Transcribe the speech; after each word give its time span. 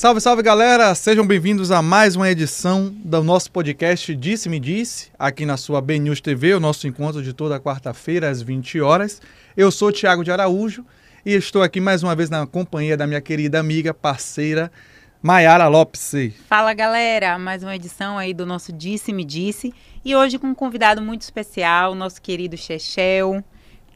Salve, 0.00 0.18
salve 0.18 0.42
galera! 0.42 0.94
Sejam 0.94 1.26
bem-vindos 1.26 1.70
a 1.70 1.82
mais 1.82 2.16
uma 2.16 2.30
edição 2.30 2.88
do 3.04 3.22
nosso 3.22 3.52
podcast 3.52 4.16
Disse 4.16 4.48
Me 4.48 4.58
Disse, 4.58 5.10
aqui 5.18 5.44
na 5.44 5.58
sua 5.58 5.78
Ben 5.82 6.00
News 6.00 6.22
TV, 6.22 6.54
o 6.54 6.58
nosso 6.58 6.88
encontro 6.88 7.22
de 7.22 7.34
toda 7.34 7.60
quarta-feira 7.60 8.30
às 8.30 8.40
20 8.40 8.80
horas. 8.80 9.20
Eu 9.54 9.70
sou 9.70 9.88
o 9.88 9.92
Thiago 9.92 10.24
de 10.24 10.32
Araújo 10.32 10.86
e 11.22 11.34
estou 11.34 11.62
aqui 11.62 11.82
mais 11.82 12.02
uma 12.02 12.16
vez 12.16 12.30
na 12.30 12.46
companhia 12.46 12.96
da 12.96 13.06
minha 13.06 13.20
querida 13.20 13.60
amiga, 13.60 13.92
parceira, 13.92 14.72
Maiara 15.20 15.68
Lopes. 15.68 16.14
Fala 16.48 16.72
galera, 16.72 17.38
mais 17.38 17.62
uma 17.62 17.76
edição 17.76 18.16
aí 18.16 18.32
do 18.32 18.46
nosso 18.46 18.72
Disse 18.72 19.12
Me 19.12 19.22
Disse 19.22 19.70
e 20.02 20.16
hoje 20.16 20.38
com 20.38 20.46
um 20.46 20.54
convidado 20.54 21.02
muito 21.02 21.20
especial, 21.20 21.94
nosso 21.94 22.22
querido 22.22 22.56
Chechel, 22.56 23.44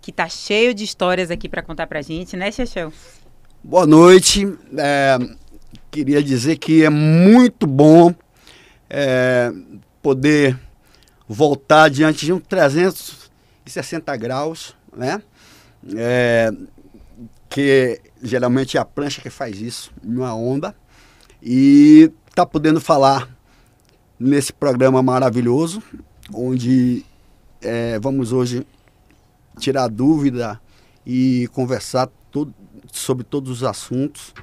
que 0.02 0.12
tá 0.12 0.28
cheio 0.28 0.74
de 0.74 0.84
histórias 0.84 1.30
aqui 1.30 1.48
para 1.48 1.62
contar 1.62 1.86
pra 1.86 2.02
gente, 2.02 2.36
né 2.36 2.52
Chechel? 2.52 2.92
Boa 3.66 3.86
noite. 3.86 4.46
É, 4.76 5.18
queria 5.94 6.20
dizer 6.20 6.56
que 6.56 6.82
é 6.82 6.90
muito 6.90 7.68
bom 7.68 8.12
é, 8.90 9.52
poder 10.02 10.58
voltar 11.28 11.88
diante 11.88 12.26
de 12.26 12.32
um 12.32 12.40
360 12.40 14.16
graus, 14.16 14.74
né? 14.96 15.22
É, 15.96 16.50
que 17.48 18.00
geralmente 18.20 18.76
é 18.76 18.80
a 18.80 18.84
prancha 18.84 19.22
que 19.22 19.30
faz 19.30 19.60
isso, 19.60 19.92
numa 20.02 20.34
onda. 20.34 20.74
E 21.40 22.10
tá 22.34 22.44
podendo 22.44 22.80
falar 22.80 23.28
nesse 24.18 24.52
programa 24.52 25.00
maravilhoso, 25.00 25.80
onde 26.32 27.06
é, 27.62 28.00
vamos 28.00 28.32
hoje 28.32 28.66
tirar 29.60 29.86
dúvida 29.86 30.60
e 31.06 31.48
conversar 31.52 32.08
todo, 32.32 32.52
sobre 32.90 33.22
todos 33.22 33.48
os 33.48 33.62
assuntos 33.62 34.34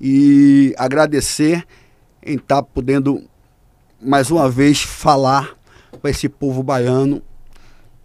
e 0.00 0.74
agradecer 0.76 1.66
em 2.22 2.36
estar 2.36 2.56
tá 2.56 2.62
podendo 2.62 3.22
mais 4.00 4.30
uma 4.30 4.48
vez 4.48 4.82
falar 4.82 5.56
para 6.00 6.10
esse 6.10 6.28
povo 6.28 6.62
baiano 6.62 7.22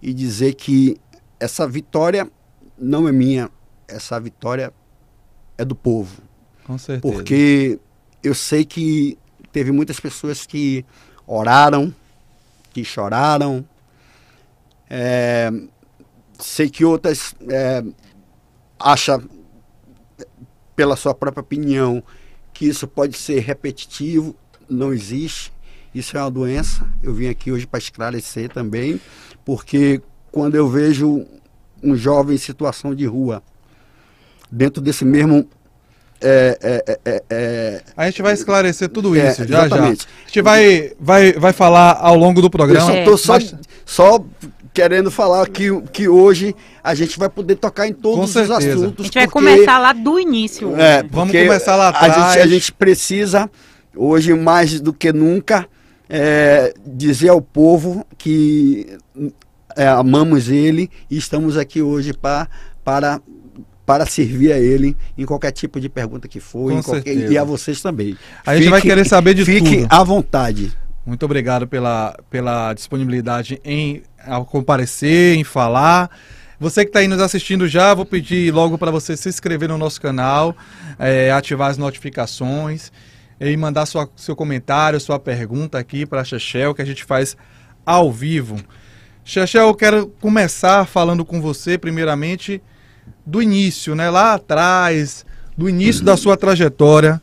e 0.02 0.14
dizer 0.14 0.54
que 0.56 0.98
essa 1.40 1.68
vitória 1.68 2.30
não 2.78 3.08
é 3.08 3.12
minha, 3.12 3.50
essa 3.88 4.20
vitória 4.20 4.74
é 5.58 5.66
do 5.66 5.76
povo. 5.76 6.22
Com 6.66 6.78
certeza. 6.78 7.14
Porque 7.14 7.80
eu 8.24 8.34
sei 8.34 8.66
que 8.66 9.18
teve 9.52 9.72
muitas 9.72 10.00
pessoas 10.00 10.46
que 10.46 10.86
oraram, 11.26 11.94
que 12.74 12.84
choraram. 12.84 13.66
É, 14.90 15.50
sei 16.40 16.70
que 16.70 16.84
outras 16.84 17.36
é, 17.50 17.84
acham 18.80 19.24
pela 20.76 20.96
sua 20.96 21.14
própria 21.14 21.42
opinião, 21.42 22.04
que 22.54 22.68
isso 22.68 22.88
pode 22.88 23.18
ser 23.18 23.40
repetitivo, 23.40 24.36
não 24.70 24.94
existe. 24.94 25.54
Isso 25.94 26.18
é 26.18 26.22
uma 26.22 26.32
doença. 26.32 26.86
Eu 27.02 27.14
vim 27.14 27.28
aqui 27.28 27.52
hoje 27.52 27.66
para 27.66 27.80
esclarecer 27.80 28.50
também, 28.50 29.00
porque 29.46 30.02
quando 30.32 30.56
eu 30.56 30.68
vejo 30.68 31.26
um 31.82 31.96
jovem 31.96 32.36
em 32.36 32.40
situação 32.40 32.94
de 32.94 33.06
rua, 33.06 33.42
dentro 34.52 34.82
desse 34.82 35.06
mesmo. 35.06 35.48
É, 36.22 36.58
é, 36.88 37.00
é, 37.06 37.24
é 37.30 37.84
a 37.96 38.06
gente 38.06 38.22
vai 38.22 38.34
esclarecer 38.34 38.88
tudo 38.90 39.16
é, 39.16 39.30
isso 39.30 39.46
já 39.46 39.68
já. 39.68 39.84
A 39.84 39.88
gente 39.88 40.42
vai, 40.42 40.94
vai, 41.00 41.34
vai 41.34 41.54
falar 41.54 41.98
ao 42.00 42.16
longo 42.16 42.42
do 42.42 42.50
programa. 42.50 42.94
Eu 42.94 43.18
só, 43.18 43.34
mas... 43.34 43.54
só 43.86 44.26
querendo 44.76 45.10
falar 45.10 45.48
que, 45.48 45.82
que 45.94 46.10
hoje 46.10 46.54
a 46.84 46.94
gente 46.94 47.18
vai 47.18 47.30
poder 47.30 47.56
tocar 47.56 47.88
em 47.88 47.94
todos 47.94 48.36
os 48.36 48.52
assuntos. 48.52 49.00
A 49.00 49.04
gente 49.04 49.14
vai 49.14 49.28
começar 49.28 49.80
lá 49.80 49.94
do 49.94 50.20
início. 50.20 50.76
É, 50.76 51.02
Vamos 51.10 51.32
começar 51.32 51.78
lá 51.78 51.88
atrás. 51.88 52.14
A 52.14 52.34
gente, 52.34 52.40
a 52.40 52.48
gente 52.48 52.74
precisa, 52.74 53.50
hoje 53.96 54.34
mais 54.34 54.82
do 54.82 54.92
que 54.92 55.14
nunca, 55.14 55.66
é, 56.10 56.74
dizer 56.86 57.30
ao 57.30 57.42
povo 57.42 58.06
que 58.18 58.98
é, 59.78 59.88
amamos 59.88 60.50
ele 60.50 60.92
e 61.10 61.18
estamos 61.18 61.58
aqui 61.58 61.82
hoje 61.82 62.14
pra, 62.14 62.48
para 62.84 63.22
para 63.86 64.04
servir 64.08 64.52
a 64.52 64.60
ele 64.60 64.98
em 65.16 65.26
qualquer 65.26 65.52
tipo 65.52 65.80
de 65.80 65.88
pergunta 65.88 66.28
que 66.28 66.40
for 66.40 66.84
qualquer, 66.84 67.32
e 67.32 67.38
a 67.38 67.44
vocês 67.44 67.82
também. 67.82 68.18
A 68.44 68.54
gente 68.56 68.64
fique, 68.64 68.72
vai 68.72 68.82
querer 68.82 69.06
saber 69.06 69.36
de 69.36 69.46
fique 69.46 69.60
tudo. 69.60 69.70
Fique 69.70 69.88
à 69.88 70.04
vontade. 70.04 70.76
Muito 71.06 71.24
obrigado 71.24 71.68
pela, 71.68 72.18
pela 72.32 72.74
disponibilidade 72.74 73.62
em 73.64 74.02
comparecer, 74.48 75.38
em 75.38 75.44
falar. 75.44 76.10
Você 76.60 76.84
que 76.84 76.90
está 76.90 77.00
aí 77.00 77.08
nos 77.08 77.20
assistindo 77.20 77.68
já, 77.68 77.94
vou 77.94 78.06
pedir 78.06 78.52
logo 78.52 78.76
para 78.76 78.90
você 78.90 79.16
se 79.16 79.30
inscrever 79.30 79.70
no 79.70 79.78
nosso 79.78 80.02
canal, 80.02 80.56
é, 80.98 81.32
ativar 81.32 81.70
as 81.70 81.78
notificações 81.78 82.92
e 83.40 83.56
mandar 83.56 83.86
sua, 83.86 84.10
seu 84.16 84.36
comentário, 84.36 85.00
sua 85.00 85.20
pergunta 85.20 85.78
aqui 85.78 86.08
para 86.08 86.22
a 86.22 86.24
Chechel, 86.24 86.74
que 86.74 86.82
a 86.82 86.86
gente 86.86 87.04
faz 87.04 87.38
ao 87.86 88.12
vivo. 88.12 88.58
Chechel, 89.24 89.68
eu 89.68 89.76
quero 89.76 90.08
começar 90.20 90.86
falando 90.86 91.24
com 91.24 91.40
você, 91.40 91.78
primeiramente, 91.78 92.64
do 93.24 93.44
início, 93.44 93.94
né? 93.94 94.10
Lá 94.10 94.34
atrás, 94.34 95.24
do 95.56 95.70
início 95.70 96.04
da 96.04 96.18
sua 96.18 96.36
trajetória 96.36 97.22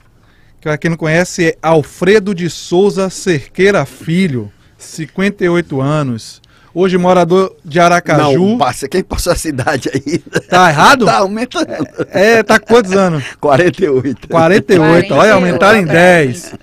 que 0.63 0.69
para 0.69 0.79
quem 0.79 0.91
não 0.91 0.97
conhece 0.97 1.49
é 1.49 1.57
Alfredo 1.61 2.33
de 2.33 2.49
Souza 2.49 3.11
Cerqueira 3.11 3.85
Filho, 3.85 4.51
58 4.79 5.81
anos. 5.81 6.41
Hoje 6.73 6.97
morador 6.97 7.57
de 7.65 7.81
Aracaju. 7.81 8.47
Não, 8.47 8.59
passa, 8.59 8.89
quem 8.89 9.03
passou 9.03 9.33
a 9.33 9.37
cidade 9.37 9.91
aí? 9.93 10.19
Tá 10.49 10.71
errado? 10.71 11.05
Tá 11.05 11.19
aumentando. 11.19 11.67
É, 12.11 12.45
tá 12.45 12.61
quantos 12.61 12.93
anos? 12.93 13.25
48. 13.41 14.29
48, 14.29 14.29
48. 14.29 15.15
olha, 15.15 15.33
aumentaram 15.35 15.81
em 15.81 15.85
10. 15.85 16.55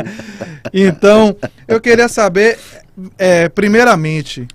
então, 0.72 1.36
eu 1.68 1.78
queria 1.78 2.08
saber, 2.08 2.58
é, 3.18 3.50
primeiramente, 3.50 4.48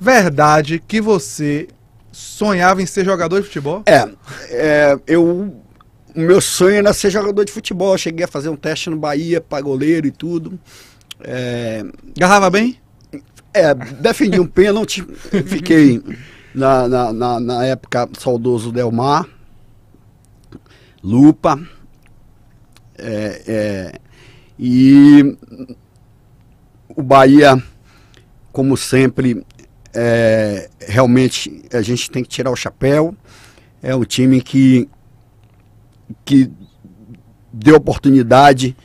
verdade 0.00 0.82
que 0.88 1.02
você 1.02 1.68
sonhava 2.10 2.80
em 2.80 2.86
ser 2.86 3.04
jogador 3.04 3.40
de 3.40 3.46
futebol? 3.46 3.82
É, 3.84 4.08
é 4.50 4.98
eu 5.06 5.54
o 6.16 6.20
meu 6.20 6.40
sonho 6.40 6.76
era 6.76 6.92
ser 6.94 7.10
jogador 7.10 7.44
de 7.44 7.52
futebol. 7.52 7.92
Eu 7.92 7.98
cheguei 7.98 8.24
a 8.24 8.28
fazer 8.28 8.48
um 8.48 8.56
teste 8.56 8.88
no 8.88 8.96
Bahia 8.96 9.40
para 9.40 9.62
goleiro 9.62 10.06
e 10.06 10.10
tudo. 10.10 10.58
É... 11.20 11.84
Garrava 12.16 12.48
bem? 12.48 12.80
É, 13.52 13.74
defendi 13.74 14.40
um 14.40 14.46
pênalti. 14.46 15.06
Fiquei 15.46 16.02
na, 16.54 16.88
na, 16.88 17.12
na, 17.12 17.40
na 17.40 17.64
época 17.66 18.08
saudoso 18.18 18.72
Delmar, 18.72 19.26
Lupa. 21.02 21.60
É, 22.98 23.42
é, 23.46 23.92
e 24.58 25.36
o 26.88 27.02
Bahia, 27.02 27.62
como 28.52 28.74
sempre, 28.74 29.44
é, 29.94 30.70
realmente 30.80 31.62
a 31.72 31.82
gente 31.82 32.10
tem 32.10 32.22
que 32.22 32.28
tirar 32.28 32.50
o 32.50 32.56
chapéu. 32.56 33.14
É 33.82 33.94
um 33.94 34.04
time 34.04 34.40
que 34.40 34.88
que 36.24 36.50
deu 37.52 37.76
oportunidade, 37.76 38.76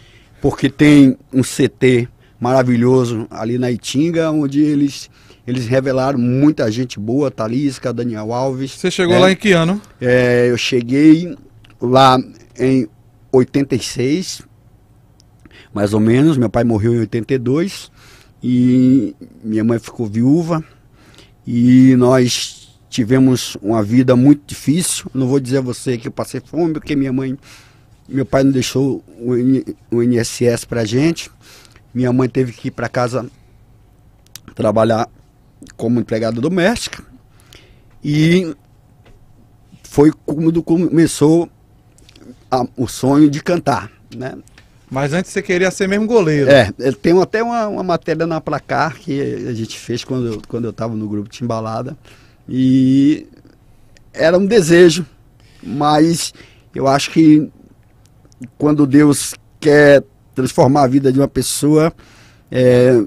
porque 0.42 0.70
tem 0.70 1.18
um 1.34 1.42
CT 1.42 2.08
maravilhoso 2.40 3.28
ali 3.30 3.58
na 3.58 3.70
Itinga, 3.70 4.32
onde 4.32 4.62
eles, 4.62 5.10
eles 5.46 5.68
revelaram 5.68 6.18
muita 6.18 6.72
gente 6.72 7.00
boa, 7.00 7.30
Talisca, 7.30 7.94
Daniel 7.94 8.34
Alves. 8.34 8.72
Você 8.72 8.90
chegou 8.90 9.16
é, 9.16 9.20
lá 9.20 9.32
em 9.32 9.36
que 9.36 9.52
ano? 9.52 9.80
É, 10.00 10.48
eu 10.50 10.58
cheguei 10.58 11.36
lá 11.80 12.18
em 12.58 12.88
86, 13.32 14.42
mais 15.74 15.94
ou 15.94 16.00
menos. 16.00 16.38
Meu 16.38 16.50
pai 16.50 16.64
morreu 16.64 16.96
em 16.96 17.00
82 17.00 17.92
e 18.44 19.16
minha 19.44 19.64
mãe 19.64 19.78
ficou 19.78 20.08
viúva. 20.08 20.64
E 21.46 21.96
nós 21.96 22.61
tivemos 22.92 23.56
uma 23.62 23.82
vida 23.82 24.16
muito 24.18 24.44
difícil. 24.46 25.10
Não 25.14 25.26
vou 25.26 25.40
dizer 25.40 25.60
a 25.60 25.62
você 25.62 25.98
que 25.98 26.10
eu 26.10 26.12
passei 26.12 26.42
fome, 26.42 26.74
porque 26.74 26.94
minha 26.94 27.14
mãe, 27.14 27.38
meu 28.08 28.26
pai 28.26 28.44
não 28.44 28.52
deixou 28.52 29.02
o 29.90 30.04
INSS 30.04 30.66
para 30.66 30.84
gente. 30.84 31.32
Minha 31.94 32.12
mãe 32.12 32.28
teve 32.28 32.52
que 32.52 32.68
ir 32.68 32.72
para 32.72 32.90
casa 32.90 33.26
trabalhar 34.54 35.10
como 35.78 36.02
empregada 36.02 36.42
doméstica. 36.42 37.02
E 38.04 38.54
foi 39.84 40.12
quando 40.26 40.62
começou 40.62 41.50
a, 42.50 42.66
o 42.76 42.88
sonho 42.88 43.30
de 43.30 43.42
cantar, 43.42 43.90
né? 44.14 44.38
Mas 44.90 45.14
antes 45.14 45.32
você 45.32 45.42
queria 45.42 45.72
ser 45.72 45.88
mesmo 45.88 46.06
goleiro. 46.06 46.52
É, 46.52 46.70
tem 47.02 47.20
até 47.22 47.42
uma, 47.42 47.68
uma 47.68 47.84
matéria 47.84 48.28
na 48.28 48.42
placar 48.42 48.98
que 48.98 49.22
a 49.48 49.54
gente 49.54 49.80
fez 49.80 50.04
quando, 50.04 50.42
quando 50.50 50.66
eu 50.66 50.72
estava 50.72 50.94
no 50.94 51.08
grupo 51.08 51.30
Timbalada. 51.30 51.96
E 52.54 53.28
era 54.14 54.38
um 54.38 54.46
desejo, 54.46 55.06
mas 55.64 56.34
eu 56.76 56.86
acho 56.86 57.10
que 57.12 57.50
quando 58.58 58.86
Deus 58.86 59.34
quer 59.58 60.04
transformar 60.36 60.84
a 60.84 60.88
vida 60.88 61.14
de 61.14 61.20
uma 61.20 61.30
pessoa, 61.30 61.94
é, 62.52 63.02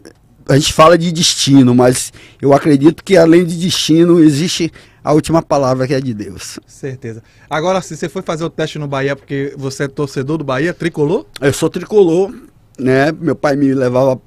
a 0.48 0.54
gente 0.54 0.72
fala 0.72 0.96
de 0.96 1.12
destino, 1.12 1.74
mas 1.74 2.10
eu 2.40 2.54
acredito 2.54 3.04
que 3.04 3.18
além 3.18 3.44
de 3.44 3.58
destino 3.58 4.18
existe 4.18 4.72
a 5.02 5.12
última 5.12 5.42
palavra 5.42 5.86
que 5.86 5.92
é 5.92 6.00
de 6.00 6.14
Deus. 6.14 6.58
Certeza. 6.66 7.22
Agora, 7.50 7.82
se 7.82 7.94
você 7.94 8.08
foi 8.08 8.22
fazer 8.22 8.44
o 8.44 8.50
teste 8.50 8.78
no 8.78 8.88
Bahia 8.88 9.14
porque 9.14 9.52
você 9.58 9.84
é 9.84 9.88
torcedor 9.88 10.38
do 10.38 10.44
Bahia, 10.44 10.72
tricolor? 10.72 11.26
Eu 11.38 11.52
sou 11.52 11.68
tricolor, 11.68 12.34
né? 12.78 13.12
Meu 13.12 13.36
pai 13.36 13.56
me 13.56 13.74
levava 13.74 14.18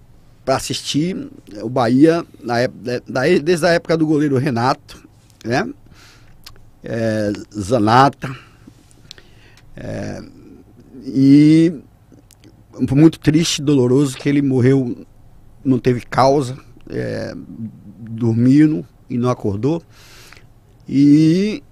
para 0.46 0.58
assistir 0.58 1.28
o 1.62 1.70
Bahia 1.70 2.24
na 2.44 2.60
época, 2.60 3.02
desde 3.44 3.66
a 3.66 3.72
época 3.72 3.98
do 3.98 4.06
goleiro 4.06 4.38
Renato, 4.38 5.07
né? 5.48 5.68
É, 6.84 7.32
Zanata. 7.58 8.36
É, 9.76 10.22
e 11.06 11.74
muito 12.92 13.20
triste, 13.20 13.62
doloroso 13.62 14.18
que 14.18 14.28
ele 14.28 14.42
morreu, 14.42 15.06
não 15.64 15.80
teve 15.80 16.02
causa, 16.02 16.58
é, 16.90 17.34
dormindo 18.00 18.86
e 19.10 19.18
não 19.18 19.30
acordou. 19.30 19.82
E 20.88 21.64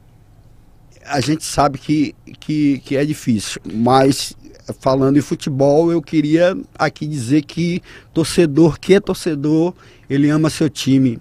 a 1.06 1.20
gente 1.20 1.44
sabe 1.44 1.78
que, 1.78 2.16
que, 2.40 2.80
que 2.80 2.96
é 2.96 3.06
difícil, 3.06 3.62
mas 3.74 4.36
falando 4.80 5.18
em 5.18 5.22
futebol, 5.22 5.92
eu 5.92 6.02
queria 6.02 6.58
aqui 6.78 7.06
dizer 7.06 7.44
que 7.44 7.82
torcedor 8.14 8.80
que 8.80 8.96
é 8.96 9.00
torcedor, 9.00 9.74
ele 10.10 10.30
ama 10.30 10.50
seu 10.50 10.70
time 10.70 11.20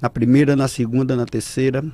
na 0.00 0.10
primeira, 0.10 0.54
na 0.56 0.68
segunda, 0.68 1.16
na 1.16 1.26
terceira. 1.26 1.84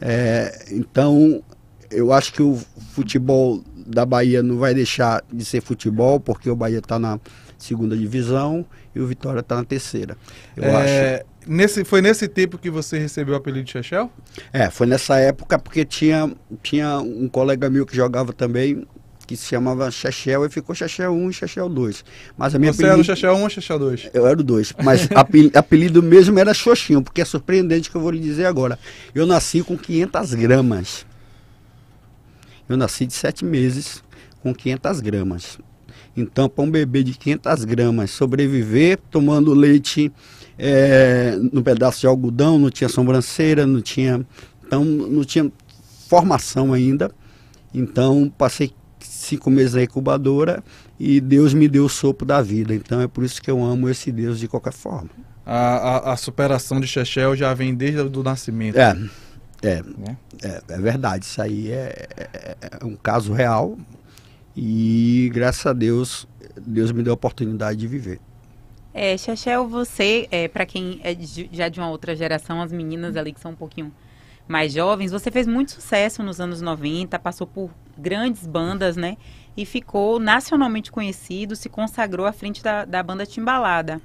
É, 0.00 0.66
então, 0.70 1.42
eu 1.90 2.12
acho 2.12 2.32
que 2.32 2.42
o 2.42 2.58
futebol 2.92 3.62
da 3.86 4.04
Bahia 4.04 4.42
não 4.42 4.58
vai 4.58 4.74
deixar 4.74 5.22
de 5.32 5.44
ser 5.44 5.60
futebol, 5.60 6.18
porque 6.18 6.50
o 6.50 6.56
Bahia 6.56 6.78
está 6.78 6.98
na 6.98 7.18
segunda 7.58 7.96
divisão 7.96 8.66
e 8.94 9.00
o 9.00 9.06
Vitória 9.06 9.40
está 9.40 9.56
na 9.56 9.64
terceira. 9.64 10.16
Eu 10.56 10.64
é, 10.64 11.14
acho. 11.16 11.26
Nesse, 11.46 11.84
foi 11.84 12.02
nesse 12.02 12.26
tempo 12.26 12.58
que 12.58 12.68
você 12.68 12.98
recebeu 12.98 13.34
o 13.34 13.36
apelido 13.36 13.64
de 13.64 13.70
Chechel? 13.70 14.10
É, 14.52 14.68
foi 14.68 14.86
nessa 14.86 15.16
época 15.18 15.56
porque 15.58 15.84
tinha, 15.84 16.34
tinha 16.60 16.98
um 16.98 17.28
colega 17.28 17.70
meu 17.70 17.86
que 17.86 17.94
jogava 17.94 18.32
também, 18.32 18.84
que 19.26 19.36
se 19.36 19.46
chamava 19.46 19.90
Chechel 19.90 20.46
e 20.46 20.48
ficou 20.48 20.74
Chechel 20.74 21.12
1 21.12 21.30
e 21.30 21.32
Chechel 21.32 21.68
2. 21.68 22.04
Mas 22.38 22.54
a 22.54 22.58
minha 22.58 22.72
Você 22.72 22.82
apelido... 22.82 22.92
era 22.92 23.00
o 23.00 23.04
Chechel 23.04 23.34
1 23.34 23.42
ou 23.42 23.50
Chechel 23.50 23.78
2? 23.78 24.10
Eu 24.14 24.26
era 24.26 24.40
o 24.40 24.44
2, 24.44 24.74
mas 24.84 25.08
apelido 25.54 26.02
mesmo 26.02 26.38
era 26.38 26.54
Xoxinho, 26.54 27.02
porque 27.02 27.20
é 27.20 27.24
surpreendente 27.24 27.90
que 27.90 27.96
eu 27.96 28.00
vou 28.00 28.10
lhe 28.10 28.20
dizer 28.20 28.46
agora. 28.46 28.78
Eu 29.14 29.26
nasci 29.26 29.62
com 29.62 29.76
500 29.76 30.34
gramas. 30.34 31.06
Eu 32.68 32.76
nasci 32.76 33.06
de 33.06 33.14
7 33.14 33.44
meses 33.44 34.02
com 34.42 34.54
500 34.54 35.00
gramas. 35.00 35.58
Então, 36.16 36.48
para 36.48 36.64
um 36.64 36.70
bebê 36.70 37.02
de 37.02 37.12
500 37.12 37.64
gramas 37.64 38.10
sobreviver 38.10 38.98
tomando 39.10 39.52
leite 39.52 40.10
é, 40.58 41.36
no 41.52 41.62
pedaço 41.62 42.00
de 42.00 42.06
algodão, 42.06 42.58
não 42.58 42.70
tinha 42.70 42.88
sobrancelha, 42.88 43.66
não 43.66 43.82
tinha. 43.82 44.24
Então, 44.64 44.84
não 44.84 45.24
tinha 45.24 45.50
formação 46.08 46.72
ainda. 46.72 47.10
Então, 47.74 48.32
passei 48.38 48.72
cinco 49.26 49.50
meses 49.50 49.74
na 49.74 49.82
incubadora 49.82 50.62
e 50.98 51.20
Deus 51.20 51.52
me 51.52 51.68
deu 51.68 51.84
o 51.84 51.88
sopro 51.88 52.26
da 52.26 52.40
vida. 52.40 52.74
Então, 52.74 53.00
é 53.00 53.08
por 53.08 53.24
isso 53.24 53.42
que 53.42 53.50
eu 53.50 53.62
amo 53.62 53.88
esse 53.88 54.10
Deus 54.10 54.38
de 54.38 54.48
qualquer 54.48 54.72
forma. 54.72 55.10
A, 55.44 56.10
a, 56.10 56.12
a 56.12 56.16
superação 56.16 56.80
de 56.80 56.86
Chechel 56.86 57.36
já 57.36 57.52
vem 57.54 57.74
desde 57.74 58.00
o 58.00 58.22
nascimento. 58.22 58.76
É, 58.76 58.96
é, 59.62 59.82
né? 59.82 60.16
é, 60.42 60.62
é, 60.68 60.78
verdade. 60.78 61.24
Isso 61.24 61.40
aí 61.40 61.70
é, 61.70 62.08
é, 62.16 62.56
é 62.80 62.84
um 62.84 62.96
caso 62.96 63.32
real. 63.32 63.76
E 64.56 65.30
graças 65.34 65.66
a 65.66 65.72
Deus, 65.72 66.26
Deus 66.56 66.90
me 66.90 67.02
deu 67.02 67.12
a 67.12 67.14
oportunidade 67.14 67.78
de 67.78 67.86
viver. 67.86 68.18
É, 68.94 69.16
Chechel, 69.18 69.68
você, 69.68 70.26
é, 70.30 70.48
para 70.48 70.64
quem 70.64 71.00
é 71.04 71.14
de, 71.14 71.50
já 71.52 71.68
de 71.68 71.78
uma 71.78 71.90
outra 71.90 72.16
geração, 72.16 72.62
as 72.62 72.72
meninas 72.72 73.14
ali 73.14 73.32
que 73.32 73.40
são 73.40 73.50
um 73.50 73.56
pouquinho 73.56 73.92
mais 74.48 74.72
jovens, 74.72 75.10
você 75.10 75.30
fez 75.30 75.46
muito 75.46 75.72
sucesso 75.72 76.22
nos 76.22 76.40
anos 76.40 76.60
90, 76.60 77.18
passou 77.18 77.46
por 77.46 77.70
grandes 77.96 78.46
bandas, 78.46 78.96
né? 78.96 79.16
E 79.56 79.64
ficou 79.64 80.18
nacionalmente 80.18 80.92
conhecido, 80.92 81.56
se 81.56 81.68
consagrou 81.68 82.26
à 82.26 82.32
frente 82.32 82.62
da, 82.62 82.84
da 82.84 83.02
banda 83.02 83.24
Timbalada. 83.24 84.00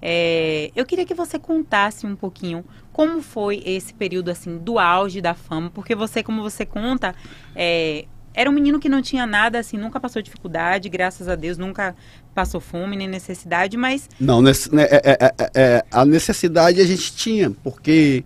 É, 0.00 0.70
eu 0.76 0.86
queria 0.86 1.04
que 1.04 1.14
você 1.14 1.38
contasse 1.38 2.06
um 2.06 2.14
pouquinho 2.14 2.64
como 2.92 3.20
foi 3.20 3.62
esse 3.66 3.92
período 3.92 4.30
assim 4.30 4.56
do 4.56 4.78
auge 4.78 5.20
da 5.20 5.34
fama, 5.34 5.70
porque 5.70 5.94
você, 5.94 6.22
como 6.22 6.42
você 6.42 6.64
conta, 6.64 7.14
é, 7.54 8.06
era 8.38 8.48
um 8.48 8.52
menino 8.52 8.78
que 8.78 8.88
não 8.88 9.02
tinha 9.02 9.26
nada, 9.26 9.58
assim, 9.58 9.76
nunca 9.76 9.98
passou 9.98 10.22
dificuldade, 10.22 10.88
graças 10.88 11.28
a 11.28 11.34
Deus, 11.34 11.58
nunca 11.58 11.96
passou 12.32 12.60
fome 12.60 12.96
nem 12.96 13.08
necessidade, 13.08 13.76
mas. 13.76 14.08
Não, 14.20 14.40
né, 14.40 14.52
é, 14.76 14.96
é, 15.10 15.18
é, 15.20 15.50
é, 15.54 15.84
a 15.90 16.04
necessidade 16.04 16.80
a 16.80 16.86
gente 16.86 17.16
tinha, 17.16 17.50
porque 17.50 18.24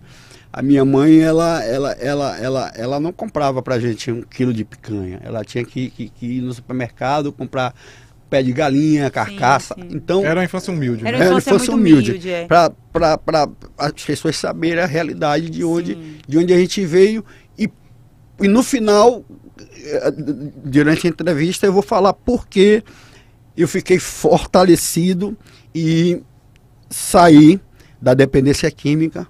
a 0.53 0.61
minha 0.61 0.85
mãe, 0.85 1.19
ela, 1.19 1.63
ela, 1.63 1.91
ela, 1.93 2.37
ela, 2.37 2.73
ela 2.75 2.99
não 2.99 3.11
comprava 3.11 3.63
pra 3.63 3.79
gente 3.79 4.11
um 4.11 4.21
quilo 4.21 4.53
de 4.53 4.63
picanha. 4.63 5.19
Ela 5.23 5.43
tinha 5.43 5.65
que, 5.65 5.89
que, 5.89 6.09
que 6.09 6.25
ir 6.37 6.41
no 6.41 6.53
supermercado 6.53 7.33
comprar 7.33 7.73
pé 8.29 8.43
de 8.43 8.53
galinha, 8.53 9.09
carcaça. 9.09 9.73
Sim, 9.73 9.81
sim. 9.81 9.95
Então, 9.95 10.23
era 10.23 10.39
uma 10.39 10.45
infância 10.45 10.71
humilde. 10.71 11.07
Era 11.07 11.17
né? 11.17 11.29
uma 11.29 11.39
infância, 11.39 11.73
humilde. 11.73 12.11
humilde 12.11 12.29
é. 12.29 12.45
Para 12.45 12.71
as 13.79 13.93
pessoas 14.03 14.37
saberem 14.37 14.83
a 14.83 14.85
realidade 14.85 15.49
de 15.49 15.63
onde, 15.63 15.95
de 16.27 16.37
onde 16.37 16.53
a 16.53 16.57
gente 16.57 16.85
veio. 16.85 17.25
E, 17.57 17.67
e 18.39 18.47
no 18.47 18.61
final, 18.61 19.25
eh, 19.59 20.13
durante 20.63 21.07
a 21.07 21.09
entrevista, 21.09 21.65
eu 21.65 21.73
vou 21.73 21.81
falar 21.81 22.13
por 22.13 22.47
que 22.47 22.83
eu 23.57 23.67
fiquei 23.67 23.97
fortalecido 23.97 25.35
e 25.73 26.21
saí 26.91 27.59
da 27.99 28.13
dependência 28.13 28.69
química. 28.69 29.27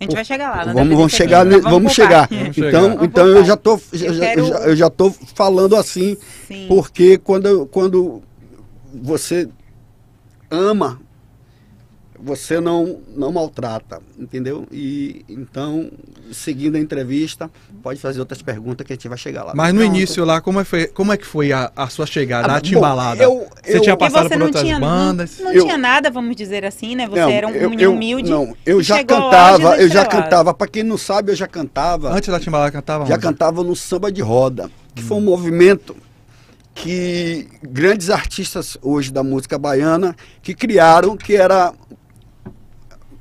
A 0.00 0.04
gente 0.04 0.14
vai 0.14 0.24
chegar 0.24 0.50
lá. 0.50 0.72
Vamos, 0.72 0.96
vamos 0.96 1.12
chegar, 1.12 1.44
vamos, 1.44 1.62
vamos 1.62 1.92
chegar. 1.92 2.28
Vamos 2.28 2.58
então, 2.58 2.90
chegar. 2.90 3.04
então 3.04 3.26
eu 3.26 3.44
já 3.44 3.56
tô, 3.56 3.80
eu 3.92 4.14
já, 4.14 4.20
quero... 4.20 4.46
eu 4.46 4.76
já 4.76 4.90
tô 4.90 5.10
falando 5.34 5.76
assim, 5.76 6.16
Sim. 6.48 6.66
porque 6.68 7.18
quando, 7.18 7.66
quando 7.66 8.22
você 8.92 9.48
ama 10.50 11.00
você 12.24 12.58
não, 12.58 13.00
não 13.14 13.30
maltrata, 13.30 14.00
entendeu? 14.18 14.66
E 14.72 15.26
então, 15.28 15.90
seguindo 16.32 16.76
a 16.76 16.80
entrevista, 16.80 17.50
pode 17.82 18.00
fazer 18.00 18.18
outras 18.18 18.40
perguntas 18.40 18.86
que 18.86 18.94
a 18.94 18.96
gente 18.96 19.06
vai 19.08 19.18
chegar 19.18 19.44
lá. 19.44 19.52
Mas 19.54 19.74
no 19.74 19.80
Pronto. 19.80 19.94
início 19.94 20.24
lá, 20.24 20.40
como 20.40 20.58
é, 20.58 20.64
foi, 20.64 20.86
como 20.86 21.12
é 21.12 21.18
que 21.18 21.26
foi 21.26 21.52
a, 21.52 21.70
a 21.76 21.86
sua 21.88 22.06
chegada, 22.06 22.50
ah, 22.50 22.56
a 22.56 22.60
timbalada? 22.62 23.22
Eu, 23.22 23.46
você 23.62 23.76
eu, 23.76 23.82
tinha 23.82 23.96
passado 23.96 24.30
por 24.30 24.40
outras 24.40 24.64
tinha, 24.64 24.80
bandas? 24.80 25.38
Não, 25.38 25.44
não 25.44 25.52
eu, 25.52 25.64
tinha 25.64 25.76
nada, 25.76 26.10
vamos 26.10 26.34
dizer 26.34 26.64
assim, 26.64 26.94
né? 26.96 27.06
Você 27.06 27.20
não, 27.20 27.28
era 27.28 27.46
um 27.46 27.50
eu, 27.50 27.68
menino 27.68 27.92
humilde. 27.92 28.30
Não, 28.30 28.56
eu 28.64 28.82
já 28.82 29.04
cantava, 29.04 29.76
eu 29.76 29.88
já 29.90 30.06
cantava. 30.06 30.54
Para 30.54 30.66
quem 30.66 30.82
não 30.82 30.96
sabe, 30.96 31.30
eu 31.30 31.36
já 31.36 31.46
cantava. 31.46 32.10
Antes 32.10 32.30
da 32.30 32.40
timbalada 32.40 32.72
cantava? 32.72 33.04
Já 33.04 33.16
onde? 33.16 33.22
cantava 33.22 33.62
no 33.62 33.76
samba 33.76 34.10
de 34.10 34.22
roda, 34.22 34.70
que 34.94 35.02
hum. 35.02 35.06
foi 35.06 35.16
um 35.18 35.20
movimento 35.20 35.94
que 36.74 37.46
grandes 37.62 38.10
artistas 38.10 38.76
hoje 38.82 39.12
da 39.12 39.22
música 39.22 39.56
baiana 39.56 40.16
que 40.42 40.54
criaram, 40.54 41.16
que 41.16 41.36
era 41.36 41.72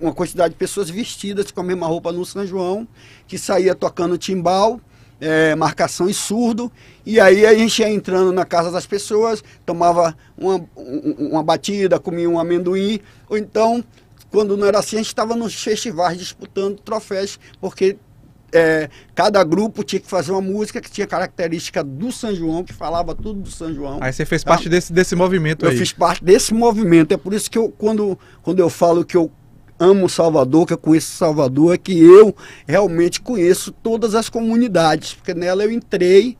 uma 0.04 0.14
quantidade 0.14 0.54
de 0.54 0.58
pessoas 0.60 0.90
vestidas 0.90 1.50
com 1.50 1.62
a 1.62 1.64
mesma 1.64 1.88
roupa 1.88 2.12
no 2.12 2.26
São 2.26 2.46
João, 2.46 2.86
que 3.26 3.38
saía 3.38 3.74
tocando 3.74 4.18
timbal, 4.18 4.80
é, 5.20 5.56
marcação 5.56 6.10
e 6.10 6.14
surdo, 6.14 6.70
e 7.06 7.20
aí 7.20 7.46
a 7.46 7.54
gente 7.54 7.80
ia 7.80 7.90
entrando 7.90 8.34
na 8.34 8.44
casa 8.44 8.70
das 8.70 8.86
pessoas, 8.86 9.42
tomava 9.66 10.16
uma, 10.38 10.66
uma 11.18 11.42
batida, 11.42 12.00
comia 12.00 12.30
um 12.30 12.38
amendoim, 12.38 13.00
ou 13.30 13.38
então, 13.38 13.82
quando 14.30 14.58
não 14.58 14.68
era 14.68 14.80
assim, 14.80 14.98
a 14.98 15.00
gente 15.00 15.08
estava 15.08 15.36
nos 15.36 15.56
festivais 15.56 16.18
disputando 16.18 16.80
troféus, 16.82 17.40
porque 17.62 17.96
é, 18.52 18.90
cada 19.16 19.42
grupo 19.44 19.84
tinha 19.84 20.02
que 20.02 20.08
fazer 20.08 20.32
uma 20.32 20.42
música 20.42 20.82
que 20.82 20.92
tinha 20.92 21.08
característica 21.08 21.82
do 21.82 22.12
São 22.12 22.36
João, 22.36 22.64
que 22.64 22.74
falava 22.74 23.16
tudo 23.16 23.42
do 23.42 23.50
São 23.50 23.74
João. 23.74 24.00
Aí 24.02 24.12
você 24.12 24.26
fez 24.26 24.44
parte 24.44 24.66
tá? 24.66 24.70
desse, 24.70 24.92
desse 24.92 25.16
movimento 25.16 25.66
eu 25.66 25.70
aí. 25.70 25.76
Eu 25.76 25.80
fiz 25.80 25.94
parte 25.94 26.24
desse 26.24 26.54
movimento. 26.54 27.14
É 27.14 27.18
por 27.18 27.34
isso 27.34 27.50
que 27.50 27.58
eu, 27.58 27.70
quando, 27.70 28.20
quando 28.44 28.60
eu 28.60 28.70
falo 28.70 29.04
que 29.04 29.18
eu 29.18 29.32
amo 29.80 30.08
Salvador, 30.08 30.66
que 30.66 30.74
eu 30.74 30.78
conheço 30.78 31.16
Salvador, 31.16 31.74
é 31.74 31.78
que 31.78 31.98
eu 31.98 32.36
realmente 32.68 33.22
conheço 33.22 33.72
todas 33.72 34.16
as 34.16 34.30
comunidades, 34.30 35.14
porque 35.14 35.34
nela 35.34 35.64
eu 35.64 35.72
entrei, 35.72 36.38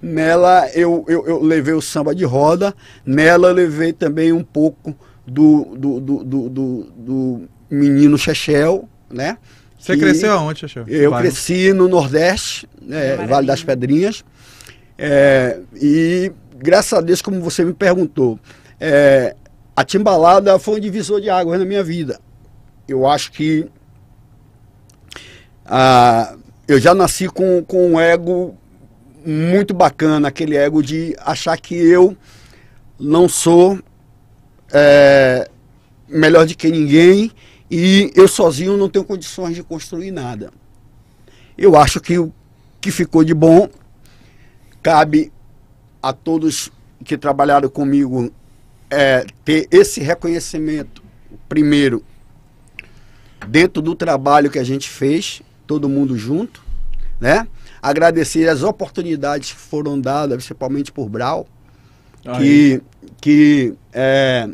nela 0.00 0.68
eu, 0.74 1.04
eu, 1.08 1.26
eu 1.26 1.42
levei 1.42 1.74
o 1.74 1.82
samba 1.82 2.14
de 2.14 2.24
roda, 2.24 2.74
nela 3.04 3.48
eu 3.48 3.54
levei 3.54 3.92
também 3.92 4.32
um 4.32 4.42
pouco 4.42 4.96
do, 5.26 5.76
do, 5.76 6.00
do, 6.00 6.24
do, 6.24 6.48
do, 6.48 6.92
do 6.96 7.48
menino 7.70 8.18
Chechel, 8.18 8.88
né? 9.10 9.38
Você 9.78 9.96
cresceu 9.96 10.32
aonde, 10.32 10.60
Chechel? 10.60 10.84
Eu 10.86 11.10
Vai. 11.10 11.22
cresci 11.22 11.72
no 11.72 11.88
Nordeste, 11.88 12.68
né, 12.80 13.16
Vale 13.26 13.46
das 13.46 13.64
Pedrinhas, 13.64 14.24
é, 14.96 15.58
e 15.74 16.32
graças 16.56 16.92
a 16.92 17.00
Deus, 17.00 17.20
como 17.20 17.40
você 17.40 17.64
me 17.64 17.72
perguntou, 17.72 18.38
é, 18.78 19.34
a 19.74 19.84
Timbalada 19.84 20.58
foi 20.58 20.76
um 20.76 20.80
divisor 20.80 21.20
de 21.20 21.28
águas 21.30 21.58
na 21.58 21.64
minha 21.64 21.82
vida 21.82 22.20
eu 22.92 23.06
acho 23.06 23.32
que 23.32 23.66
ah, 25.64 26.36
eu 26.68 26.78
já 26.78 26.94
nasci 26.94 27.26
com, 27.28 27.64
com 27.64 27.92
um 27.92 28.00
ego 28.00 28.54
muito 29.24 29.72
bacana, 29.72 30.28
aquele 30.28 30.56
ego 30.56 30.82
de 30.82 31.16
achar 31.20 31.56
que 31.56 31.74
eu 31.74 32.16
não 32.98 33.28
sou 33.28 33.78
é, 34.72 35.48
melhor 36.08 36.46
do 36.46 36.54
que 36.54 36.70
ninguém 36.70 37.30
e 37.70 38.12
eu 38.14 38.28
sozinho 38.28 38.76
não 38.76 38.88
tenho 38.88 39.04
condições 39.04 39.54
de 39.54 39.62
construir 39.62 40.10
nada. 40.10 40.52
eu 41.56 41.76
acho 41.76 42.00
que 42.00 42.18
o 42.18 42.32
que 42.80 42.90
ficou 42.90 43.24
de 43.24 43.32
bom 43.32 43.68
cabe 44.82 45.32
a 46.02 46.12
todos 46.12 46.70
que 47.04 47.16
trabalharam 47.16 47.68
comigo 47.68 48.30
é, 48.90 49.24
ter 49.44 49.66
esse 49.70 50.00
reconhecimento, 50.00 51.02
primeiro, 51.48 52.04
dentro 53.48 53.82
do 53.82 53.94
trabalho 53.94 54.50
que 54.50 54.58
a 54.58 54.64
gente 54.64 54.88
fez, 54.88 55.42
todo 55.66 55.88
mundo 55.88 56.16
junto, 56.16 56.62
né? 57.20 57.46
Agradecer 57.80 58.48
as 58.48 58.62
oportunidades 58.62 59.52
que 59.52 59.58
foram 59.58 60.00
dadas, 60.00 60.36
principalmente 60.36 60.92
por 60.92 61.08
Brau, 61.08 61.46
que, 62.38 62.80
que 63.20 63.74
é, 63.92 64.48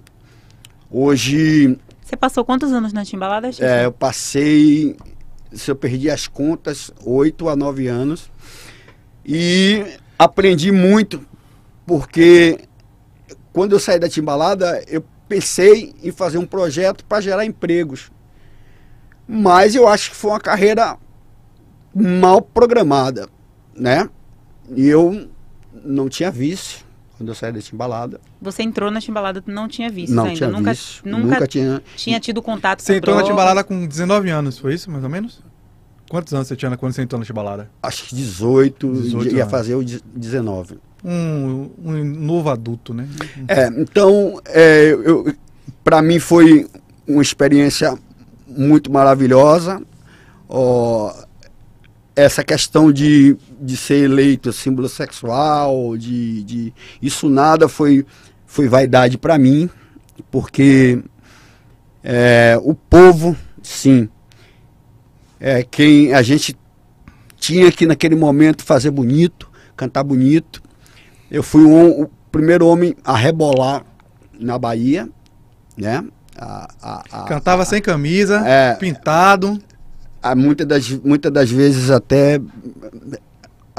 hoje... 0.90 1.78
Você 2.02 2.16
passou 2.16 2.44
quantos 2.44 2.72
anos 2.72 2.92
na 2.92 3.04
Timbalada, 3.04 3.52
Chico? 3.52 3.64
É, 3.64 3.84
eu 3.84 3.92
passei, 3.92 4.96
se 5.52 5.70
eu 5.70 5.76
perdi 5.76 6.10
as 6.10 6.26
contas, 6.26 6.90
oito 7.04 7.48
a 7.48 7.56
nove 7.56 7.86
anos. 7.86 8.30
E 9.24 9.84
aprendi 10.18 10.72
muito, 10.72 11.20
porque 11.86 12.60
quando 13.52 13.72
eu 13.72 13.78
saí 13.78 13.98
da 13.98 14.08
Timbalada, 14.08 14.82
eu 14.88 15.04
pensei 15.28 15.94
em 16.02 16.10
fazer 16.10 16.38
um 16.38 16.46
projeto 16.46 17.04
para 17.04 17.20
gerar 17.20 17.44
empregos. 17.44 18.10
Mas 19.28 19.74
eu 19.74 19.86
acho 19.86 20.10
que 20.10 20.16
foi 20.16 20.30
uma 20.30 20.40
carreira 20.40 20.96
mal 21.94 22.40
programada, 22.40 23.28
né? 23.76 24.08
E 24.74 24.86
eu 24.86 25.28
não 25.84 26.08
tinha 26.08 26.30
vício 26.30 26.80
quando 27.16 27.28
eu 27.30 27.34
saí 27.34 27.52
da 27.52 27.60
Timbalada. 27.60 28.20
Você 28.40 28.62
entrou 28.62 28.90
na 28.90 29.00
Timbalada, 29.00 29.42
não 29.46 29.68
tinha 29.68 29.90
visto 29.90 30.14
não 30.14 30.24
ainda? 30.24 30.36
Tinha 30.36 30.48
nunca, 30.50 30.70
vício, 30.70 31.02
nunca, 31.04 31.24
nunca 31.34 31.46
tinha... 31.46 31.82
tinha 31.96 32.20
tido 32.20 32.40
contato 32.40 32.80
Você 32.80 32.92
com 32.92 32.98
entrou 32.98 33.16
na 33.16 33.22
drogas? 33.22 33.36
Timbalada 33.36 33.64
com 33.64 33.86
19 33.86 34.30
anos, 34.30 34.58
foi 34.58 34.74
isso, 34.74 34.90
mais 34.90 35.02
ou 35.04 35.10
menos? 35.10 35.40
Quantos 36.08 36.32
anos 36.32 36.48
você 36.48 36.56
tinha 36.56 36.74
quando 36.76 36.92
você 36.92 37.02
entrou 37.02 37.18
na 37.18 37.26
Timbalada? 37.26 37.70
Acho 37.82 38.04
que 38.04 38.14
18, 38.14 38.92
18 39.02 39.34
ia 39.34 39.42
anos. 39.42 39.50
fazer 39.50 39.74
o 39.74 39.84
de- 39.84 40.02
19. 40.14 40.78
Um, 41.04 41.70
um 41.84 42.04
novo 42.04 42.50
adulto, 42.50 42.94
né? 42.94 43.06
É, 43.46 43.66
então, 43.66 44.40
é, 44.46 44.92
para 45.84 46.00
mim 46.00 46.18
foi 46.18 46.66
uma 47.06 47.22
experiência 47.22 47.96
muito 48.58 48.90
maravilhosa. 48.90 49.80
Ó, 50.48 51.14
essa 52.16 52.42
questão 52.42 52.90
de, 52.92 53.36
de 53.60 53.76
ser 53.76 54.02
eleito 54.04 54.52
símbolo 54.52 54.88
sexual, 54.88 55.96
de, 55.96 56.42
de 56.42 56.74
isso 57.00 57.28
nada 57.30 57.68
foi, 57.68 58.04
foi 58.44 58.66
vaidade 58.66 59.16
para 59.16 59.38
mim, 59.38 59.70
porque 60.30 61.00
é, 62.02 62.58
o 62.62 62.74
povo, 62.74 63.36
sim, 63.62 64.08
é 65.38 65.62
quem 65.62 66.12
a 66.12 66.20
gente 66.22 66.56
tinha 67.36 67.70
que 67.70 67.86
naquele 67.86 68.16
momento 68.16 68.64
fazer 68.64 68.90
bonito, 68.90 69.48
cantar 69.76 70.02
bonito. 70.02 70.60
Eu 71.30 71.42
fui 71.44 71.62
um- 71.64 72.02
o 72.02 72.10
primeiro 72.32 72.66
homem 72.66 72.96
a 73.04 73.16
rebolar 73.16 73.84
na 74.40 74.58
Bahia, 74.58 75.08
né? 75.76 76.04
A- 76.38 76.68
a- 76.80 77.02
a- 77.12 77.22
Cantava 77.24 77.64
sem 77.64 77.82
camisa, 77.82 78.42
É. 78.46 78.74
pintado. 78.74 79.58
muitas, 80.36 80.66
das, 80.66 80.88
muitas 80.90 81.32
das 81.32 81.50
vezes 81.50 81.90
até 81.90 82.40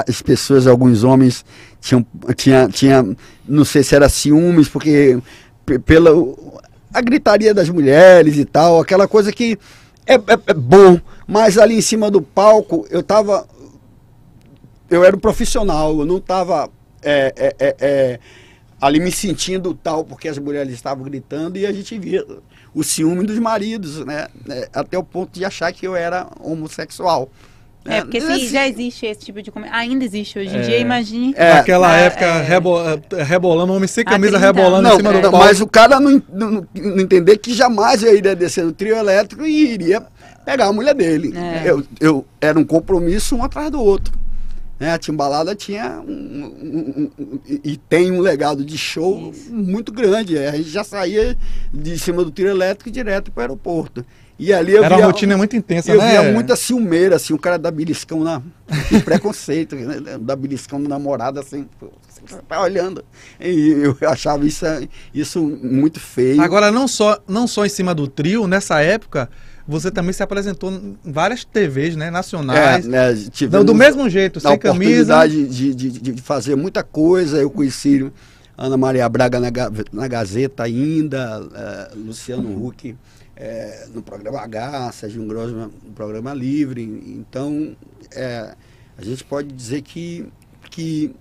as 0.08 0.22
pessoas, 0.22 0.68
alguns 0.68 1.04
homens 1.04 1.44
tinham, 1.82 2.06
tinha, 2.36 2.68
tinha, 2.70 3.06
não 3.48 3.64
sei 3.66 3.84
se 3.84 3.96
era 3.96 4.08
ciúmes, 4.10 4.68
porque 4.70 5.20
pela 5.86 6.12
a 6.94 7.02
gritaria 7.02 7.54
das 7.54 7.70
mulheres 7.70 8.38
e 8.38 8.46
tal, 8.46 8.80
aquela 8.80 9.08
coisa 9.08 9.32
que 9.32 9.58
é, 10.08 10.16
é- 10.16 10.40
é 10.48 10.54
bom, 10.54 11.00
mas 11.28 11.58
ali 11.58 11.78
em 11.78 11.82
cima 11.82 12.10
do 12.10 12.22
palco 12.22 12.86
eu 12.90 13.04
tava, 13.04 13.46
eu 14.90 15.04
era 15.04 15.16
um 15.16 15.20
profissional, 15.20 16.00
eu 16.00 16.06
não 16.06 16.20
tava 16.20 16.70
é, 17.02 17.34
é, 17.38 17.56
é, 17.60 17.76
é, 17.80 18.20
ali 18.82 19.00
me 19.00 19.12
sentindo 19.12 19.74
tal, 19.74 20.04
porque 20.04 20.28
as 20.28 20.38
mulheres 20.38 20.74
estavam 20.74 21.04
gritando 21.04 21.58
e 21.58 21.66
a 21.66 21.72
gente 21.72 21.98
via 22.00 22.26
o 22.74 22.84
ciúme 22.84 23.26
dos 23.26 23.38
maridos, 23.40 24.06
né? 24.06 24.28
É, 24.50 24.70
até 24.74 24.98
o 24.98 25.04
ponto 25.04 25.32
de 25.38 25.44
achar 25.46 25.72
que 25.74 25.86
eu 25.88 25.96
era 25.96 26.28
homossexual. 26.40 27.30
É, 27.86 28.02
porque 28.02 28.20
se 28.22 28.32
Esse- 28.32 28.48
já 28.54 28.68
existe 28.68 29.06
esse 29.06 29.22
tipo 29.22 29.42
de 29.42 29.50
comentário, 29.52 29.90
ainda 29.90 30.04
existe 30.04 30.38
hoje 30.38 30.54
em 30.56 30.60
É. 30.60 30.62
dia, 30.62 30.78
imagine. 30.80 31.34
É, 31.36 31.56
Naquela 31.56 31.98
é, 32.00 32.06
época, 32.06 32.26
é. 32.26 32.42
rebo- 32.44 32.78
eh, 33.18 33.24
rebolando, 33.24 33.74
homem 33.74 33.88
sem 33.88 34.04
camisa 34.04 34.38
30 34.38 34.46
rebolando 34.46 34.84
Não, 34.84 34.94
em 34.94 34.98
cima 34.98 35.12
do 35.14 35.18
então, 35.20 35.32
palco. 35.32 35.46
mas 35.48 35.62
o 35.62 35.66
cara 35.68 36.00
não, 36.00 36.22
não, 36.32 36.68
não 36.76 37.00
entender 37.00 37.38
que 37.38 37.54
jamais 37.54 38.04
eu 38.04 38.16
iria 38.16 38.36
descer 38.36 38.66
do 38.66 38.74
trio 38.74 38.96
elétrico 38.96 39.46
e 39.46 39.74
iria 39.74 40.04
pegar 40.46 40.68
a 40.68 40.74
mulher 40.74 40.94
dele. 40.94 41.34
É. 41.36 41.64
Eu, 41.72 41.84
eu 42.02 42.26
era 42.42 42.60
um 42.60 42.66
compromisso 42.66 43.36
um 43.36 43.44
atrás 43.44 43.72
do 43.72 43.82
outro. 43.82 44.14
Né? 44.80 44.92
A 44.94 44.98
Timbalada 44.98 45.54
tinha 45.56 46.00
um, 46.00 46.12
um- 46.12 47.12
um- 47.20 47.24
um- 47.24 47.40
e 47.64 47.76
tem 47.76 48.12
um 48.12 48.22
legado 48.22 48.64
de 48.64 48.78
show 48.78 49.30
Isso. 49.32 49.54
muito 49.54 49.92
grande. 49.92 50.38
A 50.38 50.52
gente 50.56 50.70
já 50.70 50.84
saía 50.84 51.36
de 51.74 52.00
cima 52.00 52.24
do 52.24 52.32
trio 52.32 52.48
elétrico 52.48 52.90
direto 52.90 53.32
para 53.32 53.42
o 53.42 53.44
aeroporto. 53.44 54.06
E 54.38 54.54
ali 54.54 54.72
eu 54.72 54.82
Era 54.86 54.96
via, 54.96 55.06
uma 55.06 55.12
rotina 55.12 55.36
muito 55.36 55.54
intensa, 55.58 55.92
eu 55.92 55.98
né? 55.98 56.12
via 56.12 56.32
muita 56.32 56.56
ciumeira, 56.56 57.18
assim, 57.18 57.34
o 57.34 57.38
cara 57.38 57.60
dá 57.60 57.70
beliscão 57.70 58.24
na. 58.24 58.42
preconceito, 59.04 59.76
né? 59.76 60.18
Dá 60.22 60.34
beliscão 60.34 60.80
no 60.80 60.88
namorado, 60.88 61.42
assim, 61.42 61.68
você 62.26 62.38
tá 62.48 62.62
olhando. 62.62 63.04
E 63.38 63.72
eu 63.84 63.98
achava 64.10 64.46
isso, 64.46 64.66
isso 65.14 65.42
muito 65.42 66.00
feio. 66.00 66.42
Agora, 66.42 66.72
não 66.72 66.88
só, 66.88 67.20
não 67.28 67.48
só 67.48 67.66
em 67.66 67.70
cima 67.70 67.94
do 67.94 68.08
trio, 68.08 68.48
nessa 68.48 68.80
época, 68.82 69.30
você 69.70 69.92
também 69.92 70.12
se 70.14 70.24
apresentou 70.24 70.72
em 70.72 70.98
várias 71.04 71.44
TVs, 71.46 71.96
né? 71.96 72.08
é, 72.08 72.12
Nacionais. 72.12 72.86
né, 72.86 73.12
Não, 73.14 73.30
tivemos 73.30 73.66
do 73.66 73.76
mesmo 73.76 74.10
jeito, 74.10 74.38
a 74.40 74.42
sem 74.42 74.58
camisa. 74.58 75.14
oportunidade 75.16 75.48
de, 75.48 75.74
de, 75.76 76.14
de- 76.14 76.22
fazer 76.22 76.56
muita 76.56 76.82
coisa. 76.84 77.38
Eu 77.38 77.50
conheci 77.52 78.12
Ana 78.58 78.76
Maria 78.78 79.08
Braga 79.08 79.40
na, 79.40 79.50
na 79.94 80.08
Gazeta 80.08 80.64
ainda, 80.64 81.48
eh, 81.54 81.92
Luciano 81.96 82.66
Huck 82.66 82.96
eh, 83.36 83.88
no 83.94 84.02
programa 84.02 84.40
H, 84.42 84.92
Sérgio 84.94 85.24
Grosman 85.26 85.70
no 85.84 85.92
programa 85.94 86.34
Livre. 86.34 86.82
Então, 86.84 87.76
eh, 88.12 88.54
a 88.98 89.04
gente 89.06 89.24
pode 89.24 89.50
dizer 89.50 89.82
que, 89.84 90.26
que 90.72 91.14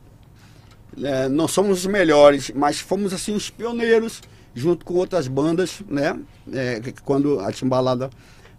eh, 1.02 1.28
não 1.28 1.46
somos 1.46 1.80
os 1.80 1.86
melhores, 1.86 2.50
mas 2.54 2.80
fomos 2.80 3.12
assim 3.12 3.34
os 3.34 3.50
pioneiros, 3.50 4.20
junto 4.54 4.84
com 4.84 4.94
outras 4.94 5.28
bandas, 5.28 5.80
né? 5.88 6.18
Que 6.82 6.92
quando 7.04 7.38
a 7.40 7.52
Timbalada 7.52 8.10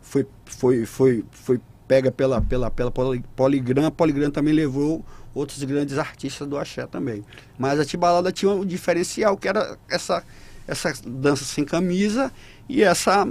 foi, 0.10 0.26
foi, 0.46 0.86
foi, 0.88 1.24
foi 1.32 1.62
pega 1.88 2.12
pela, 2.12 2.42
pela, 2.42 2.72
pela 2.72 2.90
Poli- 2.90 3.24
Poligram, 3.36 3.86
a 3.86 3.92
Poligram 3.92 4.32
também 4.32 4.54
levou 4.54 5.06
outros 5.36 5.64
grandes 5.64 6.00
artistas 6.00 6.48
do 6.48 6.58
axé 6.58 6.88
também. 6.88 7.24
Mas 7.60 7.80
a 7.80 7.86
Timbalada 7.86 8.32
tinha 8.32 8.52
um 8.52 8.66
diferencial, 8.66 9.38
que 9.38 9.48
era 9.48 9.78
essa, 9.88 10.24
essa 10.68 10.92
dança 11.06 11.46
sem 11.46 11.64
camisa 11.64 12.32
e 12.68 12.82
essa, 12.82 13.28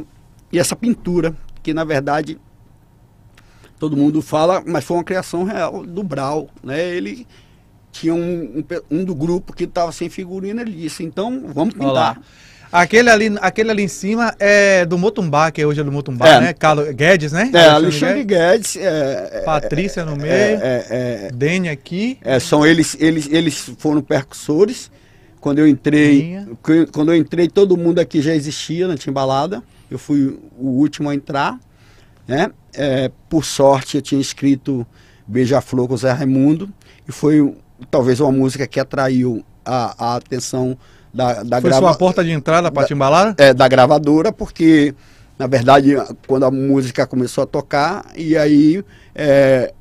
e 0.52 0.58
essa 0.58 0.76
pintura, 0.76 1.36
que 1.64 1.74
na 1.74 1.84
verdade 1.84 2.38
todo 3.78 3.96
mundo 3.96 4.22
fala, 4.22 4.62
mas 4.64 4.84
foi 4.84 4.96
uma 4.96 5.04
criação 5.04 5.42
real 5.42 5.84
do 5.84 6.02
Brau, 6.04 6.48
né? 6.62 6.94
Ele 6.94 7.26
tinha 7.90 8.14
um, 8.14 8.58
um, 8.90 8.98
um 9.00 9.04
do 9.04 9.14
grupo 9.14 9.52
que 9.52 9.64
estava 9.64 9.90
sem 9.90 10.08
figurina, 10.08 10.62
ele 10.62 10.72
disse, 10.72 11.02
então 11.02 11.44
vamos 11.52 11.74
Olha 11.78 11.92
lá. 11.92 12.20
Aquele 12.70 13.08
ali, 13.08 13.34
aquele 13.40 13.70
ali 13.70 13.82
em 13.82 13.88
cima 13.88 14.34
é 14.38 14.84
do 14.84 14.98
Motumbá, 14.98 15.50
que 15.50 15.64
hoje 15.64 15.80
é 15.80 15.84
do 15.84 15.90
Motumbá, 15.90 16.28
É. 16.28 16.40
né? 16.40 16.52
Carlos 16.52 16.90
Guedes, 16.90 17.32
né? 17.32 17.50
É, 17.54 17.68
Alexandre 17.68 18.24
Guedes, 18.24 18.76
é, 18.76 19.30
é, 19.32 19.40
Patrícia 19.40 20.04
no 20.04 20.16
meio, 20.16 20.30
é, 20.32 20.86
é, 20.90 21.30
Dene 21.32 21.68
aqui. 21.70 22.18
É, 22.22 22.38
são 22.38 22.66
eles, 22.66 22.96
eles, 23.00 23.28
eles 23.30 23.70
foram 23.78 24.02
percussores. 24.02 24.90
Quando 25.40 25.60
eu 25.60 25.68
entrei, 25.68 26.22
Minha. 26.22 26.48
quando 26.92 27.12
eu 27.12 27.16
entrei, 27.16 27.48
todo 27.48 27.76
mundo 27.76 28.00
aqui 28.00 28.20
já 28.20 28.34
existia 28.34 28.86
na 28.88 28.96
Timbalada. 28.96 29.62
Eu 29.90 29.98
fui 29.98 30.38
o 30.58 30.66
último 30.68 31.08
a 31.08 31.14
entrar, 31.14 31.58
né? 32.26 32.50
É, 32.74 33.10
por 33.28 33.44
sorte, 33.44 33.96
eu 33.96 34.02
tinha 34.02 34.20
escrito 34.20 34.86
Beija-Flor 35.26 35.88
com 35.88 35.94
o 35.94 35.96
Zé 35.96 36.10
Raimundo 36.12 36.68
e 37.08 37.12
foi 37.12 37.54
talvez 37.90 38.20
uma 38.20 38.32
música 38.32 38.66
que 38.66 38.78
atraiu 38.78 39.42
a, 39.64 40.12
a 40.12 40.16
atenção 40.16 40.76
da, 41.12 41.42
da 41.42 41.60
Foi 41.60 41.70
grava- 41.70 41.88
sua 41.88 41.96
porta 41.96 42.22
de 42.24 42.30
entrada 42.30 42.70
pra 42.70 42.82
da- 42.82 42.88
Timbalada? 42.88 43.34
é, 43.42 43.52
da 43.54 43.66
gravadora, 43.68 44.32
porque, 44.32 44.94
na 45.38 45.46
verdade, 45.46 45.94
quando 46.26 46.44
a 46.44 46.50
música 46.50 47.06
começou 47.06 47.44
a 47.44 47.46
tocar, 47.46 48.04
e 48.16 48.36
aí, 48.36 48.84
é, 49.14 49.72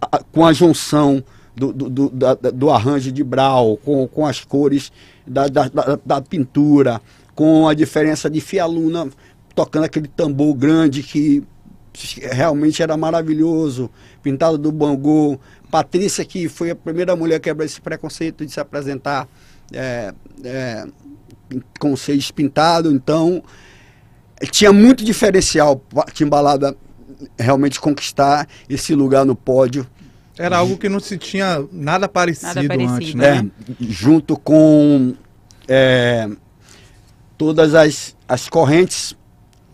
a- 0.00 0.22
com 0.32 0.44
a 0.44 0.52
junção 0.52 1.22
do, 1.54 1.72
do, 1.72 1.88
do, 1.90 2.10
da- 2.10 2.34
do 2.34 2.70
arranjo 2.70 3.12
de 3.12 3.22
Brau, 3.22 3.76
com, 3.84 4.06
com 4.08 4.26
as 4.26 4.44
cores 4.44 4.90
da, 5.26 5.46
da, 5.48 5.68
da- 5.68 5.98
da 6.04 6.20
pintura, 6.22 7.00
com 7.34 7.68
a 7.68 7.74
diferença 7.74 8.28
de 8.30 8.40
Fialuna 8.40 9.08
tocando 9.54 9.84
aquele 9.84 10.08
tambor 10.08 10.54
grande 10.54 11.02
que 11.02 11.42
realmente 12.30 12.82
era 12.82 12.96
maravilhoso, 12.96 13.90
pintado 14.22 14.56
do 14.56 14.72
Bangô, 14.72 15.38
Patrícia, 15.70 16.24
que 16.24 16.48
foi 16.48 16.70
a 16.70 16.74
primeira 16.76 17.14
mulher 17.14 17.36
a 17.36 17.40
quebrar 17.40 17.66
esse 17.66 17.80
preconceito 17.80 18.46
de 18.46 18.52
se 18.52 18.58
apresentar 18.60 19.28
é, 19.72 20.12
é, 20.44 20.84
com 21.78 21.96
seis 21.96 22.30
pintado, 22.30 22.90
então 22.92 23.42
tinha 24.50 24.72
muito 24.72 25.04
diferencial 25.04 25.82
a 25.96 26.10
Timbalada 26.10 26.76
realmente 27.38 27.80
conquistar 27.80 28.48
esse 28.68 28.94
lugar 28.94 29.24
no 29.24 29.36
pódio. 29.36 29.86
Era 30.38 30.56
algo 30.56 30.78
que 30.78 30.88
não 30.88 30.98
se 30.98 31.18
tinha 31.18 31.64
nada 31.70 32.08
parecido, 32.08 32.54
Nada 32.54 32.66
parecido, 32.68 32.92
antes, 32.94 33.14
né? 33.14 33.50
É, 33.80 33.84
junto 33.84 34.36
com 34.36 35.14
é, 35.68 36.28
todas 37.36 37.74
as, 37.74 38.16
as 38.26 38.48
correntes 38.48 39.14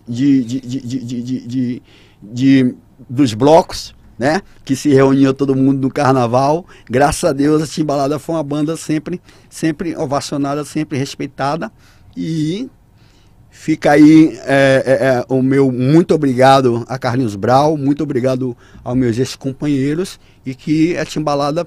de, 0.06 0.42
de, 0.44 0.60
de, 0.60 0.80
de, 0.80 0.98
de, 1.04 1.22
de- 1.22 1.46
de- 1.46 1.82
de- 2.20 2.74
dos 3.08 3.32
blocos, 3.32 3.94
né? 4.18 4.42
Que 4.64 4.74
se 4.74 4.88
reuniam 4.88 5.32
todo 5.32 5.54
mundo 5.54 5.80
no 5.80 5.90
carnaval. 5.90 6.66
Graças 6.88 7.24
a 7.24 7.32
Deus, 7.32 7.62
a 7.62 7.66
Timbalada 7.66 8.18
foi 8.18 8.34
uma 8.34 8.42
banda 8.42 8.76
sempre, 8.76 9.20
sempre 9.48 9.96
ovacionada, 9.96 10.64
sempre 10.64 10.98
respeitada. 10.98 11.70
E 12.16 12.68
fica 13.50 13.92
aí 13.92 14.38
é, 14.44 14.82
é, 14.86 15.06
é, 15.06 15.24
o 15.28 15.42
meu 15.42 15.70
muito 15.70 16.14
obrigado 16.14 16.84
a 16.88 16.98
Carlinhos 16.98 17.36
Brau, 17.36 17.76
muito 17.76 18.02
obrigado 18.02 18.56
aos 18.84 18.96
meus 18.96 19.18
ex-companheiros 19.18 20.18
e 20.44 20.54
que 20.54 20.96
a 20.96 21.04
Timbalada 21.04 21.66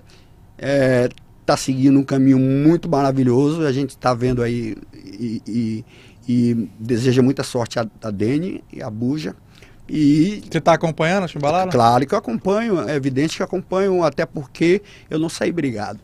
está 1.42 1.58
seguindo 1.58 2.00
um 2.00 2.04
caminho 2.04 2.40
muito 2.40 2.88
maravilhoso. 2.90 3.66
A 3.66 3.72
gente 3.72 3.92
está 3.92 4.14
vendo 4.14 4.44
aí 4.44 4.76
e, 4.94 5.42
e, 5.48 5.86
e 6.28 6.70
deseja 6.80 7.22
muita 7.22 7.44
sorte 7.44 7.80
a, 7.80 7.88
a 8.04 8.12
Dene 8.12 8.64
e 8.72 8.82
a 8.82 8.90
Buja. 8.90 9.36
E 9.90 10.42
Você 10.50 10.62
tá 10.62 10.74
acompanhando 10.74 11.26
a 11.26 11.28
Chimbalada? 11.28 11.72
claro 11.72 12.06
que 12.06 12.14
eu 12.14 12.18
acompanho, 12.18 12.88
é 12.88 12.96
evidente 12.96 13.38
que 13.38 13.44
acompanho, 13.44 14.04
até 14.04 14.26
porque 14.26 14.82
eu 15.10 15.20
não 15.20 15.28
saí 15.30 15.52
brigado. 15.52 16.00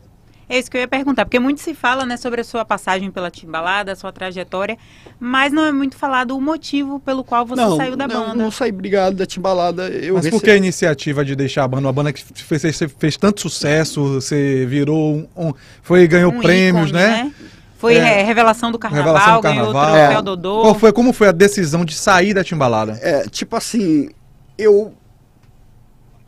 É 0.50 0.58
isso 0.58 0.70
que 0.70 0.78
eu 0.78 0.80
ia 0.80 0.88
perguntar, 0.88 1.26
porque 1.26 1.38
muito 1.38 1.60
se 1.60 1.74
fala 1.74 2.06
né, 2.06 2.16
sobre 2.16 2.40
a 2.40 2.44
sua 2.44 2.64
passagem 2.64 3.10
pela 3.10 3.30
Timbalada, 3.30 3.92
a 3.92 3.96
sua 3.96 4.10
trajetória, 4.10 4.78
mas 5.20 5.52
não 5.52 5.62
é 5.62 5.70
muito 5.72 5.94
falado 5.94 6.34
o 6.34 6.40
motivo 6.40 6.98
pelo 7.00 7.22
qual 7.22 7.44
você 7.44 7.60
não, 7.60 7.76
saiu 7.76 7.94
da 7.96 8.08
não, 8.08 8.28
banda. 8.28 8.34
não 8.34 8.50
saí 8.50 8.72
brigado 8.72 9.14
da 9.16 9.26
Timbalada. 9.26 9.88
Eu 9.90 10.14
Mas 10.14 10.24
por 10.24 10.32
recebi- 10.36 10.44
que 10.44 10.50
a 10.50 10.56
iniciativa 10.56 11.22
de 11.22 11.36
deixar 11.36 11.64
a 11.64 11.68
banda? 11.68 11.86
Uma 11.86 11.92
banda 11.92 12.14
que 12.14 12.24
fez, 12.24 12.62
fez, 12.62 12.92
fez 12.98 13.16
tanto 13.18 13.42
sucesso, 13.42 14.14
você 14.14 14.64
virou 14.64 15.16
um. 15.16 15.48
um- 15.48 15.52
foi 15.82 16.06
ganhou 16.08 16.32
Um 16.32 16.40
prêmios, 16.40 16.88
ícone, 16.88 17.02
né? 17.04 17.32
Foi 17.78 17.94
É. 17.94 18.20
é, 18.20 18.22
revelação 18.24 18.72
do 18.72 18.78
carnaval, 18.78 19.14
Revelação 19.14 19.36
do 19.36 19.42
ganhou 19.42 19.70
o 19.70 19.72
carnaval. 19.72 19.96
troféu 19.96 20.18
É. 20.18 20.22
Dodô. 20.22 20.62
Qual 20.62 20.74
foi, 20.74 20.92
como 20.92 21.12
foi 21.12 21.28
a 21.28 21.32
decisão 21.32 21.84
de 21.84 21.94
sair 21.94 22.34
da 22.34 22.42
Timbalada? 22.42 22.98
É, 23.00 23.22
tipo 23.28 23.54
assim, 23.54 24.10
eu 24.58 24.92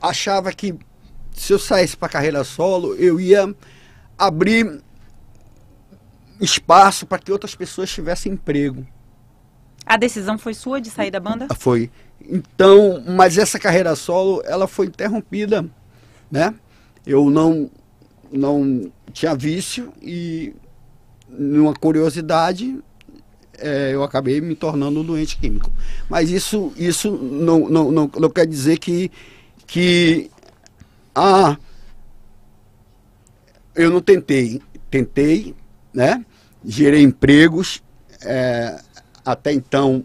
achava 0.01 0.53
que 0.53 0.79
se 1.33 1.53
eu 1.53 1.59
saísse 1.59 1.97
para 1.97 2.09
carreira 2.09 2.45
solo, 2.45 2.95
eu 2.95 3.19
ia 3.19 3.53
abrir 4.17 4.81
espaço 6.41 7.05
para 7.05 7.19
que 7.19 7.33
outras 7.33 7.57
pessoas 7.57 7.91
tivessem 7.91 8.33
emprego. 8.33 8.87
A 9.85 9.97
decisão 9.97 10.39
foi 10.39 10.55
sua 10.55 10.81
de 10.81 10.89
sair 10.89 11.11
da 11.11 11.19
banda? 11.19 11.49
Foi. 11.59 11.91
Então, 12.21 13.03
mas 13.09 13.37
essa 13.37 13.59
carreira 13.59 13.97
solo, 13.97 14.41
ela 14.47 14.69
foi 14.69 14.87
interrompida, 14.87 15.67
né? 16.31 16.55
Eu 17.05 17.29
não 17.29 17.69
não 18.31 18.93
tinha 19.13 19.35
vício 19.35 19.93
e 20.01 20.55
numa 21.39 21.75
curiosidade 21.75 22.79
é, 23.59 23.91
eu 23.93 24.03
acabei 24.03 24.41
me 24.41 24.55
tornando 24.55 25.01
um 25.01 25.05
doente 25.05 25.37
químico. 25.39 25.71
Mas 26.09 26.31
isso 26.31 26.73
isso 26.77 27.11
não, 27.13 27.69
não, 27.69 27.93
não, 27.93 28.11
não 28.19 28.31
quer 28.31 28.47
dizer 28.47 28.79
que 28.79 29.11
que 29.67 30.31
ah, 31.15 31.57
eu 33.75 33.91
não 33.91 34.01
tentei, 34.01 34.61
tentei, 34.91 35.55
né? 35.93 36.25
Gerei 36.65 37.03
empregos, 37.03 37.83
é, 38.23 38.79
até 39.25 39.53
então 39.53 40.05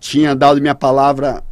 tinha 0.00 0.34
dado 0.34 0.60
minha 0.60 0.74
palavra 0.74 1.42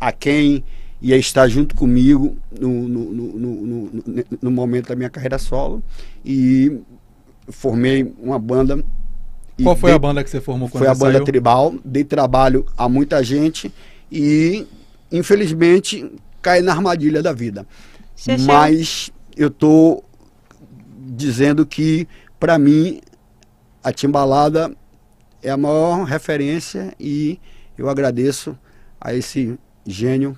a 0.00 0.12
quem 0.12 0.64
ia 1.00 1.16
estar 1.16 1.48
junto 1.48 1.74
comigo 1.74 2.36
no, 2.58 2.88
no, 2.88 3.12
no, 3.12 3.26
no, 3.38 4.04
no- 4.40 4.50
momento 4.50 4.88
da 4.88 4.96
minha 4.96 5.10
carreira 5.10 5.36
solo 5.38 5.82
e 6.24 6.80
formei 7.52 8.12
uma 8.18 8.38
banda. 8.38 8.82
e 9.58 9.62
Qual 9.62 9.76
foi 9.76 9.90
dei- 9.90 9.96
a 9.96 9.98
banda 9.98 10.24
que 10.24 10.30
você 10.30 10.40
formou 10.40 10.68
quando 10.68 10.80
Foi 10.82 10.88
a 10.88 10.94
banda 10.94 11.12
saiu? 11.12 11.24
Tribal, 11.24 11.74
dei 11.84 12.02
trabalho 12.04 12.66
a 12.76 12.88
muita 12.88 13.22
gente 13.22 13.72
e 14.10 14.66
infelizmente 15.10 16.10
caí 16.40 16.62
na 16.62 16.72
armadilha 16.72 17.22
da 17.22 17.32
vida. 17.32 17.66
Chechel. 18.16 18.46
Mas 18.46 19.10
eu 19.36 19.50
tô 19.50 20.02
dizendo 20.98 21.64
que 21.66 22.08
para 22.40 22.58
mim 22.58 23.00
a 23.84 23.92
Timbalada 23.92 24.74
é 25.42 25.50
a 25.50 25.56
maior 25.56 26.04
referência 26.04 26.92
e 26.98 27.38
eu 27.76 27.88
agradeço 27.88 28.56
a 29.00 29.14
esse 29.14 29.58
gênio 29.86 30.36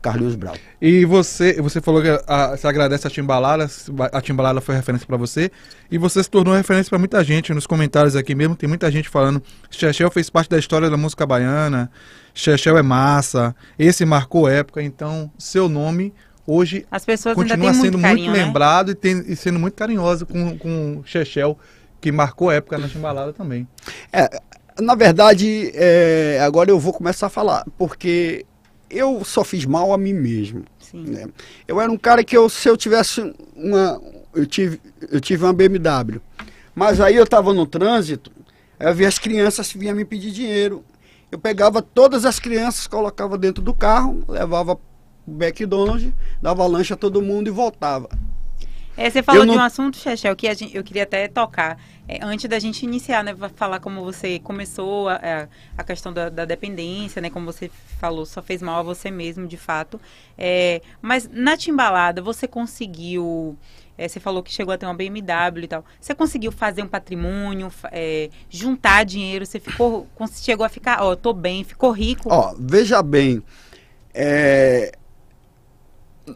Carlinhos 0.00 0.34
Brau. 0.34 0.54
E 0.80 1.04
você, 1.04 1.60
você 1.60 1.80
falou 1.80 2.00
que 2.02 2.08
a, 2.26 2.56
você 2.56 2.66
agradece 2.66 3.06
a 3.06 3.10
Timbalada, 3.10 3.68
a 4.12 4.20
Timbalada 4.20 4.60
foi 4.60 4.74
referência 4.74 5.06
pra 5.06 5.16
você, 5.16 5.50
e 5.90 5.98
você 5.98 6.22
se 6.22 6.30
tornou 6.30 6.54
referência 6.54 6.88
pra 6.90 6.98
muita 6.98 7.22
gente. 7.22 7.52
Nos 7.52 7.66
comentários 7.66 8.16
aqui 8.16 8.34
mesmo, 8.34 8.56
tem 8.56 8.68
muita 8.68 8.90
gente 8.90 9.08
falando: 9.08 9.42
Chechel 9.70 10.10
fez 10.10 10.30
parte 10.30 10.48
da 10.50 10.58
história 10.58 10.88
da 10.88 10.96
música 10.96 11.26
baiana, 11.26 11.90
Chechel 12.34 12.78
é 12.78 12.82
massa, 12.82 13.54
esse 13.78 14.04
marcou 14.04 14.48
época, 14.48 14.82
então 14.82 15.30
seu 15.38 15.68
nome 15.68 16.14
hoje 16.46 16.86
As 16.90 17.04
pessoas 17.04 17.34
continua 17.34 17.72
sendo 17.74 17.98
muito 17.98 18.02
carinho, 18.02 18.26
muito 18.30 18.38
né? 18.38 18.44
lembrado 18.44 18.90
e, 18.90 18.94
tem- 18.94 19.24
e 19.26 19.36
sendo 19.36 19.58
muito 19.58 19.74
carinhoso 19.74 20.24
com, 20.26 20.56
com 20.58 20.96
o 20.98 21.02
Chechel, 21.04 21.56
que 22.00 22.10
marcou 22.10 22.50
época 22.50 22.78
na 22.78 22.88
Timbalada 22.88 23.32
também. 23.32 23.68
É, 24.12 24.28
na 24.80 24.94
verdade, 24.94 25.70
é, 25.74 26.40
agora 26.42 26.70
eu 26.70 26.80
vou 26.80 26.92
começar 26.92 27.26
a 27.26 27.30
falar, 27.30 27.64
porque 27.76 28.46
eu 28.90 29.24
só 29.24 29.44
fiz 29.44 29.64
mal 29.64 29.92
a 29.92 29.98
mim 29.98 30.12
mesmo. 30.12 30.64
Né? 30.92 31.26
Eu 31.66 31.80
era 31.80 31.90
um 31.90 31.96
cara 31.96 32.24
que 32.24 32.36
eu, 32.36 32.48
se 32.48 32.68
eu 32.68 32.76
tivesse 32.76 33.32
uma. 33.54 34.00
Eu 34.34 34.46
tive, 34.46 34.80
eu 35.10 35.20
tive 35.20 35.44
uma 35.44 35.52
BMW. 35.52 36.20
Mas 36.74 37.00
aí 37.00 37.16
eu 37.16 37.24
estava 37.24 37.52
no 37.52 37.66
trânsito, 37.66 38.30
eu 38.78 38.94
vi 38.94 39.04
as 39.04 39.18
crianças 39.18 39.72
vinham 39.72 39.94
me 39.94 40.04
pedir 40.04 40.30
dinheiro. 40.30 40.84
Eu 41.30 41.38
pegava 41.38 41.80
todas 41.80 42.24
as 42.24 42.40
crianças, 42.40 42.86
colocava 42.86 43.38
dentro 43.38 43.62
do 43.62 43.72
carro, 43.72 44.24
levava 44.28 44.74
pro 44.74 44.84
McDonald's, 45.28 46.12
dava 46.42 46.66
lanche 46.66 46.92
a 46.92 46.96
todo 46.96 47.22
mundo 47.22 47.48
e 47.48 47.50
voltava. 47.50 48.08
É, 49.00 49.08
você 49.10 49.22
falou 49.22 49.42
de 49.44 49.50
um 49.58 49.60
assunto, 49.64 49.96
Chechel, 49.96 50.36
que 50.36 50.54
gente- 50.54 50.76
eu 50.76 50.84
queria 50.84 51.04
até 51.04 51.26
tocar. 51.26 51.80
É, 52.06 52.18
antes 52.22 52.48
da 52.48 52.58
gente 52.58 52.82
iniciar, 52.84 53.22
né? 53.24 53.34
Falar 53.56 53.80
como 53.80 54.04
você 54.04 54.38
começou 54.40 55.08
a, 55.08 55.14
a- 55.14 55.48
a 55.78 55.84
questão 55.84 56.12
da, 56.12 56.28
da 56.28 56.44
dependência, 56.44 57.22
né? 57.22 57.30
Como 57.30 57.46
você 57.46 57.70
falou, 57.98 58.26
só 58.26 58.42
fez 58.42 58.60
mal 58.60 58.80
a 58.80 58.82
você 58.82 59.10
mesmo, 59.10 59.46
de 59.46 59.56
fato. 59.56 60.00
É, 60.36 60.82
mas 61.00 61.28
na 61.32 61.56
timbalada, 61.56 62.20
você 62.20 62.46
conseguiu. 62.46 63.56
é, 63.96 64.08
você 64.08 64.18
falou 64.20 64.42
que 64.42 64.52
chegou 64.52 64.72
a 64.74 64.78
ter 64.78 64.86
uma 64.86 64.94
BMW 64.94 65.64
e 65.64 65.68
tal. 65.68 65.84
Você 66.00 66.14
conseguiu 66.14 66.50
fazer 66.52 66.82
um 66.82 66.88
patrimônio, 66.88 67.70
é, 67.92 68.28
juntar 68.50 69.04
dinheiro? 69.04 69.46
Você 69.46 69.60
ficou. 69.60 70.06
Chegou 70.32 70.64
a 70.66 70.68
ficar, 70.68 71.02
ó, 71.02 71.14
tô 71.16 71.32
bem, 71.32 71.64
ficou 71.64 71.90
rico? 71.92 72.28
Ó, 72.30 72.54
veja 72.58 73.02
bem, 73.02 73.42
é, 74.12 74.92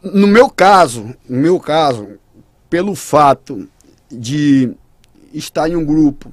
no 0.03 0.27
meu 0.27 0.49
caso, 0.49 1.15
no 1.29 1.37
meu 1.37 1.59
caso, 1.59 2.17
pelo 2.75 2.93
fato 2.93 3.69
de 4.11 4.75
estar 5.33 5.69
em 5.69 5.77
um 5.77 5.85
grupo 5.85 6.29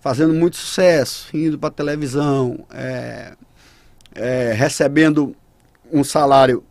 fazendo 0.00 0.32
muito 0.32 0.56
sucesso, 0.56 1.28
indo 1.36 1.58
para 1.58 1.70
televisão, 1.70 2.64
é, 2.70 3.34
é, 4.14 4.54
recebendo 4.54 5.36
um 5.92 6.02
salário 6.02 6.64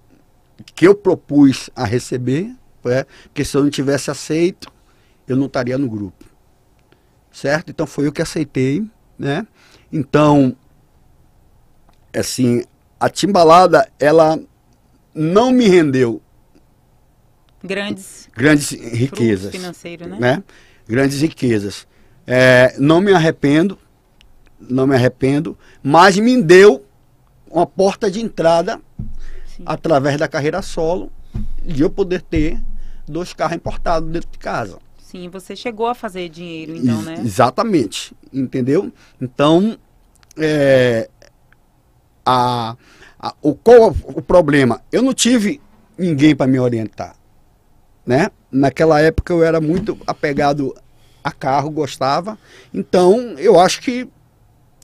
que 0.73 0.87
eu 0.87 0.95
propus 0.95 1.69
a 1.75 1.85
receber, 1.85 2.51
né, 2.83 3.05
porque 3.25 3.45
se 3.45 3.55
eu 3.55 3.61
não 3.61 3.69
tivesse 3.69 4.09
aceito, 4.09 4.73
eu 5.27 5.37
não 5.37 5.45
estaria 5.45 5.77
no 5.77 5.87
grupo. 5.87 6.25
Certo? 7.31 7.69
Então 7.69 7.85
foi 7.85 8.07
eu 8.07 8.11
que 8.11 8.23
aceitei, 8.23 8.83
né? 9.19 9.45
Então, 9.93 10.57
assim, 12.11 12.63
a 12.99 13.07
timbalada, 13.07 13.87
ela 13.99 14.39
não 15.13 15.51
me 15.51 15.67
rendeu 15.67 16.23
Grandes 17.65 18.29
grandes 18.35 18.71
riquezas, 18.71 19.51
financeiros, 19.51 20.07
né? 20.07 20.17
né? 20.19 20.43
Grandes 20.87 21.21
riquezas. 21.21 21.87
É, 22.27 22.75
não 22.79 23.01
me 23.01 23.11
arrependo, 23.13 23.77
não 24.59 24.87
me 24.87 24.95
arrependo, 24.95 25.57
mas 25.83 26.17
me 26.17 26.41
deu 26.41 26.85
uma 27.49 27.65
porta 27.65 28.09
de 28.09 28.21
entrada 28.21 28.79
Sim. 29.55 29.63
através 29.65 30.17
da 30.17 30.27
carreira 30.27 30.61
solo 30.61 31.11
de 31.63 31.81
eu 31.81 31.89
poder 31.89 32.21
ter 32.21 32.61
dois 33.07 33.33
carros 33.33 33.55
importados 33.55 34.09
dentro 34.09 34.29
de 34.31 34.37
casa. 34.37 34.79
Sim, 34.97 35.29
você 35.29 35.55
chegou 35.55 35.87
a 35.87 35.95
fazer 35.95 36.27
dinheiro, 36.29 36.75
então, 36.75 37.01
né? 37.01 37.15
Exatamente, 37.23 38.13
entendeu? 38.33 38.91
Então, 39.21 39.77
é, 40.37 41.09
a, 42.25 42.75
a- 43.19 43.33
o, 43.41 43.53
qual 43.55 43.95
o 44.03 44.21
problema? 44.21 44.81
Eu 44.91 45.01
não 45.01 45.13
tive 45.13 45.61
ninguém 45.97 46.35
para 46.35 46.47
me 46.47 46.59
orientar, 46.59 47.15
né? 48.05 48.29
Naquela 48.51 49.01
época 49.01 49.33
eu 49.33 49.43
era 49.43 49.59
muito 49.59 49.97
apegado 50.05 50.75
a 51.23 51.31
carro, 51.31 51.71
gostava. 51.71 52.37
Então, 52.73 53.35
eu 53.37 53.59
acho 53.59 53.81
que 53.81 54.07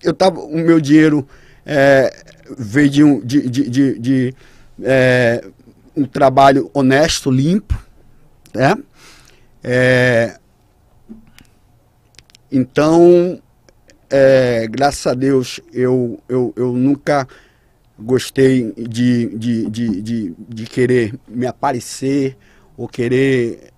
eu 0.03 0.13
tava, 0.13 0.39
o 0.39 0.57
meu 0.57 0.81
dinheiro 0.81 1.27
é, 1.65 2.12
veio 2.57 2.89
de 2.89 3.03
um, 3.03 3.19
de, 3.19 3.49
de, 3.49 3.69
de, 3.69 3.99
de, 3.99 4.36
é, 4.81 5.43
um 5.95 6.05
trabalho 6.05 6.71
honesto, 6.73 7.29
limpo, 7.29 7.77
né? 8.53 8.75
É, 9.63 10.38
então, 12.51 13.39
é, 14.10 14.67
graças 14.67 15.05
a 15.05 15.13
Deus, 15.13 15.60
eu, 15.71 16.19
eu, 16.27 16.51
eu 16.55 16.73
nunca 16.73 17.27
gostei 17.97 18.73
de, 18.75 19.27
de, 19.38 19.69
de, 19.69 20.01
de, 20.01 20.36
de 20.38 20.65
querer 20.65 21.13
me 21.27 21.45
aparecer 21.45 22.36
ou 22.77 22.88
querer 22.88 23.71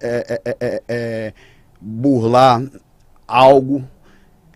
é, 0.00 0.40
é, 0.44 0.56
é, 0.60 0.82
é 0.88 1.34
burlar 1.80 2.62
algo 3.26 3.84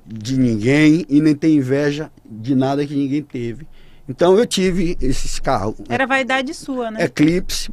de 0.06 0.38
ninguém 0.38 1.06
e 1.08 1.20
nem 1.20 1.34
ter 1.34 1.50
inveja 1.50 2.10
de 2.24 2.54
nada 2.54 2.86
que 2.86 2.94
ninguém 2.94 3.22
teve. 3.22 3.66
Então 4.08 4.36
eu 4.36 4.46
tive 4.46 4.96
esses 5.00 5.38
carros. 5.38 5.76
Era 5.88 6.06
vaidade 6.06 6.52
sua, 6.54 6.90
né? 6.90 7.04
Eclipse, 7.04 7.70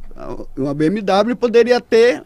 uma 0.56 0.72
BMW 0.72 1.34
poderia 1.36 1.80
ter, 1.80 2.22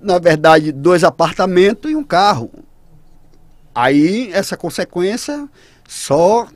na 0.00 0.18
verdade, 0.18 0.70
dois 0.70 1.02
apartamentos 1.02 1.90
e 1.90 1.96
um 1.96 2.04
carro. 2.04 2.50
Aí 3.74 4.30
essa 4.32 4.56
consequência 4.56 5.48
só 5.88 6.46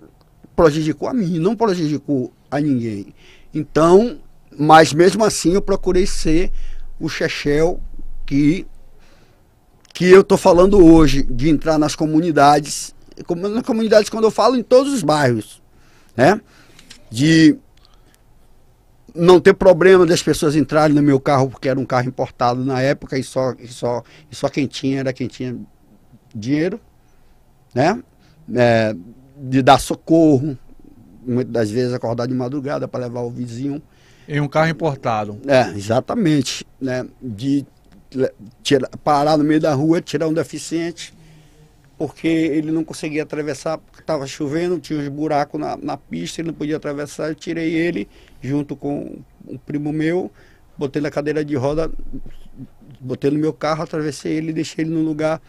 prejudicou 0.54 1.08
a 1.08 1.14
mim, 1.14 1.38
não 1.38 1.56
prejudicou 1.56 2.32
a 2.50 2.60
ninguém. 2.60 3.14
Então, 3.54 4.18
mas 4.58 4.92
mesmo 4.92 5.24
assim 5.24 5.52
eu 5.54 5.62
procurei 5.62 6.06
ser 6.06 6.50
o 6.98 7.08
Chechel 7.08 7.80
que 8.26 8.66
que 9.94 10.04
eu 10.04 10.20
estou 10.20 10.38
falando 10.38 10.78
hoje, 10.78 11.24
de 11.24 11.48
entrar 11.48 11.76
nas 11.76 11.96
comunidades, 11.96 12.94
nas 13.52 13.66
comunidades 13.66 14.08
quando 14.08 14.24
eu 14.24 14.30
falo 14.30 14.54
em 14.54 14.62
todos 14.62 14.92
os 14.92 15.02
bairros, 15.02 15.60
né? 16.16 16.40
De 17.10 17.58
não 19.12 19.40
ter 19.40 19.54
problema 19.54 20.06
das 20.06 20.22
pessoas 20.22 20.54
entrarem 20.54 20.94
no 20.94 21.02
meu 21.02 21.18
carro 21.18 21.50
porque 21.50 21.68
era 21.68 21.80
um 21.80 21.84
carro 21.84 22.06
importado 22.06 22.64
na 22.64 22.80
época 22.80 23.18
e 23.18 23.24
só, 23.24 23.54
e 23.58 23.66
só, 23.66 24.04
e 24.30 24.36
só 24.36 24.48
quem 24.48 24.68
tinha 24.68 25.00
era 25.00 25.12
quem 25.12 25.26
tinha 25.26 25.56
dinheiro, 26.32 26.80
né? 27.74 28.00
É, 28.54 28.94
de 29.36 29.62
dar 29.62 29.80
socorro, 29.80 30.56
muitas 31.26 31.52
das 31.52 31.70
vezes 31.70 31.92
acordar 31.92 32.26
de 32.26 32.34
madrugada 32.34 32.86
para 32.86 33.00
levar 33.06 33.22
o 33.22 33.30
vizinho. 33.30 33.82
Em 34.28 34.40
um 34.40 34.46
carro 34.46 34.68
importado. 34.68 35.40
É, 35.46 35.70
exatamente. 35.70 36.66
Né? 36.78 37.06
De 37.20 37.66
tira, 38.62 38.88
parar 39.02 39.36
no 39.36 39.44
meio 39.44 39.60
da 39.60 39.74
rua, 39.74 40.00
tirar 40.00 40.28
um 40.28 40.32
deficiente, 40.32 41.14
porque 41.96 42.28
ele 42.28 42.70
não 42.70 42.84
conseguia 42.84 43.22
atravessar, 43.22 43.78
porque 43.78 44.00
estava 44.00 44.26
chovendo, 44.26 44.78
tinha 44.78 44.98
uns 44.98 45.08
buracos 45.08 45.60
na, 45.60 45.76
na 45.76 45.96
pista, 45.96 46.40
ele 46.40 46.48
não 46.48 46.54
podia 46.54 46.76
atravessar. 46.76 47.28
Eu 47.28 47.34
tirei 47.34 47.74
ele 47.74 48.08
junto 48.40 48.76
com 48.76 49.18
um 49.46 49.58
primo 49.58 49.92
meu, 49.92 50.30
botei 50.76 51.02
na 51.02 51.10
cadeira 51.10 51.44
de 51.44 51.56
roda, 51.56 51.90
botei 53.00 53.30
no 53.30 53.38
meu 53.38 53.52
carro, 53.52 53.82
atravessei 53.82 54.32
ele, 54.32 54.52
deixei 54.52 54.84
ele 54.84 54.94
no 54.94 55.02
lugar 55.02 55.40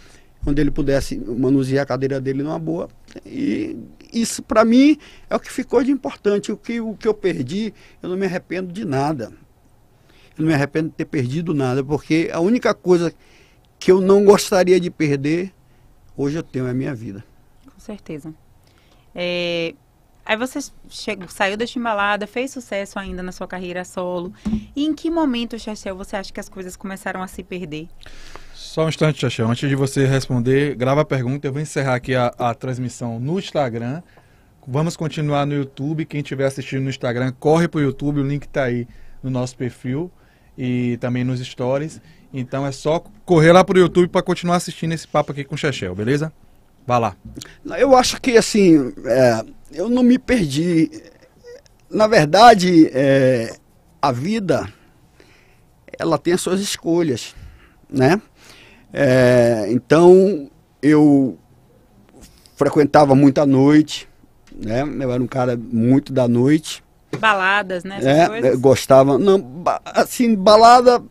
onde 0.45 0.62
ele 0.62 0.71
pudesse 0.71 1.17
manusear 1.17 1.84
a 1.84 1.86
cadeira 1.86 2.19
dele 2.19 2.43
numa 2.43 2.60
boa. 2.60 2.89
E 3.25 3.78
isso 4.12 4.41
para 4.41 4.63
mim 4.63 4.97
é 5.30 5.36
o 5.36 5.39
que 5.39 5.52
ficou 5.52 5.84
de 5.84 5.91
importante. 5.91 6.52
O 6.52 6.58
que, 6.58 6.80
o 6.80 6.95
que 6.95 7.08
eu 7.08 7.13
perdi, 7.13 7.73
eu 8.02 8.10
não 8.10 8.17
me 8.17 8.25
arrependo 8.25 8.71
de 8.71 8.86
nada 8.86 9.32
não 10.39 10.47
me 10.47 10.54
arrependo 10.54 10.89
de 10.89 10.95
ter 10.95 11.06
perdido 11.06 11.54
nada, 11.54 11.84
porque 11.84 12.30
a 12.32 12.39
única 12.39 12.73
coisa 12.73 13.13
que 13.78 13.91
eu 13.91 14.02
não 14.02 14.23
gostaria 14.23 14.80
de 14.80 14.89
perder, 14.89 15.54
hoje 16.15 16.38
eu 16.38 16.43
tenho, 16.43 16.67
é 16.67 16.71
a 16.71 16.73
minha 16.73 16.95
vida. 16.95 17.23
Com 17.65 17.80
certeza. 17.80 18.34
É, 19.13 19.73
aí 20.25 20.38
você 20.38 20.60
chegou, 20.89 21.28
saiu 21.28 21.58
da 21.58 21.65
Chimbalada, 21.65 22.25
fez 22.25 22.52
sucesso 22.52 22.97
ainda 22.97 23.21
na 23.21 23.32
sua 23.32 23.47
carreira 23.47 23.84
solo. 23.84 24.34
E 24.75 24.86
em 24.86 24.93
que 24.93 25.10
momento, 25.10 25.60
Chachel, 25.60 25.95
você 25.95 26.15
acha 26.15 26.32
que 26.32 26.39
as 26.39 26.49
coisas 26.49 26.75
começaram 26.75 27.21
a 27.21 27.28
se 27.28 27.43
perder? 27.43 27.88
Só 28.69 28.86
um 28.86 28.89
instante, 28.89 29.19
Chachel. 29.19 29.49
Antes 29.49 29.67
de 29.67 29.75
você 29.75 30.05
responder, 30.05 30.75
grava 30.75 31.01
a 31.01 31.05
pergunta. 31.05 31.47
Eu 31.47 31.51
vou 31.51 31.60
encerrar 31.60 31.95
aqui 31.95 32.13
a, 32.13 32.27
a 32.38 32.53
transmissão 32.53 33.19
no 33.19 33.39
Instagram. 33.39 34.03
Vamos 34.67 34.95
continuar 34.95 35.47
no 35.47 35.55
YouTube. 35.55 36.05
Quem 36.05 36.21
estiver 36.21 36.45
assistindo 36.45 36.84
no 36.84 36.89
Instagram, 36.91 37.34
corre 37.39 37.67
para 37.67 37.79
o 37.79 37.82
YouTube. 37.82 38.19
O 38.19 38.23
link 38.23 38.43
está 38.43 38.65
aí 38.65 38.88
no 39.23 39.32
nosso 39.32 39.58
perfil 39.58 40.12
e 40.55 40.97
também 40.97 41.23
nos 41.23 41.39
stories. 41.39 41.99
Então 42.32 42.63
é 42.63 42.71
só 42.71 43.03
correr 43.25 43.53
lá 43.53 43.63
pro 43.63 43.79
YouTube 43.79 44.08
para 44.08 44.21
continuar 44.21 44.58
assistindo 44.58 44.93
esse 44.93 45.08
papo 45.08 45.32
aqui 45.32 45.43
com 45.43 45.55
o 45.55 45.58
Chechel, 45.58 45.95
beleza? 45.95 46.32
Vá 46.86 46.99
lá. 46.99 47.15
Eu 47.75 47.95
acho 47.95 48.21
que 48.21 48.38
assim, 48.38 48.93
é, 49.03 49.45
eu 49.71 49.89
não 49.89 50.03
me 50.03 50.19
perdi. 50.19 50.91
Na 51.89 52.05
verdade, 52.05 52.88
é, 52.93 53.51
a 53.99 54.12
vida 54.12 54.71
ela 55.97 56.19
tem 56.19 56.34
as 56.34 56.41
suas 56.41 56.62
escolhas, 56.62 57.34
né? 57.89 58.21
É, 58.93 59.67
então 59.69 60.49
eu 60.82 61.38
frequentava 62.56 63.15
muito 63.15 63.39
à 63.39 63.45
noite, 63.45 64.08
né? 64.54 64.82
Eu 64.82 65.12
era 65.12 65.21
um 65.21 65.28
cara 65.28 65.58
muito 65.58 66.12
da 66.12 66.28
noite. 66.28 66.84
Baladas, 67.19 67.84
né? 67.84 67.99
É, 68.04 68.56
gostava. 68.56 69.17
Não, 69.17 69.63
assim, 69.86 70.36
balada. 70.36 71.02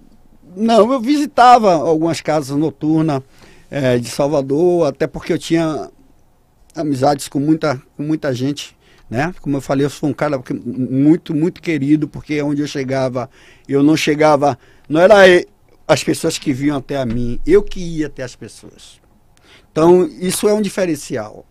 Não, 0.57 0.93
eu 0.93 1.01
visitava 1.01 1.73
algumas 1.73 2.21
casas 2.21 2.57
noturnas 2.57 3.23
é, 3.71 3.99
de 3.99 4.09
Salvador, 4.09 4.89
até 4.89 5.07
porque 5.07 5.33
eu 5.33 5.39
tinha 5.39 5.89
amizades 6.75 7.29
com 7.29 7.39
muita, 7.39 7.81
com 7.97 8.03
muita 8.03 8.33
gente, 8.33 8.77
né? 9.09 9.35
Como 9.41 9.57
eu 9.57 9.61
falei, 9.61 9.85
eu 9.85 9.91
sou 9.91 10.09
um 10.09 10.15
cara 10.15 10.41
muito, 10.65 11.35
muito 11.35 11.61
querido, 11.61 12.09
porque 12.09 12.41
onde 12.43 12.63
eu 12.63 12.67
chegava, 12.67 13.29
eu 13.69 13.83
não 13.83 13.97
chegava, 13.97 14.59
não 14.89 15.01
era 15.01 15.17
as 15.89 16.05
pessoas 16.05 16.39
que 16.39 16.53
vinham 16.53 16.77
até 16.77 16.99
a 16.99 17.07
mim, 17.07 17.41
eu 17.47 17.63
que 17.63 17.81
ia 17.81 18.07
até 18.09 18.23
as 18.23 18.37
pessoas. 18.37 19.01
Então, 19.73 20.05
isso 20.07 20.47
é 20.47 20.53
um 20.53 20.61
diferencial. 20.61 21.47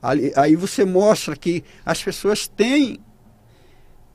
Aí, 0.00 0.32
aí 0.36 0.54
você 0.54 0.84
mostra 0.84 1.34
que 1.34 1.64
as 1.84 2.02
pessoas 2.02 2.46
têm 2.46 3.00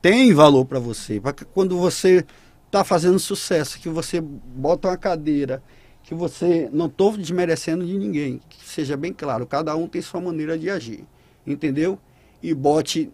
tem 0.00 0.32
valor 0.32 0.64
para 0.64 0.78
você. 0.78 1.20
Porque 1.20 1.44
quando 1.44 1.76
você 1.76 2.24
está 2.66 2.82
fazendo 2.84 3.18
sucesso, 3.18 3.78
que 3.78 3.88
você 3.88 4.18
bota 4.20 4.88
uma 4.88 4.96
cadeira, 4.96 5.62
que 6.02 6.14
você 6.14 6.70
não 6.72 6.86
estou 6.86 7.16
desmerecendo 7.16 7.84
de 7.84 7.98
ninguém, 7.98 8.40
que 8.48 8.64
seja 8.66 8.96
bem 8.96 9.12
claro, 9.12 9.46
cada 9.46 9.76
um 9.76 9.86
tem 9.86 10.00
sua 10.00 10.20
maneira 10.20 10.58
de 10.58 10.70
agir, 10.70 11.04
entendeu? 11.46 11.98
E 12.42 12.54
bote 12.54 13.12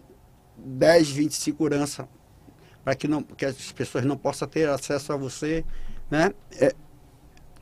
10, 0.57 1.09
20 1.09 1.35
segurança 1.35 2.07
para 2.83 2.95
que, 2.95 3.05
não, 3.05 3.21
que 3.21 3.45
as 3.45 3.71
pessoas 3.73 4.05
não 4.05 4.15
possam 4.15 4.47
ter 4.47 4.69
acesso 4.69 5.11
a 5.11 5.17
você, 5.17 5.65
né? 6.09 6.33
É, 6.59 6.73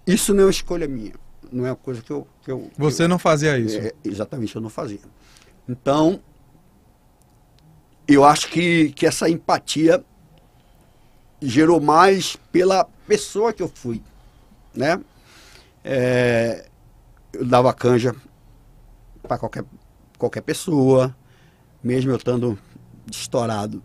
isso 0.05 0.34
não 0.34 0.41
é 0.41 0.45
uma 0.45 0.51
escolha 0.51 0.88
minha, 0.88 1.13
não 1.51 1.65
é 1.65 1.69
uma 1.69 1.75
coisa 1.75 2.01
que 2.01 2.12
eu... 2.12 2.27
Que 2.43 2.51
eu 2.51 2.69
você 2.77 3.03
eu, 3.03 3.08
não 3.08 3.19
fazia 3.19 3.58
isso? 3.58 3.77
É, 3.77 3.93
exatamente, 4.03 4.55
eu 4.55 4.62
não 4.62 4.69
fazia. 4.69 4.99
Então, 5.67 6.19
eu 8.08 8.23
acho 8.23 8.49
que, 8.49 8.91
que 8.91 9.05
essa 9.05 9.29
empatia 9.29 10.03
gerou 11.41 11.79
mais 11.79 12.36
pela 12.51 12.86
pessoa 13.08 13.51
que 13.51 13.63
eu 13.63 13.67
fui, 13.67 14.01
né? 14.73 14.99
É, 15.84 16.67
eu 17.34 17.45
dava 17.45 17.73
canja 17.73 18.15
para 19.21 19.38
qualquer, 19.38 19.65
qualquer 20.17 20.41
pessoa, 20.41 21.15
mesmo 21.84 22.12
eu 22.12 22.17
estando 22.17 22.58
estourado. 23.12 23.84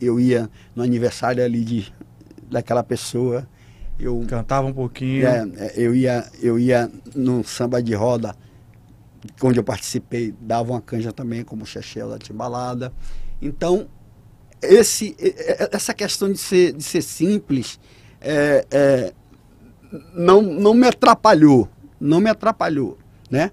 Eu 0.00 0.20
ia 0.20 0.48
no 0.74 0.82
aniversário 0.82 1.44
ali 1.44 1.64
de, 1.64 1.92
daquela 2.50 2.82
pessoa. 2.82 3.48
Eu 3.98 4.24
cantava 4.28 4.66
um 4.66 4.72
pouquinho. 4.72 5.26
É, 5.26 5.48
é 5.56 5.72
eu 5.76 5.94
ia 5.94 6.24
eu 6.40 6.58
ia 6.58 6.90
no 7.14 7.44
samba 7.44 7.82
de 7.82 7.94
roda 7.94 8.34
onde 9.42 9.58
eu 9.58 9.64
participei, 9.64 10.34
dava 10.40 10.72
uma 10.72 10.80
canja 10.80 11.12
também, 11.12 11.44
como 11.44 11.66
Chechel 11.66 12.08
da 12.08 12.18
Timbalada. 12.18 12.92
Então, 13.40 13.88
esse, 14.62 15.16
essa 15.72 15.94
questão 15.94 16.30
de 16.30 16.38
ser, 16.38 16.72
de 16.72 16.82
ser 16.82 17.02
simples 17.02 17.78
é, 18.20 18.66
é, 18.70 19.12
não, 20.14 20.42
não 20.42 20.74
me 20.74 20.86
atrapalhou, 20.86 21.68
não 22.00 22.20
me 22.20 22.30
atrapalhou, 22.30 22.98
né? 23.30 23.50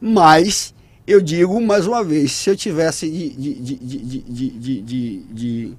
Mas 0.00 0.74
eu 1.06 1.20
digo 1.20 1.60
mais 1.60 1.86
uma 1.86 2.04
vez, 2.04 2.32
se 2.32 2.50
eu 2.50 2.56
tivesse 2.56 3.10
de, 3.10 3.30
de, 3.30 3.76
de, 3.76 4.82
de, 4.82 5.22
de 5.22 5.76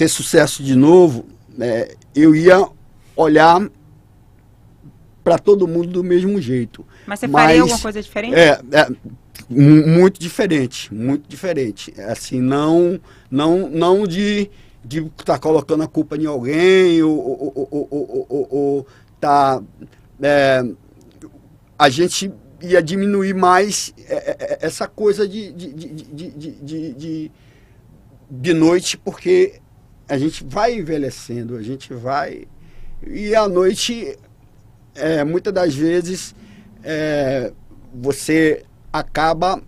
ter 0.00 0.08
sucesso 0.08 0.62
de 0.62 0.74
novo, 0.74 1.26
é, 1.60 1.94
eu 2.14 2.34
ia 2.34 2.66
olhar 3.14 3.68
para 5.22 5.38
todo 5.38 5.68
mundo 5.68 5.88
do 5.88 6.02
mesmo 6.02 6.40
jeito. 6.40 6.86
Mas 7.06 7.20
você 7.20 7.28
faria 7.28 7.48
Mas, 7.48 7.60
alguma 7.60 7.78
coisa 7.80 8.00
diferente? 8.00 8.34
É, 8.34 8.58
é, 8.72 8.88
muito 9.50 10.18
diferente, 10.18 10.92
muito 10.94 11.28
diferente. 11.28 11.92
Assim, 12.00 12.40
não, 12.40 12.98
não, 13.30 13.68
não 13.68 14.06
de 14.06 14.50
de 14.82 15.00
estar 15.00 15.34
tá 15.34 15.38
colocando 15.38 15.82
a 15.82 15.86
culpa 15.86 16.16
em 16.16 16.24
alguém 16.24 17.02
ou, 17.02 17.18
ou, 17.18 17.68
ou, 17.70 18.26
ou, 18.30 18.48
ou 18.50 18.86
tá, 19.20 19.62
é, 20.22 20.64
a 21.78 21.90
gente 21.90 22.32
ia 22.62 22.82
diminuir 22.82 23.34
mais 23.34 23.92
é, 24.08 24.14
é, 24.14 24.36
é, 24.40 24.58
essa 24.62 24.88
coisa 24.88 25.28
de, 25.28 25.52
de, 25.52 25.74
de, 25.74 26.30
de, 26.30 26.94
de, 26.94 27.32
de 28.30 28.54
noite, 28.54 28.96
porque 28.96 29.60
a 30.10 30.18
gente 30.18 30.42
vai 30.42 30.74
envelhecendo, 30.74 31.56
a 31.56 31.62
gente 31.62 31.94
vai. 31.94 32.42
E 33.06 33.32
à 33.32 33.48
noite, 33.48 34.18
é, 34.92 35.22
muitas 35.22 35.52
das 35.52 35.72
vezes, 35.72 36.34
é, 36.82 37.52
você 37.94 38.64
acaba 38.92 39.62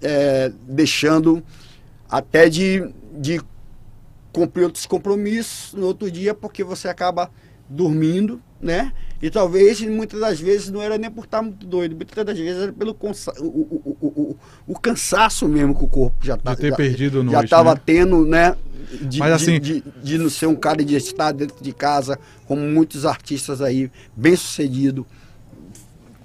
é, 0.00 0.52
deixando 0.68 1.42
até 2.08 2.48
de, 2.48 2.94
de 3.18 3.40
cumprir 4.32 4.62
outros 4.62 4.86
compromissos 4.86 5.74
no 5.74 5.86
outro 5.86 6.08
dia, 6.08 6.32
porque 6.32 6.62
você 6.62 6.86
acaba 6.86 7.28
dormindo, 7.68 8.40
né? 8.62 8.92
E 9.20 9.30
talvez, 9.30 9.80
muitas 9.82 10.20
das 10.20 10.40
vezes, 10.40 10.70
não 10.70 10.80
era 10.80 10.96
nem 10.96 11.10
por 11.10 11.24
estar 11.24 11.42
muito 11.42 11.66
doido, 11.66 11.94
muitas 11.94 12.24
das 12.24 12.38
vezes 12.38 12.62
era 12.62 12.72
pelo 12.72 12.94
cansa 12.94 13.32
o, 13.38 13.44
o, 13.44 13.96
o, 14.00 14.36
o, 14.66 14.78
cansaço 14.78 15.48
mesmo 15.48 15.74
que 15.74 15.84
o 15.84 15.88
corpo 15.88 16.16
já 16.22 16.34
estava. 16.34 16.56
ter 16.56 16.70
já, 16.70 16.76
perdido 16.76 17.30
Já 17.30 17.42
estava 17.42 17.74
né? 17.74 17.80
tendo, 17.84 18.24
né? 18.24 18.56
De, 19.00 19.18
Mas 19.18 19.32
assim. 19.32 19.60
De, 19.60 19.80
de, 19.80 19.84
de, 20.02 20.18
não 20.18 20.30
ser 20.30 20.46
um 20.46 20.56
cara 20.56 20.84
de 20.84 20.96
estar 20.96 21.32
dentro 21.32 21.62
de 21.62 21.72
casa, 21.72 22.18
como 22.46 22.62
muitos 22.62 23.04
artistas 23.04 23.60
aí, 23.60 23.90
bem 24.16 24.36
sucedido 24.36 25.06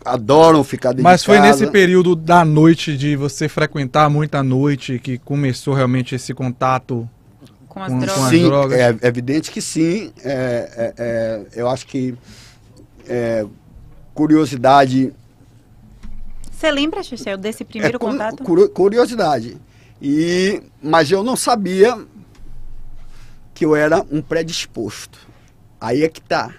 adoram 0.05 0.63
ficar 0.63 0.91
dentro 0.91 1.03
Mas 1.03 1.19
de 1.19 1.25
foi 1.25 1.39
nesse 1.39 1.67
período 1.67 2.15
da 2.15 2.45
noite, 2.45 2.95
de 2.95 3.17
você 3.17 3.49
frequentar 3.49 4.09
muita 4.09 4.41
noite, 4.41 4.99
que 4.99 5.17
começou 5.17 5.73
realmente 5.73 6.15
esse 6.15 6.33
contato 6.33 7.07
com 7.77 7.83
as 7.83 7.91
com, 7.93 7.99
drogas? 7.99 8.29
sim, 8.29 8.43
drogas? 8.43 8.79
é 8.79 9.07
evidente 9.07 9.51
que 9.51 9.61
sim. 9.61 10.11
É, 10.23 10.33
é, 10.75 10.93
é, 10.97 11.47
eu 11.61 11.69
acho 11.69 11.85
que 11.85 12.17
é, 13.07 13.45
curiosidade. 14.13 15.13
Você 16.51 16.71
lembra, 16.71 17.03
Chechel, 17.03 17.37
desse 17.37 17.63
primeiro 17.63 17.97
é, 17.97 17.99
contato? 17.99 18.43
Curiosidade. 18.69 19.57
E, 20.01 20.61
mas 20.81 21.11
eu 21.11 21.23
não 21.23 21.35
sabia 21.35 21.97
que 23.53 23.63
eu 23.63 23.75
era 23.75 24.03
um 24.11 24.21
predisposto. 24.21 25.19
Aí 25.79 26.03
é 26.03 26.09
que 26.09 26.21
tá. 26.21 26.53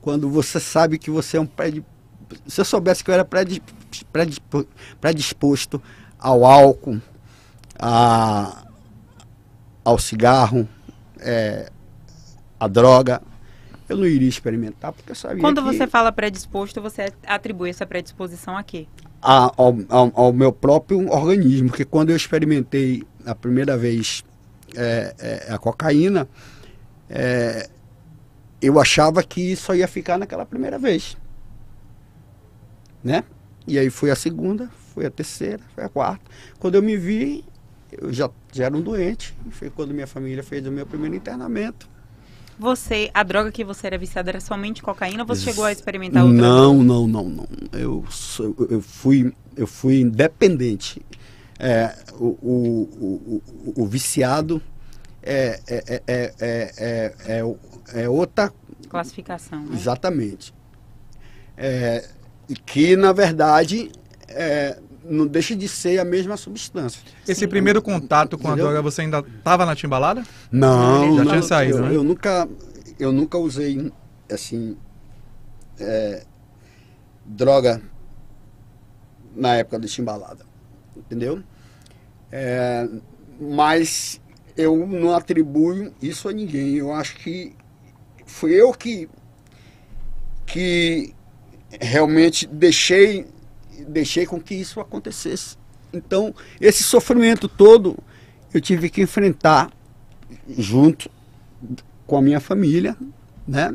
Quando 0.00 0.30
você 0.30 0.58
sabe 0.58 0.98
que 0.98 1.10
você 1.10 1.36
é 1.36 1.40
um 1.40 1.46
predisposto. 1.46 1.94
Se 2.46 2.60
eu 2.60 2.64
soubesse 2.64 3.04
que 3.04 3.10
eu 3.10 3.14
era 3.14 3.26
predisposto 5.00 5.80
ao 6.18 6.44
álcool, 6.44 7.00
a, 7.78 8.63
ao 9.84 9.98
cigarro, 9.98 10.68
é, 11.20 11.70
a 12.58 12.66
droga, 12.66 13.20
eu 13.88 13.96
não 13.96 14.06
iria 14.06 14.28
experimentar, 14.28 14.92
porque 14.92 15.10
eu 15.10 15.14
sabia 15.14 15.40
Quando 15.40 15.62
você 15.62 15.86
fala 15.86 16.10
predisposto, 16.10 16.80
você 16.80 17.12
atribui 17.26 17.70
essa 17.70 17.84
predisposição 17.84 18.56
a 18.56 18.62
quê? 18.62 18.86
A, 19.20 19.52
ao, 19.56 19.76
ao, 19.88 20.12
ao, 20.14 20.32
meu 20.32 20.52
próprio 20.52 21.08
organismo, 21.10 21.68
porque 21.68 21.84
quando 21.84 22.10
eu 22.10 22.16
experimentei 22.16 23.02
a 23.24 23.34
primeira 23.34 23.76
vez 23.76 24.24
é, 24.74 25.14
é, 25.48 25.52
a 25.52 25.58
cocaína, 25.58 26.28
é, 27.08 27.68
eu 28.60 28.80
achava 28.80 29.22
que 29.22 29.54
só 29.56 29.74
ia 29.74 29.88
ficar 29.88 30.18
naquela 30.18 30.44
primeira 30.44 30.78
vez. 30.78 31.16
Né? 33.02 33.24
E 33.66 33.78
aí 33.78 33.90
foi 33.90 34.10
a 34.10 34.16
segunda, 34.16 34.70
foi 34.94 35.06
a 35.06 35.10
terceira, 35.10 35.60
foi 35.74 35.84
a 35.84 35.88
quarta. 35.88 36.24
Quando 36.58 36.74
eu 36.74 36.82
me 36.82 36.96
vi, 36.96 37.44
eu 38.00 38.12
já, 38.12 38.30
já 38.52 38.64
era 38.66 38.76
um 38.76 38.80
doente. 38.80 39.34
Foi 39.50 39.70
quando 39.70 39.92
minha 39.92 40.06
família 40.06 40.42
fez 40.42 40.66
o 40.66 40.70
meu 40.70 40.86
primeiro 40.86 41.14
internamento. 41.14 41.88
Você, 42.58 43.10
a 43.12 43.22
droga 43.22 43.50
que 43.50 43.64
você 43.64 43.88
era 43.88 43.98
viciada 43.98 44.30
era 44.30 44.40
somente 44.40 44.82
cocaína 44.82 45.22
ou 45.22 45.26
você 45.26 45.42
chegou 45.42 45.64
a 45.64 45.72
experimentar 45.72 46.24
outra 46.24 46.40
Não, 46.40 46.72
droga? 46.72 46.84
não, 46.84 47.08
não, 47.08 47.28
não. 47.28 47.48
Eu, 47.72 48.04
eu, 48.70 48.80
fui, 48.80 49.32
eu 49.56 49.66
fui 49.66 50.00
independente. 50.00 51.02
É, 51.58 51.96
o, 52.14 52.26
o, 52.42 53.42
o, 53.76 53.82
o, 53.82 53.86
viciado 53.86 54.60
é, 55.22 55.60
é, 55.66 56.02
é, 56.06 56.34
é, 56.40 57.14
é, 57.26 58.02
é 58.02 58.08
outra 58.08 58.52
classificação. 58.88 59.64
Né? 59.64 59.74
Exatamente. 59.74 60.54
É, 61.56 62.08
que, 62.66 62.96
na 62.96 63.12
verdade, 63.12 63.90
é, 64.28 64.78
não 65.04 65.26
deixa 65.26 65.54
de 65.54 65.68
ser 65.68 65.98
a 65.98 66.04
mesma 66.04 66.36
substância. 66.36 67.00
Esse 67.26 67.40
Sim. 67.40 67.48
primeiro 67.48 67.82
contato 67.82 68.38
com 68.38 68.48
Entendeu? 68.48 68.66
a 68.66 68.70
droga, 68.70 68.82
você 68.82 69.02
ainda 69.02 69.18
estava 69.20 69.66
na 69.66 69.76
timbalada? 69.76 70.22
Não, 70.50 71.16
já 71.16 71.24
não, 71.24 71.30
tinha 71.30 71.42
saído, 71.42 71.78
eu, 71.78 71.82
né? 71.82 71.96
Eu 71.96 72.04
nunca, 72.04 72.48
eu 72.98 73.12
nunca 73.12 73.38
usei 73.38 73.92
assim 74.30 74.76
é, 75.78 76.24
droga 77.24 77.82
na 79.34 79.56
época 79.56 79.78
de 79.78 79.88
timbalada, 79.88 80.46
entendeu? 80.96 81.42
É, 82.30 82.88
mas 83.40 84.20
eu 84.56 84.86
não 84.86 85.14
atribuo 85.14 85.92
isso 86.00 86.28
a 86.28 86.32
ninguém. 86.32 86.74
Eu 86.76 86.92
acho 86.92 87.16
que 87.16 87.54
fui 88.24 88.52
eu 88.52 88.72
que 88.72 89.08
que 90.46 91.14
realmente 91.80 92.46
deixei 92.46 93.26
deixei 93.88 94.26
com 94.26 94.40
que 94.40 94.54
isso 94.54 94.80
acontecesse. 94.80 95.56
Então, 95.92 96.34
esse 96.60 96.82
sofrimento 96.82 97.48
todo 97.48 97.96
eu 98.52 98.60
tive 98.60 98.88
que 98.88 99.02
enfrentar 99.02 99.70
junto 100.56 101.10
com 102.06 102.16
a 102.16 102.22
minha 102.22 102.40
família, 102.40 102.96
né? 103.46 103.74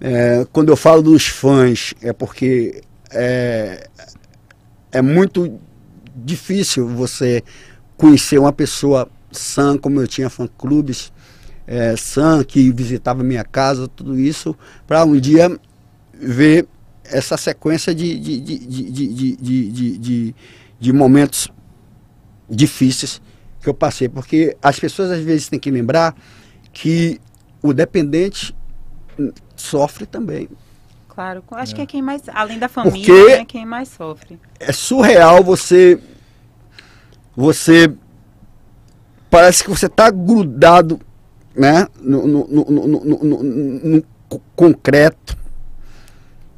É, 0.00 0.46
quando 0.52 0.68
eu 0.70 0.76
falo 0.76 1.02
dos 1.02 1.26
fãs, 1.26 1.94
é 2.02 2.12
porque 2.12 2.82
é, 3.10 3.88
é 4.92 5.00
muito 5.00 5.58
difícil 6.14 6.86
você 6.88 7.42
conhecer 7.96 8.38
uma 8.38 8.52
pessoa 8.52 9.08
sã, 9.32 9.78
como 9.78 10.00
eu 10.00 10.06
tinha 10.06 10.28
fã-clubes, 10.28 11.12
é, 11.66 11.96
sã, 11.96 12.44
que 12.44 12.70
visitava 12.70 13.22
minha 13.22 13.44
casa, 13.44 13.88
tudo 13.88 14.18
isso, 14.18 14.56
para 14.86 15.04
um 15.04 15.18
dia 15.18 15.58
ver 16.12 16.66
essa 17.04 17.36
sequência 17.36 17.94
de, 17.94 18.18
de, 18.18 18.40
de, 18.40 19.36
de, 19.36 19.98
de, 19.98 20.34
de 20.80 20.92
momentos 20.92 21.48
difíceis 22.48 23.20
que 23.60 23.68
eu 23.68 23.74
passei. 23.74 24.08
Porque 24.08 24.56
as 24.62 24.78
pessoas 24.78 25.10
às 25.10 25.20
vezes 25.20 25.48
têm 25.48 25.58
que 25.58 25.70
lembrar 25.70 26.14
que 26.72 27.20
o 27.62 27.72
dependente 27.72 28.54
sofre 29.56 30.06
também. 30.06 30.48
Claro, 31.08 31.44
acho 31.52 31.72
é. 31.72 31.76
que 31.76 31.82
é 31.82 31.86
quem 31.86 32.02
mais, 32.02 32.22
além 32.32 32.58
da 32.58 32.68
família, 32.68 33.40
é 33.40 33.44
quem 33.44 33.64
mais 33.64 33.88
sofre. 33.88 34.38
É 34.58 34.72
surreal 34.72 35.44
você. 35.44 36.00
Você. 37.36 37.92
Parece 39.30 39.64
que 39.64 39.70
você 39.70 39.86
está 39.86 40.10
grudado 40.10 41.00
né, 41.54 41.86
no, 42.00 42.26
no, 42.26 42.46
no, 42.46 43.42
no 43.42 44.04
concreto 44.56 45.36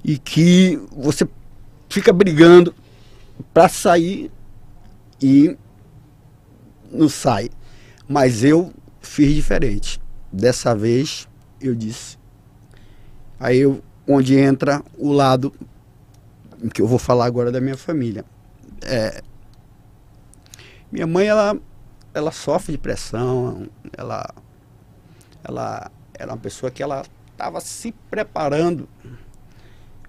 e 0.07 0.17
que 0.17 0.81
você 0.93 1.29
fica 1.89 2.13
brigando 2.13 2.73
para 3.53 3.69
sair 3.69 4.31
e 5.21 5.59
não 6.93 7.09
sai. 7.09 7.51
Mas 8.09 8.45
eu 8.45 8.73
fiz 9.01 9.35
diferente. 9.35 10.01
Dessa 10.33 10.77
vez 10.77 11.29
eu 11.61 11.75
disse. 11.75 12.17
Aí 13.41 13.59
eu, 13.59 13.83
onde 14.07 14.39
entra 14.39 14.81
o 14.97 15.11
lado 15.11 15.53
que 16.73 16.81
eu 16.81 16.87
vou 16.87 17.01
falar 17.01 17.25
agora 17.25 17.51
da 17.51 17.61
minha 17.61 17.77
família. 17.77 18.25
É, 18.83 19.21
minha 20.93 21.07
mãe 21.07 21.27
ela 21.27 21.59
ela 22.15 22.31
sofre 22.31 22.73
de 22.73 22.79
pressão, 22.79 23.69
ela 23.93 24.25
ela 25.43 25.91
era 26.15 26.31
uma 26.31 26.39
pessoa 26.39 26.71
que 26.71 26.83
ela 26.83 27.05
estava 27.33 27.61
se 27.61 27.93
preparando 28.09 28.89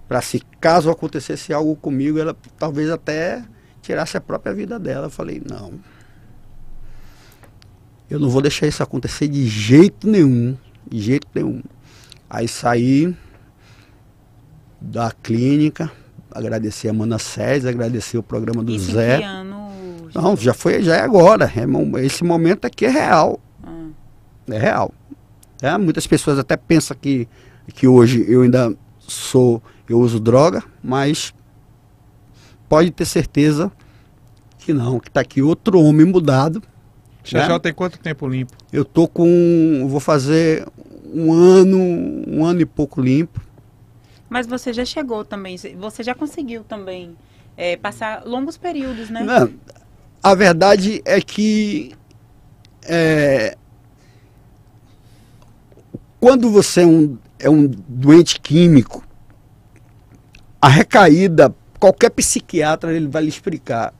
para 0.08 0.22
se 0.22 0.42
caso 0.60 0.90
acontecesse 0.90 1.52
algo 1.52 1.76
comigo, 1.76 2.18
ela 2.18 2.34
talvez 2.58 2.90
até 2.90 3.44
tirasse 3.82 4.16
a 4.16 4.20
própria 4.20 4.54
vida 4.54 4.78
dela. 4.78 5.06
Eu 5.06 5.10
falei, 5.10 5.42
não. 5.46 5.74
Eu 8.08 8.18
não 8.18 8.30
vou 8.30 8.40
deixar 8.40 8.66
isso 8.66 8.82
acontecer 8.82 9.28
de 9.28 9.46
jeito 9.46 10.08
nenhum. 10.08 10.56
De 10.88 10.98
jeito 10.98 11.28
nenhum. 11.34 11.62
Aí 12.30 12.48
saí 12.48 13.14
da 14.80 15.10
clínica, 15.10 15.92
agradecer 16.30 16.88
a 16.88 16.92
Mana 16.92 17.18
César, 17.18 17.68
agradecer 17.68 18.16
o 18.16 18.22
programa 18.22 18.64
do 18.64 18.72
isso 18.72 18.92
Zé. 18.92 19.18
Que 19.18 19.24
ano? 19.24 19.68
Não, 20.14 20.36
já 20.36 20.54
foi, 20.54 20.82
já 20.82 20.96
é 20.96 21.00
agora. 21.02 21.52
É, 21.54 22.04
esse 22.04 22.24
momento 22.24 22.64
aqui 22.64 22.86
é 22.86 22.90
real. 22.90 23.38
Ah. 23.62 23.88
É 24.50 24.58
real. 24.58 24.94
É, 25.60 25.76
muitas 25.76 26.06
pessoas 26.06 26.38
até 26.38 26.56
pensam 26.56 26.96
que, 26.98 27.28
que 27.74 27.86
hoje 27.86 28.24
eu 28.26 28.42
ainda 28.42 28.74
sou 28.98 29.62
eu 29.88 30.00
uso 30.00 30.20
droga, 30.20 30.62
mas 30.82 31.34
pode 32.68 32.90
ter 32.90 33.04
certeza 33.04 33.72
que 34.58 34.72
não, 34.72 35.00
que 35.00 35.08
está 35.08 35.20
aqui 35.20 35.40
outro 35.40 35.80
homem 35.80 36.06
mudado. 36.06 36.62
Já 37.24 37.48
né? 37.48 37.58
tem 37.58 37.72
quanto 37.72 37.98
tempo 37.98 38.26
limpo? 38.28 38.56
Eu 38.72 38.84
tô 38.84 39.08
com, 39.08 39.86
vou 39.88 40.00
fazer 40.00 40.66
um 41.12 41.32
ano, 41.32 41.78
um 42.26 42.44
ano 42.44 42.60
e 42.60 42.66
pouco 42.66 43.00
limpo. 43.00 43.40
Mas 44.28 44.46
você 44.46 44.72
já 44.72 44.84
chegou 44.84 45.24
também, 45.24 45.56
você 45.78 46.02
já 46.02 46.14
conseguiu 46.14 46.62
também 46.62 47.16
é, 47.56 47.76
passar 47.76 48.24
longos 48.26 48.58
períodos, 48.58 49.08
né? 49.08 49.22
Não, 49.22 49.50
a 50.22 50.34
verdade 50.34 51.00
é 51.04 51.20
que 51.20 51.92
é, 52.82 53.56
quando 56.20 56.50
você 56.50 56.82
é 56.82 56.86
um, 56.86 57.18
é 57.38 57.48
um 57.48 57.66
doente 57.66 58.38
químico, 58.40 59.02
a 60.60 60.68
recaída, 60.68 61.54
qualquer 61.78 62.10
psiquiatra 62.10 62.92
ele 62.92 63.08
vai 63.08 63.22
lhe 63.22 63.28
explicar. 63.28 63.94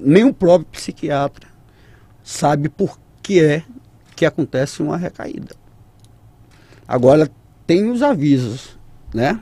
Nem 0.00 0.24
o 0.24 0.34
próprio 0.34 0.66
psiquiatra 0.72 1.48
sabe 2.22 2.68
por 2.68 2.98
que 3.22 3.42
é 3.42 3.62
que 4.16 4.26
acontece 4.26 4.82
uma 4.82 4.96
recaída. 4.96 5.54
Agora 6.86 7.30
tem 7.66 7.90
os 7.90 8.02
avisos, 8.02 8.78
né? 9.12 9.40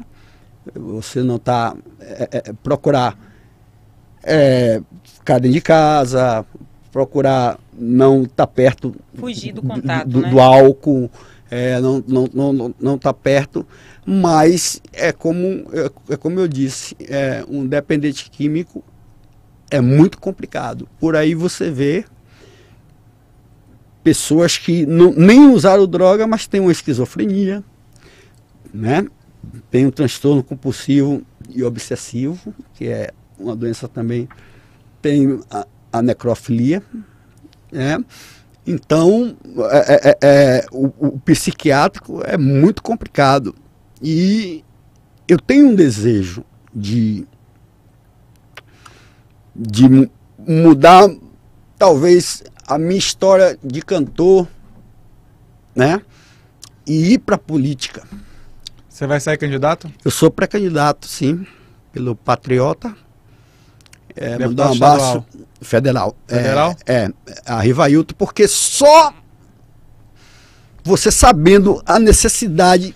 Você 0.74 1.22
não 1.22 1.36
está 1.36 1.74
é, 2.00 2.28
é, 2.30 2.52
procurar 2.62 3.18
é, 4.22 4.80
ficar 5.02 5.38
dentro 5.38 5.54
de 5.54 5.60
casa, 5.60 6.46
procurar 6.92 7.58
não 7.72 8.22
estar 8.22 8.46
tá 8.46 8.46
perto 8.46 8.94
Fugir 9.14 9.52
do 9.52 9.62
contato, 9.62 10.08
do, 10.08 10.20
né? 10.20 10.30
do 10.30 10.40
álcool, 10.40 11.10
é, 11.54 11.78
não 11.78 12.02
não, 12.08 12.52
não, 12.54 12.74
não 12.80 12.96
tá 12.96 13.12
perto, 13.12 13.66
mas 14.06 14.80
é 14.90 15.12
como, 15.12 15.66
é, 15.70 16.14
é 16.14 16.16
como 16.16 16.40
eu 16.40 16.48
disse, 16.48 16.96
é, 16.98 17.44
um 17.46 17.66
dependente 17.66 18.30
químico 18.30 18.82
é 19.70 19.78
muito 19.78 20.18
complicado. 20.18 20.88
Por 20.98 21.14
aí 21.14 21.34
você 21.34 21.70
vê 21.70 22.06
pessoas 24.02 24.56
que 24.56 24.86
não, 24.86 25.12
nem 25.12 25.50
usaram 25.50 25.86
droga, 25.86 26.26
mas 26.26 26.46
têm 26.46 26.58
uma 26.58 26.72
esquizofrenia, 26.72 27.62
né? 28.72 29.06
tem 29.70 29.84
um 29.84 29.90
transtorno 29.90 30.42
compulsivo 30.42 31.20
e 31.50 31.62
obsessivo, 31.62 32.54
que 32.72 32.86
é 32.88 33.12
uma 33.38 33.54
doença 33.54 33.86
também, 33.86 34.26
tem 35.02 35.38
a, 35.50 35.66
a 35.92 36.00
necrofilia, 36.00 36.82
né? 37.70 38.02
Então, 38.66 39.36
é, 39.70 40.10
é, 40.10 40.18
é, 40.22 40.66
o, 40.70 40.86
o, 40.98 41.18
psiquiátrico 41.20 42.22
é 42.24 42.36
muito 42.36 42.82
complicado. 42.82 43.54
E 44.00 44.64
eu 45.26 45.38
tenho 45.38 45.68
um 45.68 45.74
desejo 45.74 46.44
de, 46.72 47.26
de 49.54 50.08
mudar, 50.38 51.08
talvez, 51.76 52.44
a 52.66 52.78
minha 52.78 52.98
história 52.98 53.58
de 53.62 53.82
cantor, 53.82 54.46
né? 55.74 56.00
E 56.86 57.14
ir 57.14 57.18
para 57.18 57.34
a 57.34 57.38
política. 57.38 58.06
Você 58.88 59.06
vai 59.06 59.18
sair 59.18 59.38
candidato? 59.38 59.90
Eu 60.04 60.10
sou 60.10 60.30
pré-candidato, 60.30 61.08
sim, 61.08 61.46
pelo 61.92 62.14
Patriota. 62.14 62.94
É, 64.14 64.38
mandar 64.38 64.70
um 64.70 64.74
abraço 64.74 65.24
federal. 65.62 66.16
Federal? 66.26 66.76
É, 66.86 66.94
é, 66.94 67.12
a 67.46 67.60
Rivailton, 67.60 68.14
porque 68.16 68.46
só 68.48 69.14
você 70.84 71.10
sabendo 71.10 71.82
a 71.86 71.98
necessidade 71.98 72.94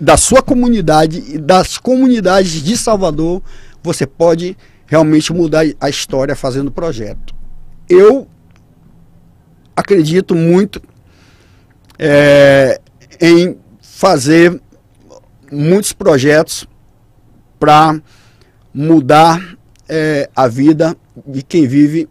da 0.00 0.16
sua 0.16 0.42
comunidade 0.42 1.34
e 1.34 1.38
das 1.38 1.76
comunidades 1.76 2.62
de 2.62 2.76
Salvador, 2.76 3.42
você 3.82 4.06
pode 4.06 4.56
realmente 4.86 5.32
mudar 5.32 5.64
a 5.80 5.88
história 5.88 6.34
fazendo 6.34 6.70
projeto. 6.70 7.34
Eu 7.88 8.26
acredito 9.76 10.34
muito 10.34 10.80
é, 11.98 12.80
em 13.20 13.58
fazer 13.82 14.60
muitos 15.52 15.92
projetos 15.92 16.66
para 17.58 18.00
mudar 18.72 19.56
é, 19.88 20.30
a 20.34 20.48
vida 20.48 20.96
de 21.26 21.42
quem 21.42 21.66
vive 21.66 22.08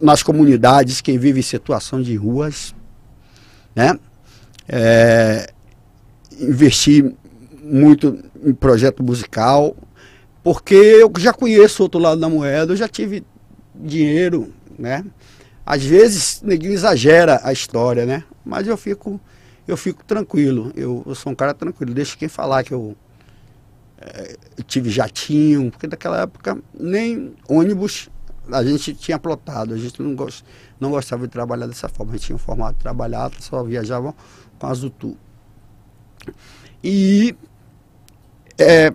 nas 0.00 0.22
comunidades, 0.22 1.00
quem 1.00 1.18
vive 1.18 1.40
em 1.40 1.42
situação 1.42 2.02
de 2.02 2.14
ruas, 2.16 2.74
né? 3.74 3.98
É, 4.68 5.50
investir 6.38 7.14
muito 7.62 8.18
em 8.44 8.52
projeto 8.52 9.02
musical, 9.02 9.76
porque 10.42 10.74
eu 10.74 11.10
já 11.18 11.32
conheço 11.32 11.82
o 11.82 11.84
outro 11.84 12.00
lado 12.00 12.20
da 12.20 12.28
moeda, 12.28 12.72
eu 12.72 12.76
já 12.76 12.88
tive 12.88 13.24
dinheiro, 13.74 14.52
né? 14.78 15.04
Às 15.64 15.84
vezes 15.84 16.42
ninguém 16.44 16.72
exagera 16.72 17.40
a 17.42 17.52
história, 17.52 18.06
né? 18.06 18.22
Mas 18.44 18.66
eu 18.66 18.76
fico 18.76 19.20
eu 19.66 19.76
fico 19.76 20.04
tranquilo. 20.04 20.72
Eu, 20.76 21.02
eu 21.06 21.14
sou 21.14 21.32
um 21.32 21.34
cara 21.34 21.52
tranquilo. 21.52 21.92
Deixa 21.92 22.16
quem 22.16 22.28
falar 22.28 22.62
que 22.62 22.72
eu, 22.72 22.96
é, 24.00 24.36
eu 24.56 24.64
tive 24.64 24.90
jatinho, 24.90 25.70
porque 25.70 25.86
naquela 25.86 26.22
época 26.22 26.58
nem 26.78 27.34
ônibus 27.48 28.08
a 28.50 28.64
gente 28.64 28.94
tinha 28.94 29.18
plotado, 29.18 29.74
a 29.74 29.76
gente 29.76 30.00
não, 30.02 30.14
gost, 30.14 30.44
não 30.78 30.90
gostava 30.90 31.26
de 31.26 31.32
trabalhar 31.32 31.66
dessa 31.66 31.88
forma. 31.88 32.12
A 32.12 32.16
gente 32.16 32.26
tinha 32.26 32.36
um 32.36 32.38
formato 32.38 32.74
de 32.74 32.82
trabalhar, 32.82 33.30
só 33.40 33.62
viajava 33.62 34.14
com 34.58 34.66
as 34.66 34.78
Zutu. 34.78 35.16
E 36.82 37.34
é, 38.58 38.92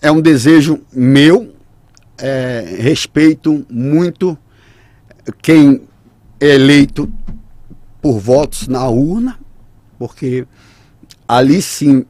é 0.00 0.10
um 0.10 0.20
desejo 0.20 0.80
meu, 0.92 1.54
é, 2.18 2.76
respeito 2.78 3.66
muito 3.68 4.36
quem 5.40 5.82
é 6.40 6.46
eleito 6.46 7.10
por 8.00 8.18
votos 8.18 8.68
na 8.68 8.88
urna, 8.88 9.38
porque 9.98 10.46
ali 11.26 11.62
sim 11.62 12.04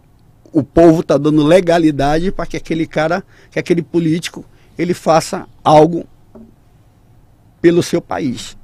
o 0.52 0.62
povo 0.62 1.00
está 1.00 1.16
dando 1.16 1.42
legalidade 1.42 2.30
para 2.30 2.46
que 2.46 2.56
aquele 2.56 2.86
cara, 2.86 3.24
que 3.50 3.58
aquele 3.58 3.82
político, 3.82 4.44
ele 4.78 4.94
faça 4.94 5.46
algo 5.64 6.06
pelo 7.62 7.83
seu 7.83 8.03
país 8.03 8.59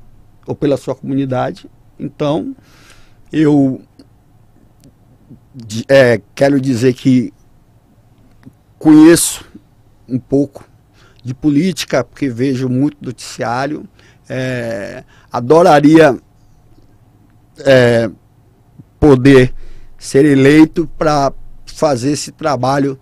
ou 0.47 0.55
pela 0.55 0.77
sua 0.77 0.95
comunidade. 0.95 1.71
Então, 1.99 2.55
eu 3.33 3.81
é, 5.89 6.21
quero 6.35 6.61
dizer 6.61 6.93
que 6.95 7.33
conheço 8.79 9.45
um 10.09 10.19
pouco 10.19 10.65
de 11.23 11.35
política, 11.35 12.03
porque 12.03 12.29
vejo 12.29 12.69
muito 12.69 12.97
noticiário. 13.01 13.89
É, 14.29 15.05
adoraria 15.33 16.19
é, 17.61 18.11
poder 19.01 19.55
ser 19.97 20.25
eleito 20.25 20.89
para 20.99 21.33
fazer 21.67 22.13
esse 22.13 22.33
trabalho 22.33 22.99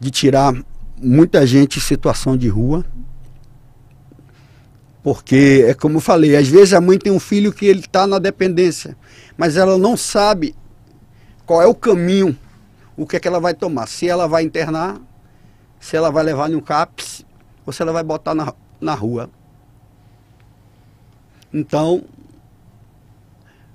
de 0.00 0.10
tirar 0.10 0.54
muita 1.00 1.46
gente 1.46 1.78
em 1.78 1.82
situação 1.82 2.36
de 2.36 2.48
rua. 2.48 2.84
Porque 5.02 5.64
é 5.68 5.74
como 5.74 5.98
eu 5.98 6.00
falei, 6.00 6.36
às 6.36 6.48
vezes 6.48 6.74
a 6.74 6.80
mãe 6.80 6.98
tem 6.98 7.12
um 7.12 7.20
filho 7.20 7.52
que 7.52 7.66
ele 7.66 7.80
está 7.80 8.06
na 8.06 8.18
dependência, 8.18 8.96
mas 9.36 9.56
ela 9.56 9.78
não 9.78 9.96
sabe 9.96 10.54
qual 11.46 11.62
é 11.62 11.66
o 11.66 11.74
caminho, 11.74 12.36
o 12.96 13.06
que 13.06 13.16
é 13.16 13.20
que 13.20 13.28
ela 13.28 13.40
vai 13.40 13.54
tomar. 13.54 13.86
Se 13.86 14.08
ela 14.08 14.26
vai 14.26 14.42
internar, 14.42 15.00
se 15.80 15.96
ela 15.96 16.10
vai 16.10 16.24
levar 16.24 16.48
no 16.48 16.60
CAPS, 16.60 17.24
ou 17.64 17.72
se 17.72 17.80
ela 17.82 17.92
vai 17.92 18.02
botar 18.02 18.34
na, 18.34 18.52
na 18.80 18.94
rua. 18.94 19.30
Então, 21.52 22.04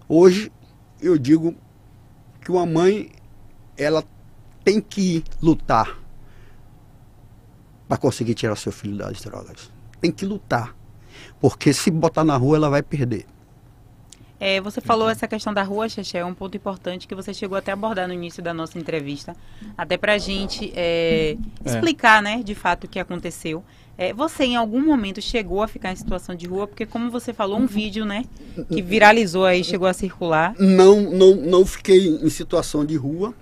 hoje 0.07 0.51
eu 1.01 1.17
digo 1.17 1.55
que 2.41 2.51
uma 2.51 2.65
mãe 2.65 3.11
ela 3.77 4.03
tem 4.63 4.79
que 4.79 5.23
lutar 5.41 5.99
para 7.87 7.97
conseguir 7.97 8.33
tirar 8.35 8.55
seu 8.55 8.71
filho 8.71 8.97
das 8.97 9.21
drogas. 9.21 9.71
Tem 9.99 10.11
que 10.11 10.25
lutar. 10.25 10.75
Porque 11.43 11.73
se 11.73 11.91
botar 11.91 12.23
na 12.23 12.37
rua, 12.37 12.55
ela 12.55 12.69
vai 12.69 12.81
perder. 12.81 13.25
É, 14.39 14.61
você 14.61 14.79
falou 14.79 15.09
essa 15.09 15.27
questão 15.27 15.53
da 15.53 15.61
rua, 15.61 15.89
Xexé, 15.89 16.19
é 16.19 16.25
um 16.25 16.33
ponto 16.33 16.55
importante 16.55 17.05
que 17.05 17.13
você 17.13 17.33
chegou 17.33 17.57
até 17.57 17.71
a 17.71 17.73
abordar 17.73 18.07
no 18.07 18.13
início 18.13 18.41
da 18.41 18.53
nossa 18.53 18.79
entrevista, 18.79 19.35
até 19.77 19.97
para 19.97 20.13
a 20.13 20.17
gente 20.17 20.71
é, 20.73 21.35
é. 21.65 21.69
explicar, 21.69 22.23
né, 22.23 22.41
de 22.41 22.55
fato 22.55 22.85
o 22.85 22.87
que 22.87 22.97
aconteceu. 22.97 23.61
É, 23.97 24.13
você 24.13 24.45
em 24.45 24.55
algum 24.55 24.81
momento 24.85 25.21
chegou 25.21 25.61
a 25.61 25.67
ficar 25.67 25.91
em 25.91 25.97
situação 25.97 26.33
de 26.33 26.47
rua? 26.47 26.65
Porque 26.65 26.85
como 26.85 27.11
você 27.11 27.33
falou, 27.33 27.59
um 27.59 27.67
vídeo, 27.67 28.05
né, 28.05 28.23
que 28.69 28.81
viralizou 28.81 29.43
aí, 29.43 29.65
chegou 29.65 29.89
a 29.89 29.93
circular. 29.93 30.55
Não, 30.57 31.11
não, 31.11 31.35
não 31.35 31.65
fiquei 31.65 32.07
em 32.07 32.29
situação 32.29 32.85
de 32.85 32.95
rua. 32.95 33.33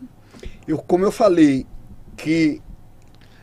Eu, 0.68 0.80
como 0.80 1.06
eu 1.06 1.12
falei, 1.12 1.68
que... 2.18 2.60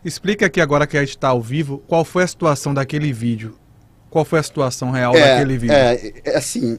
Explica 0.05 0.47
aqui 0.47 0.61
agora 0.61 0.85
que 0.85 0.97
a 0.97 1.01
gente 1.01 1.11
está 1.11 1.29
ao 1.29 1.41
vivo, 1.41 1.79
qual 1.87 2.05
foi 2.05 2.25
a 2.25 2.27
situação 2.27 2.75
daquele 2.75 3.13
vídeo? 3.13 3.57
Qual 4.11 4.25
foi 4.25 4.39
a 4.39 4.43
situação 4.43 4.91
real 4.91 5.15
é, 5.15 5.35
daquele 5.35 5.59
vídeo? 5.59 5.75
É, 5.75 6.13
é 6.25 6.37
assim, 6.37 6.79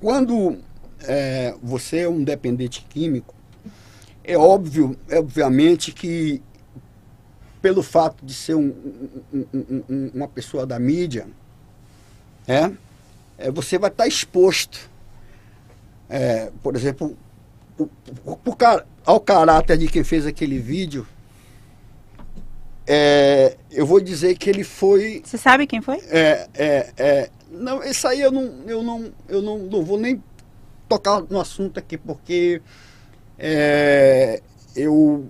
quando 0.00 0.58
é, 1.04 1.54
você 1.62 1.98
é 1.98 2.08
um 2.08 2.22
dependente 2.22 2.84
químico, 2.88 3.34
é 4.24 4.36
óbvio, 4.36 4.96
é 5.08 5.18
obviamente 5.18 5.92
que 5.92 6.42
pelo 7.60 7.82
fato 7.82 8.26
de 8.26 8.34
ser 8.34 8.56
um, 8.56 8.74
um, 9.32 9.46
um, 9.88 10.10
uma 10.12 10.26
pessoa 10.26 10.66
da 10.66 10.78
mídia, 10.80 11.28
é, 12.46 12.70
é 13.38 13.50
você 13.50 13.78
vai 13.78 13.88
estar 13.88 14.06
exposto, 14.06 14.90
é, 16.08 16.50
por 16.60 16.74
exemplo, 16.74 17.16
ao 19.06 19.20
caráter 19.20 19.78
de 19.78 19.86
quem 19.86 20.02
fez 20.02 20.26
aquele 20.26 20.58
vídeo, 20.58 21.06
é, 22.86 23.56
eu 23.70 23.86
vou 23.86 24.00
dizer 24.00 24.36
que 24.36 24.50
ele 24.50 24.64
foi. 24.64 25.22
Você 25.24 25.38
sabe 25.38 25.66
quem 25.66 25.80
foi? 25.80 25.98
É, 26.08 26.48
é, 26.54 26.92
é, 26.96 27.30
não, 27.50 27.82
isso 27.82 28.06
aí 28.08 28.20
eu 28.20 28.30
não, 28.30 28.52
eu 28.66 28.82
não, 28.82 29.12
eu 29.28 29.42
não, 29.42 29.58
não 29.58 29.84
vou 29.84 29.98
nem 29.98 30.22
tocar 30.88 31.22
no 31.30 31.40
assunto 31.40 31.78
aqui, 31.78 31.96
porque 31.96 32.60
é, 33.38 34.42
eu 34.74 35.26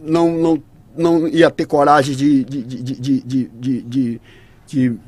não, 0.00 0.32
não, 0.32 0.62
não 0.96 1.28
ia 1.28 1.50
ter 1.50 1.66
coragem 1.66 2.14
de, 2.14 2.44
de, 2.44 2.62
de, 2.62 2.82
de, 2.82 3.20
de, 3.20 3.82
de, 3.82 4.20
de, 4.66 4.98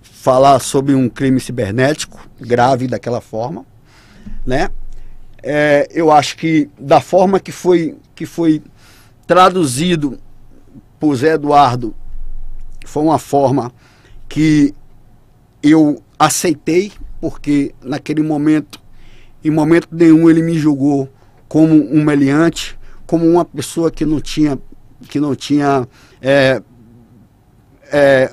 falar 0.00 0.60
sobre 0.60 0.94
um 0.94 1.08
crime 1.08 1.40
cibernético 1.40 2.28
grave 2.40 2.86
daquela 2.86 3.20
forma, 3.20 3.66
né? 4.46 4.70
É, 5.42 5.88
eu 5.90 6.12
acho 6.12 6.36
que 6.36 6.70
da 6.78 7.00
forma 7.00 7.40
que 7.40 7.50
foi, 7.50 7.96
que 8.14 8.24
foi 8.24 8.62
traduzido 9.26 10.20
por 11.02 11.16
Zé 11.16 11.32
Eduardo, 11.32 11.92
foi 12.86 13.02
uma 13.02 13.18
forma 13.18 13.72
que 14.28 14.72
eu 15.60 16.00
aceitei, 16.16 16.92
porque 17.20 17.74
naquele 17.82 18.22
momento, 18.22 18.80
em 19.42 19.50
momento 19.50 19.88
nenhum, 19.90 20.30
ele 20.30 20.40
me 20.42 20.56
julgou 20.56 21.10
como 21.48 21.74
um 21.74 22.04
meliante, 22.04 22.78
como 23.04 23.26
uma 23.26 23.44
pessoa 23.44 23.90
que 23.90 24.04
não 24.04 24.20
tinha, 24.20 24.56
que 25.08 25.18
não 25.18 25.34
tinha 25.34 25.88
é, 26.20 26.62
é, 27.90 28.32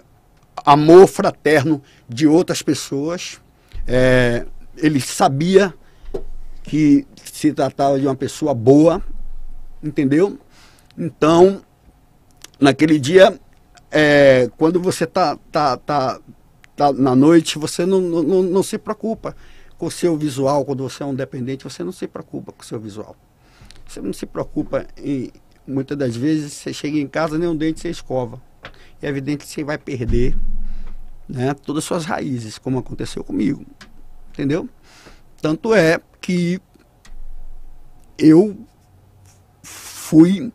amor 0.63 1.07
fraterno 1.07 1.82
de 2.07 2.28
outras 2.28 2.61
pessoas. 2.61 3.41
É, 3.88 4.45
ele 4.78 5.01
sabia 5.01 5.74
que 6.61 7.07
se 7.15 7.51
tratava 7.51 7.99
de 7.99 8.05
uma 8.05 8.15
pessoa 8.15 8.53
boa, 8.53 9.03
entendeu? 9.82 10.38
Então, 10.95 11.63
naquele 12.60 12.99
dia, 12.99 13.39
é, 13.91 14.49
quando 14.57 14.80
você 14.80 15.05
tá, 15.05 15.38
tá, 15.51 15.78
tá, 15.78 16.20
tá 16.76 16.93
na 16.93 17.16
noite, 17.16 17.57
você 17.57 17.86
não, 17.86 18.01
não, 18.01 18.43
não 18.43 18.64
se 18.64 18.78
preocupa 18.78 19.36
com 19.78 19.86
o 19.86 19.91
seu 19.91 20.18
visual. 20.18 20.66
Quando 20.66 20.84
você 20.84 21.03
é 21.03 21.05
um 21.05 21.16
dependente, 21.16 21.64
você 21.64 21.84
não 21.84 21.91
se 21.91 22.07
preocupa 22.07 22.51
com 22.51 22.62
o 22.62 22.66
seu 22.66 22.80
visual. 22.80 23.16
Você 23.88 24.01
não 24.01 24.14
se 24.14 24.26
preocupa. 24.26 24.86
Muitas 25.66 25.97
das 25.97 26.16
vezes 26.16 26.53
você 26.53 26.74
chega 26.74 26.97
em 26.97 27.07
casa, 27.07 27.38
nem 27.38 27.47
um 27.47 27.55
dente 27.55 27.80
você 27.80 27.89
escova. 27.89 28.41
É 29.01 29.07
evidente 29.07 29.45
que 29.45 29.51
você 29.51 29.64
vai 29.64 29.78
perder 29.78 30.38
né, 31.28 31.53
todas 31.53 31.84
as 31.84 31.88
suas 31.88 32.05
raízes, 32.05 32.57
como 32.57 32.80
aconteceu 32.80 33.24
comigo. 33.24 33.66
Entendeu? 34.32 34.68
Tanto 35.41 35.74
é 35.74 35.99
que 36.20 36.60
eu 38.18 38.57
fui 39.64 40.51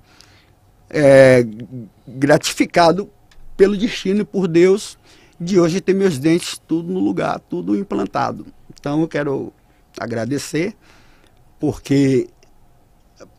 é, 0.95 1.45
gratificado 2.07 3.11
pelo 3.57 3.77
destino 3.77 4.21
e 4.21 4.25
por 4.25 4.47
Deus 4.47 4.97
de 5.41 5.59
hoje 5.59 5.81
ter 5.81 5.93
meus 5.93 6.19
dentes 6.19 6.57
tudo 6.57 6.93
no 6.93 7.01
lugar, 7.01 7.41
tudo 7.41 7.77
implantado. 7.77 8.47
Então 8.71 9.01
eu 9.01 9.09
quero 9.09 9.53
agradecer, 9.99 10.77
porque 11.59 12.29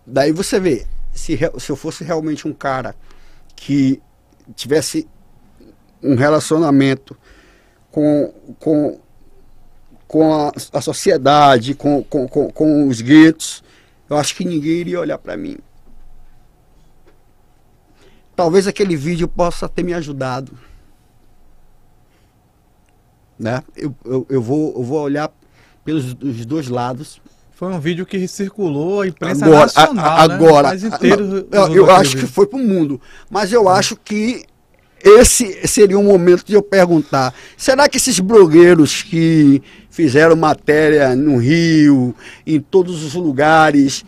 daí 0.05 0.33
você 0.33 0.59
vê, 0.59 0.85
se, 1.13 1.39
se 1.57 1.71
eu 1.71 1.75
fosse 1.77 2.03
realmente 2.03 2.45
um 2.45 2.53
cara 2.53 2.93
que 3.55 4.01
tivesse 4.55 5.07
um 6.03 6.15
relacionamento 6.15 7.17
com, 7.89 8.33
com, 8.59 8.99
com 10.07 10.33
a, 10.33 10.51
a 10.73 10.81
sociedade, 10.81 11.73
com, 11.73 12.03
com, 12.03 12.27
com, 12.27 12.51
com 12.51 12.87
os 12.89 12.99
guetos, 12.99 13.63
eu 14.09 14.17
acho 14.17 14.35
que 14.35 14.43
ninguém 14.43 14.73
iria 14.73 14.99
olhar 14.99 15.17
para 15.17 15.37
mim. 15.37 15.57
Talvez 18.35 18.67
aquele 18.67 18.95
vídeo 18.95 19.27
possa 19.27 19.69
ter 19.69 19.83
me 19.83 19.93
ajudado. 19.93 20.51
Né? 23.37 23.63
Eu, 23.75 23.95
eu, 24.05 24.25
eu, 24.29 24.41
vou, 24.41 24.73
eu 24.75 24.83
vou 24.83 25.01
olhar 25.01 25.31
pelos 25.83 26.13
dois 26.45 26.67
lados. 26.67 27.21
Foi 27.51 27.71
um 27.71 27.79
vídeo 27.79 28.05
que 28.05 28.27
circulou 28.27 29.01
a 29.01 29.07
imprensa 29.07 29.45
agora, 29.45 29.61
nacional, 29.61 30.17
a, 30.17 30.27
né? 30.27 30.33
agora, 30.33 30.73
né? 30.73 30.87
inteiro, 30.87 31.47
eu, 31.49 31.73
eu 31.73 31.91
acho 31.91 32.17
que 32.17 32.27
foi 32.27 32.45
para 32.45 32.59
o 32.59 32.61
mundo, 32.61 32.99
mas 33.29 33.53
eu 33.53 33.69
acho 33.69 33.95
que 33.95 34.43
esse 35.01 35.65
seria 35.67 35.97
um 35.97 36.03
momento 36.03 36.43
de 36.43 36.53
eu 36.53 36.61
perguntar: 36.61 37.33
será 37.55 37.87
que 37.87 37.95
esses 37.95 38.19
blogueiros 38.19 39.03
que 39.03 39.61
fizeram 39.89 40.35
matéria 40.35 41.15
no 41.15 41.37
Rio, 41.37 42.13
em 42.45 42.59
todos 42.59 43.03
os 43.03 43.13
lugares, 43.13 44.03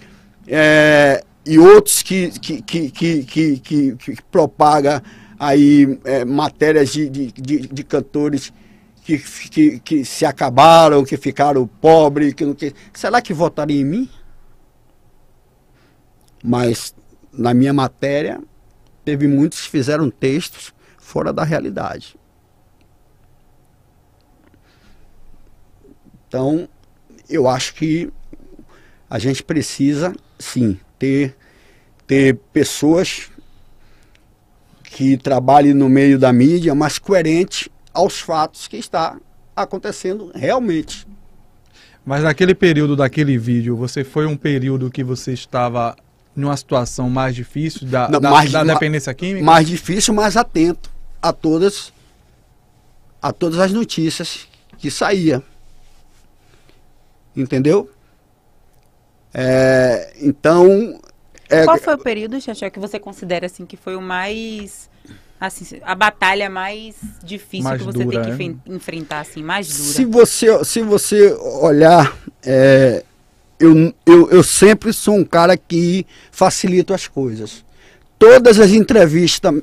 é, 0.45 1.23
e 1.47 1.57
outros 1.57 2.03
que, 2.03 2.29
que, 2.39 2.61
que, 2.61 2.91
que, 2.91 3.23
que, 3.23 3.59
que, 3.59 3.95
que 3.95 4.21
propaga 4.23 5.01
aí 5.39 5.97
é, 6.03 6.25
matérias 6.25 6.91
de, 6.91 7.09
de, 7.09 7.31
de, 7.31 7.59
de, 7.67 7.83
cantores 7.83 8.51
que, 9.03 9.17
que, 9.17 9.79
que 9.79 10.05
se 10.05 10.25
acabaram, 10.25 11.05
que 11.05 11.15
ficaram 11.15 11.65
pobres, 11.65 12.33
que, 12.33 12.53
que 12.53 12.73
será 12.93 13.21
que 13.21 13.33
votariam 13.33 13.79
em 13.79 13.85
mim? 13.85 14.09
Mas 16.43 16.93
na 17.31 17.53
minha 17.53 17.71
matéria 17.73 18.41
teve 19.05 19.25
muitos 19.27 19.61
que 19.61 19.69
fizeram 19.69 20.09
textos 20.09 20.73
fora 20.97 21.31
da 21.31 21.45
realidade. 21.45 22.17
Então, 26.27 26.67
eu 27.29 27.47
acho 27.47 27.73
que 27.73 28.11
a 29.09 29.17
gente 29.17 29.41
precisa, 29.41 30.13
sim, 30.37 30.77
ter, 30.97 31.35
ter 32.05 32.35
pessoas 32.51 33.29
que 34.83 35.17
trabalhem 35.17 35.73
no 35.73 35.89
meio 35.89 36.17
da 36.17 36.31
mídia, 36.33 36.73
mas 36.73 36.97
coerente 36.97 37.71
aos 37.93 38.19
fatos 38.19 38.67
que 38.67 38.77
está 38.77 39.17
acontecendo 39.55 40.31
realmente. 40.33 41.07
Mas 42.05 42.23
naquele 42.23 42.55
período 42.55 42.95
daquele 42.95 43.37
vídeo, 43.37 43.75
você 43.75 44.03
foi 44.03 44.25
um 44.25 44.37
período 44.37 44.89
que 44.89 45.03
você 45.03 45.33
estava 45.33 45.95
numa 46.35 46.55
situação 46.55 47.09
mais 47.09 47.35
difícil 47.35 47.87
da, 47.87 48.07
Não, 48.07 48.21
da, 48.21 48.29
mais, 48.29 48.51
da 48.51 48.63
dependência 48.63 49.13
química? 49.13 49.43
Mais 49.43 49.67
difícil, 49.67 50.13
mais 50.13 50.37
atento 50.37 50.89
a 51.21 51.33
todas 51.33 51.91
a 53.21 53.33
todas 53.33 53.59
as 53.59 53.73
notícias 53.73 54.47
que 54.77 54.91
saía. 54.91 55.41
Entendeu? 57.35 57.89
É, 59.39 60.13
então. 60.19 60.99
É, 61.47 61.63
Qual 61.63 61.77
foi 61.77 61.93
o 61.93 61.97
período, 61.99 62.41
Xaxé, 62.41 62.71
que 62.71 62.79
você 62.79 62.99
considera 62.99 63.45
assim 63.45 63.67
que 63.67 63.77
foi 63.77 63.95
o 63.95 64.01
mais. 64.01 64.89
Assim, 65.39 65.79
a 65.83 65.93
batalha 65.93 66.49
mais 66.49 66.95
difícil 67.23 67.65
mais 67.65 67.79
que 67.79 67.85
você 67.85 68.03
dura, 68.03 68.23
tem 68.23 68.55
que 68.55 68.71
é? 68.71 68.73
enfrentar, 68.73 69.19
assim, 69.19 69.43
mais 69.43 69.67
dura? 69.67 69.89
Se 69.93 70.03
você, 70.03 70.65
se 70.65 70.81
você 70.81 71.31
olhar, 71.61 72.17
é, 72.43 73.03
eu, 73.59 73.93
eu, 74.03 74.31
eu 74.31 74.43
sempre 74.43 74.91
sou 74.91 75.15
um 75.15 75.23
cara 75.23 75.55
que 75.55 76.07
facilito 76.31 76.91
as 76.91 77.07
coisas. 77.07 77.63
Todas 78.17 78.59
as 78.59 78.71
entrevistas 78.71 79.61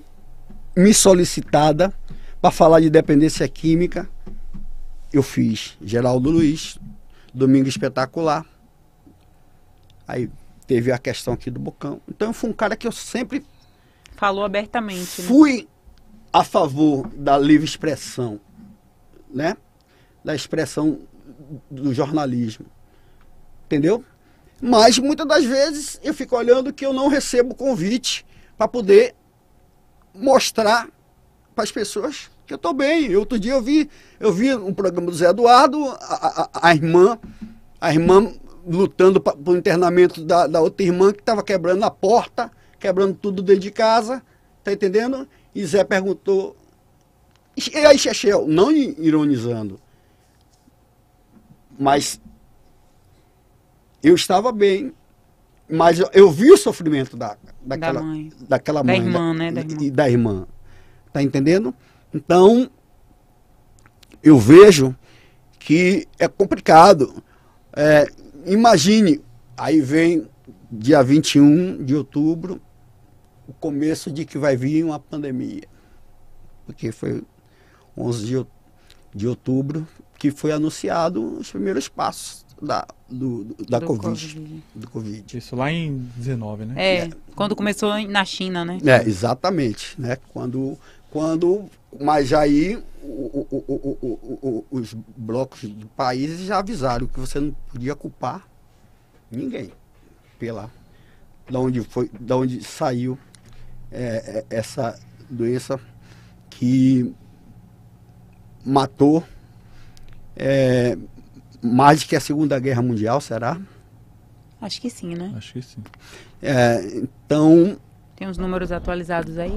me 0.76 0.94
solicitada 0.94 1.92
para 2.40 2.52
falar 2.52 2.78
de 2.78 2.88
dependência 2.88 3.48
química, 3.48 4.08
eu 5.12 5.24
fiz 5.24 5.76
Geraldo 5.82 6.30
Luiz, 6.30 6.78
Domingo 7.32 7.68
Espetacular, 7.68 8.46
Aí 10.06 10.30
teve 10.66 10.92
a 10.92 10.98
questão 10.98 11.34
aqui 11.34 11.50
do 11.50 11.60
Bocão. 11.60 12.00
Então 12.08 12.28
eu 12.28 12.34
fui 12.34 12.50
um 12.50 12.54
cara 12.54 12.76
que 12.76 12.86
eu 12.86 12.92
sempre. 12.92 13.44
Falou 14.16 14.44
abertamente. 14.44 15.22
Né? 15.22 15.28
Fui 15.28 15.56
né? 15.62 15.66
a 16.32 16.44
favor 16.44 17.08
da 17.08 17.38
livre 17.38 17.64
expressão, 17.64 18.40
né? 19.28 19.56
Da 20.24 20.34
expressão 20.34 21.00
do 21.70 21.92
jornalismo. 21.92 22.66
Entendeu? 23.66 24.04
Mas 24.60 24.98
muitas 24.98 25.26
das 25.26 25.44
vezes 25.44 26.00
eu 26.02 26.14
fico 26.14 26.36
olhando 26.36 26.72
que 26.72 26.86
eu 26.86 26.92
não 26.92 27.08
recebo 27.08 27.54
convite 27.54 28.24
para 28.56 28.68
poder 28.68 29.14
mostrar 30.14 30.88
para 31.54 31.64
as 31.64 31.72
pessoas 31.72 32.30
que 32.46 32.52
eu 32.52 32.56
estou 32.56 32.72
bem. 32.72 33.14
Outro 33.16 33.38
dia 33.38 33.52
eu 33.52 33.62
vi, 33.62 33.90
eu 34.20 34.32
vi 34.32 34.54
um 34.54 34.72
programa 34.72 35.10
do 35.10 35.16
Zé 35.16 35.30
Eduardo, 35.30 35.84
a, 35.88 36.48
a, 36.52 36.68
a 36.68 36.74
irmã, 36.74 37.18
a 37.80 37.92
irmã 37.92 38.32
lutando 38.66 39.20
para 39.20 39.36
o 39.36 39.56
internamento 39.56 40.24
da, 40.24 40.46
da 40.46 40.60
outra 40.60 40.84
irmã 40.84 41.12
que 41.12 41.20
estava 41.20 41.42
quebrando 41.42 41.84
a 41.84 41.90
porta, 41.90 42.50
quebrando 42.78 43.14
tudo 43.14 43.42
dentro 43.42 43.62
de 43.62 43.70
casa, 43.70 44.22
tá 44.62 44.72
entendendo? 44.72 45.28
E 45.54 45.64
Zé 45.64 45.84
perguntou, 45.84 46.56
e 47.56 47.76
aí 47.78 47.98
Chechel, 47.98 48.46
não 48.46 48.72
ironizando, 48.72 49.78
mas 51.78 52.20
eu 54.02 54.14
estava 54.14 54.52
bem, 54.52 54.92
mas 55.68 55.98
eu, 55.98 56.08
eu 56.12 56.30
vi 56.30 56.50
o 56.50 56.56
sofrimento 56.56 57.16
da, 57.16 57.36
daquela, 57.60 58.00
da 58.00 58.06
mãe. 58.06 58.32
daquela 58.48 58.84
mãe, 58.84 59.00
da 59.00 59.06
irmã, 59.06 59.28
da, 59.28 59.34
né? 59.34 59.52
Da 59.52 59.60
irmã. 59.60 59.92
da 59.92 60.10
irmã. 60.10 60.46
Tá 61.12 61.22
entendendo? 61.22 61.74
Então, 62.12 62.68
eu 64.22 64.38
vejo 64.38 64.94
que 65.58 66.06
é 66.18 66.28
complicado. 66.28 67.22
É, 67.76 68.06
Imagine, 68.46 69.20
aí 69.56 69.80
vem 69.80 70.28
dia 70.70 71.02
21 71.02 71.84
de 71.84 71.94
outubro, 71.94 72.60
o 73.48 73.52
começo 73.52 74.10
de 74.10 74.24
que 74.24 74.38
vai 74.38 74.56
vir 74.56 74.84
uma 74.84 74.98
pandemia. 74.98 75.62
Porque 76.66 76.90
foi 76.92 77.22
11 77.96 78.26
de, 78.26 78.46
de 79.14 79.26
outubro 79.28 79.86
que 80.18 80.30
foi 80.30 80.52
anunciado 80.52 81.38
os 81.38 81.50
primeiros 81.50 81.88
passos 81.88 82.44
da, 82.62 82.86
do, 83.10 83.44
do- 83.44 83.64
da 83.66 83.78
Do 83.78 83.86
COVID, 83.86 84.02
Covid. 84.08 84.62
do 84.74 84.90
Covid. 84.90 85.36
Isso 85.38 85.54
lá 85.54 85.70
em 85.70 85.96
19, 86.16 86.64
né? 86.64 86.74
É, 86.76 87.10
quando 87.36 87.54
começou 87.54 87.92
na 88.08 88.24
China, 88.24 88.64
né? 88.64 88.78
É, 88.84 89.06
exatamente, 89.06 90.00
né? 90.00 90.16
Quando, 90.32 90.78
quando, 91.10 91.64
mas 92.00 92.32
aí 92.32 92.76
o- 93.02 93.08
o- 93.08 93.46
o- 93.50 93.64
o- 93.68 93.98
o- 94.02 94.48
o- 94.48 94.78
os 94.78 94.94
blocos 94.94 95.60
de 95.60 95.84
países 95.96 96.40
já 96.40 96.58
avisaram 96.58 97.06
que 97.06 97.18
você 97.20 97.38
não 97.40 97.52
podia 97.70 97.94
culpar 97.94 98.48
ninguém 99.30 99.70
pela 100.38 100.70
da 101.50 101.58
onde 101.60 101.80
foi, 101.82 102.10
da 102.18 102.36
onde 102.36 102.62
saiu 102.64 103.18
é, 103.92 104.44
é, 104.50 104.56
essa 104.56 104.98
doença 105.30 105.78
que 106.50 107.14
matou 108.64 109.22
é, 110.36 110.96
mais 111.62 112.02
que 112.02 112.16
a 112.16 112.20
Segunda 112.20 112.58
Guerra 112.58 112.82
Mundial, 112.82 113.20
será? 113.20 113.60
Acho 114.60 114.80
que 114.80 114.88
sim, 114.90 115.14
né? 115.14 115.32
Acho 115.36 115.52
que 115.52 115.62
sim. 115.62 115.82
É, 116.42 116.80
então, 116.96 117.76
Tem 118.16 118.28
os 118.28 118.38
números 118.38 118.70
atualizados 118.70 119.38
aí, 119.38 119.50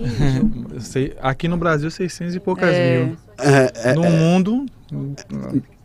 aqui 1.21 1.47
no 1.47 1.57
Brasil, 1.57 1.91
600 1.91 2.35
e 2.35 2.39
poucas 2.39 2.73
É. 2.73 3.05
mil. 3.05 3.17
é, 3.37 3.91
é, 3.91 3.93
No 3.93 4.09
mundo. 4.09 4.65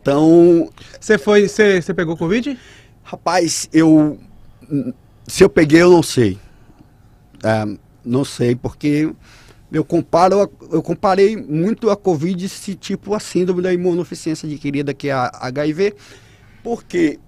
então 0.01 0.69
Você 0.99 1.17
foi. 1.17 1.47
Você 1.47 1.81
você 1.81 1.93
pegou 1.93 2.17
Covid? 2.17 2.57
Rapaz, 3.03 3.69
eu. 3.71 4.17
Se 5.27 5.43
eu 5.43 5.49
peguei, 5.49 5.81
eu 5.83 5.91
não 5.91 6.01
sei. 6.03 6.39
É, 7.43 7.77
não 8.03 8.25
sei, 8.25 8.55
porque 8.55 9.13
eu 9.71 9.83
comparo, 9.83 10.41
a- 10.41 10.49
eu 10.71 10.81
comparei 10.81 11.35
muito 11.35 11.89
a 11.89 11.95
Covid, 11.97 12.45
esse 12.45 12.73
tipo, 12.75 13.13
a 13.13 13.19
síndrome 13.19 13.61
da 13.61 13.73
imunodeficiência 13.73 14.47
adquirida, 14.47 14.93
que 14.93 15.09
é 15.09 15.13
a 15.13 15.29
HIV, 15.41 15.93
porque 16.63 17.19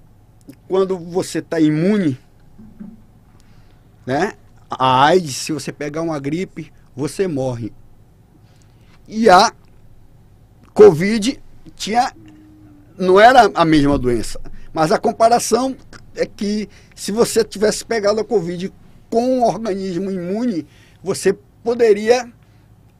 quando 0.68 0.98
você 0.98 1.39
está 1.39 1.60
imune, 1.60 2.18
né? 4.06 4.34
A 4.70 5.05
AIDS, 5.05 5.36
se 5.36 5.51
você 5.51 5.72
pegar 5.72 6.01
uma 6.01 6.20
gripe, 6.20 6.72
você 6.95 7.28
morre. 7.28 7.72
E 9.07 9.30
a 9.30 9.51
Covid 10.74 11.39
tinha 11.76 12.11
não 12.97 13.20
era 13.20 13.51
a 13.53 13.66
mesma 13.66 13.97
doença. 13.97 14.39
Mas 14.74 14.91
a 14.91 14.97
comparação 14.97 15.76
é 16.16 16.26
que 16.26 16.68
se 16.95 17.11
você 17.11 17.43
tivesse 17.43 17.86
pegado 17.86 18.20
a 18.20 18.26
Covid 18.26 18.74
com 19.09 19.39
um 19.39 19.43
organismo 19.43 20.11
imune, 20.11 20.66
você 21.03 21.34
poderia 21.63 22.32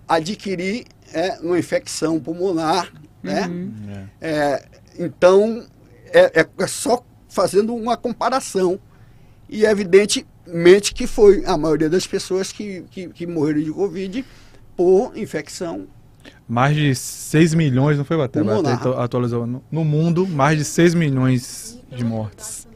adquirir 0.08 0.86
é, 1.14 1.40
uma 1.42 1.58
infecção 1.58 2.20
pulmonar, 2.20 2.92
né? 3.24 3.48
Uhum. 3.48 4.08
É, 4.22 4.66
então, 5.00 5.66
é, 6.08 6.42
é- 6.42 6.48
é 6.60 6.68
só 6.68 7.04
fazendo 7.28 7.76
uma 7.76 7.98
comparação. 7.98 8.80
E 9.50 9.66
é 9.66 9.74
evidentemente 10.46 10.94
que 10.94 11.08
foi 11.08 11.44
a 11.46 11.58
maioria 11.58 11.90
das 11.90 12.06
pessoas 12.06 12.52
que, 12.52 12.84
que, 12.92 13.10
que 13.10 13.28
morreram 13.28 13.62
de 13.62 13.72
Covid 13.72 14.26
por 14.76 15.18
infecção. 15.18 15.88
Mais 16.48 16.76
de 16.76 16.94
6 16.96 17.54
milhões, 17.54 17.98
não 17.98 18.06
foi, 18.06 18.18
lá. 18.18 18.28
Baté 18.28 18.90
atu- 18.90 18.94
atualizou. 19.00 19.46
No, 19.48 19.64
no 19.72 19.84
mundo, 19.84 20.28
mais 20.28 20.58
de 20.58 20.66
6 20.66 20.94
milhões 20.94 21.80
de 21.92 22.04
mortes. 22.04 22.68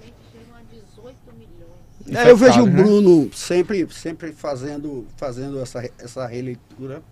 É, 2.12 2.32
eu 2.32 2.36
vejo 2.38 2.64
o 2.64 2.66
né? 2.66 2.82
Bruno 2.82 3.30
sempre, 3.34 3.88
sempre 3.92 4.32
fazendo, 4.32 5.06
fazendo 5.16 5.60
essa, 5.60 5.88
essa 6.00 6.26
releitura 6.26 7.04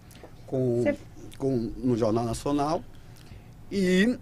com, 0.47 0.81
Você- 0.81 0.97
com, 1.37 1.71
no 1.77 1.95
Jornal 1.95 2.25
Nacional. 2.25 2.83
E 3.71 4.17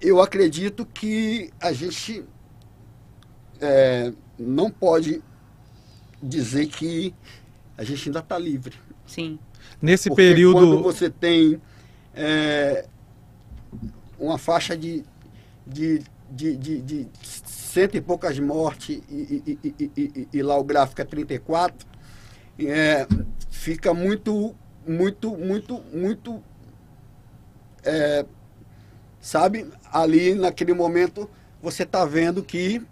eu 0.00 0.22
acredito 0.22 0.86
que 0.86 1.50
a 1.60 1.70
gente 1.72 2.24
é, 3.60 4.10
não 4.38 4.70
pode 4.70 5.22
dizer 6.22 6.66
que 6.66 7.14
a 7.76 7.84
gente 7.84 8.08
ainda 8.08 8.20
está 8.20 8.38
livre. 8.38 8.76
Sim. 9.06 9.38
Nesse 9.80 10.08
Porque 10.08 10.22
período. 10.22 10.54
quando 10.54 10.82
você 10.82 11.08
tem 11.10 11.60
é, 12.14 12.86
uma 14.18 14.38
faixa 14.38 14.76
de, 14.76 15.04
de, 15.66 16.02
de, 16.30 16.56
de, 16.56 16.82
de 16.82 17.08
cento 17.22 17.96
e 17.96 18.00
poucas 18.00 18.38
mortes 18.38 19.00
e, 19.08 19.42
e, 19.46 19.58
e, 19.62 19.74
e- 19.78 20.12
e- 20.16 20.28
e 20.32 20.42
lá 20.42 20.56
o 20.56 20.64
gráfico 20.64 21.00
é 21.00 21.04
34, 21.04 21.86
é, 22.60 23.06
fica 23.50 23.94
muito, 23.94 24.54
muito, 24.86 25.36
muito, 25.36 25.80
muito, 25.92 26.42
é, 27.84 28.24
sabe, 29.20 29.66
ali 29.92 30.34
naquele 30.34 30.72
momento 30.74 31.28
você 31.62 31.82
está 31.84 32.04
vendo 32.04 32.42
que 32.42 32.82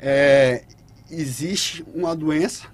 é, 0.00 0.62
existe 1.10 1.84
uma 1.94 2.14
doença 2.16 2.66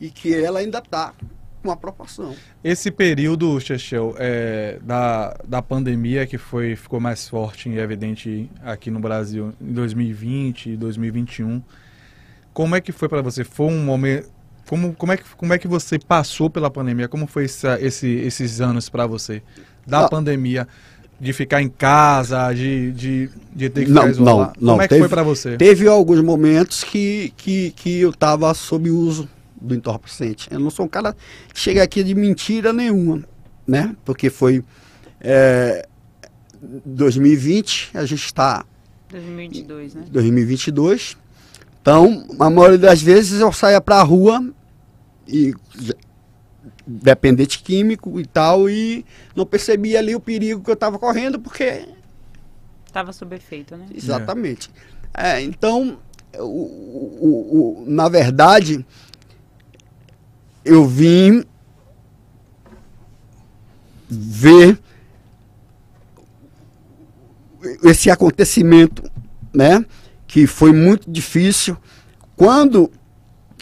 e 0.00 0.10
que 0.10 0.34
ela 0.34 0.58
ainda 0.58 0.78
está 0.78 1.14
com 1.62 1.68
uma 1.70 1.76
proporção. 1.76 2.34
Esse 2.62 2.90
período, 2.90 3.58
Chechel, 3.60 4.14
é, 4.18 4.78
da, 4.82 5.36
da 5.46 5.62
pandemia 5.62 6.26
que 6.26 6.38
foi, 6.38 6.76
ficou 6.76 7.00
mais 7.00 7.28
forte 7.28 7.68
e 7.68 7.78
evidente 7.78 8.50
aqui 8.62 8.90
no 8.90 9.00
Brasil 9.00 9.52
em 9.60 9.72
2020 9.72 10.70
e 10.70 10.76
2021, 10.76 11.62
como 12.52 12.74
é 12.76 12.80
que 12.80 12.92
foi 12.92 13.08
para 13.08 13.22
você? 13.22 13.44
Foi 13.44 13.66
um 13.66 13.84
momento. 13.84 14.28
Como, 14.68 14.92
como, 14.94 15.12
é 15.12 15.16
que, 15.16 15.24
como 15.36 15.52
é 15.52 15.58
que 15.58 15.68
você 15.68 15.96
passou 15.98 16.50
pela 16.50 16.68
pandemia? 16.68 17.06
Como 17.06 17.26
foi 17.28 17.44
essa- 17.44 17.80
esse, 17.80 18.08
esses 18.08 18.60
anos 18.60 18.88
para 18.88 19.06
você? 19.06 19.40
Da 19.86 20.06
Ah. 20.06 20.08
pandemia, 20.08 20.66
de 21.18 21.32
ficar 21.32 21.62
em 21.62 21.68
casa, 21.68 22.52
de, 22.52 22.92
de, 22.92 23.30
de 23.54 23.70
ter 23.70 23.84
que 23.86 23.90
Não, 23.90 24.02
ficar 24.02 24.10
isolado? 24.12 24.52
não, 24.60 24.66
não, 24.66 24.72
Como 24.74 24.82
é 24.82 24.84
que 24.84 24.88
teve- 24.90 25.00
foi 25.00 25.08
para 25.08 25.22
você? 25.22 25.56
Teve 25.56 25.88
alguns 25.88 26.20
momentos 26.20 26.84
que, 26.84 27.32
que, 27.36 27.70
que 27.72 28.00
eu 28.00 28.10
estava 28.10 28.52
sob 28.52 28.90
uso 28.90 29.28
do 29.60 29.74
entorpecente. 29.74 30.48
Eu 30.50 30.60
não 30.60 30.68
sou 30.70 30.84
um 30.84 30.88
cara 30.88 31.16
que 31.52 31.58
chega 31.58 31.82
aqui 31.82 32.04
de 32.04 32.14
mentira 32.14 32.72
nenhuma, 32.72 33.24
né? 33.66 33.96
Porque 34.04 34.28
foi 34.28 34.62
é, 35.20 35.86
2020, 36.84 37.90
a 37.94 38.04
gente 38.04 38.24
está 38.24 38.64
2022, 39.10 39.94
né? 39.94 40.04
2022. 40.10 41.16
Então, 41.80 42.26
a 42.38 42.50
maioria 42.50 42.78
das 42.78 43.00
vezes 43.00 43.40
eu 43.40 43.52
saía 43.52 43.80
para 43.80 43.96
a 43.96 44.02
rua 44.02 44.44
e 45.26 45.54
dependente 46.86 47.58
químico 47.62 48.20
e 48.20 48.26
tal 48.26 48.70
e 48.70 49.04
não 49.34 49.44
percebia 49.44 49.98
ali 49.98 50.14
o 50.14 50.20
perigo 50.20 50.62
que 50.62 50.70
eu 50.70 50.74
estava 50.74 50.98
correndo 50.98 51.38
porque 51.40 51.84
Tava 52.92 53.12
sob 53.12 53.34
efeito, 53.36 53.76
né? 53.76 53.86
Exatamente. 53.94 54.70
É, 55.12 55.40
então, 55.42 55.98
o, 56.38 56.42
o- 56.42 57.18
o- 57.20 57.82
o- 57.82 57.84
na 57.86 58.08
verdade, 58.08 58.86
eu 60.64 60.86
vim 60.86 61.44
ver 64.08 64.78
esse 67.82 68.10
acontecimento, 68.10 69.02
né? 69.52 69.84
Que 70.26 70.46
foi 70.46 70.72
muito 70.72 71.10
difícil. 71.10 71.76
Quando 72.36 72.90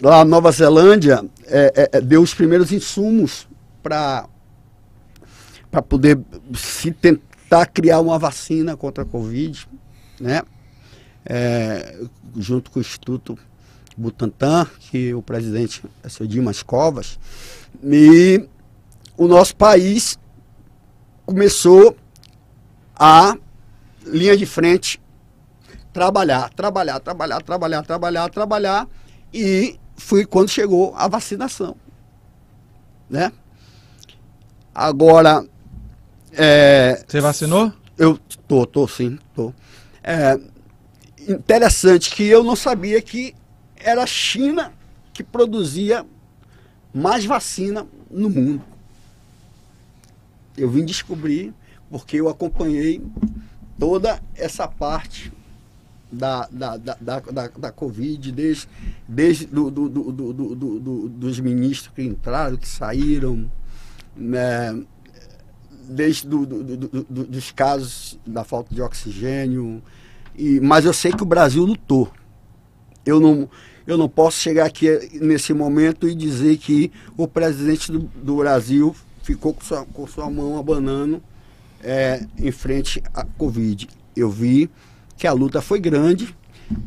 lá 0.01 0.19
na 0.19 0.25
Nova 0.25 0.51
Zelândia 0.51 1.23
é, 1.47 1.73
é, 1.75 1.97
é, 1.97 2.01
deu 2.01 2.21
os 2.21 2.33
primeiros 2.33 2.71
insumos 2.71 3.47
para 3.81 4.27
poder 5.87 6.19
se 6.55 6.91
tentar 6.91 7.67
criar 7.67 7.99
uma 7.99 8.17
vacina 8.17 8.75
contra 8.75 9.03
a 9.03 9.05
Covid, 9.05 9.67
né? 10.19 10.41
É, 11.25 11.99
junto 12.37 12.69
com 12.69 12.79
o 12.79 12.81
Instituto 12.81 13.37
Butantan, 13.97 14.67
que 14.79 15.13
o 15.13 15.21
presidente 15.21 15.83
é 16.03 16.09
seu 16.09 16.27
Dimas 16.27 16.61
Covas, 16.61 17.19
e 17.83 18.47
o 19.17 19.27
nosso 19.27 19.55
país 19.55 20.19
começou 21.25 21.95
a 22.95 23.37
linha 24.05 24.37
de 24.37 24.45
frente 24.45 25.01
trabalhar, 25.91 26.49
trabalhar, 26.53 26.99
trabalhar, 26.99 27.41
trabalhar, 27.41 27.83
trabalhar, 27.83 28.29
trabalhar, 28.29 28.87
e 29.33 29.79
foi 29.95 30.25
quando 30.25 30.49
chegou 30.49 30.93
a 30.95 31.07
vacinação, 31.07 31.75
né? 33.09 33.31
Agora, 34.73 35.45
é, 36.33 37.03
Você 37.07 37.21
vacinou? 37.21 37.71
eu 37.97 38.19
tô, 38.47 38.65
tô 38.65 38.87
sim, 38.87 39.17
tô. 39.33 39.53
É 40.03 40.37
interessante 41.27 42.11
que 42.11 42.23
eu 42.23 42.43
não 42.43 42.55
sabia 42.55 43.01
que 43.01 43.33
era 43.75 44.03
a 44.03 44.07
China 44.07 44.73
que 45.13 45.23
produzia 45.23 46.05
mais 46.93 47.25
vacina 47.25 47.87
no 48.11 48.29
mundo. 48.29 48.61
Eu 50.57 50.69
vim 50.69 50.85
descobrir 50.85 51.53
porque 51.89 52.17
eu 52.17 52.29
acompanhei 52.29 53.01
toda 53.79 54.21
essa 54.35 54.67
parte 54.67 55.31
da, 56.11 56.47
da, 56.51 56.77
da, 56.77 56.95
da, 57.01 57.47
da, 57.47 57.71
Covid, 57.71 58.31
desde, 58.31 58.67
desde 59.07 59.45
do, 59.47 59.69
do, 59.69 59.89
do, 59.89 60.11
do, 60.11 60.33
do, 60.33 60.79
do- 60.79 61.09
dos 61.09 61.39
ministros 61.39 61.91
que 61.93 62.03
entraram, 62.03 62.55
que 62.57 62.67
saíram, 62.67 63.49
né, 64.15 64.79
desde 65.89 66.27
do- 66.27 66.45
do- 66.45 66.77
do- 66.87 67.25
dos 67.25 67.51
casos 67.51 68.19
da 68.25 68.43
falta 68.43 68.73
de 68.73 68.81
oxigênio. 68.81 69.81
E, 70.37 70.59
mas 70.59 70.85
eu 70.85 70.93
sei 70.93 71.11
que 71.11 71.23
o 71.23 71.25
Brasil 71.25 71.63
lutou. 71.63 72.11
Eu 73.05 73.19
não, 73.19 73.49
eu 73.85 73.97
não 73.97 74.09
posso 74.09 74.39
chegar 74.39 74.65
aqui 74.65 75.19
nesse 75.21 75.53
momento 75.53 76.07
e 76.07 76.15
dizer 76.15 76.57
que 76.57 76.91
o 77.17 77.27
presidente 77.27 77.91
do, 77.91 77.99
do 77.99 78.37
Brasil 78.37 78.95
ficou 79.21 79.53
com 79.53 79.61
sua, 79.61 79.85
com 79.85 80.07
sua 80.07 80.29
mão 80.29 80.57
abanando 80.57 81.21
é, 81.83 82.25
em 82.37 82.51
frente 82.51 83.01
à 83.13 83.23
Covid. 83.23 83.87
Eu 84.15 84.29
vi 84.29 84.69
que 85.17 85.27
a 85.27 85.31
luta 85.31 85.61
foi 85.61 85.79
grande, 85.79 86.35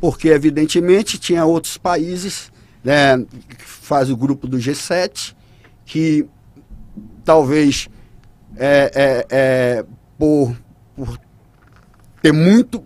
porque 0.01 0.29
evidentemente 0.29 1.19
tinha 1.19 1.45
outros 1.45 1.77
países, 1.77 2.53
né, 2.85 3.25
faz 3.59 4.11
o 4.11 4.17
grupo 4.17 4.47
do 4.47 4.59
G7, 4.59 5.35
que 5.85 6.27
talvez 7.25 7.89
é, 8.57 8.91
é, 8.95 9.27
é, 9.31 9.85
por, 10.19 10.55
por 10.95 11.19
ter 12.21 12.33
muito 12.33 12.83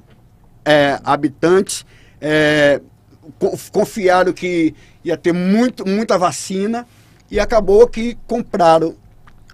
é, 0.64 1.01
habitantes, 1.03 1.84
é, 2.20 2.80
co- 3.38 3.57
confiaram 3.72 4.32
que 4.32 4.74
ia 5.05 5.16
ter 5.16 5.32
muito, 5.32 5.86
muita 5.88 6.18
vacina 6.18 6.86
e 7.30 7.40
acabou 7.40 7.88
que 7.88 8.16
compraram 8.26 8.95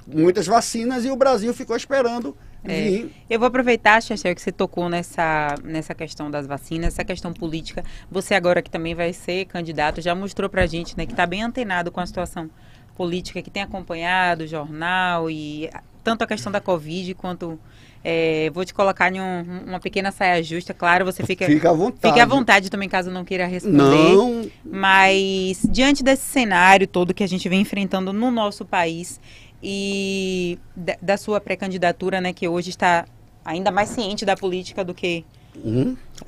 muitas 0.07 0.47
vacinas 0.47 1.05
e 1.05 1.11
o 1.11 1.16
Brasil 1.16 1.53
ficou 1.55 1.76
esperando 1.76 2.36
É. 2.69 3.05
Eu 3.31 3.39
vou 3.39 3.49
aproveitar, 3.49 4.03
Chester, 4.03 4.35
que 4.35 4.41
você 4.43 4.53
tocou 4.53 4.89
nessa, 4.89 5.55
nessa 5.64 5.95
questão 5.95 6.31
das 6.31 6.47
vacinas, 6.47 6.95
essa 6.95 7.05
questão 7.05 7.33
política. 7.33 7.85
Você 8.11 8.35
agora 8.35 8.61
que 8.62 8.71
também 8.71 8.95
vai 8.95 9.12
ser 9.12 9.45
candidato, 9.47 10.01
já 10.01 10.14
mostrou 10.14 10.49
pra 10.51 10.66
gente, 10.66 10.97
né, 10.97 11.07
que 11.07 11.12
está 11.12 11.27
bem 11.27 11.43
antenado 11.43 11.91
com 11.91 12.01
a 12.01 12.07
situação 12.07 12.51
política, 12.97 13.41
que 13.43 13.51
tem 13.51 13.62
acompanhado 13.62 14.45
o 14.45 14.47
jornal 14.47 15.31
e 15.31 15.71
tanto 16.03 16.23
a 16.23 16.27
questão 16.27 16.51
da 16.51 16.61
Covid 16.61 17.14
quanto... 17.14 17.59
é, 18.03 18.51
vou 18.55 18.64
te 18.64 18.73
colocar 18.73 19.12
em 19.14 19.21
um- 19.21 19.64
uma 19.66 19.79
pequena 19.79 20.11
saia 20.11 20.43
justa, 20.43 20.73
claro, 20.73 21.05
você 21.05 21.23
fica... 21.25 21.45
Fica 21.47 21.71
à 21.71 21.73
vontade. 21.73 22.01
Fique 22.09 22.21
à 22.21 22.27
vontade 22.27 22.71
também, 22.71 22.89
caso 22.89 23.11
não 23.11 23.25
queira 23.25 23.47
responder. 23.47 23.77
Não, 23.77 24.51
Mas 24.64 25.61
diante 25.71 26.03
desse 26.03 26.25
cenário 26.25 26.87
todo 26.87 27.12
que 27.12 27.23
a 27.23 27.27
gente 27.27 27.49
vem 27.49 27.61
enfrentando 27.61 28.12
no 28.12 28.31
nosso 28.31 28.64
país 28.64 29.21
e 29.63 30.59
da, 30.75 30.97
da 31.01 31.17
sua 31.17 31.41
pré-candidatura, 31.41 32.21
né, 32.21 32.33
que 32.33 32.47
hoje 32.47 32.71
está 32.71 33.07
ainda 33.45 33.71
mais 33.71 33.89
ciente 33.89 34.25
da 34.25 34.37
política 34.37 34.85
do 34.85 34.95
que 34.95 35.25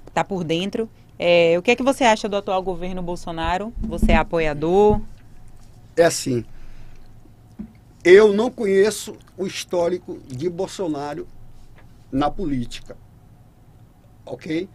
está 0.09 0.25
por 0.25 0.43
dentro, 0.43 0.89
é, 1.19 1.57
o 1.59 1.63
que 1.63 1.71
é 1.71 1.77
que 1.77 1.83
você 1.83 2.03
acha 2.05 2.29
do 2.29 2.37
atual 2.37 2.63
governo 2.63 3.03
Bolsonaro? 3.03 3.73
Você 3.83 4.13
é 4.13 4.17
apoiador? 4.17 5.01
é 5.97 6.05
assim. 6.05 6.45
Eu 8.03 8.33
não 8.33 8.51
conheço 8.51 9.17
o 9.37 9.47
histórico 9.47 10.19
de 10.27 10.49
Bolsonaro 10.49 11.29
na 12.11 12.31
política. 12.31 12.97
Ok? 14.25 14.69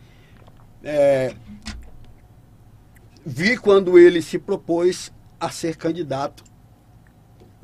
É, 0.83 1.35
vi 3.25 3.57
quando 3.57 3.97
ele 3.97 4.21
se 4.21 4.37
propôs 4.37 5.11
a 5.39 5.49
ser 5.49 5.75
candidato 5.75 6.43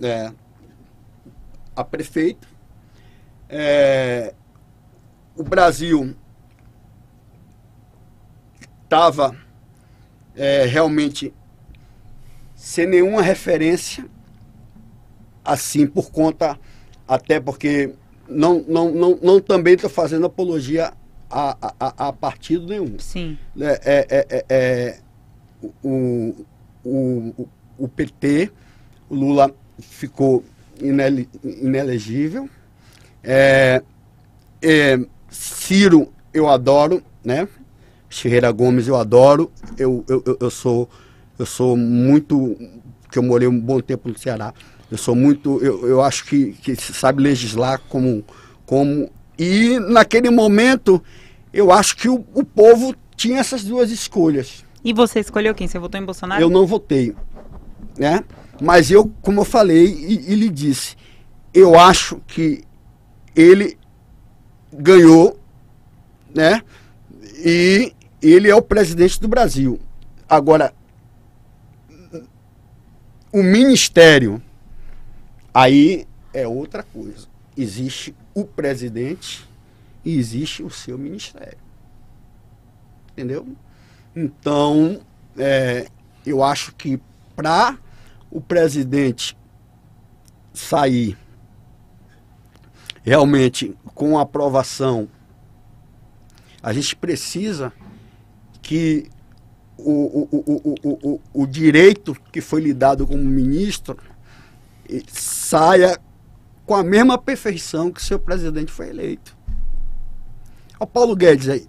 é, 0.02 0.34
a 1.76 1.84
prefeito. 1.84 2.48
É, 3.50 4.34
o 5.36 5.44
Brasil 5.44 6.16
estava 8.84 9.36
é, 10.36 10.66
realmente 10.66 11.34
sem 12.56 12.86
nenhuma 12.86 13.22
referência, 13.22 14.06
assim, 15.44 15.88
por 15.88 16.12
conta, 16.12 16.60
até 17.08 17.40
porque 17.40 17.96
não, 18.30 18.64
não, 18.68 18.92
não, 18.92 19.20
não 19.22 19.40
também 19.42 19.74
estou 19.74 19.90
fazendo 19.90 20.26
apologia 20.28 20.94
a, 21.30 21.74
a, 21.80 22.08
a- 22.10 22.14
partido 22.14 22.68
nenhum. 22.68 23.00
Sim. 23.00 23.38
É, 23.60 23.82
é, 23.84 24.08
é, 24.10 24.28
é, 24.30 24.46
é, 24.50 25.00
o, 25.84 26.46
o, 26.84 27.34
o, 27.38 27.48
o 27.78 27.88
PT, 27.88 28.52
o 29.10 29.16
Lula 29.16 29.54
ficou 29.80 30.44
inele, 30.82 31.30
inelegível. 31.44 32.50
É, 33.24 33.82
é, 34.62 35.00
Ciro 35.30 36.12
eu 36.34 36.50
adoro, 36.50 37.02
né? 37.24 37.48
Ferreira 38.10 38.52
Gomes 38.52 38.88
eu 38.88 38.96
adoro. 38.96 39.52
Eu, 39.78 40.04
eu, 40.08 40.38
eu, 40.40 40.50
sou 40.50 40.90
eu 41.38 41.46
sou 41.46 41.78
muito 41.78 42.58
porque 43.04 43.20
eu 43.20 43.24
morei 43.24 43.48
um 43.48 43.60
bom 43.60 43.80
tempo 43.80 44.10
no 44.10 44.18
Ceará. 44.18 44.54
Eu 44.90 44.98
sou 44.98 45.16
muito 45.16 45.64
eu, 45.64 45.88
eu 45.88 46.02
acho 46.02 46.26
que, 46.26 46.54
que 46.54 46.76
sabe 46.76 47.22
legislar 47.22 47.80
como 47.88 48.24
como 48.66 49.10
e 49.38 49.80
naquele 49.80 50.30
momento 50.30 51.02
eu 51.54 51.72
acho 51.72 51.96
que 51.98 52.10
o, 52.10 52.26
o 52.34 52.44
povo 52.44 52.96
tinha 53.16 53.40
essas 53.40 53.64
duas 53.64 53.92
escolhas. 53.92 54.66
E 54.84 54.94
você 54.94 55.20
escolheu 55.20 55.54
quem? 55.54 55.68
Você 55.68 55.78
votou 55.78 56.00
em 56.02 56.06
Bolsonaro? 56.06 56.42
Eu 56.42 56.50
não 56.50 56.66
votei, 56.66 57.16
né? 57.98 58.24
Mas 58.62 58.92
eu, 58.92 59.12
como 59.24 59.42
eu 59.42 59.46
falei 59.46 59.88
e, 59.88 60.34
e 60.34 60.36
lhe 60.36 60.48
disse, 60.48 60.96
eu 61.52 61.78
acho 61.78 62.22
que 62.28 62.64
ele 63.36 63.76
ganhou, 64.72 65.40
né? 66.34 66.62
E 67.44 67.92
ele 68.22 68.48
é 68.48 68.56
o 68.56 68.62
presidente 68.62 69.20
do 69.20 69.28
Brasil. 69.28 69.80
Agora, 70.30 70.76
o 73.34 73.42
ministério, 73.42 74.40
aí 75.52 76.06
é 76.32 76.48
outra 76.48 76.84
coisa. 76.84 77.28
Existe 77.58 78.16
o 78.32 78.46
presidente 78.46 79.44
e 80.06 80.20
existe 80.20 80.62
o 80.62 80.70
seu 80.70 81.00
ministério. 81.00 81.58
Entendeu? 83.12 83.48
Então, 84.16 85.02
é, 85.36 85.88
eu 86.24 86.44
acho 86.44 86.76
que 86.76 87.02
para 87.36 87.80
o 88.32 88.40
presidente 88.40 89.38
sair 90.54 91.18
realmente 93.04 93.76
com 93.94 94.18
aprovação, 94.18 95.08
a 96.64 96.72
gente 96.72 96.96
precisa 96.96 97.74
que 98.62 99.10
o, 99.78 100.28
o, 100.32 100.76
o, 100.84 101.10
o, 101.14 101.22
o, 101.34 101.48
direito 101.48 102.16
que 102.32 102.40
foi 102.40 102.62
lhe 102.62 102.74
dado 102.74 103.08
como 103.08 103.24
ministro 103.24 103.98
saia 105.08 106.00
com 106.66 106.76
a 106.76 106.84
mesma 106.84 107.18
perfeição 107.18 107.92
que 107.92 108.02
seu 108.02 108.20
presidente 108.20 108.72
foi 108.72 108.90
eleito. 108.90 109.36
O 110.80 110.86
Paulo 110.86 111.16
Guedes 111.16 111.50
aí. 111.50 111.68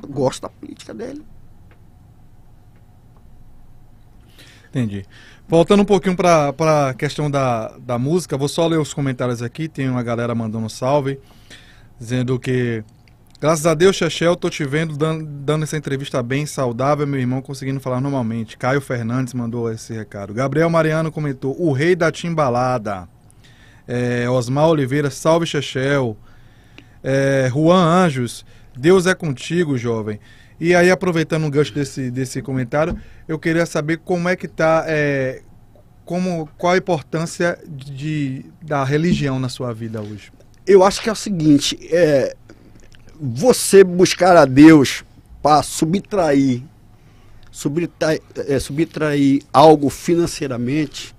Eu 0.00 0.08
gosto 0.08 0.42
da 0.42 0.48
política 0.48 0.94
dele. 0.94 1.24
Entendi. 4.76 5.06
Voltando 5.48 5.80
um 5.80 5.86
pouquinho 5.86 6.14
para 6.14 6.90
a 6.90 6.92
questão 6.92 7.30
da, 7.30 7.68
da 7.78 7.98
música, 7.98 8.36
vou 8.36 8.46
só 8.46 8.66
ler 8.66 8.78
os 8.78 8.92
comentários 8.92 9.40
aqui. 9.40 9.68
Tem 9.68 9.88
uma 9.88 10.02
galera 10.02 10.34
mandando 10.34 10.66
um 10.66 10.68
salve, 10.68 11.18
dizendo 11.98 12.38
que, 12.38 12.84
graças 13.40 13.64
a 13.64 13.72
Deus, 13.72 13.96
Chechel, 13.96 14.36
tô 14.36 14.50
te 14.50 14.66
vendo 14.66 14.94
dando, 14.94 15.24
dando 15.24 15.62
essa 15.62 15.78
entrevista 15.78 16.22
bem 16.22 16.44
saudável, 16.44 17.06
meu 17.06 17.18
irmão 17.18 17.40
conseguindo 17.40 17.80
falar 17.80 18.02
normalmente. 18.02 18.58
Caio 18.58 18.82
Fernandes 18.82 19.32
mandou 19.32 19.72
esse 19.72 19.94
recado. 19.94 20.34
Gabriel 20.34 20.68
Mariano 20.68 21.10
comentou: 21.10 21.56
o 21.58 21.72
rei 21.72 21.96
da 21.96 22.12
timbalada. 22.12 23.08
É, 23.88 24.28
Osmar 24.28 24.68
Oliveira, 24.68 25.08
salve 25.08 25.46
Chechel. 25.46 26.18
É, 27.02 27.48
Juan 27.50 27.82
Anjos, 27.82 28.44
Deus 28.76 29.06
é 29.06 29.14
contigo, 29.14 29.78
jovem. 29.78 30.20
E 30.58 30.74
aí, 30.74 30.90
aproveitando 30.90 31.46
o 31.46 31.50
gancho 31.50 31.74
desse, 31.74 32.10
desse 32.10 32.40
comentário, 32.40 32.98
eu 33.28 33.38
queria 33.38 33.66
saber 33.66 33.98
como 33.98 34.28
é 34.28 34.36
que 34.36 34.48
tá, 34.48 34.84
é, 34.86 35.42
como, 36.04 36.48
qual 36.56 36.72
a 36.72 36.78
importância 36.78 37.58
de, 37.68 38.44
da 38.62 38.82
religião 38.82 39.38
na 39.38 39.50
sua 39.50 39.74
vida 39.74 40.00
hoje. 40.00 40.32
Eu 40.66 40.82
acho 40.82 41.02
que 41.02 41.08
é 41.10 41.12
o 41.12 41.16
seguinte, 41.16 41.78
é, 41.92 42.34
você 43.20 43.84
buscar 43.84 44.36
a 44.36 44.46
Deus 44.46 45.04
para 45.42 45.62
subtrair, 45.62 46.62
subtrair, 47.50 48.22
é, 48.48 48.58
subtrair 48.58 49.42
algo 49.52 49.90
financeiramente, 49.90 51.14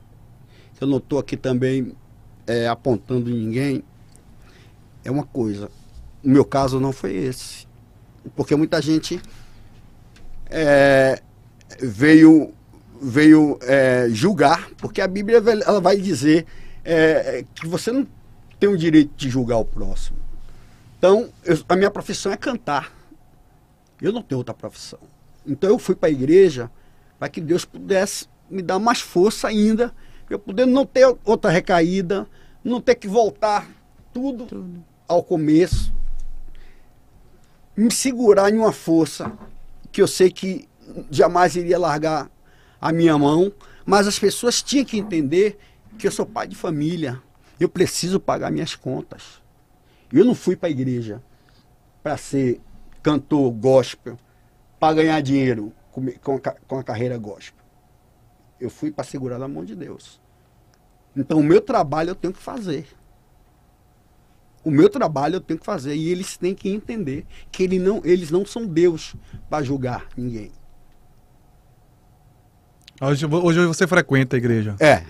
eu 0.82 0.88
não 0.88 0.98
estou 0.98 1.20
aqui 1.20 1.38
também 1.38 1.94
é, 2.48 2.68
apontando 2.68 3.30
ninguém, 3.30 3.84
é 5.06 5.12
uma 5.12 5.24
coisa. 5.24 5.70
O 6.24 6.30
meu 6.30 6.44
caso 6.44 6.80
não 6.80 6.92
foi 6.92 7.16
esse. 7.16 7.67
Porque 8.36 8.56
muita 8.56 8.82
gente 8.82 9.22
é, 10.50 11.22
veio, 11.82 12.54
veio 13.02 13.58
é, 13.62 14.08
julgar, 14.10 14.70
porque 14.78 15.02
a 15.02 15.08
Bíblia 15.08 15.42
vai- 15.42 15.62
ela 15.62 15.82
vai 15.82 15.98
dizer 15.98 16.46
é, 16.84 17.44
que 17.54 17.68
você 17.68 17.92
não 17.92 18.08
tem 18.60 18.70
o 18.70 18.78
direito 18.78 19.12
de 19.18 19.30
julgar 19.30 19.58
o 19.58 19.66
próximo. 19.66 20.18
Então, 20.98 21.30
eu- 21.44 21.60
a 21.68 21.76
minha 21.76 21.92
profissão 21.92 22.32
é 22.32 22.38
cantar. 22.38 22.92
Eu 24.02 24.12
não 24.14 24.22
tenho 24.22 24.40
outra 24.40 24.54
profissão. 24.54 25.00
Então 25.46 25.70
eu 25.70 25.78
fui 25.80 25.96
para 25.96 26.08
a 26.10 26.12
igreja 26.12 26.70
para 27.20 27.28
que 27.30 27.42
Deus 27.42 27.66
pudesse 27.66 28.28
me 28.50 28.62
dar 28.62 28.80
mais 28.80 29.02
força 29.02 29.48
ainda, 29.48 29.94
eu 30.30 30.38
poder 30.40 30.66
não 30.66 30.86
ter 30.86 31.06
outra 31.26 31.50
recaída, 31.52 32.28
não 32.64 32.80
ter 32.80 32.96
que 32.96 33.08
voltar 33.08 33.68
tudo, 34.14 34.46
tudo. 34.46 34.84
ao 35.08 35.24
começo, 35.24 35.94
me 37.78 37.92
segurar 37.92 38.52
em 38.52 38.58
uma 38.58 38.72
força 38.72 39.32
que 39.92 40.02
eu 40.02 40.08
sei 40.08 40.32
que 40.32 40.68
jamais 41.12 41.56
iria 41.56 41.78
largar 41.78 42.30
a 42.82 42.92
minha 42.92 43.16
mão, 43.18 43.54
mas 43.86 44.08
as 44.08 44.18
pessoas 44.18 44.64
tinham 44.64 44.84
que 44.84 44.98
entender 44.98 45.60
que 45.98 46.08
eu 46.08 46.12
sou 46.12 46.26
pai 46.26 46.48
de 46.48 46.56
família, 46.56 47.22
eu 47.60 47.70
preciso 47.70 48.20
pagar 48.20 48.52
minhas 48.52 48.76
contas. 48.76 49.42
Eu 50.12 50.26
não 50.26 50.34
fui 50.34 50.56
para 50.56 50.70
a 50.70 50.72
igreja 50.72 51.22
para 52.02 52.18
ser 52.18 52.60
cantor 53.04 53.52
gospel, 53.52 54.18
para 54.80 54.96
ganhar 54.96 55.22
dinheiro 55.22 55.72
com, 56.22 56.36
a, 56.36 56.52
com 56.68 56.80
a 56.80 56.84
carreira 56.84 57.18
gospel. 57.18 57.64
Eu 58.60 58.70
fui 58.70 58.92
para 58.92 59.04
segurar 59.04 59.38
na 59.38 59.48
mão 59.48 59.64
de 59.64 59.76
Deus. 59.76 60.20
Então, 61.16 61.40
o 61.40 61.44
meu 61.44 61.62
trabalho 61.62 62.12
eu 62.12 62.16
tenho 62.16 62.34
que 62.34 62.42
fazer. 62.42 62.88
O 64.68 64.70
meu 64.70 64.90
trabalho 64.90 65.36
eu 65.36 65.40
tenho 65.40 65.58
que 65.58 65.66
fazer. 65.66 65.96
E 65.96 66.10
eles 66.10 66.36
têm 66.36 66.54
que 66.54 66.68
entender 66.68 67.26
que 67.50 67.64
ele 67.64 67.80
não, 67.80 68.02
eles 68.04 68.30
não 68.30 68.46
são 68.46 68.66
Deus 68.66 69.16
para 69.50 69.64
julgar 69.64 70.10
ninguém. 70.18 70.52
Hoje, 73.00 73.26
hoje 73.26 73.66
você 73.66 73.88
frequenta 73.88 74.36
a 74.36 74.38
igreja? 74.38 74.76
É. 74.82 75.06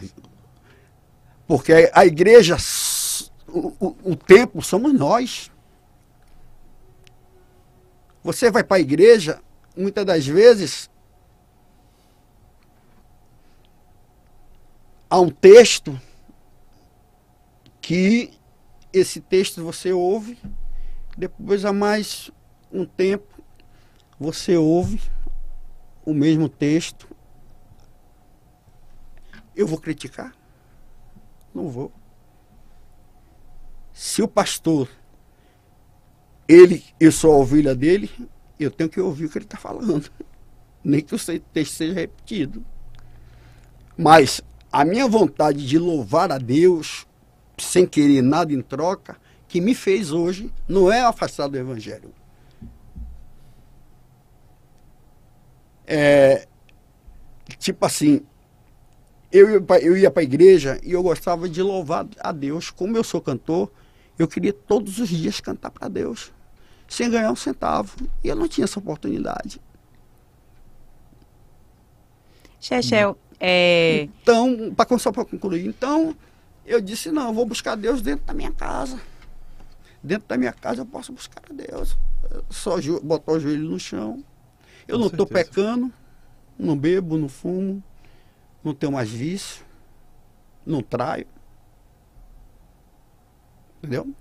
Porque 1.48 1.90
a 1.92 2.06
igreja, 2.06 2.56
o, 3.48 3.74
o, 3.80 4.12
o 4.12 4.16
templo 4.16 4.62
somos 4.62 4.94
nós. 4.94 5.50
Você 8.24 8.52
vai 8.52 8.64
para 8.64 8.78
a 8.78 8.82
igreja, 8.82 9.42
muitas 9.76 10.06
das 10.06 10.28
vezes, 10.28 10.88
há 15.10 15.20
um 15.20 15.32
texto 15.32 16.00
que 17.82 18.37
esse 18.92 19.22
texto 19.22 19.64
você 19.64 19.92
ouve, 19.92 20.38
depois 21.18 21.66
há 21.66 21.74
mais 21.74 22.32
um 22.72 22.86
tempo 22.86 23.44
você 24.20 24.56
ouve 24.56 25.02
o 26.06 26.14
mesmo 26.14 26.48
texto. 26.48 27.08
Eu 29.56 29.68
vou 29.68 29.80
criticar? 29.80 30.36
Não 31.54 31.70
vou. 31.70 31.92
Se 33.92 34.22
o 34.22 34.28
pastor, 34.28 34.88
ele, 36.48 36.84
eu 37.00 37.12
sou 37.12 37.34
a 37.34 37.38
ovelha 37.38 37.76
dele, 37.76 38.12
eu 38.60 38.70
tenho 38.70 38.90
que 38.90 39.02
ouvir 39.02 39.26
o 39.26 39.30
que 39.30 39.38
ele 39.40 39.46
está 39.46 39.58
falando. 39.58 40.10
Nem 40.84 41.02
que 41.02 41.16
o 41.16 41.18
texto 41.18 41.74
seja 41.74 41.94
repetido. 41.94 42.64
Mas 43.98 44.40
a 44.72 44.86
minha 44.86 45.08
vontade 45.08 45.68
de 45.68 45.80
louvar 45.80 46.32
a 46.32 46.38
Deus, 46.38 47.07
sem 47.58 47.86
querer 47.86 48.22
nada 48.22 48.54
em 48.54 48.62
troca, 48.62 49.18
que 49.48 49.62
me 49.62 49.74
fez 49.74 50.12
hoje, 50.12 50.52
não 50.68 50.92
é 50.92 51.02
afastar 51.02 51.48
do 51.48 51.58
Evangelho. 51.58 52.14
É, 55.86 56.48
tipo 57.58 57.86
assim, 57.86 58.22
eu, 59.32 59.66
eu 59.82 59.98
ia 59.98 60.12
para 60.12 60.22
a 60.22 60.24
igreja 60.24 60.80
e 60.84 60.92
eu 60.92 61.02
gostava 61.02 61.48
de 61.48 61.62
louvar 61.62 62.06
a 62.20 62.32
Deus. 62.32 62.70
Como 62.70 62.98
eu 62.98 63.04
sou 63.04 63.22
cantor, 63.22 63.72
eu 64.20 64.28
queria 64.28 64.54
todos 64.54 65.00
os 65.00 65.10
dias 65.10 65.40
cantar 65.40 65.72
para 65.72 65.88
Deus, 65.88 66.32
sem 66.88 67.10
ganhar 67.10 67.32
um 67.32 67.36
centavo. 67.36 67.96
E 68.24 68.28
eu 68.28 68.36
não 68.36 68.48
tinha 68.48 68.66
essa 68.66 68.80
oportunidade. 68.80 69.62
Chechel, 72.60 73.18
é... 73.40 74.10
Então, 74.22 74.74
para 74.76 74.98
só 74.98 75.12
para 75.12 75.24
concluir, 75.24 75.66
então 75.66 76.16
eu 76.68 76.82
disse, 76.82 77.10
não, 77.12 77.28
eu 77.30 77.34
vou 77.34 77.46
buscar 77.46 77.76
Deus 77.76 78.02
dentro 78.02 78.26
da 78.26 78.34
minha 78.34 78.52
casa. 78.52 79.00
Dentro 80.04 80.28
da 80.28 80.38
minha 80.38 80.54
casa 80.54 80.82
eu 80.82 80.86
posso 80.86 81.14
buscar 81.14 81.42
a 81.50 81.54
Deus. 81.54 81.98
Só 82.50 82.76
botar 83.02 83.32
o 83.32 83.40
joelho 83.40 83.64
no 83.64 83.80
chão. 83.80 84.24
Eu 84.88 84.96
Com 84.96 85.02
não 85.02 85.08
estou 85.08 85.26
pecando, 85.26 85.92
não 86.58 86.78
bebo, 86.78 87.18
não 87.18 87.30
fumo, 87.30 87.84
não 88.64 88.74
tenho 88.74 88.92
mais 88.92 89.10
vício, 89.10 89.66
não 90.66 90.82
traio. 90.82 91.28
Entendeu? 93.78 94.14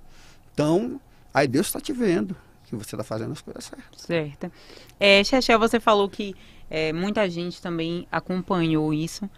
Então, 0.53 1.01
aí 1.34 1.47
Deus 1.47 1.66
está 1.66 1.80
te 1.80 1.92
vendo 1.92 2.36
que 2.64 2.74
você 2.74 2.94
está 2.94 3.05
fazendo 3.05 3.32
as 3.32 3.40
coisas 3.40 3.64
certas. 3.64 4.03
Certo. 4.03 4.53
É, 4.99 5.22
Xexé, 5.22 5.57
você 5.57 5.78
falou 5.78 6.09
que 6.09 6.34
é, 6.68 6.92
muita 6.92 7.28
gente 7.30 7.62
também 7.62 8.07
acompanhou 8.11 8.92
isso. 8.92 9.28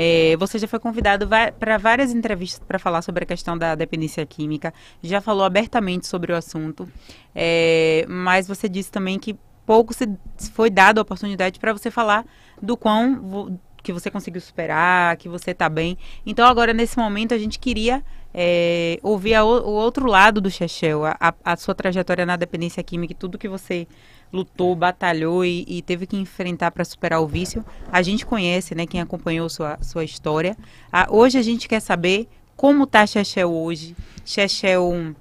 É, 0.00 0.36
você 0.36 0.60
já 0.60 0.68
foi 0.68 0.78
convidado 0.78 1.28
para 1.58 1.76
várias 1.76 2.12
entrevistas 2.12 2.62
para 2.64 2.78
falar 2.78 3.02
sobre 3.02 3.24
a 3.24 3.26
questão 3.26 3.58
da 3.58 3.74
dependência 3.74 4.24
química, 4.24 4.72
já 5.02 5.20
falou 5.20 5.44
abertamente 5.44 6.06
sobre 6.06 6.32
o 6.32 6.36
assunto, 6.36 6.88
é, 7.34 8.06
mas 8.08 8.46
você 8.46 8.68
disse 8.68 8.92
também 8.92 9.18
que 9.18 9.36
pouco 9.66 9.92
se 9.92 10.06
foi 10.52 10.70
dado 10.70 10.98
a 10.98 11.02
oportunidade 11.02 11.58
para 11.58 11.72
você 11.72 11.90
falar 11.90 12.24
do 12.62 12.76
quão 12.76 13.58
que 13.82 13.92
você 13.92 14.08
conseguiu 14.08 14.40
superar, 14.40 15.16
que 15.16 15.28
você 15.28 15.50
está 15.50 15.68
bem. 15.68 15.98
Então 16.24 16.46
agora 16.46 16.72
nesse 16.72 16.96
momento 16.96 17.34
a 17.34 17.38
gente 17.38 17.58
queria 17.58 18.04
é, 18.32 19.00
ouvir 19.02 19.34
a, 19.34 19.44
o 19.44 19.72
outro 19.72 20.06
lado 20.06 20.40
do 20.40 20.48
Chechel, 20.48 21.06
a, 21.06 21.34
a, 21.44 21.56
sua 21.56 21.74
trajetória 21.74 22.24
na 22.24 22.36
dependência 22.36 22.82
química, 22.84 23.14
tudo 23.18 23.36
que 23.36 23.48
você 23.48 23.88
lutou, 24.32 24.74
batalhou 24.74 25.44
e, 25.44 25.64
e 25.66 25.82
teve 25.82 26.06
que 26.06 26.16
enfrentar 26.16 26.70
para 26.70 26.84
superar 26.84 27.20
o 27.20 27.26
vício. 27.26 27.64
A 27.90 28.02
gente 28.02 28.26
conhece, 28.26 28.74
né, 28.74 28.86
quem 28.86 29.00
acompanhou 29.00 29.48
sua, 29.48 29.78
sua 29.82 30.04
história. 30.04 30.56
Ah, 30.92 31.06
hoje 31.10 31.38
a 31.38 31.42
gente 31.42 31.68
quer 31.68 31.80
saber 31.80 32.28
como 32.56 32.86
tá 32.86 33.06
Chechel 33.06 33.52
hoje. 33.52 33.96
Chechel 34.24 35.14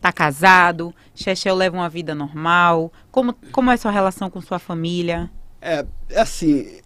tá 0.00 0.12
casado? 0.12 0.94
Chechel 1.14 1.54
leva 1.54 1.76
uma 1.76 1.88
vida 1.88 2.14
normal? 2.14 2.92
Como, 3.10 3.34
como 3.52 3.70
é 3.70 3.76
sua 3.76 3.90
relação 3.90 4.28
com 4.28 4.40
sua 4.40 4.58
família? 4.58 5.30
É, 5.62 5.86
assim, 6.14 6.80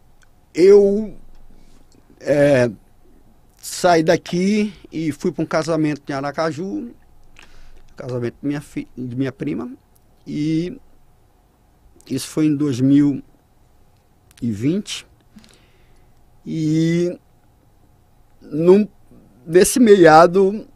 eu 0.54 1.16
é, 2.20 2.70
saí 3.60 4.02
daqui 4.02 4.72
e 4.90 5.12
fui 5.12 5.32
para 5.32 5.42
um 5.42 5.46
casamento 5.46 6.02
em 6.08 6.12
Aracaju, 6.12 6.90
casamento 7.96 8.36
de 8.40 8.46
minha, 8.46 8.60
fi, 8.60 8.86
de 8.96 9.16
minha 9.16 9.32
prima, 9.32 9.70
e 10.26 10.78
isso 12.14 12.28
foi 12.28 12.46
em 12.46 12.56
2020. 12.56 15.06
E 16.46 17.18
num, 18.40 18.88
nesse 19.46 19.78
meado 19.78 20.66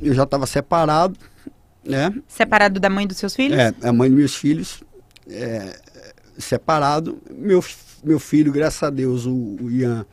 eu 0.00 0.14
já 0.14 0.22
estava 0.24 0.46
separado, 0.46 1.18
né? 1.84 2.12
Separado 2.26 2.80
da 2.80 2.90
mãe 2.90 3.06
dos 3.06 3.18
seus 3.18 3.34
filhos? 3.34 3.58
É, 3.58 3.74
a 3.82 3.92
mãe 3.92 4.08
dos 4.08 4.18
meus 4.18 4.34
filhos, 4.34 4.82
é, 5.28 5.78
separado. 6.38 7.18
Meu, 7.30 7.62
meu 8.02 8.18
filho, 8.18 8.52
graças 8.52 8.82
a 8.82 8.90
Deus, 8.90 9.26
o, 9.26 9.56
o 9.60 9.70
Ian 9.70 10.04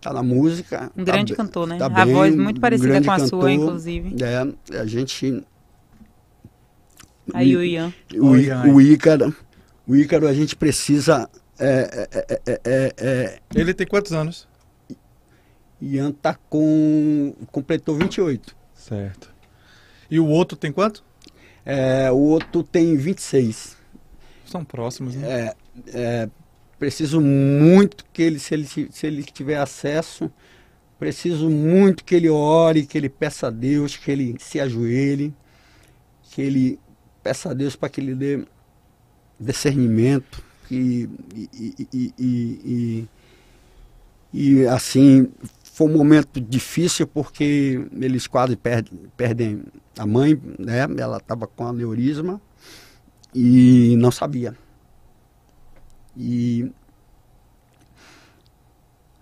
tá 0.00 0.12
na 0.12 0.22
música. 0.22 0.92
Um 0.96 1.04
tá, 1.04 1.12
grande 1.12 1.34
cantor, 1.34 1.66
né? 1.66 1.78
Tá 1.78 1.86
a 1.86 2.04
bem, 2.04 2.14
voz 2.14 2.36
muito 2.36 2.60
parecida 2.60 3.02
com 3.02 3.10
a 3.10 3.16
cantor, 3.16 3.28
sua, 3.28 3.52
inclusive. 3.52 4.16
É, 4.22 4.78
a 4.78 4.86
gente 4.86 5.42
Aí 7.32 7.56
o 7.56 7.64
Ian. 7.64 7.92
O, 8.14 8.30
o, 8.30 8.80
Ícaro, 8.80 9.34
o 9.86 9.96
Ícaro, 9.96 10.26
a 10.26 10.34
gente 10.34 10.54
precisa. 10.56 11.28
É 11.58 12.08
é, 12.12 12.40
é, 12.46 12.60
é, 12.64 12.94
é, 12.98 13.38
Ele 13.54 13.72
tem 13.72 13.86
quantos 13.86 14.12
anos? 14.12 14.48
Ian 15.80 16.12
tá 16.12 16.34
com. 16.34 17.34
completou 17.50 17.96
28. 17.96 18.56
Certo. 18.74 19.32
E 20.10 20.18
o 20.18 20.26
outro 20.26 20.56
tem 20.56 20.72
quanto? 20.72 21.04
É, 21.64 22.10
o 22.10 22.16
outro 22.16 22.62
tem 22.62 22.96
26. 22.96 23.76
São 24.44 24.64
próximos, 24.64 25.14
né? 25.14 25.28
É, 25.28 25.56
é, 25.94 26.28
preciso 26.78 27.20
muito 27.20 28.04
que 28.12 28.22
ele, 28.22 28.38
se 28.38 28.54
ele, 28.54 28.66
se 28.66 29.06
ele 29.06 29.22
tiver 29.22 29.56
acesso, 29.56 30.30
preciso 30.98 31.48
muito 31.48 32.04
que 32.04 32.14
ele 32.14 32.28
ore, 32.28 32.86
que 32.86 32.98
ele 32.98 33.08
peça 33.08 33.46
a 33.46 33.50
Deus, 33.50 33.96
que 33.96 34.10
ele 34.10 34.36
se 34.38 34.60
ajoelhe, 34.60 35.34
que 36.30 36.42
ele 36.42 36.78
peça 37.24 37.50
a 37.50 37.54
Deus 37.54 37.74
para 37.74 37.88
que 37.88 38.02
ele 38.02 38.14
dê 38.14 38.44
discernimento 39.40 40.44
e, 40.70 41.08
e, 41.34 41.88
e, 41.92 42.14
e, 42.18 43.08
e 44.32 44.66
assim 44.66 45.30
foi 45.62 45.88
um 45.88 45.96
momento 45.96 46.38
difícil 46.38 47.06
porque 47.06 47.88
eles 47.98 48.26
quase 48.26 48.56
perdem, 48.56 49.00
perdem 49.16 49.64
a 49.98 50.06
mãe, 50.06 50.40
né? 50.58 50.86
Ela 50.98 51.16
estava 51.16 51.46
com 51.46 51.66
aneurisma 51.66 52.40
e 53.34 53.96
não 53.98 54.12
sabia. 54.12 54.54
E 56.16 56.70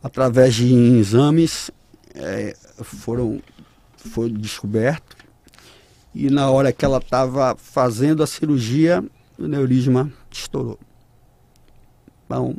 através 0.02 0.56
de 0.56 0.74
exames 0.98 1.70
é, 2.14 2.54
foram 2.82 3.40
foi 3.96 4.28
descoberto 4.28 5.21
e 6.14 6.28
na 6.30 6.50
hora 6.50 6.72
que 6.72 6.84
ela 6.84 6.98
estava 6.98 7.56
fazendo 7.56 8.22
a 8.22 8.26
cirurgia, 8.26 9.02
o 9.38 9.46
neurisma 9.46 10.10
estourou. 10.30 10.78
Então, 12.26 12.54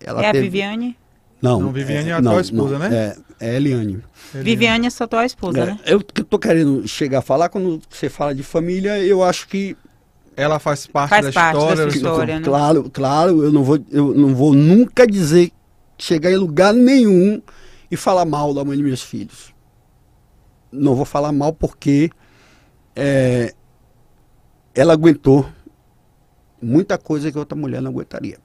ela 0.00 0.22
é 0.24 0.28
a 0.28 0.32
teve- 0.32 0.44
Viviane? 0.44 0.96
Não, 1.40 1.60
Não, 1.60 1.72
Viviane 1.72 2.10
é 2.10 2.12
a 2.14 2.22
tua 2.22 2.40
esposa, 2.40 2.78
né? 2.78 3.16
É, 3.40 3.48
é 3.50 3.56
Eliane. 3.56 4.02
Viviane 4.34 4.86
é 4.86 4.90
sua 4.90 5.06
tua 5.06 5.24
esposa, 5.24 5.60
É, 5.60 5.66
né? 5.66 5.78
Eu 5.86 6.00
que 6.00 6.22
tô 6.24 6.38
querendo 6.38 6.86
chegar 6.88 7.20
a 7.20 7.22
falar, 7.22 7.48
quando 7.48 7.80
você 7.88 8.08
fala 8.08 8.34
de 8.34 8.42
família, 8.42 8.98
eu 8.98 9.22
acho 9.22 9.46
que 9.48 9.76
Ela 10.36 10.60
faz 10.60 10.86
parte 10.86 11.10
Faz 11.10 11.26
da 11.26 11.32
parte 11.32 11.52
da 11.54 11.58
história. 11.58 11.90
sua 11.90 11.96
história. 11.96 12.38
né? 12.38 12.44
Claro, 12.44 12.88
claro, 12.90 13.42
eu 13.42 13.50
não 13.50 13.64
vou, 13.64 13.76
eu 13.90 14.14
não 14.14 14.32
vou 14.36 14.54
nunca 14.54 15.04
dizer, 15.04 15.50
chegar 15.98 16.30
em 16.30 16.36
lugar 16.36 16.72
nenhum 16.72 17.42
e 17.90 17.96
falar 17.96 18.24
mal 18.24 18.54
da 18.54 18.64
mãe 18.64 18.76
de 18.76 18.82
meus 18.84 19.02
filhos. 19.02 19.52
Não 20.70 20.94
vou 20.94 21.04
falar 21.04 21.32
mal 21.32 21.52
porque 21.52 22.10
é, 22.94 23.54
ela 24.74 24.92
aguentou 24.92 25.48
muita 26.60 26.98
coisa 26.98 27.30
que 27.30 27.38
outra 27.38 27.56
mulher 27.56 27.80
não 27.80 27.90
aguentaria. 27.90 28.38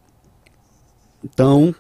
Então, 1.24 1.74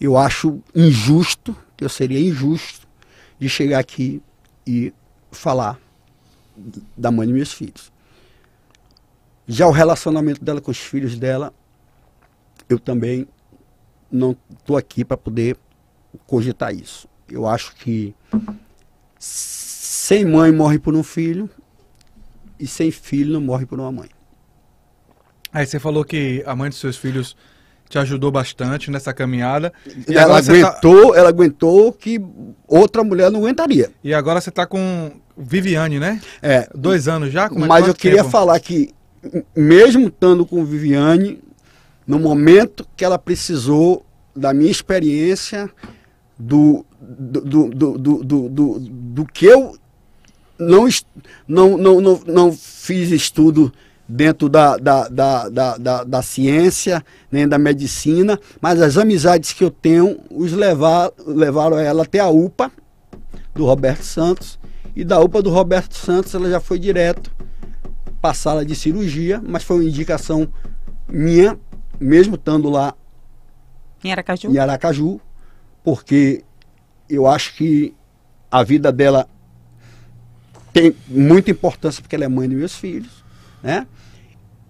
eu 0.00 0.16
acho 0.16 0.60
injusto, 0.74 1.56
eu 1.80 1.88
seria 1.88 2.20
injusto 2.20 2.86
de 3.38 3.48
chegar 3.48 3.78
aqui 3.78 4.22
e 4.66 4.92
falar 5.30 5.78
da 6.96 7.10
mãe 7.10 7.26
de 7.26 7.32
meus 7.32 7.52
filhos. 7.52 7.92
Já 9.46 9.66
o 9.66 9.70
relacionamento 9.70 10.44
dela 10.44 10.60
com 10.60 10.70
os 10.70 10.78
filhos 10.78 11.18
dela, 11.18 11.54
eu 12.68 12.78
também 12.78 13.26
não 14.10 14.36
estou 14.50 14.76
aqui 14.76 15.04
para 15.04 15.16
poder 15.16 15.56
cogitar 16.26 16.74
isso. 16.74 17.08
Eu 17.28 17.46
acho 17.46 17.74
que 17.76 18.14
sem 20.08 20.24
mãe 20.24 20.50
morre 20.50 20.78
por 20.78 20.94
um 20.94 21.02
filho 21.02 21.50
e 22.58 22.66
sem 22.66 22.90
filho 22.90 23.34
não 23.34 23.42
morre 23.42 23.66
por 23.66 23.78
uma 23.78 23.92
mãe. 23.92 24.08
Aí 25.52 25.66
você 25.66 25.78
falou 25.78 26.02
que 26.02 26.42
a 26.46 26.56
mãe 26.56 26.70
dos 26.70 26.78
seus 26.80 26.96
filhos 26.96 27.36
te 27.90 27.98
ajudou 27.98 28.30
bastante 28.30 28.90
nessa 28.90 29.12
caminhada. 29.12 29.70
E 30.08 30.14
ela 30.16 30.40
tá- 30.42 30.50
aguentou, 30.50 31.14
ela 31.14 31.28
aguentou 31.28 31.92
que 31.92 32.18
outra 32.66 33.04
mulher 33.04 33.30
não 33.30 33.40
aguentaria. 33.40 33.90
E 34.02 34.14
agora 34.14 34.40
você 34.40 34.50
tá 34.50 34.66
com 34.66 35.10
Viviane, 35.36 35.98
né? 35.98 36.22
É, 36.40 36.66
Dois 36.74 37.06
anos 37.06 37.30
já? 37.30 37.50
Como 37.50 37.66
é- 37.66 37.68
mas 37.68 37.86
eu 37.86 37.94
queria 37.94 38.18
tempo? 38.22 38.30
falar 38.30 38.58
que, 38.60 38.94
mesmo 39.54 40.08
estando 40.08 40.46
com 40.46 40.64
Viviane, 40.64 41.38
no 42.06 42.18
momento 42.18 42.86
que 42.96 43.04
ela 43.04 43.18
precisou 43.18 44.06
da 44.34 44.54
minha 44.54 44.70
experiência, 44.70 45.68
do, 46.38 46.82
do, 46.98 47.40
do, 47.42 47.68
do, 47.68 47.98
do, 47.98 48.24
do, 48.24 48.48
do- 48.48 48.78
do 48.80 49.26
que 49.26 49.44
eu 49.44 49.76
não, 50.58 50.88
não, 51.46 52.00
não, 52.00 52.22
não 52.26 52.52
fiz 52.52 53.10
estudo 53.10 53.72
dentro 54.08 54.48
da, 54.48 54.76
da, 54.78 55.08
da, 55.08 55.48
da, 55.48 55.76
da, 55.76 56.04
da 56.04 56.22
ciência, 56.22 57.04
nem 57.30 57.46
da 57.46 57.58
medicina, 57.58 58.40
mas 58.60 58.80
as 58.80 58.96
amizades 58.96 59.52
que 59.52 59.62
eu 59.62 59.70
tenho 59.70 60.18
os 60.30 60.52
levar, 60.52 61.12
levaram 61.26 61.78
ela 61.78 62.04
até 62.04 62.18
a 62.18 62.28
UPA 62.28 62.72
do 63.54 63.66
Roberto 63.66 64.02
Santos, 64.02 64.58
e 64.96 65.04
da 65.04 65.20
UPA 65.20 65.42
do 65.42 65.50
Roberto 65.50 65.94
Santos 65.94 66.34
ela 66.34 66.48
já 66.48 66.58
foi 66.58 66.78
direto 66.78 67.30
para 68.20 68.30
a 68.30 68.34
sala 68.34 68.64
de 68.64 68.74
cirurgia, 68.74 69.40
mas 69.46 69.62
foi 69.62 69.76
uma 69.76 69.88
indicação 69.88 70.48
minha, 71.06 71.58
mesmo 72.00 72.36
estando 72.36 72.70
lá 72.70 72.94
Em 74.02 74.10
Aracaju? 74.10 74.50
em 74.50 74.58
Aracaju, 74.58 75.20
porque 75.84 76.42
eu 77.08 77.26
acho 77.26 77.54
que 77.56 77.94
a 78.50 78.62
vida 78.62 78.90
dela 78.90 79.28
tem 80.80 80.94
muita 81.08 81.50
importância 81.50 82.00
porque 82.00 82.14
ela 82.14 82.24
é 82.24 82.28
mãe 82.28 82.48
dos 82.48 82.56
meus 82.56 82.74
filhos, 82.76 83.24
né? 83.62 83.86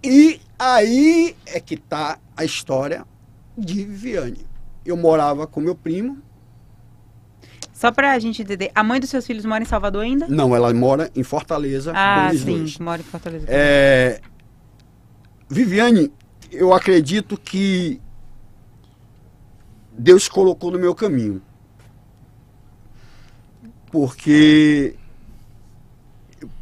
E 0.03 0.41
aí 0.57 1.35
é 1.45 1.59
que 1.59 1.75
está 1.75 2.17
a 2.35 2.43
história 2.43 3.05
de 3.57 3.83
Viviane. 3.85 4.47
Eu 4.85 4.97
morava 4.97 5.45
com 5.45 5.59
meu 5.61 5.75
primo, 5.75 6.17
Só 7.73 7.91
pra 7.91 8.17
gente 8.17 8.41
entender, 8.41 8.71
a 8.73 8.83
mãe 8.83 8.99
dos 8.99 9.09
seus 9.09 9.25
filhos 9.25 9.45
mora 9.45 9.61
em 9.61 9.67
Salvador 9.67 10.03
ainda? 10.03 10.27
não, 10.27 10.55
ela 10.55 10.73
mora 10.73 11.11
em 11.15 11.21
Fortaleza 11.23 11.93
Ah, 11.95 12.31
sim, 12.33 12.57
dois. 12.59 12.79
mora 12.79 13.01
em 13.01 13.05
Fortaleza. 13.05 13.45
É, 13.47 14.19
Viviane, 15.47 16.11
eu 16.51 16.73
acredito 16.73 17.37
que 17.37 18.01
Deus 19.97 20.27
colocou 20.27 20.71
no 20.71 20.79
meu 20.79 20.95
caminho. 20.95 21.41
Porque, 23.91 24.95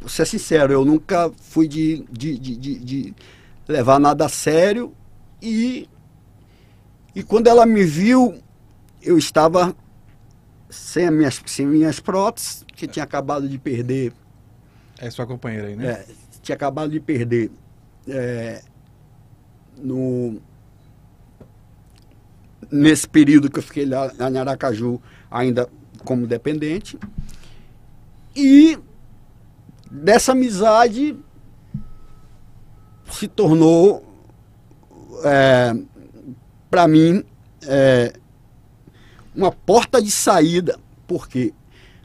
pra 0.00 0.08
ser 0.08 0.26
sincero, 0.26 0.72
eu 0.72 0.84
nunca 0.84 1.30
fui 1.40 1.66
de, 1.68 2.04
de, 2.10 2.38
de, 2.38 2.56
de- 2.56 2.78
de 2.78 3.14
levar 3.66 3.98
nada 3.98 4.26
a 4.26 4.28
sério 4.28 4.92
e, 5.42 5.88
e 7.14 7.22
quando 7.22 7.46
ela 7.48 7.64
me 7.66 7.84
viu, 7.84 8.38
eu 9.02 9.18
estava 9.18 9.74
sem, 10.70 11.06
as 11.06 11.12
minhas, 11.14 11.42
sem 11.46 11.66
minhas 11.66 12.00
próteses, 12.00 12.64
que 12.74 12.86
tinha 12.86 13.04
acabado 13.04 13.48
de 13.48 13.58
perder 13.58 14.12
É 14.98 15.10
sua 15.10 15.26
companheira 15.26 15.68
aí, 15.68 15.76
né? 15.76 15.86
é, 15.86 16.06
tinha 16.42 16.54
acabado 16.56 16.90
de 16.90 17.00
perder 17.00 17.50
é, 18.08 18.62
no 19.76 20.40
nesse 22.70 23.08
período 23.08 23.50
que 23.50 23.58
eu 23.58 23.62
fiquei 23.62 23.86
lá 23.86 24.12
em 24.30 24.36
Aracaju 24.38 25.00
ainda 25.30 25.68
como 26.04 26.26
dependente 26.26 26.98
e 28.36 28.78
dessa 29.90 30.32
amizade 30.32 31.16
se 33.10 33.26
tornou 33.26 34.04
para 36.70 36.86
mim 36.86 37.24
é, 37.66 38.12
uma 39.34 39.50
porta 39.50 40.00
de 40.00 40.10
saída 40.10 40.78
por 41.06 41.26
quê? 41.26 41.52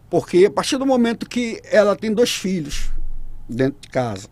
porque 0.10 0.46
a 0.46 0.52
partir 0.52 0.78
do 0.78 0.86
momento 0.86 1.28
que 1.28 1.62
ela 1.66 1.96
tem 1.96 2.14
dois 2.14 2.34
filhos 2.34 2.90
dentro 3.48 3.82
de 3.82 3.90
casa 3.90 4.28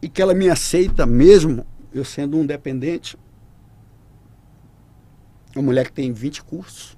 e 0.00 0.08
que 0.08 0.22
ela 0.22 0.34
me 0.34 0.48
aceita 0.48 1.04
mesmo 1.04 1.66
eu 1.92 2.04
sendo 2.04 2.38
um 2.38 2.46
dependente 2.46 3.18
uma 5.54 5.62
mulher 5.62 5.86
que 5.86 5.92
tem 5.92 6.12
20 6.12 6.44
cursos 6.44 6.95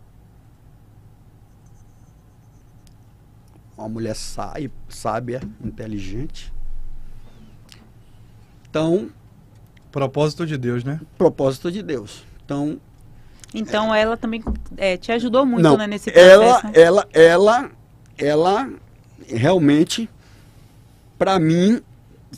uma 3.79 3.89
mulher 3.89 4.14
sá- 4.16 4.55
sábia, 4.89 5.41
inteligente 5.64 6.53
então 8.68 9.09
Propósito 9.91 10.45
de 10.47 10.59
Deus, 10.59 10.85
né? 10.85 11.01
propósito 11.16 11.70
de 11.72 11.83
Deus 11.83 12.24
então 12.45 12.79
Então 13.55 13.95
ela 13.95 14.16
também 14.16 14.43
é, 14.76 14.97
te 14.97 15.11
ajudou 15.12 15.47
muito 15.47 15.62
não 15.62 15.76
né, 15.76 15.87
nesse 15.87 16.11
processo. 16.11 16.31
ela 16.33 16.70
ela 16.74 17.09
ela 17.12 17.70
ela 18.18 18.70
realmente 19.26 20.11
para 21.18 21.39
mim 21.39 21.81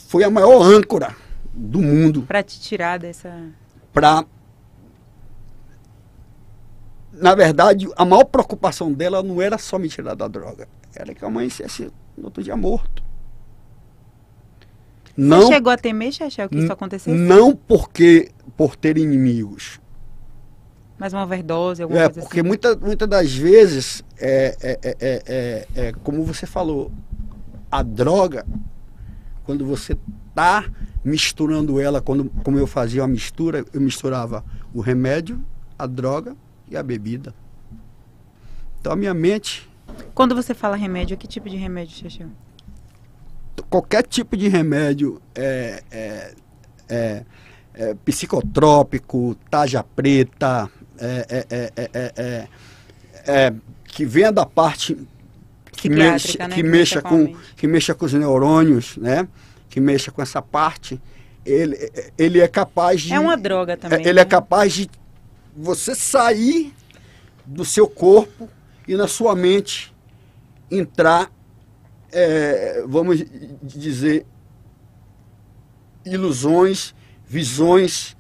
foi 0.09 0.22
a 0.24 0.30
maior 0.30 0.62
âncora 0.62 1.16
do 1.53 1.80
mundo 1.80 2.22
Pra 2.22 2.43
te 2.43 2.61
tirar 2.61 2.99
dessa. 2.99 3.32
para 3.93 4.24
na 7.12 7.34
verdade 7.34 7.88
a 7.97 8.05
maior 8.05 8.24
preocupação 8.24 8.93
dela 8.93 9.22
não 9.22 9.43
era 9.43 9.59
só 9.59 9.78
me 9.78 9.88
tirar 9.88 10.14
da 10.14 10.28
droga 10.28 10.68
era 10.95 11.14
que 11.14 11.22
eu 11.22 11.28
amanhecesse 11.28 11.91
no 12.16 12.24
outro 12.26 12.43
dia 12.43 12.57
morto 12.57 13.03
não 15.16 15.43
Você 15.43 15.55
chegou 15.55 15.72
a 15.72 15.76
temer, 15.76 16.12
Chechel, 16.12 16.49
que 16.49 16.59
isso 16.59 16.72
acontecesse? 16.72 17.11
não 17.11 17.55
porque 17.55 18.30
por 18.57 18.76
ter 18.76 18.97
inimigos 18.99 19.80
Mais 20.99 21.12
uma 21.12 21.24
overdose, 21.24 21.82
alguma 21.82 22.01
É, 22.01 22.05
coisa 22.05 22.20
porque 22.20 22.41
assim? 22.41 22.49
muitas 22.49 22.76
muita 22.76 23.07
das 23.07 23.34
vezes, 23.34 24.05
é, 24.18 24.57
é, 24.61 24.78
é, 24.82 24.97
é, 25.01 25.22
é, 25.26 25.88
é, 25.88 25.93
como 26.03 26.24
você 26.24 26.47
falou, 26.47 26.93
a 27.70 27.82
droga, 27.82 28.47
quando 29.45 29.64
você 29.64 29.97
tá 30.34 30.70
misturando 31.05 31.80
ela, 31.80 32.03
quando, 32.03 32.28
como 32.45 32.59
eu 32.59 32.66
fazia 32.66 33.03
uma 33.03 33.09
mistura, 33.09 33.64
eu 33.72 33.80
misturava 33.80 34.45
o 34.74 34.80
remédio, 34.80 35.43
a 35.78 35.86
droga 35.86 36.36
e 36.68 36.76
a 36.76 36.82
bebida. 36.82 37.34
Então 38.80 38.93
a 38.93 38.97
minha 38.97 39.14
mente, 39.14 39.69
Quando 40.14 40.34
você 40.34 40.55
fala 40.55 40.76
remédio, 40.76 41.16
que 41.16 41.26
tipo 41.26 41.49
de 41.49 41.57
remédio, 41.57 41.95
Chechel? 41.97 42.28
qualquer 43.68 44.03
tipo 44.03 44.36
de 44.36 44.49
remédio 44.49 45.20
é, 45.34 45.82
é, 45.91 46.34
é, 46.88 47.22
é 47.74 47.95
psicotrópico, 48.05 49.36
taja 49.51 49.82
preta, 49.82 50.68
é, 50.99 51.47
é, 51.51 52.49
é, 53.26 53.55
que 53.84 54.05
venha 54.05 54.32
da 54.32 54.47
parte 54.47 54.97
que 55.72 55.88
mexe, 55.88 56.38
né? 56.38 56.49
que 56.49 56.62
mexa 56.62 57.01
com 57.01 57.34
que 57.57 57.66
mexa 57.66 57.95
com 57.95 58.05
os 58.05 58.12
neurônios, 58.12 58.97
né? 58.97 59.26
Que 59.68 59.80
mexa 59.80 60.11
com 60.11 60.20
essa 60.20 60.43
parte, 60.43 61.01
ele, 61.47 61.91
ele 62.18 62.41
é 62.41 62.49
capaz 62.49 63.03
de 63.03 63.12
É 63.14 63.20
uma 63.20 63.36
droga 63.36 63.76
também. 63.76 64.01
ele 64.01 64.14
né? 64.14 64.20
é 64.20 64.24
capaz 64.24 64.74
de 64.74 64.91
você 65.57 65.95
sair 65.95 66.74
do 67.47 67.64
seu 67.64 67.88
corpo 67.88 68.49
e 68.86 68.96
na 68.96 69.06
sua 69.06 69.34
mente 69.34 69.94
entrar, 70.70 71.30
é, 72.12 72.84
vamos 72.86 73.24
dizer, 73.62 74.26
ilusões, 76.04 76.94
visões, 77.26 78.16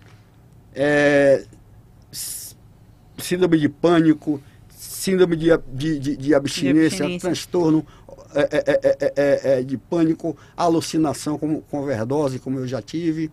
é, 0.74 1.44
síndrome 3.18 3.58
de 3.58 3.68
pânico, 3.68 4.40
síndrome 4.68 5.36
de, 5.36 5.48
de, 5.72 5.98
de, 5.98 6.16
de 6.16 6.34
abstinência, 6.34 7.04
abstinência. 7.04 7.20
transtorno 7.20 7.86
é, 8.34 8.40
é, 8.40 8.62
é, 8.66 9.12
é, 9.16 9.58
é, 9.58 9.62
de 9.62 9.76
pânico, 9.76 10.36
alucinação 10.56 11.36
como, 11.36 11.62
com 11.62 11.80
overdose, 11.80 12.38
como 12.38 12.58
eu 12.58 12.66
já 12.66 12.80
tive. 12.80 13.30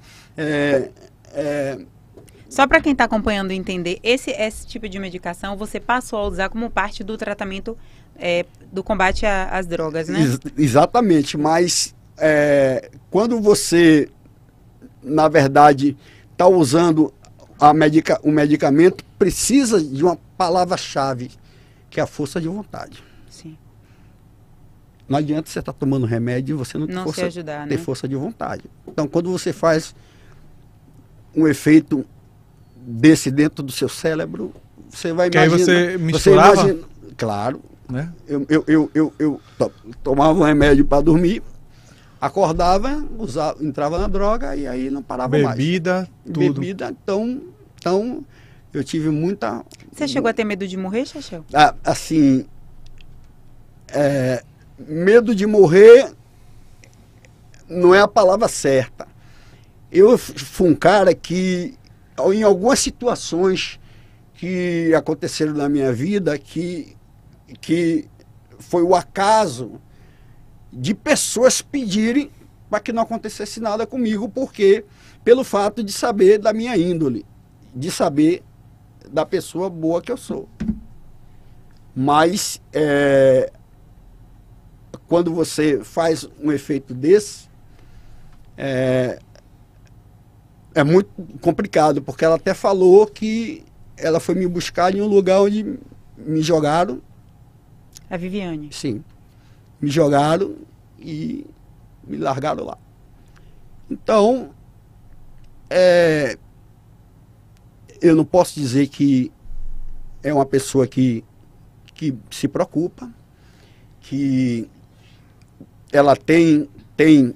Só 2.50 2.66
para 2.68 2.80
quem 2.82 2.94
está 2.94 3.04
acompanhando 3.04 3.52
entender, 3.52 4.00
esse, 4.02 4.32
esse 4.32 4.66
tipo 4.66 4.88
de 4.88 4.98
medicação 5.00 5.58
você 5.58 5.80
passou 5.80 6.20
a 6.20 6.28
usar 6.28 6.50
como 6.50 6.70
parte 6.70 7.04
do 7.04 7.18
tratamento 7.18 7.78
é, 8.18 8.46
do 8.72 8.84
combate 8.84 9.26
às 9.26 9.66
drogas, 9.66 10.08
né? 10.08 10.22
Ex- 10.22 10.40
exatamente, 10.58 11.38
mas 11.38 11.94
é, 12.18 12.90
quando 13.12 13.40
você, 13.42 14.10
na 15.04 15.28
verdade, 15.28 15.96
está 16.32 16.48
usando 16.48 17.14
a 17.60 17.74
medica, 17.74 18.20
o 18.24 18.32
medicamento, 18.32 19.04
precisa 19.20 19.82
de 19.82 20.04
uma 20.04 20.18
palavra-chave, 20.38 21.32
que 21.90 22.00
é 22.00 22.04
a 22.04 22.08
força 22.08 22.40
de 22.40 22.48
vontade. 22.48 23.04
Sim. 23.30 23.58
Não 25.08 25.18
adianta 25.18 25.50
você 25.50 25.60
estar 25.60 25.74
tomando 25.74 26.06
remédio 26.06 26.56
e 26.56 26.58
você 26.58 26.78
não, 26.78 26.88
ter, 26.88 26.94
Não 26.94 27.04
força, 27.04 27.26
ajudar, 27.26 27.68
ter 27.68 27.78
né? 27.78 27.82
força 27.84 28.08
de 28.08 28.16
vontade. 28.16 28.64
Então, 28.88 29.08
quando 29.08 29.32
você 29.32 29.52
faz 29.52 29.96
um 31.36 31.48
efeito 31.48 32.06
desse 32.90 33.30
dentro 33.30 33.62
do 33.62 33.72
seu 33.72 33.90
cérebro, 33.90 34.54
você 34.90 35.12
vai 35.12 35.30
Que 35.30 35.38
aí 35.38 35.48
imaginar. 35.48 35.66
você 35.66 35.98
misturava? 35.98 36.54
imagina- 36.62 36.88
claro, 37.18 37.62
Né? 37.90 38.10
eu, 38.28 38.46
eu, 38.48 38.64
eu, 38.66 38.92
eu, 38.96 39.14
eu 39.20 39.42
to- 39.58 39.72
tomava 40.02 40.40
um 40.40 40.44
remédio 40.44 40.86
para 40.86 41.02
dormir, 41.02 41.44
acordava, 42.22 43.06
usava, 43.18 43.62
entrava 43.64 43.98
na 44.00 44.08
droga 44.08 44.56
e 44.56 44.66
aí 44.66 44.90
não 44.90 45.04
parava 45.04 45.38
mais. 45.38 45.58
Bebida, 45.58 46.08
tudo. 46.26 46.40
Bebida, 46.40 46.96
então, 47.04 47.42
então 47.78 48.24
eu 48.74 48.84
tive 48.86 49.10
muita. 49.10 49.66
Você 49.92 50.08
chegou 50.08 50.30
a 50.30 50.34
ter 50.34 50.46
medo 50.46 50.66
de 50.66 50.78
morrer, 50.78 51.06
Chachel? 51.06 51.44
Ah, 51.54 51.76
assim, 51.84 52.46
é, 53.90 54.44
medo 54.80 55.36
de 55.36 55.46
morrer 55.46 56.12
não 57.70 57.94
é 57.94 58.00
a 58.02 58.08
palavra 58.08 58.48
certa. 58.48 59.06
Eu 59.92 60.18
fui 60.18 60.70
um 60.70 60.76
cara 60.76 61.14
que, 61.14 61.74
em 62.34 62.44
algumas 62.44 62.80
situações 62.80 63.80
que 64.34 64.94
aconteceram 64.94 65.54
na 65.54 65.68
minha 65.68 65.92
vida, 65.92 66.38
que, 66.38 66.96
que 67.60 68.08
foi 68.60 68.84
o 68.84 68.96
acaso 68.96 69.80
de 70.72 70.94
pessoas 70.94 71.62
pedirem 71.62 72.30
para 72.70 72.80
que 72.80 72.92
não 72.92 73.04
acontecesse 73.04 73.60
nada 73.60 73.88
comigo, 73.88 74.28
porque 74.30 74.86
pelo 75.24 75.44
fato 75.44 75.84
de 75.84 75.92
saber 75.92 76.38
da 76.38 76.54
minha 76.54 76.78
índole, 76.78 77.26
de 77.74 77.90
saber 77.90 78.44
da 79.10 79.26
pessoa 79.26 79.70
boa 79.70 80.02
que 80.02 80.12
eu 80.12 80.18
sou. 80.18 80.48
Mas 81.96 82.62
é, 82.72 83.52
quando 85.08 85.34
você 85.34 85.84
faz 85.84 86.28
um 86.42 86.52
efeito 86.52 86.94
desse, 86.94 87.50
é, 88.58 89.20
é 90.78 90.84
muito 90.84 91.10
complicado, 91.42 92.04
porque 92.04 92.24
ela 92.24 92.36
até 92.36 92.54
falou 92.54 93.08
que 93.08 93.64
ela 93.98 94.20
foi 94.20 94.36
me 94.36 94.46
buscar 94.48 94.94
em 94.94 95.02
um 95.02 95.08
lugar 95.08 95.42
onde 95.42 95.80
me 96.16 96.40
jogaram, 96.44 97.02
A 98.08 98.16
Viviane. 98.16 98.70
sim, 98.72 99.04
me 99.82 99.90
jogaram 99.90 100.56
e 101.00 101.48
me 102.08 102.18
largaram 102.18 102.64
lá. 102.64 102.78
Então, 103.90 104.52
é, 105.68 106.38
eu 108.00 108.16
não 108.16 108.24
posso 108.24 108.60
dizer 108.60 108.88
que 108.88 109.32
é 110.22 110.32
uma 110.32 110.46
pessoa 110.46 110.86
que, 110.86 111.24
que 111.96 112.16
se 112.30 112.48
preocupa, 112.48 113.12
que 114.02 114.70
ela 115.92 116.16
tem, 116.16 116.70
tem 116.96 117.34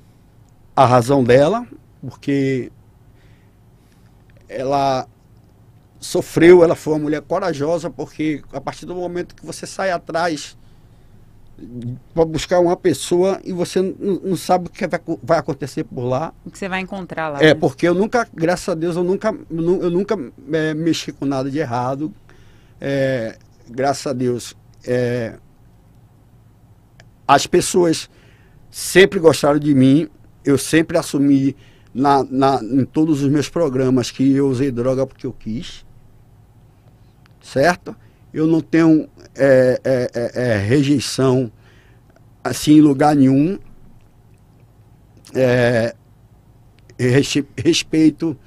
a 0.75 0.85
razão 0.85 1.23
dela, 1.23 1.67
porque 2.01 2.71
ela 4.51 5.07
sofreu, 5.99 6.63
ela 6.63 6.75
foi 6.75 6.93
uma 6.93 6.99
mulher 6.99 7.21
corajosa, 7.21 7.89
porque 7.89 8.41
a 8.51 8.59
partir 8.59 8.85
do 8.85 8.95
momento 8.95 9.35
que 9.35 9.45
você 9.45 9.65
sai 9.67 9.91
atrás 9.91 10.57
para 12.13 12.25
buscar 12.25 12.59
uma 12.59 12.75
pessoa 12.75 13.39
e 13.43 13.53
você 13.53 13.79
não, 13.81 14.15
não 14.23 14.35
sabe 14.35 14.65
o 14.65 14.69
que 14.69 14.87
vai, 14.87 14.99
vai 15.21 15.37
acontecer 15.37 15.83
por 15.83 16.01
lá, 16.05 16.33
O 16.43 16.49
que 16.49 16.57
você 16.57 16.67
vai 16.67 16.79
encontrar 16.79 17.29
lá. 17.29 17.39
é, 17.39 17.47
né? 17.47 17.53
porque 17.53 17.87
eu 17.87 17.93
nunca, 17.93 18.27
graças 18.33 18.67
a 18.69 18.73
Deus, 18.73 18.95
eu 18.95 19.03
nunca, 19.03 19.29
eu 19.29 19.61
nu- 19.61 19.81
eu 19.83 19.91
nunca 19.91 20.17
é, 20.53 20.73
mexi 20.73 21.11
com 21.11 21.25
nada 21.25 21.51
de 21.51 21.59
errado. 21.59 22.11
É, 22.79 23.37
graças 23.69 24.07
a 24.07 24.13
Deus. 24.13 24.55
é, 24.87 25.35
as 27.27 27.45
pessoas 27.47 28.09
sempre 28.69 29.19
gostaram 29.19 29.59
de 29.59 29.73
mim. 29.73 30.09
Eu 30.43 30.57
sempre 30.57 30.97
assumi 30.97 31.55
na, 31.93 32.23
na, 32.23 32.59
em 32.63 32.85
todos 32.85 33.21
os 33.21 33.29
meus 33.29 33.49
programas 33.49 34.11
que 34.11 34.33
eu 34.33 34.47
usei 34.47 34.71
droga 34.71 35.05
porque 35.05 35.25
eu 35.25 35.33
quis. 35.33 35.85
Certo? 37.41 37.95
Eu 38.33 38.47
não 38.47 38.61
tenho 38.61 39.09
é, 39.35 39.81
é, 39.83 40.11
é, 40.13 40.51
é, 40.53 40.57
rejeição 40.57 41.51
assim 42.43 42.73
em 42.77 42.81
lugar 42.81 43.15
nenhum. 43.15 43.59
É, 45.33 45.95
respe- 46.97 47.47
respeito 47.57 48.37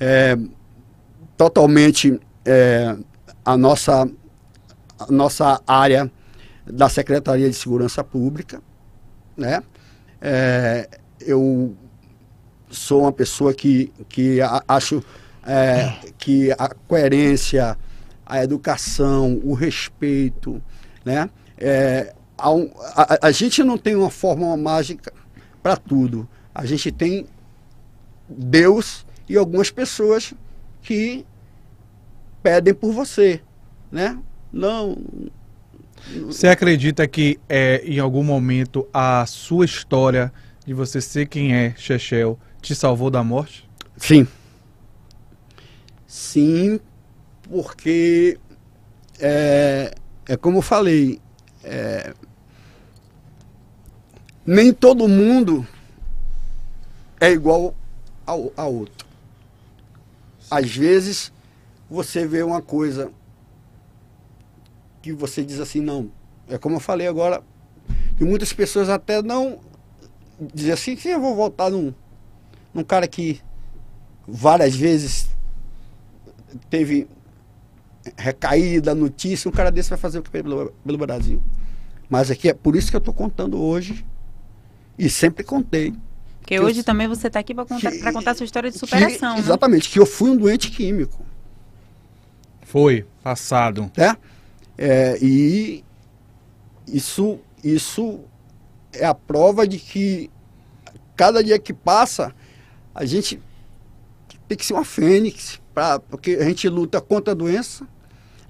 é, 0.00 0.36
totalmente 1.36 2.20
a, 3.44 3.56
nossa, 3.56 4.08
a 4.98 5.12
nossa 5.12 5.60
área 5.66 6.10
da 6.66 6.88
Secretaria 6.88 7.48
de 7.48 7.54
Segurança 7.54 8.02
Pública. 8.02 8.60
Né? 9.36 9.62
Eu 11.20 11.76
sou 12.72 13.02
uma 13.02 13.12
pessoa 13.12 13.54
que, 13.54 13.92
que 14.08 14.40
a- 14.40 14.62
acho 14.66 15.02
é, 15.44 15.92
que 16.18 16.52
a 16.52 16.68
coerência, 16.88 17.76
a 18.24 18.42
educação, 18.42 19.40
o 19.44 19.54
respeito, 19.54 20.62
né? 21.04 21.28
É, 21.58 22.14
a, 22.38 22.48
a- 22.50 23.18
a 23.22 23.30
gente 23.32 23.62
não 23.62 23.76
tem 23.78 23.94
uma 23.96 24.10
fórmula 24.10 24.56
mágica 24.56 25.12
para 25.62 25.76
tudo. 25.76 26.28
A 26.54 26.64
gente 26.66 26.90
tem 26.92 27.26
Deus 28.28 29.04
e 29.28 29.36
algumas 29.36 29.70
pessoas 29.70 30.34
que 30.82 31.24
pedem 32.42 32.74
por 32.74 32.92
você, 32.92 33.40
né? 33.90 34.18
Não, 34.52 34.98
Você 36.26 36.48
acredita 36.48 37.06
que 37.06 37.38
é, 37.48 37.82
em 37.84 37.98
algum 37.98 38.24
momento 38.24 38.86
a 38.92 39.24
sua 39.26 39.64
história 39.64 40.32
de 40.66 40.74
você 40.74 41.00
ser 41.00 41.26
quem 41.26 41.54
é, 41.54 41.74
Chechel, 41.76 42.38
te 42.62 42.74
salvou 42.74 43.10
da 43.10 43.22
morte? 43.24 43.68
Sim. 43.96 44.26
Sim, 46.06 46.80
porque 47.42 48.38
é, 49.18 49.94
é 50.28 50.36
como 50.36 50.58
eu 50.58 50.62
falei, 50.62 51.20
é, 51.64 52.14
nem 54.46 54.72
todo 54.72 55.08
mundo 55.08 55.66
é 57.20 57.30
igual 57.30 57.74
ao, 58.24 58.52
a 58.56 58.64
outro. 58.64 59.06
Às 60.50 60.74
vezes 60.74 61.32
você 61.90 62.26
vê 62.26 62.42
uma 62.42 62.62
coisa 62.62 63.10
que 65.00 65.12
você 65.12 65.44
diz 65.44 65.58
assim, 65.58 65.80
não, 65.80 66.10
é 66.48 66.56
como 66.58 66.76
eu 66.76 66.80
falei 66.80 67.08
agora, 67.08 67.42
que 68.16 68.24
muitas 68.24 68.52
pessoas 68.52 68.88
até 68.88 69.20
não 69.20 69.58
dizem 70.54 70.72
assim, 70.72 70.96
sim, 70.96 71.08
eu 71.08 71.20
vou 71.20 71.34
voltar 71.34 71.70
num, 71.70 71.92
num 72.72 72.84
cara 72.84 73.06
que 73.06 73.40
várias 74.26 74.74
vezes 74.74 75.28
teve 76.70 77.06
recaída, 78.16 78.94
notícia, 78.94 79.48
um 79.48 79.52
cara 79.52 79.70
desse 79.70 79.90
vai 79.90 79.98
fazer 79.98 80.18
o 80.18 80.22
que 80.22 80.30
pelo, 80.30 80.72
pelo 80.84 80.98
Brasil. 80.98 81.42
Mas 82.08 82.30
aqui 82.30 82.48
é 82.48 82.54
por 82.54 82.74
isso 82.76 82.90
que 82.90 82.96
eu 82.96 82.98
estou 82.98 83.14
contando 83.14 83.60
hoje 83.60 84.04
e 84.98 85.08
sempre 85.08 85.44
contei. 85.44 85.92
Porque 86.40 86.56
que 86.56 86.60
hoje 86.60 86.80
eu- 86.80 86.84
também 86.84 87.06
você 87.06 87.28
está 87.28 87.38
aqui 87.38 87.54
para 87.54 87.64
contar, 87.64 87.90
que- 87.92 88.12
contar 88.12 88.32
a 88.32 88.34
sua 88.34 88.44
história 88.44 88.70
de 88.70 88.74
Que- 88.78 88.80
superação, 88.80 89.34
né? 89.34 89.38
exatamente, 89.38 89.88
que 89.88 89.98
eu 89.98 90.04
fui 90.06 90.30
um 90.30 90.36
doente 90.36 90.70
químico. 90.70 91.24
Foi, 92.62 93.06
passado. 93.22 93.90
né? 93.96 94.16
É, 94.76 95.18
e 95.22 95.84
isso, 96.88 97.38
isso 97.62 98.20
é 98.92 99.04
a 99.06 99.14
prova 99.14 99.66
de 99.68 99.78
que 99.78 100.30
cada 101.14 101.42
dia 101.44 101.58
que 101.58 101.72
passa, 101.72 102.34
a 102.94 103.04
gente 103.04 103.40
tem 104.48 104.56
que 104.56 104.66
ser 104.66 104.74
uma 104.74 104.84
fênix, 104.84 105.60
pra, 105.74 105.98
porque 105.98 106.32
a 106.32 106.44
gente 106.44 106.68
luta 106.68 107.00
contra 107.00 107.32
a 107.32 107.34
doença, 107.34 107.86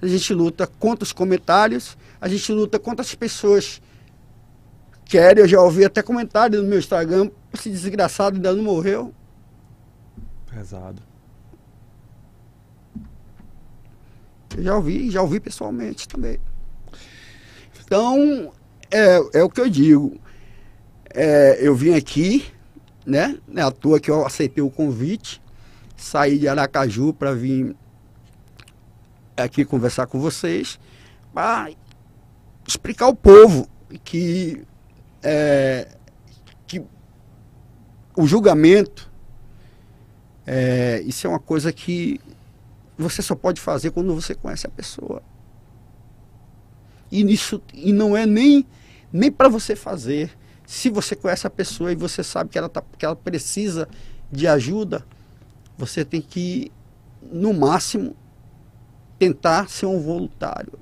a 0.00 0.06
gente 0.06 0.34
luta 0.34 0.66
contra 0.66 1.04
os 1.04 1.12
comentários, 1.12 1.96
a 2.20 2.28
gente 2.28 2.52
luta 2.52 2.78
contra 2.78 3.02
as 3.02 3.14
pessoas 3.14 3.80
que 5.04 5.12
querem. 5.12 5.42
Eu 5.42 5.48
já 5.48 5.60
ouvi 5.60 5.84
até 5.84 6.02
comentário 6.02 6.60
no 6.60 6.68
meu 6.68 6.78
Instagram, 6.78 7.30
esse 7.52 7.70
desgraçado 7.70 8.36
ainda 8.36 8.52
não 8.52 8.64
morreu. 8.64 9.14
Pesado. 10.52 11.02
Eu 14.56 14.62
já 14.62 14.76
ouvi, 14.76 15.10
já 15.10 15.22
ouvi 15.22 15.40
pessoalmente 15.40 16.08
também. 16.08 16.38
Então, 17.84 18.52
é, 18.90 19.38
é 19.38 19.42
o 19.42 19.48
que 19.48 19.60
eu 19.60 19.68
digo. 19.68 20.20
É, 21.14 21.58
eu 21.60 21.74
vim 21.74 21.94
aqui, 21.94 22.44
né? 23.06 23.38
É 23.54 23.62
à 23.62 23.70
toa 23.70 24.00
que 24.00 24.10
eu 24.10 24.24
aceitei 24.24 24.62
o 24.62 24.70
convite, 24.70 25.42
saí 25.96 26.38
de 26.38 26.48
Aracaju 26.48 27.12
para 27.12 27.34
vir 27.34 27.76
aqui 29.36 29.64
conversar 29.64 30.06
com 30.06 30.20
vocês, 30.20 30.78
para 31.32 31.70
explicar 32.66 33.06
ao 33.06 33.14
povo 33.14 33.68
que, 34.04 34.62
é, 35.22 35.88
que 36.66 36.82
o 38.16 38.26
julgamento, 38.26 39.10
é, 40.46 41.02
isso 41.04 41.26
é 41.26 41.30
uma 41.30 41.40
coisa 41.40 41.72
que 41.72 42.20
você 42.96 43.22
só 43.22 43.34
pode 43.34 43.60
fazer 43.60 43.90
quando 43.90 44.14
você 44.14 44.34
conhece 44.34 44.66
a 44.66 44.70
pessoa. 44.70 45.22
E, 47.10 47.22
nisso, 47.24 47.60
e 47.74 47.92
não 47.92 48.16
é 48.16 48.24
nem, 48.24 48.64
nem 49.12 49.30
para 49.30 49.48
você 49.48 49.76
fazer. 49.76 50.30
Se 50.72 50.88
você 50.88 51.14
conhece 51.14 51.46
a 51.46 51.50
pessoa 51.50 51.92
e 51.92 51.94
você 51.94 52.24
sabe 52.24 52.48
que 52.48 52.56
ela, 52.56 52.66
tá, 52.66 52.82
que 52.96 53.04
ela 53.04 53.14
precisa 53.14 53.86
de 54.30 54.48
ajuda, 54.48 55.04
você 55.76 56.02
tem 56.02 56.22
que, 56.22 56.72
no 57.30 57.52
máximo, 57.52 58.16
tentar 59.18 59.68
ser 59.68 59.84
um 59.84 60.00
voluntário. 60.00 60.72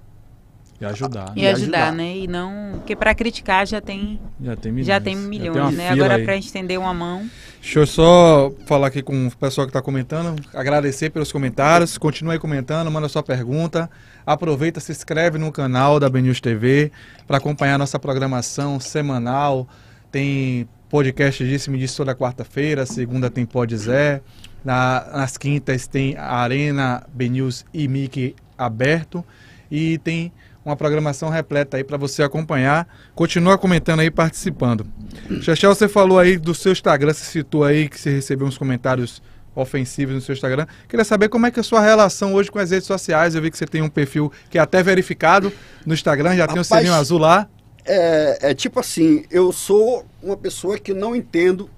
E 0.81 0.85
ajudar. 0.87 1.33
E, 1.37 1.43
né? 1.43 1.51
ajudar, 1.51 1.79
ajudar. 1.89 1.93
né? 1.93 2.17
E 2.17 2.27
não. 2.27 2.71
Porque 2.79 2.97
para 2.97 3.15
criticar 3.15 3.67
já 3.67 3.81
tem, 3.83 4.19
Já 4.41 4.57
tem 4.57 4.73
milhões. 4.73 4.87
já 4.87 5.01
tem 5.01 5.15
Já 5.15 5.21
milhões, 5.29 5.57
uma 5.59 5.71
né? 5.73 5.93
fila 5.93 6.07
Agora 6.07 6.25
para 6.25 6.37
estender 6.37 6.79
uma 6.79 6.95
mão. 6.95 7.29
Deixa 7.61 7.81
eu 7.81 7.87
só 7.87 8.51
falar 8.67 8.87
aqui 8.87 9.03
com 9.03 9.27
o 9.27 9.37
pessoal 9.37 9.67
que 9.67 9.71
está 9.71 9.83
comentando, 9.83 10.41
agradecer 10.55 11.11
pelos 11.11 11.31
comentários, 11.31 11.99
continue 11.99 12.33
aí 12.33 12.39
comentando, 12.39 12.91
manda 12.91 13.07
sua 13.11 13.23
pergunta, 13.23 13.91
aproveita, 14.25 14.81
se 14.81 14.91
inscreve 14.93 15.37
no 15.37 15.53
canal 15.53 16.01
da 16.01 16.09
BNews 16.09 16.41
TV 16.41 16.91
para 17.27 17.37
acompanhar 17.37 17.79
nossa 17.79 17.99
programação 17.99 18.81
semanal, 18.81 19.69
tem 20.11 20.67
podcast 20.89 21.45
Disse 21.45 21.71
Me 21.71 21.79
Disse 21.79 21.99
toda 21.99 22.15
quarta-feira, 22.15 22.87
segunda 22.87 23.29
tem 23.29 23.45
Pod 23.45 23.77
Zé, 23.77 24.23
na- 24.65 25.07
nas 25.15 25.37
quintas 25.37 25.87
tem 25.87 26.17
a 26.17 26.37
Arena 26.37 27.07
BNews 27.13 27.67
e 27.75 27.87
Mickey 27.87 28.35
aberto 28.57 29.23
e 29.71 29.99
tem 29.99 30.33
uma 30.65 30.77
programação 30.77 31.29
repleta 31.29 31.77
aí 31.77 31.85
para 31.85 31.97
você 31.97 32.23
acompanhar. 32.23 32.87
Continua 33.15 33.57
comentando 33.57 34.01
aí, 34.01 34.11
participando. 34.11 34.87
Xaxé, 35.41 35.67
você 35.67 35.89
falou 35.89 36.19
aí 36.19 36.37
do 36.37 36.55
seu 36.55 36.73
Instagram, 36.73 37.13
você 37.13 37.25
citou 37.25 37.65
aí 37.65 37.89
que 37.89 37.99
você 37.99 38.11
recebeu 38.11 38.47
uns 38.47 38.59
comentários 38.59 39.23
ofensivos 39.55 40.15
no 40.15 40.21
seu 40.21 40.33
Instagram. 40.33 40.67
Queria 40.89 41.05
saber 41.05 41.29
como 41.29 41.47
é 41.47 41.51
que 41.51 41.59
é 41.59 41.63
a 41.63 41.65
sua 41.65 41.81
relação 41.81 42.35
hoje 42.35 42.51
com 42.51 42.59
as 42.59 42.71
redes 42.71 42.87
sociais. 42.87 43.35
Eu 43.35 43.43
vi 43.43 43.51
que 43.51 43.59
você 43.59 43.67
tem 43.67 43.83
um 43.83 43.89
perfil 43.89 44.31
que 44.49 44.59
é 44.59 44.61
até 44.61 44.83
verificado 44.83 45.53
no 45.85 45.95
Instagram, 45.95 46.37
já 46.37 46.47
tem 46.47 46.59
o 46.59 46.63
Rapaz, 46.63 46.83
sininho 46.83 46.95
azul 46.95 47.19
lá. 47.19 47.49
É, 47.85 48.51
é 48.51 48.55
tipo 48.55 48.81
assim, 48.81 49.25
eu 49.31 49.53
sou 49.53 50.07
uma 50.23 50.37
pessoa 50.37 50.79
que 50.79 50.93
não 50.93 51.17
entendo 51.17 51.71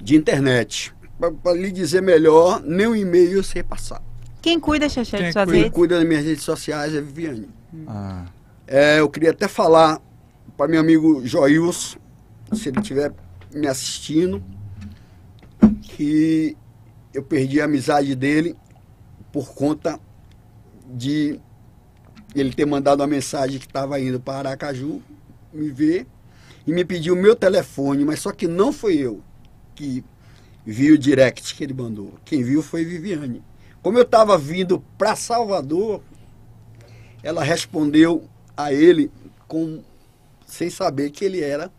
de 0.00 0.16
internet. 0.16 0.94
Para 1.42 1.54
lhe 1.54 1.72
dizer 1.72 2.02
melhor, 2.02 2.60
nem 2.62 2.86
um 2.86 2.94
e-mail 2.94 3.38
eu 3.38 3.42
sei 3.42 3.62
passar. 3.62 4.02
Quem 4.46 4.60
cuida, 4.60 4.88
Xaxé, 4.88 5.16
Quem 5.16 5.26
de 5.26 5.32
suas 5.32 5.44
cuida? 5.44 5.52
Quem 5.52 5.62
redes? 5.64 5.74
cuida 5.74 5.98
das 5.98 6.06
minhas 6.06 6.24
redes 6.24 6.44
sociais 6.44 6.94
é 6.94 7.00
Viviane. 7.00 7.48
Ah, 7.84 8.26
É, 8.64 9.00
eu 9.00 9.08
queria 9.10 9.30
até 9.30 9.48
falar 9.48 10.00
para 10.56 10.68
meu 10.68 10.78
amigo 10.80 11.26
Joilson, 11.26 11.98
se 12.52 12.68
ele 12.68 12.78
estiver 12.78 13.12
me 13.52 13.66
assistindo, 13.66 14.40
que 15.82 16.56
eu 17.12 17.24
perdi 17.24 17.60
a 17.60 17.64
amizade 17.64 18.14
dele 18.14 18.54
por 19.32 19.52
conta 19.52 19.98
de 20.94 21.40
ele 22.32 22.52
ter 22.54 22.66
mandado 22.66 23.00
uma 23.00 23.08
mensagem 23.08 23.58
que 23.58 23.66
estava 23.66 23.98
indo 23.98 24.20
para 24.20 24.50
Aracaju 24.50 25.02
me 25.52 25.70
ver 25.70 26.06
e 26.64 26.72
me 26.72 26.84
pediu 26.84 27.14
o 27.14 27.16
meu 27.16 27.34
telefone, 27.34 28.04
mas 28.04 28.20
só 28.20 28.30
que 28.30 28.46
não 28.46 28.72
foi 28.72 28.94
eu 28.94 29.20
que 29.74 30.04
vi 30.64 30.92
o 30.92 30.98
direct 30.98 31.52
que 31.52 31.64
ele 31.64 31.74
mandou. 31.74 32.14
Quem 32.24 32.44
viu 32.44 32.62
foi 32.62 32.84
Viviane. 32.84 33.42
Como 33.86 33.98
eu 33.98 34.02
estava 34.02 34.36
vindo 34.36 34.82
para 34.98 35.14
Salvador, 35.14 36.02
ela 37.22 37.44
respondeu 37.44 38.28
a 38.56 38.72
ele 38.72 39.12
com 39.46 39.80
sem 40.44 40.68
saber 40.68 41.10
que 41.10 41.24
ele 41.24 41.40
era 41.40 41.70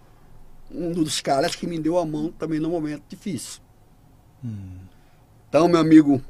um 0.71 0.93
dos 0.93 1.19
caras 1.19 1.53
que 1.53 1.67
me 1.67 1.77
deu 1.77 1.97
a 1.97 2.05
mão 2.05 2.31
também 2.31 2.61
no 2.61 2.69
momento 2.69 3.03
difícil. 3.09 3.59
Então, 5.49 5.67
meu 5.67 5.81
amigo 5.81 6.21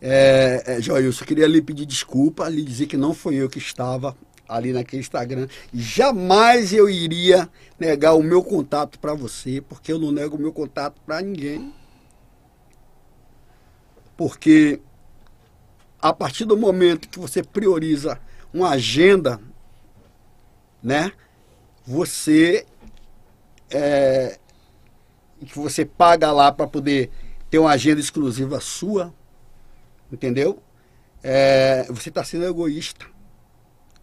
é, 0.00 0.62
é, 0.64 0.80
Joilson, 0.80 1.24
eu 1.24 1.28
queria 1.28 1.46
lhe 1.46 1.60
pedir 1.60 1.84
desculpa, 1.84 2.48
lhe 2.48 2.62
dizer 2.62 2.86
que 2.86 2.96
não 2.96 3.12
foi 3.12 3.34
eu 3.34 3.50
que 3.50 3.58
estava 3.58 4.16
ali 4.48 4.72
naquele 4.72 5.02
Instagram. 5.02 5.48
Jamais 5.70 6.72
eu 6.72 6.88
iria 6.88 7.46
negar 7.78 8.14
o 8.14 8.22
meu 8.22 8.42
contato 8.42 8.98
para 8.98 9.12
você, 9.12 9.60
porque 9.60 9.92
eu 9.92 9.98
não 9.98 10.10
nego 10.10 10.38
o 10.38 10.40
meu 10.40 10.50
contato 10.50 10.98
para 11.04 11.20
ninguém. 11.20 11.74
Porque 14.16 14.80
a 16.00 16.12
partir 16.12 16.44
do 16.44 16.56
momento 16.56 17.08
que 17.08 17.18
você 17.18 17.42
prioriza 17.42 18.20
uma 18.52 18.70
agenda, 18.70 19.40
né? 20.82 21.12
Você 21.84 22.66
é, 23.70 24.38
que 25.44 25.58
você 25.58 25.84
paga 25.84 26.32
lá 26.32 26.50
para 26.50 26.66
poder 26.66 27.10
ter 27.50 27.58
uma 27.58 27.70
agenda 27.70 28.00
exclusiva 28.00 28.60
sua, 28.60 29.12
entendeu? 30.10 30.62
É, 31.22 31.84
você 31.90 32.08
está 32.08 32.24
sendo 32.24 32.46
egoísta. 32.46 33.06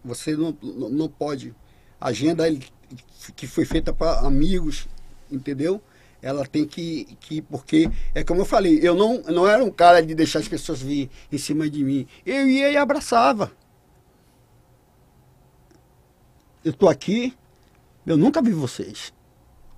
Você 0.04 0.36
não, 0.36 0.56
não, 0.62 0.88
não 0.90 1.08
pode. 1.08 1.54
A 2.00 2.08
agenda 2.08 2.44
que 3.34 3.46
foi 3.46 3.64
feita 3.64 3.92
para 3.92 4.20
amigos, 4.20 4.86
entendeu? 5.30 5.80
Ela 6.24 6.46
tem 6.46 6.64
que, 6.64 7.04
que. 7.20 7.42
Porque, 7.42 7.90
é 8.14 8.24
como 8.24 8.40
eu 8.40 8.44
falei, 8.46 8.78
eu 8.82 8.94
não, 8.94 9.20
não 9.24 9.46
era 9.46 9.62
um 9.62 9.70
cara 9.70 10.00
de 10.02 10.14
deixar 10.14 10.38
as 10.38 10.48
pessoas 10.48 10.80
vir 10.80 11.10
em 11.30 11.36
cima 11.36 11.68
de 11.68 11.84
mim. 11.84 12.06
Eu 12.24 12.48
ia 12.48 12.70
e 12.70 12.76
abraçava. 12.78 13.52
Eu 16.64 16.72
tô 16.72 16.88
aqui, 16.88 17.34
eu 18.06 18.16
nunca 18.16 18.40
vi 18.40 18.52
vocês. 18.52 19.12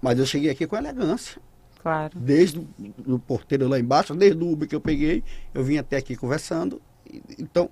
Mas 0.00 0.18
eu 0.18 0.26
cheguei 0.26 0.50
aqui 0.50 0.66
com 0.66 0.76
elegância. 0.76 1.40
Claro. 1.82 2.16
Desde 2.18 2.64
o 3.06 3.18
porteiro 3.18 3.66
lá 3.68 3.78
embaixo, 3.78 4.14
desde 4.14 4.42
o 4.42 4.52
Uber 4.52 4.68
que 4.68 4.74
eu 4.74 4.80
peguei, 4.80 5.24
eu 5.52 5.64
vim 5.64 5.78
até 5.78 5.96
aqui 5.96 6.14
conversando. 6.16 6.80
E- 7.10 7.22
Então, 7.38 7.68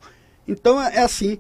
então 0.48 0.80
é 0.82 0.98
assim, 1.02 1.38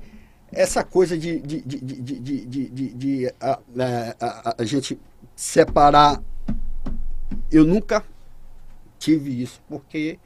essa 0.52 0.84
coisa 0.84 1.18
de, 1.18 1.40
de, 1.40 1.60
de, 1.62 1.80
de, 1.80 2.00
de, 2.00 2.18
de, 2.20 2.46
de- 2.46 2.68
de- 2.68 2.94
de 2.94 3.34
a, 3.40 3.52
a- 3.78 4.16
a- 4.20 4.54
a 4.58 4.64
gente 4.64 4.98
separar, 5.34 6.22
eu 7.56 7.64
nunca 7.64 8.04
tive 8.98 9.42
isso, 9.42 9.60
porque, 9.68 10.18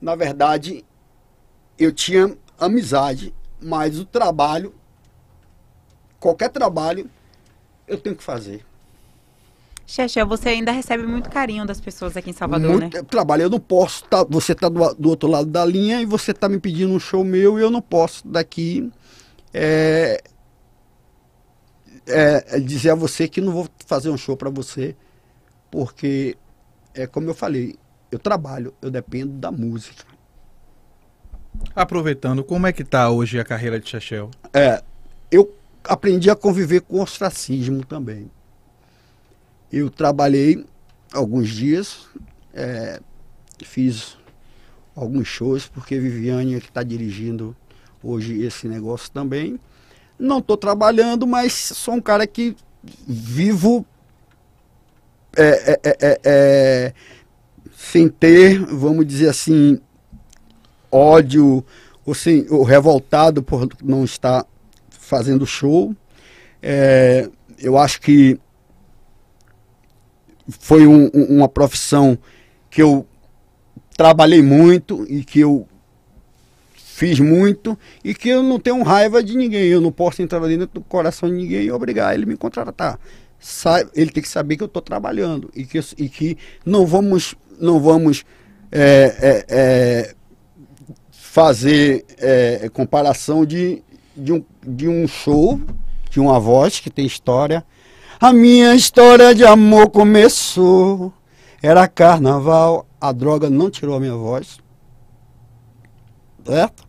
na 0.00 0.14
verdade, 0.14 0.84
eu 1.78 1.92
tinha 1.92 2.36
amizade, 2.58 3.34
mas 3.60 3.98
o 3.98 4.04
trabalho, 4.04 4.74
qualquer 6.18 6.50
trabalho, 6.50 7.08
eu 7.86 7.98
tenho 7.98 8.16
que 8.16 8.22
fazer. 8.22 8.64
Xaxé, 9.86 10.24
você 10.24 10.50
ainda 10.50 10.70
recebe 10.70 11.04
muito 11.04 11.28
carinho 11.28 11.66
das 11.66 11.80
pessoas 11.80 12.16
aqui 12.16 12.30
em 12.30 12.32
Salvador, 12.32 12.80
Muito 12.80 12.96
né? 12.96 13.02
trabalho. 13.02 13.42
Eu 13.42 13.50
não 13.50 13.58
posso. 13.58 14.04
Tá, 14.04 14.22
você 14.22 14.52
está 14.52 14.68
do, 14.68 14.94
do 14.94 15.08
outro 15.08 15.28
lado 15.28 15.50
da 15.50 15.64
linha 15.64 16.00
e 16.00 16.06
você 16.06 16.30
está 16.30 16.48
me 16.48 16.60
pedindo 16.60 16.92
um 16.92 17.00
show 17.00 17.24
meu 17.24 17.58
e 17.58 17.62
eu 17.62 17.70
não 17.70 17.82
posso 17.82 18.26
daqui 18.28 18.88
é, 19.52 20.22
é 22.06 22.60
dizer 22.60 22.90
a 22.90 22.94
você 22.94 23.26
que 23.26 23.40
não 23.40 23.52
vou 23.52 23.68
fazer 23.84 24.10
um 24.10 24.16
show 24.16 24.36
para 24.36 24.48
você, 24.48 24.94
porque 25.70 26.36
é 26.94 27.06
como 27.06 27.28
eu 27.28 27.34
falei, 27.34 27.76
eu 28.10 28.18
trabalho, 28.18 28.74
eu 28.82 28.90
dependo 28.90 29.32
da 29.34 29.50
música. 29.50 30.04
aproveitando, 31.74 32.42
como 32.42 32.66
é 32.66 32.72
que 32.72 32.84
tá 32.84 33.10
hoje 33.10 33.38
a 33.38 33.44
carreira 33.44 33.78
de 33.78 33.88
Chachel? 33.88 34.30
É, 34.52 34.82
eu 35.30 35.54
aprendi 35.84 36.30
a 36.30 36.36
conviver 36.36 36.80
com 36.80 37.00
ostracismo 37.00 37.84
também. 37.84 38.30
Eu 39.72 39.88
trabalhei 39.88 40.64
alguns 41.12 41.48
dias, 41.48 42.08
é, 42.52 43.00
fiz 43.64 44.16
alguns 44.94 45.28
shows, 45.28 45.68
porque 45.68 45.98
Viviane 45.98 46.56
é 46.56 46.60
que 46.60 46.68
está 46.68 46.82
dirigindo 46.82 47.56
hoje 48.02 48.42
esse 48.42 48.66
negócio 48.66 49.10
também. 49.10 49.58
Não 50.18 50.38
estou 50.38 50.56
trabalhando, 50.56 51.26
mas 51.26 51.52
sou 51.52 51.94
um 51.94 52.00
cara 52.00 52.26
que 52.26 52.56
vivo 53.06 53.86
é, 55.36 55.72
é, 55.72 55.80
é, 55.84 55.96
é, 56.00 56.20
é, 56.24 56.92
sem 57.76 58.08
ter, 58.08 58.58
vamos 58.64 59.06
dizer 59.06 59.28
assim, 59.28 59.80
ódio 60.90 61.64
ou, 62.04 62.14
sem, 62.14 62.46
ou 62.50 62.62
revoltado 62.62 63.42
por 63.42 63.68
não 63.82 64.04
estar 64.04 64.44
fazendo 64.90 65.46
show. 65.46 65.94
É, 66.62 67.28
eu 67.58 67.76
acho 67.78 68.00
que 68.00 68.38
foi 70.48 70.86
um- 70.86 71.10
um- 71.14 71.36
uma 71.36 71.48
profissão 71.48 72.18
que 72.68 72.82
eu 72.82 73.06
trabalhei 73.96 74.42
muito 74.42 75.04
e 75.08 75.24
que 75.24 75.40
eu 75.40 75.66
fiz 76.74 77.18
muito 77.20 77.78
e 78.04 78.14
que 78.14 78.28
eu 78.28 78.42
não 78.42 78.58
tenho 78.58 78.82
raiva 78.82 79.22
de 79.22 79.36
ninguém. 79.36 79.68
Eu 79.68 79.80
não 79.80 79.92
posso 79.92 80.20
entrar 80.22 80.40
dentro 80.40 80.66
do 80.66 80.80
coração 80.80 81.28
de 81.28 81.34
ninguém 81.36 81.64
e 81.64 81.72
obrigar 81.72 82.14
ele 82.14 82.24
a 82.24 82.26
me 82.26 82.36
contratar. 82.36 82.98
Ele 83.94 84.10
tem 84.10 84.22
que 84.22 84.28
saber 84.28 84.56
que 84.56 84.62
eu 84.62 84.66
estou 84.66 84.82
trabalhando 84.82 85.50
e 85.54 85.64
que, 85.64 85.78
e 85.96 86.08
que 86.08 86.36
não 86.64 86.86
vamos, 86.86 87.34
não 87.58 87.80
vamos 87.80 88.24
é, 88.70 89.16
é, 89.20 89.46
é, 89.48 90.14
fazer 91.10 92.04
é, 92.18 92.68
comparação 92.68 93.46
de, 93.46 93.82
de, 94.16 94.32
um, 94.32 94.44
de 94.62 94.88
um 94.88 95.08
show, 95.08 95.60
de 96.10 96.20
uma 96.20 96.38
voz 96.38 96.80
que 96.80 96.90
tem 96.90 97.06
história. 97.06 97.64
A 98.20 98.32
minha 98.32 98.74
história 98.74 99.34
de 99.34 99.44
amor 99.44 99.90
começou. 99.90 101.12
Era 101.62 101.88
carnaval, 101.88 102.86
a 103.00 103.12
droga 103.12 103.48
não 103.48 103.70
tirou 103.70 103.96
a 103.96 104.00
minha 104.00 104.14
voz. 104.14 104.58
Certo? 106.44 106.86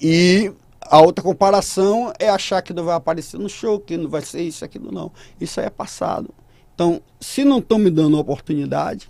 E 0.00 0.52
a 0.90 1.00
outra 1.00 1.22
comparação 1.22 2.12
é 2.18 2.28
achar 2.28 2.60
que 2.62 2.72
não 2.72 2.84
vai 2.84 2.96
aparecer 2.96 3.38
no 3.38 3.48
show, 3.48 3.78
que 3.78 3.96
não 3.96 4.10
vai 4.10 4.22
ser 4.22 4.42
isso, 4.42 4.64
aquilo, 4.64 4.90
não. 4.90 5.12
Isso 5.40 5.60
aí 5.60 5.66
é 5.66 5.70
passado. 5.70 6.34
Então, 6.74 7.00
se 7.20 7.44
não 7.44 7.58
estão 7.58 7.78
me 7.78 7.90
dando 7.90 8.18
oportunidade, 8.18 9.08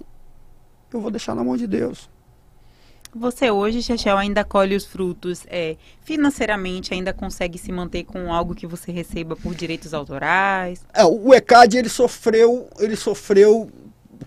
eu 0.92 1.00
vou 1.00 1.10
deixar 1.10 1.34
na 1.34 1.42
mão 1.42 1.56
de 1.56 1.66
Deus. 1.66 2.10
Você 3.14 3.50
hoje, 3.50 3.82
Chechel, 3.82 4.18
ainda 4.18 4.44
colhe 4.44 4.76
os 4.76 4.84
frutos 4.84 5.44
é, 5.48 5.76
financeiramente, 6.02 6.92
ainda 6.92 7.14
consegue 7.14 7.58
se 7.58 7.72
manter 7.72 8.04
com 8.04 8.30
algo 8.32 8.54
que 8.54 8.66
você 8.66 8.92
receba 8.92 9.34
por 9.34 9.54
direitos 9.54 9.94
autorais? 9.94 10.84
É, 10.92 11.04
o 11.04 11.32
ECAD 11.32 11.78
ele 11.78 11.88
sofreu, 11.88 12.68
ele 12.78 12.94
sofreu 12.94 13.70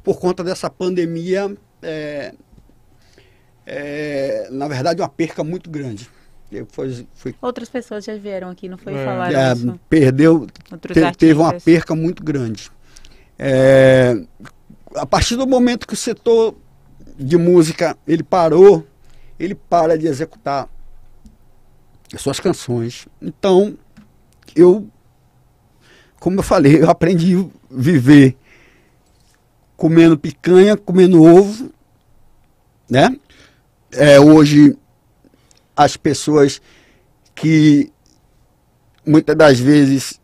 por 0.04 0.20
conta 0.20 0.44
dessa 0.44 0.72
pandemia, 0.72 1.56
é, 1.84 2.34
é, 3.64 4.48
na 4.50 4.68
verdade, 4.68 5.02
uma 5.02 5.08
perca 5.08 5.44
muito 5.44 5.70
grande. 5.70 6.10
Foi, 6.70 7.08
foi... 7.14 7.36
Outras 7.42 7.70
pessoas 7.70 8.04
já 8.06 8.16
vieram 8.16 8.50
aqui, 8.50 8.70
não 8.70 8.78
foi? 8.78 8.94
É. 8.94 9.06
Falar 9.06 9.34
é, 9.34 9.54
isso? 9.54 9.80
Perdeu, 9.90 10.48
te, 10.48 11.18
teve 11.18 11.40
uma 11.40 11.54
perca 11.54 11.96
muito 11.96 12.24
grande. 12.24 12.72
É, 13.38 14.22
a 14.96 15.06
partir 15.06 15.36
do 15.36 15.48
momento 15.48 15.88
que 15.88 15.94
o 15.94 15.98
setor 15.98 16.56
de 17.18 17.38
música 17.38 17.98
ele 18.08 18.24
parou, 18.24 18.86
ele 19.40 19.56
para 19.56 19.98
de 19.98 20.08
executar 20.08 20.70
as 22.14 22.22
suas 22.22 22.40
canções. 22.40 23.08
Então, 23.22 23.78
eu, 24.56 24.88
como 26.20 26.40
eu 26.40 26.44
falei, 26.44 26.82
eu 26.82 26.90
aprendi 26.90 27.36
a 27.36 27.46
viver 27.70 28.38
comendo 29.76 30.18
picanha, 30.18 30.78
comendo 30.78 31.24
ovo, 31.24 31.72
né? 32.90 33.18
É, 33.92 34.20
hoje, 34.20 34.78
as 35.76 35.98
pessoas 35.98 36.62
que 37.36 37.92
muitas 39.06 39.36
das 39.36 39.60
vezes 39.60 40.20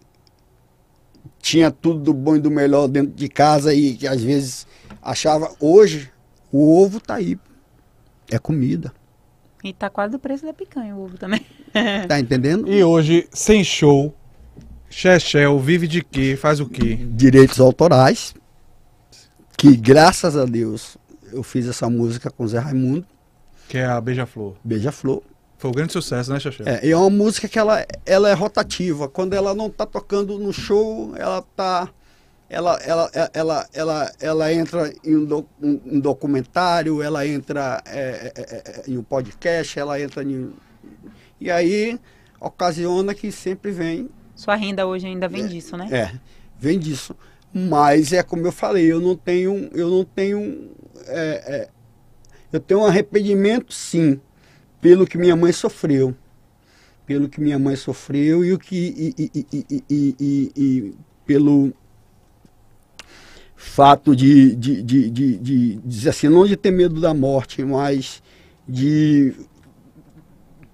tinha 1.40 1.72
tudo 1.72 2.00
do 2.00 2.14
bom 2.14 2.36
e 2.36 2.40
do 2.40 2.52
melhor 2.52 2.88
dentro 2.88 3.14
de 3.14 3.28
casa 3.28 3.74
e 3.74 3.96
que 3.96 4.08
às 4.08 4.22
vezes 4.22 4.68
achava 5.02 5.54
hoje 5.60 6.12
o 6.52 6.82
ovo 6.82 7.00
tá 7.00 7.16
aí. 7.16 7.38
É 8.30 8.38
comida. 8.38 8.94
E 9.64 9.74
tá 9.74 9.90
quase 9.90 10.16
o 10.16 10.20
preço 10.20 10.46
da 10.46 10.54
picanha, 10.54 10.96
o 10.96 11.04
ovo 11.04 11.18
também. 11.18 11.46
tá 12.08 12.20
entendendo? 12.20 12.72
E 12.72 12.84
hoje, 12.84 13.28
sem 13.32 13.64
show, 13.64 14.16
Chechel 14.90 15.60
vive 15.60 15.88
de 15.88 16.04
quê? 16.04 16.38
Faz 16.40 16.60
o 16.60 16.68
quê? 16.68 16.96
Direitos 16.96 17.60
autorais. 17.60 18.34
Que 19.58 19.76
graças 19.76 20.38
a 20.38 20.46
Deus 20.46 20.98
eu 21.32 21.44
fiz 21.44 21.68
essa 21.68 21.90
música 21.90 22.32
com 22.32 22.48
Zé 22.48 22.60
Raimundo. 22.60 23.06
Que 23.68 23.78
é 23.78 23.86
a 23.86 24.00
Beija-Flor. 24.00 24.56
Beija-Flor. 24.64 25.22
Foi 25.60 25.70
um 25.70 25.74
grande 25.74 25.92
sucesso, 25.92 26.32
né, 26.32 26.40
Chechel? 26.40 26.66
É, 26.66 26.86
e 26.86 26.92
é 26.92 26.96
uma 26.96 27.10
música 27.10 27.46
que 27.46 27.60
ela, 27.60 27.86
ela 28.06 28.30
é 28.30 28.34
rotativa. 28.34 29.10
Quando 29.10 29.34
ela 29.34 29.54
não 29.54 29.70
tá 29.70 29.86
tocando 29.86 30.40
no 30.40 30.54
show, 30.54 31.14
ela 31.18 31.42
tá 31.42 31.90
ela, 32.50 32.78
ela, 32.78 33.12
ela, 33.34 33.70
ela, 33.74 34.12
ela 34.22 34.54
entra 34.54 34.94
em 35.04 35.18
um, 35.18 35.26
do, 35.26 35.46
um 35.62 36.00
documentário, 36.00 37.04
ela 37.04 37.28
entra 37.28 37.84
é, 37.86 38.32
é, 38.36 38.42
é, 38.42 38.84
em 38.88 38.98
um 38.98 39.04
podcast, 39.04 39.78
ela 39.78 40.00
entra 40.02 40.24
em. 40.24 40.54
E 41.42 41.52
aí 41.52 42.00
ocasiona 42.40 43.14
que 43.14 43.30
sempre 43.30 43.72
vem. 43.72 44.10
Sua 44.34 44.56
renda 44.56 44.88
hoje 44.88 45.08
ainda 45.08 45.28
vem 45.28 45.44
é, 45.44 45.48
disso, 45.48 45.76
né? 45.76 45.90
É, 45.92 46.12
vem 46.58 46.80
disso. 46.80 47.14
Mas 47.54 48.14
é 48.14 48.24
como 48.24 48.48
eu 48.48 48.52
falei, 48.54 48.90
eu 48.90 49.02
não 49.02 49.16
tenho. 49.18 49.70
Eu 49.74 49.90
não 49.90 50.06
tenho. 50.06 50.72
É, 51.06 51.20
é, 51.20 51.70
eu 52.52 52.62
tenho 52.62 52.80
um 52.80 52.86
arrependimento, 52.86 53.74
sim, 53.74 54.22
pelo 54.82 55.06
que 55.06 55.18
minha 55.18 55.36
mãe 55.36 55.52
sofreu. 55.52 56.16
Pelo 57.06 57.28
que 57.28 57.42
minha 57.42 57.58
mãe 57.58 57.76
sofreu 57.76 58.46
e 58.46 58.54
o 58.54 58.60
que. 58.60 59.16
e, 59.18 59.84
e, 59.90 60.52
e, 60.56 60.94
pelo 61.26 61.72
fato 63.56 64.16
de, 64.16 64.56
de, 64.56 64.82
de, 64.82 65.10
de, 65.10 65.38
de 65.38 65.76
dizer 65.84 66.10
assim, 66.10 66.30
não 66.30 66.46
de 66.46 66.56
ter 66.56 66.72
medo 66.72 67.02
da 67.02 67.14
morte, 67.14 67.64
mas 67.64 68.24
de 68.68 69.34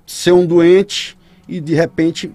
ser 0.06 0.34
um 0.34 0.45
doente 0.45 1.18
e 1.48 1.60
de 1.60 1.73
repente 1.73 2.32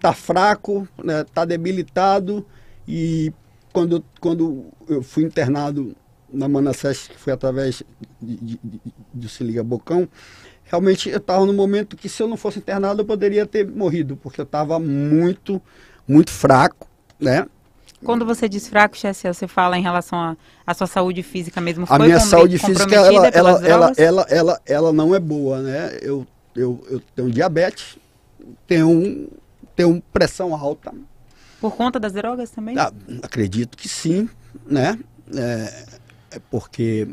tá 0.00 0.12
fraco, 0.12 0.88
né, 1.02 1.24
tá 1.32 1.44
debilitado 1.44 2.44
e 2.86 3.32
quando, 3.72 4.04
quando 4.20 4.66
eu 4.88 5.02
fui 5.02 5.22
internado 5.22 5.94
na 6.32 6.48
Manassés, 6.48 7.06
que 7.06 7.16
foi 7.16 7.32
através 7.32 7.82
de, 8.20 8.36
de, 8.36 8.60
de, 8.62 8.80
de 9.14 9.28
Se 9.28 9.44
Liga 9.44 9.62
Bocão, 9.62 10.08
realmente 10.70 11.10
eu 11.10 11.18
estava 11.18 11.44
no 11.44 11.52
momento 11.52 11.96
que 11.96 12.08
se 12.08 12.22
eu 12.22 12.28
não 12.28 12.36
fosse 12.36 12.60
internado 12.60 13.02
eu 13.02 13.04
poderia 13.04 13.44
ter 13.44 13.66
morrido, 13.66 14.16
porque 14.16 14.40
eu 14.40 14.44
estava 14.44 14.78
muito, 14.78 15.60
muito 16.06 16.30
fraco, 16.30 16.88
né? 17.18 17.46
Quando 18.04 18.24
você 18.24 18.48
diz 18.48 18.66
fraco, 18.66 18.96
Chessel, 18.96 19.34
você 19.34 19.46
fala 19.46 19.76
em 19.76 19.82
relação 19.82 20.34
à 20.66 20.72
sua 20.72 20.86
saúde 20.86 21.22
física 21.22 21.60
mesmo? 21.60 21.84
a 21.88 21.98
minha 21.98 22.20
saúde 22.20 22.56
física, 22.56 22.94
ela, 22.94 23.28
ela, 23.28 23.50
ela, 23.66 23.92
ela, 23.96 24.26
ela, 24.30 24.60
ela 24.64 24.92
não 24.92 25.14
é 25.14 25.18
boa, 25.18 25.60
né? 25.60 25.98
Eu, 26.00 26.26
eu, 26.56 26.82
eu 26.88 27.02
tenho 27.14 27.30
diabetes, 27.30 27.98
tenho, 28.66 29.28
tenho 29.76 30.02
pressão 30.12 30.54
alta. 30.54 30.94
Por 31.60 31.76
conta 31.76 32.00
das 32.00 32.12
drogas 32.14 32.48
também? 32.50 32.78
Ah, 32.78 32.90
acredito 33.22 33.76
que 33.76 33.88
sim, 33.88 34.30
né? 34.64 34.98
É, 35.34 35.84
é 36.30 36.40
porque 36.50 37.08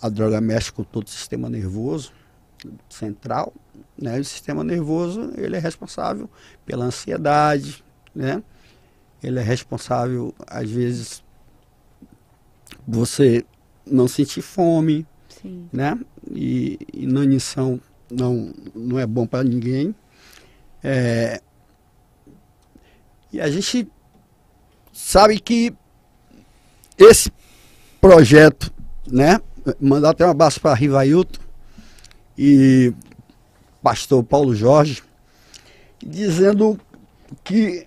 a 0.00 0.08
droga 0.08 0.40
mexe 0.40 0.72
com 0.72 0.84
todo 0.84 1.06
o 1.06 1.10
sistema 1.10 1.48
nervoso 1.48 2.12
central, 2.88 3.52
né? 3.96 4.18
O 4.18 4.24
sistema 4.24 4.64
nervoso, 4.64 5.32
ele 5.36 5.56
é 5.56 5.58
responsável 5.58 6.28
pela 6.66 6.84
ansiedade, 6.84 7.84
né? 8.14 8.42
ele 9.22 9.38
é 9.38 9.42
responsável, 9.42 10.34
às 10.46 10.70
vezes, 10.70 11.22
você 12.86 13.44
não 13.86 14.06
sentir 14.06 14.42
fome, 14.42 15.06
Sim. 15.28 15.68
né? 15.72 15.98
E, 16.30 16.78
inanição 16.92 17.80
não, 18.10 18.52
não 18.74 18.98
é 18.98 19.06
bom 19.06 19.26
para 19.26 19.44
ninguém. 19.44 19.94
É, 20.82 21.40
e 23.32 23.40
a 23.40 23.50
gente 23.50 23.88
sabe 24.92 25.40
que 25.40 25.74
esse 26.96 27.32
projeto, 28.00 28.72
né? 29.06 29.40
Mandar 29.80 30.10
até 30.10 30.26
um 30.26 30.30
abraço 30.30 30.60
para 30.60 30.74
Rivailton 30.74 31.40
e 32.36 32.92
pastor 33.82 34.22
Paulo 34.22 34.54
Jorge, 34.54 35.02
dizendo 36.00 36.78
que 37.42 37.86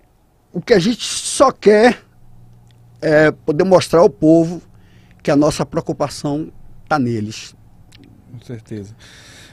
o 0.52 0.62
que 0.62 0.74
a 0.74 0.80
gente 0.80 1.04
só 1.04 1.52
quer 1.52 2.02
é 3.02 3.32
poder 3.32 3.64
mostrar 3.64 4.02
ao 4.02 4.10
povo 4.10 4.62
que 5.24 5.32
a 5.32 5.36
nossa 5.36 5.66
preocupação 5.66 6.52
está 6.84 7.00
neles. 7.00 7.56
Com 8.32 8.42
certeza. 8.46 8.96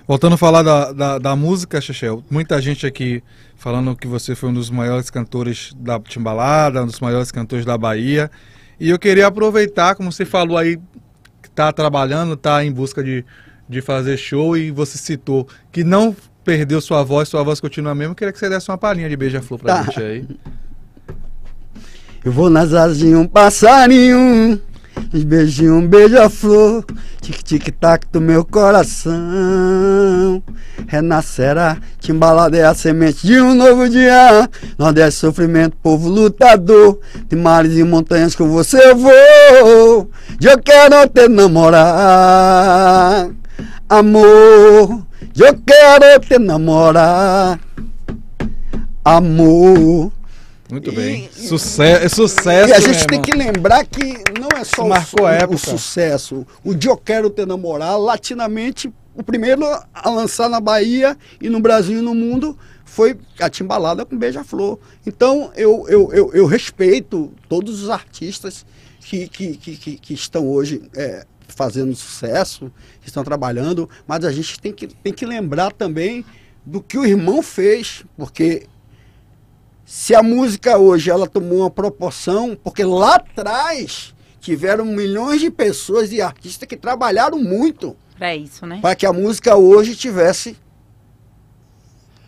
Voltando 0.07 0.35
a 0.35 0.39
falar 0.39 0.63
da, 0.63 0.93
da, 0.93 1.19
da, 1.19 1.37
música, 1.37 1.81
Chechel, 1.81 2.25
muita 2.31 2.61
gente 2.63 2.87
aqui 2.87 3.23
falando 3.57 3.95
que 3.95 4.07
você 4.07 4.35
foi 4.35 4.49
um 4.49 4.55
dos 4.55 4.71
maiores 4.71 5.11
cantores 5.11 5.73
da 5.77 6.01
Timbalada, 6.01 6.83
um 6.83 6.87
dos 6.87 7.01
maiores 7.01 7.31
cantores 7.31 7.67
da 7.67 7.77
Bahia. 7.77 8.31
E 8.81 8.89
eu 8.89 8.99
queria 8.99 9.27
aproveitar, 9.27 9.95
como 9.95 10.11
você 10.11 10.25
falou 10.25 10.57
aí, 10.57 10.81
está 11.59 11.73
trabalhando, 11.73 12.35
está 12.35 12.65
em 12.65 12.71
busca 12.71 13.03
de, 13.03 13.25
de 13.69 13.81
fazer 13.81 14.17
show, 14.17 14.57
e 14.57 14.71
você 14.71 14.97
citou 14.97 15.49
que 15.73 15.83
não 15.83 16.15
perdeu 16.45 16.81
sua 16.81 17.03
voz, 17.03 17.29
sua 17.29 17.43
voz 17.43 17.61
continua 17.61 17.95
mesmo. 17.95 18.15
Queria 18.15 18.33
que 18.33 18.39
você 18.39 18.49
desse 18.49 18.71
uma 18.71 18.79
palhinha 18.79 19.09
de 19.09 19.17
beija-flor 19.17 19.59
para 19.59 19.75
tá. 19.75 19.83
gente 19.83 20.01
aí. 20.01 20.29
Eu 22.25 22.33
vou 22.33 22.49
nas 22.49 22.73
asas 22.73 22.99
de 22.99 23.15
um 23.15 23.27
passarinho 23.27 24.61
uns 25.13 25.25
beijinhos, 25.25 25.77
um 25.77 25.87
beija-flor, 25.87 26.85
tic-tic-tac 27.21 28.07
do 28.13 28.21
meu 28.21 28.45
coração. 28.45 30.43
Renascerá, 30.87 31.77
timbalada 32.01 32.57
é 32.57 32.65
a 32.65 32.75
semente 32.75 33.27
de 33.27 33.41
um 33.41 33.55
novo 33.55 33.89
dia. 33.89 34.49
Nordeste 34.79 35.21
sofrimento, 35.21 35.77
povo 35.83 36.09
lutador, 36.09 36.99
de 37.29 37.37
mares 37.37 37.77
e 37.77 37.85
montanhas 37.85 38.35
com 38.35 38.49
você 38.49 38.91
eu 38.91 38.97
vou. 38.97 40.11
Eu 40.41 40.59
quero 40.65 41.09
te 41.09 41.29
namorar, 41.29 43.29
amor. 43.89 45.07
Eu 45.37 45.59
quero 45.65 46.21
te 46.21 46.39
namorar, 46.39 47.61
amor. 49.05 50.18
Muito 50.71 50.91
E- 50.91 50.95
bem. 50.95 51.31
Sucesso, 51.33 52.05
é 52.05 52.09
sucesso 52.09 52.69
E 52.71 52.73
a 52.75 52.81
gente 52.81 52.93
mesmo. 52.93 53.07
tem 53.09 53.23
que 53.23 53.33
lembrar 53.35 53.87
que 53.87 54.03
não 54.39 54.49
é 54.59 54.65
só 54.65 54.85
o, 54.85 54.89
Marcou 54.89 55.25
o 55.25 55.29
época. 55.29 55.57
sucesso. 55.59 56.47
O 56.63 56.75
de 56.75 56.89
Eu 56.89 56.97
Quero 56.97 57.31
Te 57.31 57.47
Namorar, 57.47 57.99
latinamente, 57.99 58.93
o 59.15 59.23
primeiro 59.23 59.65
a 59.95 60.11
lançar 60.11 60.49
na 60.49 60.61
Bahia 60.61 61.17
e 61.41 61.49
no 61.49 61.59
Brasil 61.61 61.99
e 61.99 62.03
no 62.03 62.15
mundo 62.15 62.57
foi 62.85 63.17
a 63.41 63.49
Timbalada 63.49 64.05
com 64.05 64.17
Beija-Flor. 64.17 64.79
Então, 65.07 65.51
eu, 65.57 65.87
eu, 65.89 66.13
eu, 66.13 66.31
eu 66.35 66.47
respeito 66.47 67.33
todos 67.49 67.83
os 67.83 67.89
artistas 67.91 68.67
que, 69.01 69.27
que, 69.29 69.57
que, 69.57 69.77
que, 69.77 69.97
que 69.99 70.15
estão 70.15 70.47
hoje 70.47 70.83
é, 70.95 71.25
fazendo 71.49 71.95
sucesso, 71.97 72.71
que 73.01 73.09
estão 73.09 73.25
trabalhando, 73.25 73.89
mas 74.07 74.25
a 74.25 74.31
gente 74.33 74.61
tem 74.61 74.73
que, 74.73 74.87
tem 74.87 75.13
que 75.13 75.25
lembrar 75.25 75.73
também 75.73 76.25
do 76.65 76.83
que 76.83 76.99
o 76.99 77.07
irmão 77.07 77.43
fez, 77.43 78.05
porque 78.17 78.67
se 79.91 80.15
a 80.15 80.23
música 80.23 80.77
hoje 80.77 81.11
ela 81.11 81.27
tomou 81.27 81.61
uma 81.61 81.71
proporção, 81.71 82.55
porque 82.63 82.85
lá 82.85 83.15
atrás 83.15 84.15
tiveram 84.39 84.85
milhões 84.85 85.41
de 85.41 85.51
pessoas 85.51 86.13
e 86.13 86.21
artistas 86.21 86.69
que 86.69 86.77
trabalharam 86.77 87.39
muito 87.41 87.97
Pra 88.19 88.37
isso, 88.37 88.67
né? 88.67 88.81
para 88.83 88.95
que 88.95 89.07
a 89.07 89.15
música 89.15 89.57
hoje 89.57 89.97
tivesse, 89.97 90.59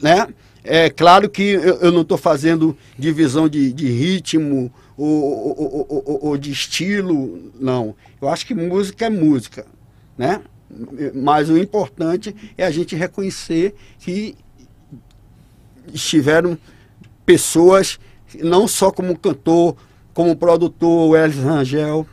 né? 0.00 0.26
É 0.64 0.88
claro 0.88 1.28
que 1.28 1.42
eu, 1.42 1.76
eu 1.80 1.92
não 1.92 2.00
estou 2.00 2.16
fazendo 2.16 2.74
divisão 2.98 3.46
de, 3.46 3.70
de 3.74 3.88
ritmo 3.88 4.72
ou, 4.96 5.06
ou- 5.06 5.86
ou- 5.90 6.02
ou- 6.06 6.20
ou 6.28 6.36
de 6.38 6.50
estilo, 6.50 7.52
não. 7.60 7.94
Eu 8.22 8.28
acho 8.30 8.46
que 8.46 8.54
música 8.54 9.04
é 9.04 9.10
música, 9.10 9.66
né? 10.16 10.40
Mas 11.14 11.50
o 11.50 11.58
importante 11.58 12.34
é 12.56 12.64
a 12.64 12.70
gente 12.70 12.96
reconhecer 12.96 13.74
que 13.98 14.34
estiveram 15.92 16.56
pessoas, 17.30 17.98
não 18.42 18.66
só 18.66 18.90
como 18.90 19.16
cantor, 19.16 19.76
como 20.12 20.34
produtor, 20.36 21.10
o 21.10 21.16
Elis 21.16 21.36
Rangel. 21.36 22.06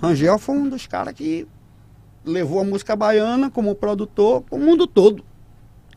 Rangel 0.00 0.38
foi 0.38 0.54
um 0.56 0.68
dos 0.68 0.86
caras 0.86 1.12
que 1.14 1.46
levou 2.24 2.60
a 2.60 2.64
música 2.64 2.96
baiana 2.96 3.50
como 3.50 3.74
produtor 3.74 4.42
para 4.42 4.56
o 4.56 4.60
mundo 4.60 4.86
todo. 4.86 5.22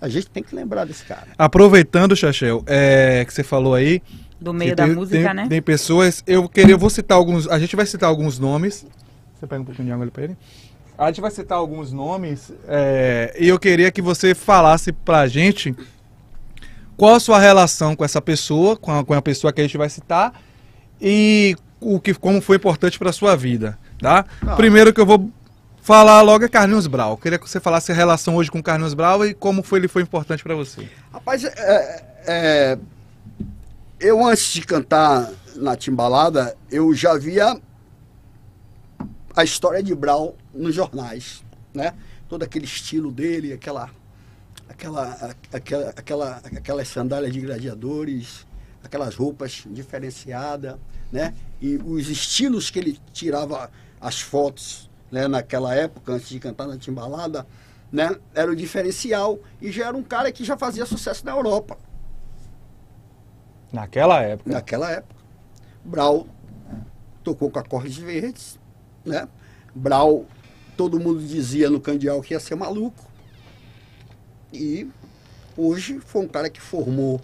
A 0.02 0.10
gente 0.10 0.30
tem 0.30 0.44
que 0.44 0.54
lembrar 0.54 0.84
desse 0.86 1.06
cara. 1.06 1.28
Aproveitando, 1.38 2.14
Chachel, 2.16 2.62
é, 2.68 3.24
que 3.26 3.34
você 3.34 3.44
falou 3.44 3.74
aí. 3.74 4.02
Do 4.40 4.54
meio 4.54 4.76
da 4.76 4.86
tem, 4.86 4.94
música, 4.96 5.24
tem- 5.26 5.34
né? 5.34 5.48
Tem 5.48 5.62
pessoas. 5.62 6.22
Eu 6.28 6.50
queria, 6.50 6.74
eu 6.74 6.80
vou 6.80 6.90
citar 6.90 7.18
alguns. 7.18 7.48
A 7.48 7.58
gente 7.58 7.74
vai 7.78 7.86
citar 7.86 8.10
alguns 8.10 8.38
nomes. 8.38 8.86
Você 9.40 9.48
pega 9.48 9.62
um 9.62 9.66
pouquinho 9.66 9.86
de 9.86 9.92
água 9.94 10.04
ali 10.04 10.12
pra 10.12 10.24
ele. 10.26 10.38
A 10.98 11.08
gente 11.08 11.22
vai 11.22 11.32
citar 11.32 11.58
alguns 11.58 11.94
nomes. 11.94 12.52
é, 12.68 13.34
e 13.40 13.48
eu 13.48 13.58
queria 13.58 13.90
que 13.92 14.02
você 14.02 14.36
falasse 14.36 14.92
pra 14.92 15.26
gente 15.28 15.74
qual 17.04 17.16
a 17.16 17.20
sua 17.20 17.38
relação 17.38 17.98
com 17.98 18.06
essa 18.06 18.22
pessoa, 18.22 18.78
com 18.78 18.90
a, 18.90 19.04
com 19.04 19.14
a 19.14 19.22
pessoa 19.22 19.52
que 19.52 19.60
a 19.60 19.66
gente 19.66 19.78
vai 19.78 19.90
citar, 19.90 20.42
e 21.02 21.54
o 21.82 22.00
que, 22.00 22.14
como 22.14 22.40
foi 22.40 22.56
importante 22.56 22.98
pra 22.98 23.12
sua 23.12 23.36
vida, 23.36 23.78
tá? 24.00 24.24
Tá. 24.24 24.56
Primeiro 24.56 24.94
que 24.94 25.02
eu 25.02 25.06
vou 25.06 25.30
falar 25.82 26.22
logo 26.22 26.46
é 26.46 26.48
Carlinhos 26.48 26.88
Brau. 26.88 27.12
Eu 27.12 27.18
queria 27.18 27.38
que 27.38 27.50
você 27.50 27.60
falasse 27.60 27.92
a 27.92 27.96
relação 27.96 28.38
hoje 28.38 28.50
com 28.50 28.60
o 28.60 28.64
Carlinhos 28.64 28.94
Brau 28.94 29.26
e 29.26 29.34
como 29.34 29.62
foi, 29.62 29.80
ele 29.80 29.90
foi 29.90 30.02
importante 30.02 30.42
pra 30.44 30.56
você. 30.56 30.88
Rapaz, 31.12 31.44
é, 31.44 32.06
é, 32.26 32.78
eu 34.00 34.26
antes 34.26 34.54
de 34.54 34.62
cantar 34.62 35.30
na 35.58 35.76
Timbalada, 35.76 36.56
eu 36.72 36.96
já 36.96 37.18
via 37.18 37.60
a 39.36 39.44
história 39.44 39.84
de 39.84 39.94
Brau 39.94 40.38
nos 40.54 40.74
jornais, 40.74 41.44
né? 41.74 41.96
Todo 42.30 42.44
aquele 42.44 42.64
estilo 42.64 43.12
dele, 43.12 43.52
aquela, 43.52 43.90
aquela, 44.84 45.36
aquela, 45.52 45.90
aquela, 45.90 46.42
aquelas 46.58 46.88
sandálias 46.90 47.32
de 47.32 47.40
gladiadores, 47.40 48.46
aquelas 48.84 49.16
roupas 49.16 49.64
diferenciadas, 49.68 50.76
né? 51.12 51.34
E 51.62 51.78
os 51.78 52.10
estilos 52.10 52.70
que 52.70 52.80
ele 52.80 53.00
tirava 53.14 53.72
as 54.02 54.20
fotos, 54.20 54.90
né? 55.10 55.28
Naquela 55.28 55.74
época, 55.74 56.12
antes 56.12 56.28
de 56.28 56.40
cantar 56.40 56.68
na 56.68 56.78
Timbalada, 56.78 57.48
né? 57.92 58.16
Era 58.36 58.52
o 58.52 58.56
diferencial 58.56 59.40
e 59.62 59.72
já 59.72 59.88
era 59.88 59.96
um 59.96 60.04
cara 60.04 60.32
que 60.32 60.44
já 60.44 60.58
fazia 60.58 60.86
sucesso 60.86 61.26
na 61.26 61.32
Europa 61.32 61.78
Naquela 63.72 64.22
época. 64.22 64.52
naquela 64.52 64.92
época. 64.92 65.24
Brau 65.84 66.28
tocou 67.24 67.50
com 67.50 67.60
acordes 67.60 67.98
verdes, 67.98 68.60
né? 69.06 69.28
Brau, 69.74 70.26
todo 70.76 71.00
mundo 71.00 71.22
dizia 71.26 71.70
no 71.70 71.80
Candial 71.80 72.22
que 72.22 72.34
ia 72.34 72.40
ser 72.40 72.56
maluco. 72.56 73.13
E 74.54 74.88
hoje 75.58 76.00
foi 76.00 76.24
um 76.24 76.28
cara 76.28 76.50
que 76.50 76.62
formou 76.62 77.20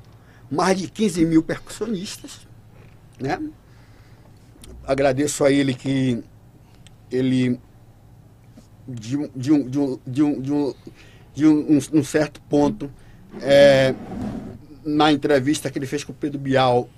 mais 0.49 0.77
de 0.77 0.89
15 0.89 1.25
mil 1.25 1.43
percussionistas, 1.43 2.47
né? 3.19 3.39
Agradeço 4.83 5.45
a 5.45 5.51
ele 5.51 5.73
que 5.75 6.23
ele 7.11 7.59
de, 8.87 9.17
um- 9.17 9.29
certo 12.03 12.41
ponto 12.41 12.91
é, 13.41 13.93
na 14.83 15.11
entrevista 15.11 15.69
que 15.69 15.77
ele 15.77 15.85
fez 15.85 16.03
com 16.03 16.11
o 16.11 16.15
Pedro 16.15 16.39
Bial, 16.39 16.89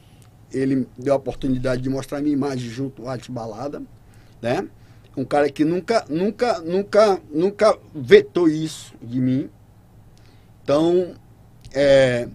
ele 0.54 0.88
deu 0.98 1.14
a 1.14 1.18
oportunidade 1.18 1.82
de 1.82 1.90
mostrar 1.90 2.20
a 2.20 2.22
minha 2.22 2.34
imagem 2.34 2.70
junto 2.70 3.02
ao 3.02 3.10
Arte 3.10 3.30
Balada, 3.32 3.82
né? 4.42 4.66
Um 5.18 5.26
cara 5.26 5.50
que 5.50 5.66
nunca, 5.66 6.06
nunca, 6.10 6.60
nunca, 6.62 7.20
nunca 7.30 7.78
vetou 7.94 8.48
isso 8.48 8.94
de 9.02 9.20
mim. 9.20 9.50
Então, 10.72 11.16
é, 11.74 12.30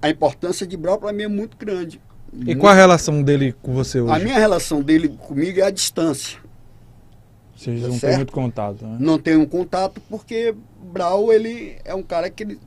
a 0.00 0.08
importância 0.08 0.66
de 0.66 0.74
Brau 0.74 0.98
para 0.98 1.12
mim 1.12 1.24
é 1.24 1.28
muito 1.28 1.54
grande. 1.54 2.00
E 2.32 2.46
Muito- 2.46 2.58
qual 2.60 2.72
a 2.72 2.76
relação 2.76 3.22
dele 3.22 3.54
com 3.60 3.74
você 3.74 4.00
hoje? 4.00 4.10
a 4.14 4.18
minha 4.18 4.38
relação 4.38 4.80
dele 4.80 5.10
comigo 5.10 5.60
é 5.60 5.64
a 5.64 5.70
distância. 5.70 6.38
Vocês 7.54 7.82
Tá 7.82 7.88
não 7.88 7.98
têm 7.98 8.16
muito 8.16 8.32
contato, 8.32 8.86
né? 8.86 8.96
Não 8.98 9.18
tenho 9.18 9.40
um 9.42 9.46
contato 9.46 10.00
porque 10.08 10.54
Brau 10.82 11.30
ele 11.30 11.76
é 11.84 11.94
um 11.94 12.02
cara 12.02 12.30
que 12.30 12.42
ele 12.42 12.58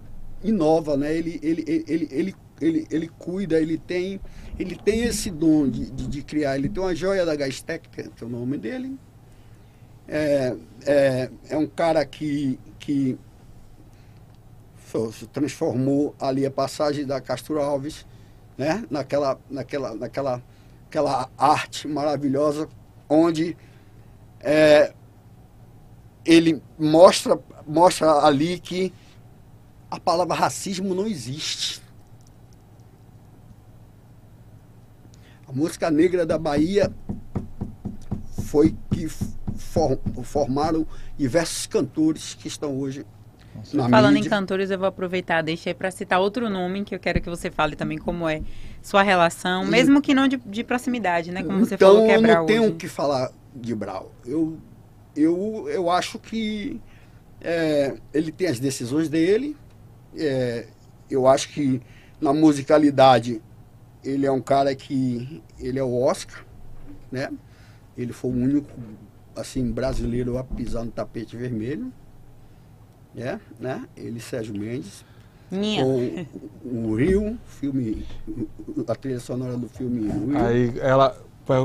inova, 0.43 0.95
né? 0.95 1.15
Ele 1.17 1.39
ele, 1.41 1.63
ele, 1.67 1.85
ele, 1.87 2.07
ele, 2.11 2.35
ele, 2.61 2.87
ele 2.91 3.07
cuida, 3.17 3.59
ele 3.59 3.77
tem 3.79 4.21
ele 4.59 4.75
tem 4.75 5.01
esse 5.01 5.29
dom 5.31 5.67
de, 5.67 5.89
de, 5.91 6.07
de 6.07 6.21
criar. 6.21 6.57
Ele 6.57 6.69
tem 6.69 6.81
uma 6.81 6.95
joia 6.95 7.25
da 7.25 7.35
Gastec, 7.35 7.89
que 7.89 8.01
é 8.01 8.25
o 8.25 8.29
nome 8.29 8.57
dele. 8.57 8.97
É, 10.07 10.55
é, 10.85 11.29
é 11.49 11.57
um 11.57 11.67
cara 11.67 12.05
que, 12.05 12.57
que 12.79 13.17
transformou 15.33 16.15
ali 16.19 16.45
a 16.45 16.51
passagem 16.51 17.05
da 17.05 17.19
Castro 17.21 17.61
Alves, 17.61 18.05
né? 18.57 18.85
Naquela, 18.89 19.39
naquela, 19.49 19.95
naquela 19.95 20.43
aquela 20.87 21.29
arte 21.37 21.87
maravilhosa 21.87 22.69
onde 23.09 23.57
é, 24.39 24.93
ele 26.25 26.61
mostra, 26.79 27.39
mostra 27.67 28.25
ali 28.25 28.59
que 28.59 28.93
a 29.91 29.99
palavra 29.99 30.33
racismo 30.33 30.95
não 30.95 31.05
existe. 31.05 31.81
A 35.47 35.51
música 35.51 35.89
negra 35.91 36.25
da 36.25 36.37
Bahia 36.37 36.93
foi 38.45 38.75
que 38.93 39.07
for- 39.07 39.99
formaram 40.23 40.85
diversos 41.17 41.65
cantores 41.67 42.33
que 42.33 42.47
estão 42.47 42.77
hoje 42.77 43.05
na 43.73 43.87
Falando 43.89 44.17
em 44.17 44.23
mídia. 44.23 44.25
cantores, 44.25 44.69
eu 44.71 44.77
vou 44.79 44.87
aproveitar, 44.87 45.41
deixei 45.41 45.73
para 45.73 45.91
citar 45.91 46.19
outro 46.19 46.49
nome 46.49 46.83
que 46.83 46.93
eu 46.95 46.99
quero 46.99 47.21
que 47.21 47.29
você 47.29 47.49
fale 47.51 47.75
também 47.75 47.97
como 47.97 48.27
é 48.27 48.43
sua 48.81 49.01
relação, 49.03 49.65
E- 49.65 49.65
mesmo 49.65 50.01
que 50.01 50.13
não 50.13 50.27
de, 50.27 50.37
de 50.37 50.63
proximidade, 50.63 51.31
né? 51.31 51.43
Como 51.43 51.59
você 51.59 51.75
então 51.75 51.77
falou 51.77 52.01
que 52.01 52.11
é 52.11 52.17
eu 52.17 52.21
não 52.21 52.35
Brau 52.35 52.45
tenho 52.45 52.63
hoje. 52.63 52.69
o 52.69 52.75
que 52.75 52.87
falar 52.87 53.31
de 53.55 53.73
Brau. 53.75 54.11
Eu, 54.25 54.57
eu, 55.15 55.67
eu 55.69 55.89
acho 55.89 56.19
que 56.19 56.81
é, 57.41 57.97
ele 58.13 58.31
tem 58.31 58.47
as 58.47 58.59
decisões 58.59 59.09
dele. 59.09 59.57
É, 60.17 60.67
eu 61.09 61.27
acho 61.27 61.49
que 61.49 61.81
na 62.21 62.33
musicalidade 62.33 63.41
ele 64.03 64.25
é 64.25 64.31
um 64.31 64.41
cara 64.41 64.75
que 64.75 65.43
ele 65.59 65.79
é 65.79 65.83
o 65.83 66.01
Oscar, 66.01 66.45
né? 67.11 67.31
Ele 67.97 68.13
foi 68.13 68.31
o 68.31 68.35
único 68.35 68.71
assim 69.35 69.71
brasileiro 69.71 70.37
a 70.37 70.43
pisar 70.43 70.85
no 70.85 70.91
tapete 70.91 71.37
vermelho, 71.37 71.93
é, 73.17 73.39
né? 73.59 73.83
Ele 73.95 74.19
Sérgio 74.19 74.57
Mendes 74.57 75.03
Minha. 75.49 75.83
com 75.83 76.25
o 76.63 76.95
Rio, 76.95 77.37
filme, 77.47 78.05
a 78.87 78.95
trilha 78.95 79.19
sonora 79.19 79.57
do 79.57 79.67
filme 79.67 80.09
Rio. 80.11 80.37
Aí 80.37 80.73
ela. 80.79 81.17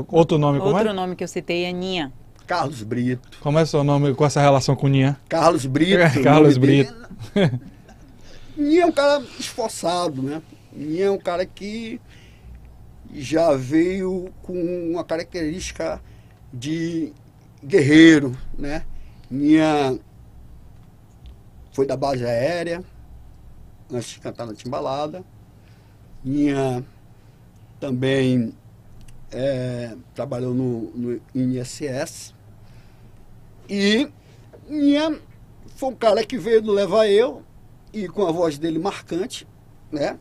Outro 0.07 0.37
nome, 0.37 0.59
como 0.59 0.71
Outro 0.71 0.89
é? 0.89 0.93
nome 0.93 1.15
que 1.15 1.23
eu 1.23 1.27
citei 1.27 1.65
é 1.65 1.71
Ninha. 1.71 2.11
Carlos 2.47 2.83
Brito. 2.83 3.37
Como 3.41 3.59
é 3.59 3.65
seu 3.65 3.83
nome 3.83 4.13
com 4.13 4.25
essa 4.25 4.41
relação 4.41 4.75
com 4.75 4.87
Ninha? 4.87 5.17
Carlos 5.29 5.65
Brito. 5.65 5.97
É, 5.97 6.23
Carlos 6.23 6.57
nome 6.57 6.67
dele. 6.67 6.91
Brito. 7.33 7.59
Ninha 8.55 8.83
é 8.83 8.85
um 8.85 8.91
cara 8.91 9.23
esforçado, 9.39 10.21
né? 10.21 10.41
Ninha 10.71 11.05
é 11.05 11.11
um 11.11 11.17
cara 11.17 11.45
que 11.45 11.99
já 13.13 13.55
veio 13.55 14.31
com 14.41 14.53
uma 14.91 15.03
característica 15.03 16.01
de 16.51 17.11
guerreiro, 17.63 18.35
né? 18.57 18.83
Ninha 19.29 19.97
foi 21.73 21.85
da 21.85 21.97
base 21.97 22.23
aérea, 22.23 22.83
antes 23.91 24.11
de 24.11 24.19
cantar 24.19 24.45
na 24.45 24.53
Timbalada. 24.53 25.23
Ninha 26.23 26.85
também 27.79 28.53
eh, 29.31 29.95
trabalhou 30.15 30.53
no, 30.53 30.91
no 30.91 31.21
INSS. 31.35 32.33
E 33.69 34.07
Ninha 34.69 35.19
foi 35.75 35.89
um 35.89 35.95
cara 35.95 36.23
que 36.23 36.37
veio 36.37 36.61
do 36.61 36.71
Leva 36.71 37.07
Eu, 37.07 37.43
e 37.91 38.07
com 38.07 38.25
a 38.25 38.31
voz 38.31 38.57
dele 38.57 38.79
marcante, 38.79 39.47
né? 39.91 40.17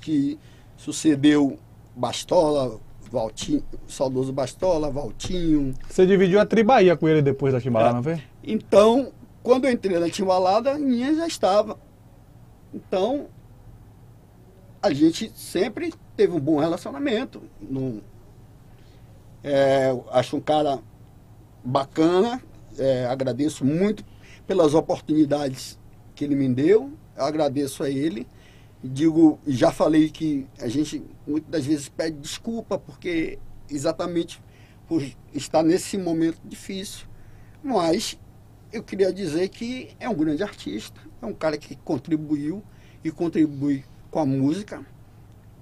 Que 0.00 0.38
sucedeu 0.76 1.58
Bastola, 1.96 2.78
Valtinho, 3.10 3.62
saudoso 3.88 4.32
Bastola, 4.32 4.90
Valtinho. 4.90 5.74
Você 5.88 6.06
dividiu 6.06 6.40
a 6.40 6.46
Tribaía 6.46 6.96
com 6.96 7.08
ele 7.08 7.22
depois 7.22 7.52
da 7.52 7.60
Timbalada, 7.60 7.90
É. 7.90 7.94
não 7.94 8.02
foi? 8.02 8.22
Então, 8.42 9.12
quando 9.44 9.66
eu 9.66 9.70
entrei 9.72 9.98
na 9.98 10.08
Timbalada, 10.08 10.78
Ninha 10.78 11.14
já 11.14 11.26
estava. 11.26 11.78
Então, 12.72 13.28
a 14.82 14.90
gente 14.90 15.30
sempre 15.36 15.92
teve 16.16 16.32
um 16.32 16.40
bom 16.40 16.58
relacionamento. 16.58 17.42
Não, 17.60 18.00
é, 19.42 19.94
acho 20.12 20.38
um 20.38 20.40
cara 20.40 20.80
bacana, 21.62 22.42
é, 22.78 23.04
agradeço 23.04 23.66
muito 23.66 24.02
pelas 24.46 24.72
oportunidades 24.72 25.78
que 26.14 26.24
ele 26.24 26.34
me 26.34 26.48
deu, 26.48 26.90
eu 27.14 27.24
agradeço 27.24 27.82
a 27.82 27.90
ele. 27.90 28.26
Digo, 28.82 29.38
já 29.46 29.70
falei 29.70 30.08
que 30.08 30.46
a 30.58 30.68
gente 30.68 31.04
muitas 31.26 31.50
das 31.50 31.66
vezes 31.66 31.88
pede 31.90 32.16
desculpa, 32.16 32.78
porque 32.78 33.38
exatamente 33.70 34.42
por 34.88 35.02
estar 35.34 35.62
nesse 35.62 35.98
momento 35.98 36.40
difícil. 36.44 37.06
Mas 37.62 38.18
eu 38.74 38.82
queria 38.82 39.12
dizer 39.12 39.48
que 39.48 39.94
é 40.00 40.08
um 40.08 40.14
grande 40.14 40.42
artista, 40.42 41.00
é 41.22 41.26
um 41.26 41.32
cara 41.32 41.56
que 41.56 41.76
contribuiu 41.76 42.62
e 43.04 43.10
contribui 43.10 43.84
com 44.10 44.18
a 44.18 44.26
música. 44.26 44.84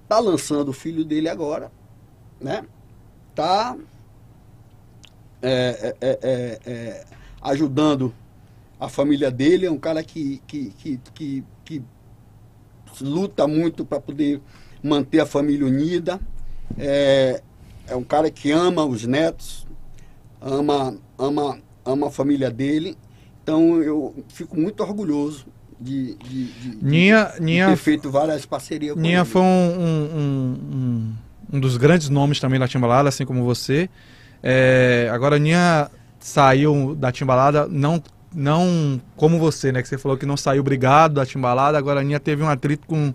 Tá 0.09 0.19
lançando 0.19 0.71
o 0.71 0.73
filho 0.73 1.05
dele 1.05 1.29
agora, 1.29 1.71
né? 2.41 2.65
Tá 3.35 3.77
é, 5.43 5.95
é, 6.01 6.19
é, 6.23 6.61
é, 6.65 7.05
ajudando 7.43 8.15
a 8.81 8.89
família 8.89 9.31
dele, 9.31 9.67
é 9.67 9.71
um 9.71 9.79
cara 9.79 10.03
que, 10.03 10.41
que, 10.47 10.71
que, 10.71 11.01
que, 11.13 11.45
que 11.65 11.83
luta 13.01 13.47
muito 13.47 13.85
para 13.85 14.01
poder 14.01 14.41
manter 14.83 15.21
a 15.21 15.27
família 15.27 15.67
unida. 15.67 16.19
É, 16.79 17.43
é 17.87 17.95
um 17.95 18.05
cara 18.05 18.31
que 18.31 18.51
ama 18.51 18.85
os 18.85 19.05
netos, 19.05 19.67
ama, 20.41 20.97
ama, 21.19 21.61
ama 21.85 22.09
a 22.09 22.11
família 22.11 22.51
dele. 22.51 22.97
Então 23.43 23.83
eu 23.83 24.15
fico 24.29 24.59
muito 24.59 24.83
orgulhoso 24.83 25.47
de, 25.81 26.15
de, 26.17 26.45
de, 26.53 26.79
Ninha, 26.85 27.33
de 27.35 27.43
Ninha, 27.43 27.69
ter 27.71 27.77
feito 27.77 28.11
várias 28.11 28.47
parcerias 28.47 28.95
com 28.95 29.01
Ninha 29.01 29.19
ele. 29.21 29.25
foi 29.25 29.43
um, 29.43 29.45
um, 29.45 30.19
um- 31.53 31.57
um- 31.57 31.61
dos 31.61 31.77
grandes 31.77 32.09
nomes 32.09 32.39
também 32.41 32.59
da 32.61 32.69
Timbalada, 32.69 33.09
assim 33.09 33.27
como 33.27 33.45
você. 33.45 33.89
É, 34.43 35.09
agora, 35.13 35.39
Ninha 35.39 35.91
saiu 36.21 36.95
da 36.95 37.11
Timbalada, 37.13 37.67
não, 37.69 38.03
não 38.35 39.01
como 39.17 39.39
você, 39.39 39.73
né? 39.73 39.83
Que 39.83 39.89
você 39.89 39.99
falou 39.99 40.17
que 40.17 40.25
não 40.27 40.37
saiu 40.37 40.63
brigado 40.63 41.15
da 41.15 41.27
Timbalada. 41.27 41.77
Agora, 41.77 42.01
a 42.01 42.03
Ninha 42.05 42.21
teve 42.21 42.43
um 42.43 42.49
atrito 42.49 42.87
com 42.87 43.13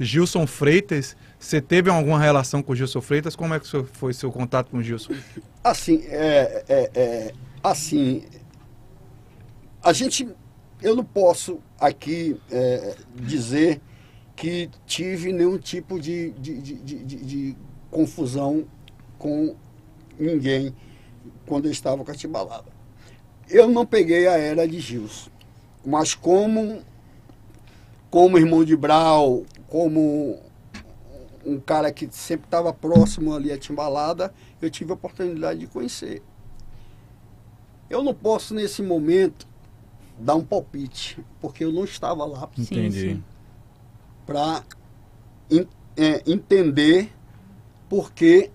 Gilson 0.00 0.46
Freitas. 0.46 1.16
Você 1.38 1.60
teve 1.60 1.90
alguma 1.90 2.18
relação 2.18 2.62
com 2.62 2.72
o 2.72 2.76
Gilson 2.76 3.00
Freitas? 3.02 3.36
Como 3.36 3.52
é 3.54 3.60
que 3.60 3.66
foi 3.92 4.12
seu 4.14 4.32
contato 4.32 4.70
com 4.70 4.78
o 4.78 4.82
Gilson? 4.82 5.12
Assim, 5.62 6.02
é, 6.08 6.64
é, 6.68 6.90
é, 6.94 7.32
assim, 7.70 8.24
a 9.82 9.92
gente, 9.92 10.28
eu 10.82 10.96
não 10.96 11.04
posso 11.04 11.60
aqui 11.78 12.40
é, 12.50 12.96
dizer 13.14 13.80
que 14.34 14.70
tive 14.86 15.32
nenhum 15.32 15.58
tipo 15.58 15.98
de, 15.98 16.30
de, 16.32 16.60
de, 16.60 16.94
de- 17.04 17.56
confusão 17.90 18.66
com 19.18 19.54
ninguém 20.18 20.74
quando 21.46 21.66
eu 21.66 21.70
estava 21.72 22.04
com 22.04 22.10
a 22.10 22.14
Timbalada. 22.14 22.70
Eu 23.48 23.68
não 23.68 23.86
peguei 23.86 24.26
a 24.26 24.36
era 24.36 24.66
de 24.68 24.78
Gilson, 24.80 25.30
mas 25.84 26.14
como, 26.14 26.82
como 28.10 28.36
irmão 28.36 28.64
de 28.64 28.76
Brau, 28.76 29.44
como 29.68 30.40
um 31.44 31.60
cara 31.60 31.92
que 31.92 32.08
sempre 32.10 32.46
estava 32.46 32.72
próximo 32.72 33.34
ali 33.34 33.52
a 33.52 33.56
Timbalada, 33.56 34.34
eu 34.60 34.68
tive 34.68 34.90
a 34.90 34.94
oportunidade 34.94 35.60
de 35.60 35.66
conhecer. 35.68 36.22
Eu 37.88 38.02
não 38.02 38.14
posso, 38.14 38.54
nesse 38.54 38.82
momento, 38.82 39.46
dar 40.18 40.34
um 40.34 40.44
palpite, 40.44 41.18
porque 41.40 41.64
eu 41.64 41.72
não 41.72 41.84
estava 41.84 42.24
lá 42.24 42.48
Entendi. 42.58 43.22
para 44.24 44.62
entender 46.26 47.12
por 47.88 48.12
que 48.12 48.50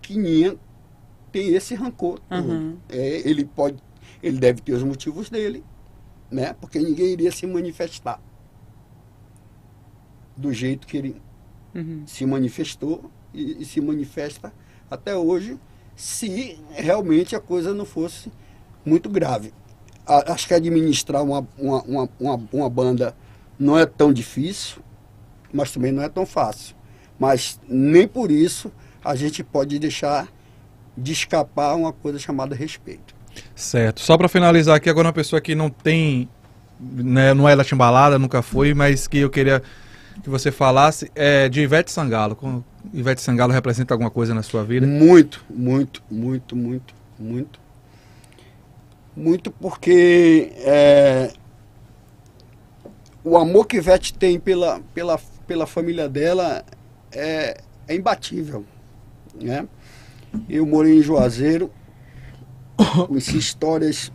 que 0.00 0.16
Ninha 0.16 0.56
tem 1.30 1.54
esse 1.54 1.74
rancor. 1.74 2.20
Uhum. 2.30 2.76
É, 2.88 3.28
ele 3.28 3.44
pode, 3.44 3.78
ele 4.22 4.38
deve 4.38 4.60
ter 4.60 4.72
os 4.72 4.82
motivos 4.82 5.30
dele, 5.30 5.64
né? 6.30 6.52
Porque 6.54 6.78
ninguém 6.78 7.06
iria 7.12 7.32
se 7.32 7.46
manifestar 7.46 8.20
do 10.36 10.52
jeito 10.52 10.86
que 10.86 10.96
ele 10.96 11.22
Uhum. 11.74 12.02
se 12.06 12.26
manifestou 12.26 13.10
e, 13.32 13.62
e 13.62 13.64
se 13.64 13.80
manifesta 13.80 14.52
até 14.90 15.16
hoje, 15.16 15.58
se 15.96 16.60
realmente 16.70 17.34
a 17.34 17.40
coisa 17.40 17.72
não 17.72 17.86
fosse 17.86 18.30
muito 18.84 19.08
grave. 19.08 19.52
A- 20.06 20.32
acho 20.32 20.46
que 20.46 20.54
administrar 20.54 21.22
uma, 21.22 21.46
uma, 21.58 21.82
uma, 21.82 22.08
uma, 22.18 22.40
uma 22.52 22.70
banda 22.70 23.14
não 23.58 23.78
é 23.78 23.86
tão 23.86 24.12
difícil, 24.12 24.82
mas 25.52 25.70
também 25.70 25.92
não 25.92 26.02
é 26.02 26.08
tão 26.08 26.26
fácil. 26.26 26.74
Mas 27.18 27.60
nem 27.68 28.06
por 28.08 28.30
isso 28.30 28.72
a 29.04 29.14
gente 29.14 29.44
pode 29.44 29.78
deixar 29.78 30.28
de 30.96 31.12
escapar 31.12 31.74
uma 31.76 31.92
coisa 31.92 32.18
chamada 32.18 32.54
respeito. 32.54 33.14
Certo. 33.54 34.00
Só 34.00 34.16
para 34.18 34.28
finalizar 34.28 34.76
aqui, 34.76 34.90
agora 34.90 35.08
uma 35.08 35.12
pessoa 35.12 35.40
que 35.40 35.54
não 35.54 35.70
tem, 35.70 36.28
né, 36.80 37.32
não 37.32 37.48
é 37.48 37.56
da 37.56 37.64
Timbalada, 37.64 38.18
nunca 38.18 38.42
foi, 38.42 38.74
mas 38.74 39.06
que 39.06 39.18
eu 39.18 39.30
queria 39.30 39.62
que 40.22 40.28
você 40.28 40.52
falasse 40.52 41.10
é 41.14 41.48
de 41.48 41.60
Ivete 41.62 41.90
Sangalo. 41.90 42.64
Ivete 42.92 43.22
Sangalo 43.22 43.52
representa 43.52 43.94
alguma 43.94 44.10
coisa 44.10 44.34
na 44.34 44.42
sua 44.42 44.62
vida? 44.64 44.86
Muito, 44.86 45.44
muito, 45.48 46.02
muito, 46.10 46.54
muito, 46.54 46.94
muito. 47.18 47.61
Muito 49.14 49.50
porque 49.50 50.52
é, 50.56 51.30
o 53.22 53.36
amor 53.36 53.66
que 53.66 53.76
Ivete 53.76 54.14
tem 54.14 54.38
pela, 54.40 54.80
pela, 54.94 55.20
pela 55.46 55.66
família 55.66 56.08
dela 56.08 56.64
é, 57.12 57.60
é 57.86 57.94
imbatível. 57.94 58.64
Né? 59.34 59.66
Eu 60.48 60.66
morei 60.66 60.98
em 60.98 61.02
Juazeiro, 61.02 61.70
conheci 63.06 63.36
histórias 63.36 64.10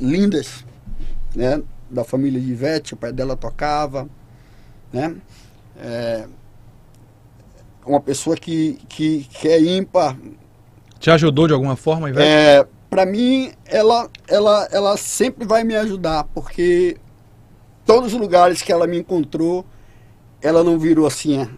lindas 0.00 0.64
né? 1.34 1.62
da 1.90 2.04
família 2.04 2.40
de 2.40 2.50
Ivete, 2.50 2.94
o 2.94 2.96
pai 2.96 3.12
dela 3.12 3.36
tocava. 3.36 4.08
Né? 4.92 5.14
É, 5.78 6.26
uma 7.86 8.00
pessoa 8.00 8.36
que, 8.36 8.78
que, 8.88 9.24
que 9.24 9.48
é 9.48 9.60
ímpar. 9.60 10.16
Te 10.98 11.10
ajudou 11.10 11.46
de 11.46 11.52
alguma 11.52 11.76
forma, 11.76 12.10
Ivete? 12.10 12.26
É, 12.26 12.66
para 12.90 13.06
mim, 13.06 13.52
ela, 13.64 14.10
ela, 14.28 14.68
ela 14.72 14.96
sempre 14.96 15.46
vai 15.46 15.62
me 15.64 15.76
ajudar, 15.76 16.24
porque 16.34 16.96
todos 17.86 18.12
os 18.12 18.20
lugares 18.20 18.60
que 18.62 18.72
ela 18.72 18.86
me 18.86 18.98
encontrou, 18.98 19.64
ela 20.42 20.64
não 20.64 20.78
virou 20.78 21.06
assim 21.06 21.40
a, 21.40 21.48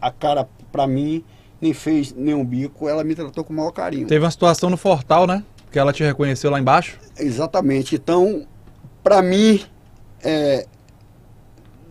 a 0.00 0.10
cara 0.10 0.48
para 0.70 0.86
mim, 0.86 1.24
nem 1.60 1.74
fez 1.74 2.12
nenhum 2.14 2.44
bico, 2.44 2.88
ela 2.88 3.02
me 3.04 3.14
tratou 3.14 3.42
com 3.44 3.52
o 3.52 3.56
maior 3.56 3.72
carinho. 3.72 4.06
Teve 4.06 4.24
uma 4.24 4.30
situação 4.30 4.70
no 4.70 4.76
Fortal, 4.76 5.26
né? 5.26 5.44
Que 5.70 5.78
ela 5.78 5.92
te 5.92 6.02
reconheceu 6.02 6.50
lá 6.50 6.58
embaixo. 6.60 6.98
Exatamente. 7.18 7.94
Então, 7.96 8.46
para 9.02 9.20
mim, 9.22 9.62
é, 10.22 10.66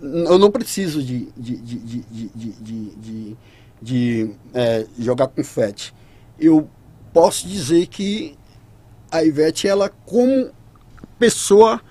eu 0.02 0.38
não 0.39 0.49
preciso 0.52 1.02
de, 1.03 1.27
de, 1.38 1.57
de, 1.57 1.77
de, 1.80 1.99
de, 2.02 2.30
de, 2.30 2.52
de- 2.52 2.95
de- 2.95 3.38
de, 3.84 4.31
é, 4.53 4.85
jogar 4.99 5.27
confete. 5.27 5.93
Eu 6.39 6.69
posso 7.11 7.48
dizer 7.48 7.88
que 7.88 8.38
a 9.11 9.23
Ivete, 9.23 9.67
ela 9.67 9.89
como 10.05 10.51
pessoa, 11.19 11.81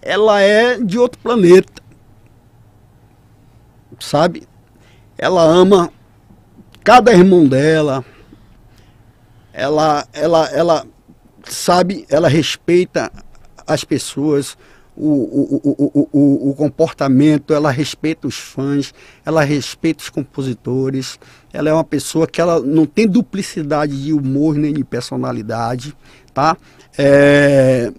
ela 0.00 0.40
é 0.40 0.78
de 0.78 0.98
outro 0.98 1.20
planeta. 1.20 1.82
Sabe? 3.98 4.46
Ela 5.18 5.42
ama 5.42 5.90
cada 6.84 7.12
irmão 7.12 7.46
dela, 7.46 8.04
ela, 9.52 10.06
ela, 10.12 10.46
ela 10.50 10.86
sabe, 11.44 12.06
ela 12.08 12.28
respeita 12.28 13.10
as 13.66 13.82
pessoas, 13.82 14.56
o, 14.96 15.08
o, 15.08 16.08
o, 16.12 16.50
o, 16.50 16.54
comportamento, 16.54 17.52
ela 17.52 17.70
respeita 17.70 18.26
os 18.26 18.36
fãs, 18.36 18.94
ela 19.24 19.42
respeita 19.42 20.02
os 20.02 20.08
compositores, 20.08 21.18
ela 21.52 21.68
é 21.68 21.72
uma 21.72 21.84
pessoa 21.84 22.26
que 22.26 22.40
ela 22.40 22.60
não 22.60 22.86
tem 22.86 23.06
duplicidade 23.06 24.02
de 24.02 24.12
humor 24.12 24.54
nem 24.54 24.72
de 24.72 24.84
personalidade, 24.84 25.94
tá? 26.36 26.54
É, 26.98 27.90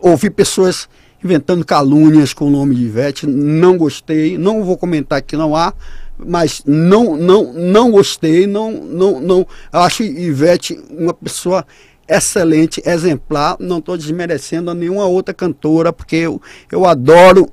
ouvi 0.00 0.30
pessoas 0.30 0.88
inventando 1.22 1.66
calúnias 1.66 2.32
com 2.32 2.46
o 2.46 2.50
nome 2.50 2.76
de 2.76 2.84
Ivete, 2.84 3.26
não 3.26 3.76
gostei, 3.76 4.38
não 4.38 4.62
vou 4.62 4.78
comentar 4.78 5.20
que 5.20 5.36
não 5.36 5.56
há, 5.56 5.74
mas 6.16 6.62
não 6.64 7.16
não 7.16 7.52
não 7.52 7.90
gostei, 7.90 8.46
não 8.46 8.70
não 8.70 9.20
não 9.20 9.46
acho 9.72 10.04
Ivete 10.04 10.80
uma 10.90 11.12
pessoa 11.12 11.66
excelente, 12.06 12.80
exemplar, 12.86 13.56
não 13.58 13.78
estou 13.78 13.96
desmerecendo 13.96 14.70
a 14.70 14.74
nenhuma 14.74 15.06
outra 15.06 15.34
cantora, 15.34 15.92
porque 15.92 16.16
eu, 16.16 16.40
eu 16.70 16.86
adoro 16.86 17.50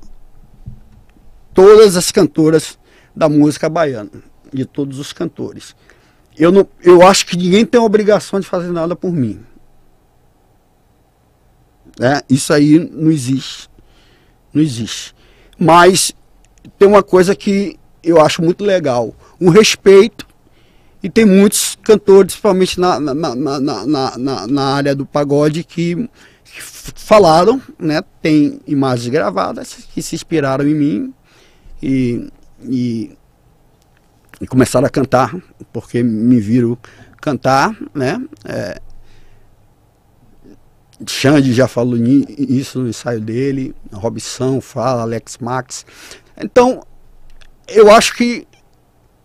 todas 1.56 1.98
as 1.98 2.12
cantoras 2.12 2.78
da 3.16 3.28
música 3.28 3.68
baiana, 3.68 4.12
de 4.54 4.64
todos 4.66 5.00
os 5.00 5.12
cantores. 5.12 5.76
Eu, 6.40 6.54
não, 6.54 6.66
eu 6.82 7.06
acho 7.06 7.26
que 7.26 7.36
ninguém 7.36 7.66
tem 7.66 7.80
a 7.80 7.84
obrigação 7.84 8.40
de 8.40 8.48
fazer 8.48 8.72
nada 8.72 8.96
por 8.96 9.12
mim. 9.12 9.42
É, 12.00 12.24
isso 12.30 12.54
aí 12.54 12.80
não 12.80 13.12
existe. 13.12 13.70
Não 14.54 14.62
existe. 14.62 15.14
Mas 15.60 16.14
tem 16.78 16.88
uma 16.88 17.04
coisa 17.04 17.36
que 17.36 17.78
eu 18.02 18.22
acho 18.22 18.42
muito 18.42 18.64
legal: 18.64 19.14
o 19.40 19.50
respeito. 19.50 20.28
E 21.02 21.10
tem 21.10 21.24
muitos 21.24 21.78
cantores, 21.82 22.34
principalmente 22.34 22.78
na, 22.78 23.00
na, 23.00 23.14
na, 23.14 23.36
na, 23.36 24.18
na, 24.18 24.48
na 24.48 24.64
área 24.76 24.94
do 24.94 25.06
pagode, 25.06 25.64
que, 25.64 25.96
que 26.44 26.62
falaram, 26.62 27.62
né? 27.78 28.02
Tem 28.22 28.60
imagens 28.68 29.08
gravadas 29.08 29.78
que 29.94 30.02
se 30.02 30.16
inspiraram 30.16 30.68
em 30.68 30.76
mim 30.76 31.14
e, 31.82 32.30
e, 32.64 33.18
e 34.40 34.48
começaram 34.48 34.88
a 34.88 34.90
cantar, 34.90 35.36
porque 35.72 36.02
me 36.04 36.40
viram 36.40 36.78
cantar, 37.22 37.76
né? 37.94 38.22
É, 38.46 38.82
Xande 41.08 41.54
já 41.54 41.68
falou 41.68 41.98
isso 41.98 42.80
no 42.80 42.90
ensaio 42.90 43.22
dele, 43.22 43.74
Robson 43.94 44.60
fala, 44.60 45.04
Alex 45.04 45.38
Max. 45.38 45.86
Então, 46.38 46.84
eu 47.68 47.92
acho 47.92 48.16
que. 48.16 48.48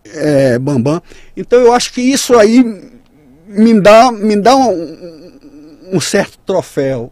É, 0.05 0.59
Bambam. 0.59 1.01
Então, 1.35 1.59
eu 1.59 1.73
acho 1.73 1.91
que 1.91 2.01
isso 2.01 2.37
aí 2.37 2.63
me 3.47 3.79
dá, 3.81 4.11
me 4.11 4.35
dá 4.35 4.55
um, 4.55 5.39
um 5.93 5.99
certo 5.99 6.37
troféu. 6.45 7.11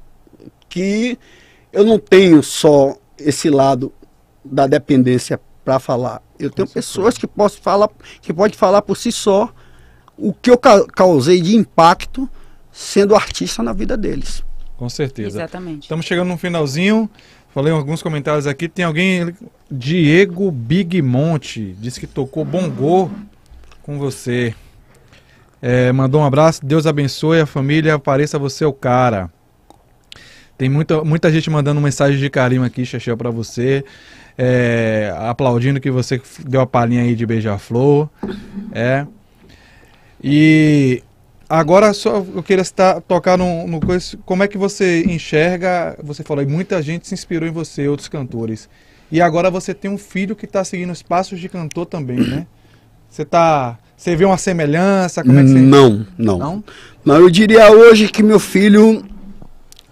Que 0.70 1.18
eu 1.72 1.84
não 1.84 2.00
tenho 2.00 2.42
só 2.42 2.96
esse 3.18 3.50
lado 3.50 3.92
da 4.46 4.68
dependência 4.68 5.40
para 5.66 5.80
falar. 5.80 6.22
Eu 6.46 6.52
tenho 6.52 6.68
pessoas 6.68 7.18
que 7.18 7.28
posso 7.28 7.62
falar, 7.62 7.90
que 8.22 8.34
pode 8.34 8.58
falar 8.58 8.82
por 8.82 8.98
si 8.98 9.12
só 9.12 9.54
o 10.18 10.34
que 10.34 10.50
eu 10.52 10.58
causei 10.58 11.42
de 11.42 11.56
impacto 11.56 12.30
sendo 12.72 13.16
artista 13.16 13.62
na 13.62 13.74
vida 13.74 13.96
deles. 13.96 14.44
Com 14.78 14.90
certeza. 14.90 15.38
Exatamente. 15.38 15.84
Estamos 15.84 16.06
chegando 16.06 16.28
no 16.28 16.38
finalzinho. 16.38 17.10
Falei 17.54 17.72
alguns 17.72 18.02
comentários 18.02 18.48
aqui. 18.48 18.68
Tem 18.68 18.84
alguém. 18.84 19.34
Diego 19.70 20.52
Bigmonte 20.52 21.76
disse 21.80 22.00
que 22.00 22.08
tocou 22.08 22.44
bongô 22.44 23.10
com 23.84 24.00
você. 24.00 24.56
É, 25.62 25.92
mandou 25.92 26.22
um 26.22 26.26
abraço. 26.26 26.66
Deus 26.66 26.88
abençoe 26.88 27.40
a 27.40 27.46
família. 27.46 28.00
Pareça 28.00 28.40
você 28.40 28.66
o 28.66 28.74
cara. 28.74 29.32
Tem 30.58 30.70
muita, 30.70 31.04
muita 31.04 31.32
gente 31.32 31.50
mandando 31.50 31.80
mensagem 31.80 32.20
de 32.20 32.30
carinho 32.30 32.64
aqui, 32.64 32.86
Chechel, 32.86 33.18
para 33.18 33.30
você. 33.30 33.84
É, 34.38 35.14
aplaudindo 35.18 35.80
que 35.80 35.92
você 35.92 36.22
deu 36.46 36.62
a 36.62 36.68
palhinha 36.68 37.04
aí 37.04 37.16
de 37.16 37.26
beija-flor. 37.26 38.10
É. 38.72 39.06
E 40.24 41.04
Agora 41.54 41.94
só 41.94 42.26
eu 42.34 42.42
queria 42.42 42.64
estar, 42.64 43.00
tocar 43.02 43.38
no, 43.38 43.68
no 43.68 43.80
como 44.26 44.42
é 44.42 44.48
que 44.48 44.58
você 44.58 45.04
enxerga, 45.04 45.96
você 46.04 46.24
falou, 46.24 46.44
muita 46.48 46.82
gente 46.82 47.08
se 47.08 47.14
inspirou 47.14 47.48
em 47.48 47.52
você, 47.52 47.88
outros 47.88 48.10
cantores. 48.10 48.68
E 49.12 49.22
agora 49.22 49.52
você 49.52 49.72
tem 49.72 49.92
um 49.92 49.98
filho 49.98 50.36
que 50.36 50.46
está 50.46 50.64
seguindo 50.64 50.90
os 50.90 51.04
passos 51.04 51.40
de 51.40 51.48
cantor 51.48 51.86
também, 51.86 52.18
né? 52.18 52.48
Você 53.08 53.24
tá, 53.24 53.78
você 53.96 54.16
vê 54.16 54.26
uma 54.26 54.40
semelhança? 54.40 55.22
Como 55.22 55.38
é 55.38 55.44
que 55.44 55.50
você... 55.50 55.60
Não, 55.60 56.08
não, 56.18 56.40
não. 56.40 56.64
Não, 57.06 57.16
eu 57.18 57.30
diria 57.30 57.72
hoje 57.72 58.08
que 58.08 58.24
meu 58.24 58.40
filho 58.40 59.06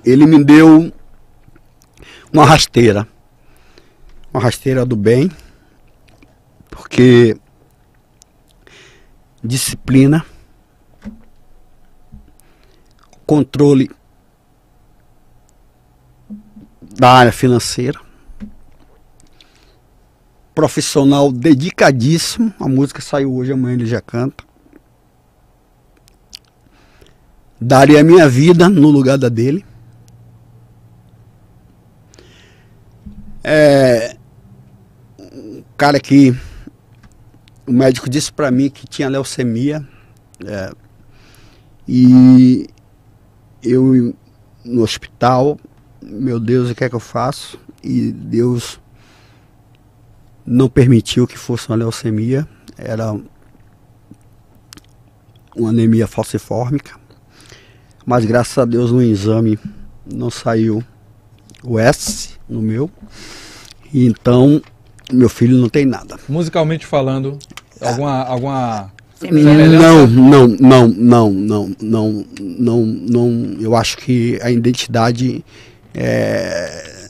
ele 0.04 0.26
me 0.26 0.44
deu 0.44 0.92
uma 2.34 2.44
rasteira. 2.44 3.08
Uma 4.34 4.42
rasteira 4.42 4.86
do 4.86 4.96
bem. 4.96 5.30
Porque 6.70 7.38
disciplina 9.44 10.26
controle 13.26 13.90
da 16.82 17.14
área 17.14 17.32
financeira, 17.32 18.00
profissional 20.54 21.32
dedicadíssimo. 21.32 22.54
A 22.60 22.68
música 22.68 23.02
saiu 23.02 23.34
hoje, 23.34 23.54
amanhã 23.54 23.76
ele 23.76 23.86
já 23.86 24.02
canta. 24.02 24.44
Daria 27.60 28.02
a 28.02 28.04
minha 28.04 28.28
vida 28.28 28.68
no 28.68 28.90
lugar 28.90 29.18
da 29.18 29.30
dele. 29.30 29.66
É, 33.44 34.18
cara 35.82 36.00
que 36.00 36.32
o 37.66 37.74
médico 37.74 38.08
disse 38.08 38.32
para 38.32 38.52
mim 38.52 38.70
que 38.70 38.86
tinha 38.86 39.10
leucemia 39.10 39.84
é, 40.46 40.72
e 41.88 42.68
eu 43.64 44.16
no 44.64 44.84
hospital, 44.84 45.60
meu 46.00 46.40
Deus, 46.40 46.70
o 46.70 46.76
que 46.76 46.84
é 46.84 46.90
que 46.90 46.94
eu 46.94 47.00
faço? 47.00 47.60
E 47.84 48.12
Deus 48.12 48.80
não 50.46 50.70
permitiu 50.70 51.26
que 51.26 51.36
fosse 51.36 51.68
uma 51.68 51.78
leucemia, 51.78 52.48
era 52.78 53.20
uma 55.56 55.70
anemia 55.70 56.06
falciforme, 56.06 56.80
mas 58.06 58.24
graças 58.24 58.56
a 58.56 58.66
Deus 58.66 58.92
no 58.92 59.02
exame 59.02 59.58
não 60.06 60.30
saiu 60.30 60.84
o 61.64 61.80
S 61.80 62.38
no 62.48 62.62
meu, 62.62 62.88
então 63.92 64.62
meu 65.12 65.30
filho 65.30 65.58
não 65.58 65.70
tem 65.70 65.86
nada. 65.86 66.18
Musicalmente 66.28 66.86
falando, 66.86 67.38
alguma, 67.80 68.24
alguma 68.24 68.92
não, 69.30 70.08
não, 70.08 70.48
não, 70.48 70.88
não, 70.88 71.32
não, 71.32 71.76
não, 71.80 72.26
não, 72.42 72.86
não. 72.86 73.58
Eu 73.60 73.76
acho 73.76 73.98
que 73.98 74.40
a 74.42 74.50
identidade 74.50 75.46
é, 75.94 77.10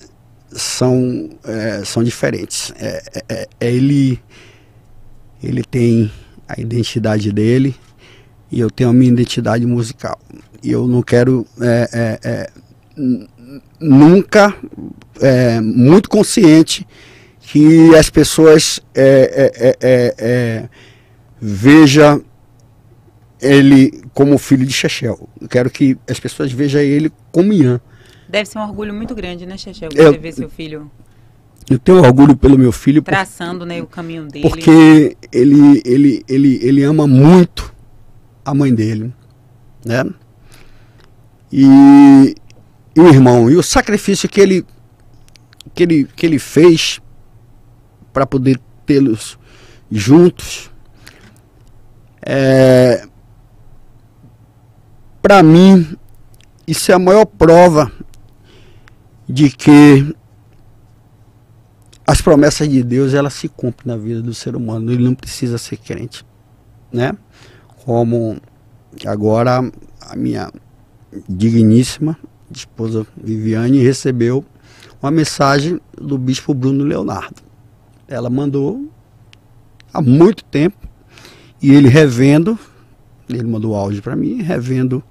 são, 0.51 1.29
é, 1.45 1.83
são 1.85 2.03
diferentes. 2.03 2.73
É, 2.77 3.03
é, 3.13 3.23
é, 3.29 3.47
é, 3.59 3.71
ele, 3.73 4.19
ele 5.41 5.63
tem 5.63 6.11
a 6.47 6.59
identidade 6.59 7.31
dele 7.31 7.75
e 8.51 8.59
eu 8.59 8.69
tenho 8.69 8.89
a 8.89 8.93
minha 8.93 9.11
identidade 9.11 9.65
musical. 9.65 10.19
E 10.61 10.69
eu 10.71 10.87
não 10.87 11.01
quero 11.01 11.47
nunca, 13.79 14.53
muito 15.63 16.09
consciente 16.09 16.85
que 17.51 17.93
as 17.97 18.09
pessoas 18.09 18.79
é, 18.95 20.69
veja 21.41 22.21
ele 23.41 24.01
como 24.13 24.37
filho 24.37 24.65
de 24.65 24.71
Chechel. 24.71 25.27
Eu 25.41 25.49
quero 25.49 25.69
que 25.69 25.97
as 26.09 26.17
pessoas 26.17 26.49
vejam 26.49 26.79
ele 26.79 27.11
como 27.29 27.51
Ian. 27.51 27.81
Deve 28.29 28.45
ser 28.45 28.57
um 28.57 28.61
orgulho 28.61 28.93
muito 28.93 29.13
grande, 29.13 29.45
né, 29.45 29.57
Chechel? 29.57 29.89
Você 29.91 30.17
ver 30.17 30.31
seu 30.31 30.49
filho. 30.49 30.89
Eu 31.69 31.77
tenho 31.77 31.97
orgulho 31.97 32.37
pelo 32.37 32.57
meu 32.57 32.71
filho. 32.71 33.01
Traçando 33.01 33.59
por, 33.59 33.65
né, 33.65 33.81
o 33.81 33.87
caminho 33.87 34.27
dele. 34.27 34.47
Porque 34.47 35.17
ele, 35.29 35.81
ele, 35.83 36.23
ele, 36.29 36.59
ele 36.63 36.83
ama 36.83 37.05
muito 37.05 37.75
a 38.45 38.53
mãe 38.53 38.73
dele. 38.73 39.13
Né? 39.85 40.05
E, 41.51 42.33
e 42.95 42.99
o 43.01 43.09
irmão. 43.09 43.51
E 43.51 43.57
o 43.57 43.63
sacrifício 43.63 44.29
que 44.29 44.39
ele, 44.39 44.65
que 45.75 45.83
ele, 45.83 46.07
que 46.15 46.25
ele 46.25 46.39
fez 46.39 47.01
para 48.13 48.25
poder 48.25 48.59
tê-los 48.85 49.37
juntos 49.89 50.71
é, 52.23 53.05
Para 55.21 55.43
mim, 55.43 55.95
isso 56.67 56.91
é 56.91 56.95
a 56.95 56.99
maior 56.99 57.25
prova 57.25 57.91
de 59.29 59.51
que 59.51 60.15
as 62.07 62.21
promessas 62.21 62.67
de 62.67 62.83
Deus 62.83 63.13
elas 63.13 63.35
se 63.35 63.47
cumprem 63.47 63.95
na 63.95 64.01
vida 64.01 64.21
do 64.21 64.33
ser 64.33 64.55
humano. 64.55 64.91
Ele 64.91 65.03
não 65.03 65.13
precisa 65.13 65.59
ser 65.59 65.77
crente, 65.77 66.25
né? 66.91 67.13
Como 67.85 68.41
agora 69.05 69.71
a 70.01 70.15
minha 70.15 70.51
digníssima 71.29 72.17
esposa 72.53 73.05
Viviane 73.15 73.77
recebeu 73.77 74.43
uma 75.01 75.11
mensagem 75.11 75.79
do 75.95 76.17
bispo 76.17 76.53
Bruno 76.53 76.83
Leonardo. 76.83 77.41
Ela 78.11 78.29
mandou 78.29 78.91
há 79.93 80.01
muito 80.01 80.43
tempo 80.43 80.87
e 81.61 81.71
ele 81.73 81.87
revendo, 81.87 82.59
ele 83.29 83.43
mandou 83.43 83.73
áudio 83.73 84.01
para 84.01 84.15
mim, 84.15 84.41
revendo 84.41 85.01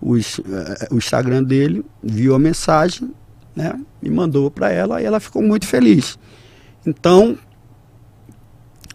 os, 0.00 0.38
uh, 0.38 0.44
o 0.92 0.96
Instagram 0.96 1.42
dele, 1.42 1.84
viu 2.02 2.34
a 2.34 2.38
mensagem, 2.38 3.10
né, 3.54 3.78
e 4.00 4.08
mandou 4.08 4.50
para 4.50 4.70
ela 4.70 5.02
e 5.02 5.04
ela 5.04 5.18
ficou 5.18 5.42
muito 5.42 5.66
feliz. 5.66 6.18
Então, 6.86 7.36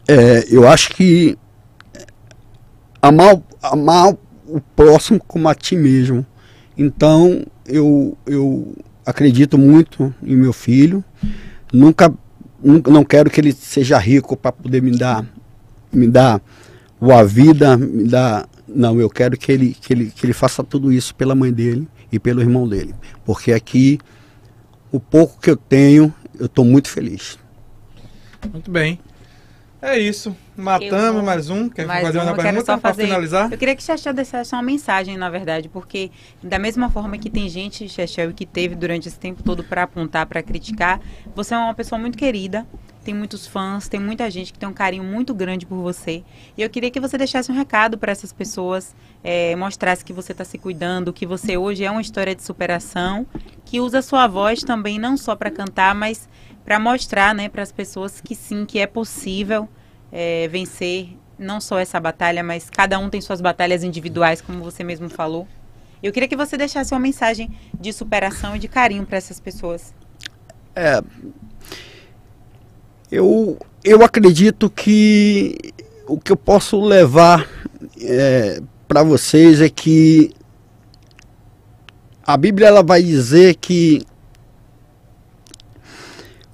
é, 0.08 0.46
eu 0.50 0.68
acho 0.68 0.92
que 0.92 1.38
amar, 3.02 3.42
amar 3.62 4.14
o 4.48 4.62
próximo 4.76 5.20
como 5.28 5.50
a 5.50 5.56
ti 5.56 5.76
mesmo. 5.76 6.26
Então, 6.78 7.46
eu, 7.66 8.18
eu 8.26 8.76
acredito 9.06 9.58
muito 9.58 10.14
em 10.24 10.36
meu 10.36 10.54
filho. 10.54 11.04
Nunca, 11.74 12.14
nunca 12.14 12.22
não 12.64 13.04
quero 13.04 13.30
que 13.30 13.42
ele 13.42 13.52
seja 13.52 13.98
rico 13.98 14.38
para 14.38 14.52
poder 14.52 14.82
me 14.82 14.98
dar 14.98 15.26
me 15.92 16.08
dar 16.08 16.42
boa 17.00 17.24
vida, 17.26 17.76
me 17.76 18.08
dar 18.08 18.48
não, 18.68 19.00
eu 19.02 19.10
quero 19.10 19.38
que 19.38 19.52
ele, 19.52 19.76
que 19.80 19.94
ele 19.94 20.12
que 20.12 20.26
ele 20.26 20.34
faça 20.34 20.64
tudo 20.64 20.92
isso 20.92 21.14
pela 21.16 21.36
mãe 21.36 21.52
dele 21.52 21.88
e 22.12 22.20
pelo 22.20 22.42
irmão 22.42 22.68
dele, 22.68 22.94
porque 23.26 23.52
aqui 23.52 24.00
o 24.92 25.00
pouco 25.00 25.40
que 25.42 25.50
eu 25.50 25.56
tenho, 25.56 26.14
eu 26.38 26.46
estou 26.48 26.66
muito 26.66 26.90
feliz. 26.90 27.40
Muito 28.52 28.70
bem. 28.70 29.00
É 29.82 29.98
isso. 29.98 30.36
Matamos 30.56 31.16
vou, 31.16 31.24
mais 31.24 31.50
um. 31.50 31.68
Quer 31.68 31.88
mais 31.88 32.06
fazer 32.06 32.20
um, 32.20 32.24
uma 32.24 32.36
pergunta 32.36 32.78
para 32.78 32.94
finalizar? 32.94 33.52
Eu 33.52 33.58
queria 33.58 33.76
que 33.76 33.82
Chechel 33.82 34.14
deixasse 34.14 34.54
uma 34.54 34.62
mensagem, 34.62 35.18
na 35.18 35.28
verdade, 35.28 35.68
porque 35.70 36.12
da 36.42 36.60
mesma 36.60 36.88
forma 36.90 37.18
que 37.18 37.32
tem 37.32 37.50
gente, 37.50 37.90
Chechel, 37.90 38.32
que 38.32 38.46
teve 38.46 38.76
durante 38.76 39.08
esse 39.08 39.18
tempo 39.18 39.42
todo 39.42 39.64
para 39.64 39.84
apontar, 39.84 40.28
para 40.28 40.44
criticar, 40.44 41.02
você 41.34 41.56
é 41.56 41.58
uma 41.58 41.74
pessoa 41.74 41.98
muito 41.98 42.16
querida, 42.16 42.68
tem 43.04 43.14
muitos 43.14 43.48
fãs, 43.48 43.88
tem 43.88 44.00
muita 44.00 44.30
gente 44.30 44.54
que 44.54 44.60
tem 44.60 44.70
um 44.70 44.74
carinho 44.74 45.04
muito 45.04 45.34
grande 45.34 45.66
por 45.66 45.78
você. 45.78 46.24
E 46.56 46.62
eu 46.62 46.70
queria 46.70 46.92
que 46.92 47.00
você 47.00 47.18
deixasse 47.18 47.52
um 47.52 47.56
recado 47.56 47.98
para 47.98 48.12
essas 48.12 48.32
pessoas, 48.32 48.96
é, 49.24 49.56
mostrasse 49.56 50.06
que 50.06 50.14
você 50.14 50.32
está 50.32 50.46
se 50.46 50.60
cuidando, 50.60 51.12
que 51.12 51.26
você 51.26 51.58
hoje 51.58 51.84
é 51.84 51.90
uma 51.90 52.02
história 52.02 52.36
de 52.36 52.44
superação, 52.44 53.26
que 53.66 53.80
usa 53.80 54.00
a 54.00 54.02
sua 54.04 54.28
voz 54.28 54.62
também 54.62 55.00
não 55.00 55.18
só 55.18 55.36
para 55.36 55.50
cantar, 55.50 55.96
mas 55.96 56.30
para 56.72 56.80
mostrar 56.80 57.36
né, 57.36 57.50
para 57.50 57.62
as 57.62 57.70
pessoas 57.70 58.22
que 58.22 58.34
sim, 58.34 58.66
que 58.66 58.80
é 58.80 58.88
possível 58.88 59.68
é, 60.10 60.48
vencer 60.48 61.18
não 61.38 61.60
só 61.60 61.78
essa 61.78 62.00
batalha, 62.00 62.42
mas 62.42 62.70
cada 62.70 62.98
um 62.98 63.10
tem 63.10 63.20
suas 63.20 63.42
batalhas 63.42 63.84
individuais, 63.84 64.40
como 64.40 64.64
você 64.64 64.82
mesmo 64.82 65.10
falou. 65.10 65.46
Eu 66.02 66.14
queria 66.14 66.30
que 66.30 66.36
você 66.38 66.56
deixasse 66.56 66.94
uma 66.94 67.00
mensagem 67.02 67.52
de 67.78 67.92
superação 67.92 68.56
e 68.56 68.60
de 68.60 68.70
carinho 68.70 69.06
para 69.06 69.18
essas 69.18 69.38
pessoas. 69.38 69.94
É, 70.74 71.02
eu, 73.12 73.60
eu 73.84 74.02
acredito 74.02 74.70
que 74.70 75.74
o 76.08 76.18
que 76.18 76.32
eu 76.32 76.38
posso 76.38 76.80
levar 76.80 77.50
é, 78.00 78.62
para 78.88 79.04
vocês 79.04 79.60
é 79.60 79.68
que 79.68 80.32
a 82.24 82.38
Bíblia 82.38 82.70
ela 82.70 82.82
vai 82.82 83.04
dizer 83.04 83.56
que 83.56 84.06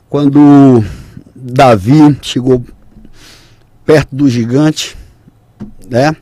quando 0.10 0.84
Davi 1.36 2.18
chegou 2.22 2.64
perto 3.86 4.16
do 4.16 4.30
gigante, 4.30 4.98
né? 5.90 6.16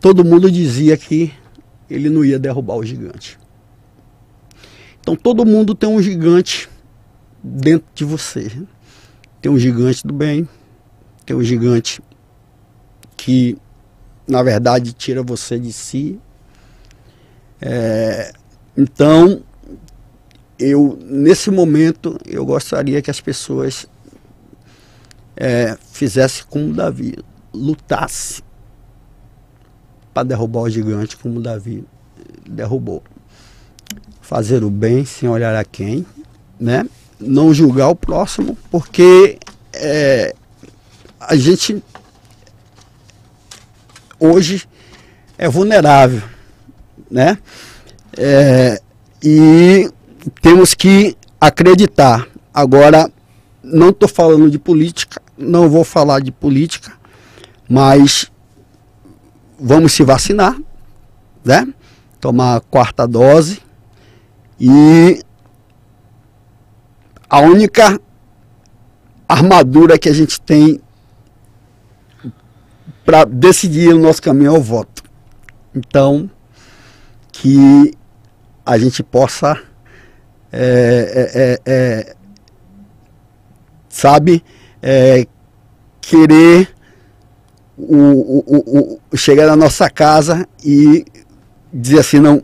Todo 0.00 0.24
mundo 0.24 0.50
dizia 0.50 0.96
que 0.96 1.32
ele 1.88 2.10
não 2.10 2.24
ia 2.24 2.38
derrubar 2.38 2.76
o 2.76 2.84
gigante. 2.84 3.38
Então 5.00 5.16
todo 5.16 5.46
mundo 5.46 5.74
tem 5.74 5.88
um 5.88 6.00
gigante 6.00 6.68
dentro 7.42 7.86
de 7.94 8.04
você. 8.04 8.50
Tem 9.40 9.52
um 9.52 9.58
gigante 9.58 10.06
do 10.06 10.12
bem, 10.12 10.48
tem 11.26 11.36
um 11.36 11.42
gigante 11.42 12.00
que 13.16 13.58
na 14.26 14.42
verdade 14.42 14.92
tira 14.92 15.22
você 15.22 15.58
de 15.58 15.72
si. 15.72 16.18
É, 17.60 18.32
então 18.76 19.42
eu 20.58 20.98
nesse 21.02 21.50
momento 21.50 22.18
eu 22.26 22.44
gostaria 22.44 23.02
que 23.02 23.10
as 23.10 23.20
pessoas 23.20 23.86
é, 25.36 25.76
fizessem 25.92 26.44
como 26.48 26.72
Davi, 26.72 27.16
lutasse 27.52 28.42
para 30.12 30.22
derrubar 30.22 30.60
o 30.60 30.70
gigante 30.70 31.16
como 31.16 31.40
Davi 31.40 31.84
derrubou. 32.48 33.02
Fazer 34.20 34.62
o 34.64 34.70
bem 34.70 35.04
sem 35.04 35.28
olhar 35.28 35.54
a 35.54 35.64
quem, 35.64 36.06
né? 36.58 36.86
Não 37.20 37.52
julgar 37.52 37.88
o 37.88 37.96
próximo, 37.96 38.56
porque 38.70 39.38
é, 39.72 40.34
a 41.20 41.36
gente 41.36 41.82
hoje 44.18 44.68
é 45.36 45.48
vulnerável, 45.48 46.22
né? 47.10 47.38
É, 48.16 48.80
e 49.22 49.90
temos 50.40 50.74
que 50.74 51.16
acreditar. 51.40 52.26
Agora, 52.52 53.10
não 53.62 53.90
estou 53.90 54.08
falando 54.08 54.50
de 54.50 54.58
política, 54.58 55.20
não 55.36 55.68
vou 55.68 55.84
falar 55.84 56.20
de 56.20 56.30
política, 56.30 56.92
mas 57.68 58.30
vamos 59.58 59.92
se 59.92 60.02
vacinar, 60.02 60.56
né? 61.44 61.66
Tomar 62.20 62.56
a 62.56 62.60
quarta 62.60 63.06
dose 63.06 63.60
e 64.58 65.20
a 67.28 67.40
única 67.40 68.00
armadura 69.28 69.98
que 69.98 70.08
a 70.08 70.12
gente 70.14 70.40
tem 70.40 70.80
para 73.04 73.24
decidir 73.24 73.92
o 73.92 73.98
nosso 73.98 74.22
caminho 74.22 74.54
é 74.54 74.58
o 74.58 74.62
voto. 74.62 75.02
Então, 75.74 76.30
que 77.32 77.92
a 78.64 78.78
gente 78.78 79.02
possa 79.02 79.60
é, 80.56 81.32
é, 81.34 81.42
é, 81.42 81.60
é, 81.66 82.16
sabe, 83.88 84.44
é, 84.80 85.26
querer 86.00 86.68
o, 87.76 87.96
o, 87.96 89.00
o, 89.10 89.16
chegar 89.16 89.48
na 89.48 89.56
nossa 89.56 89.90
casa 89.90 90.46
e 90.64 91.04
dizer 91.72 91.98
assim, 91.98 92.20
não, 92.20 92.40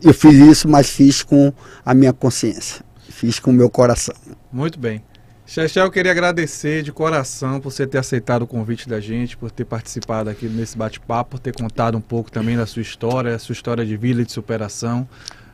eu 0.00 0.14
fiz 0.14 0.34
isso, 0.34 0.68
mas 0.68 0.88
fiz 0.88 1.24
com 1.24 1.52
a 1.84 1.92
minha 1.92 2.12
consciência, 2.12 2.84
fiz 3.08 3.40
com 3.40 3.50
o 3.50 3.54
meu 3.54 3.68
coração. 3.68 4.14
Muito 4.52 4.78
bem. 4.78 5.02
Xexé, 5.44 5.82
eu 5.82 5.90
queria 5.90 6.12
agradecer 6.12 6.82
de 6.82 6.92
coração 6.92 7.60
por 7.60 7.72
você 7.72 7.86
ter 7.86 7.98
aceitado 7.98 8.42
o 8.42 8.46
convite 8.46 8.88
da 8.88 9.00
gente, 9.00 9.36
por 9.36 9.50
ter 9.50 9.64
participado 9.64 10.30
aqui 10.30 10.46
nesse 10.46 10.78
bate-papo, 10.78 11.32
por 11.32 11.40
ter 11.40 11.52
contado 11.52 11.98
um 11.98 12.00
pouco 12.00 12.30
também 12.30 12.56
da 12.56 12.66
sua 12.66 12.80
história, 12.80 13.36
sua 13.38 13.52
história 13.52 13.84
de 13.84 13.96
vida 13.96 14.22
e 14.22 14.24
de 14.24 14.30
superação. 14.30 15.06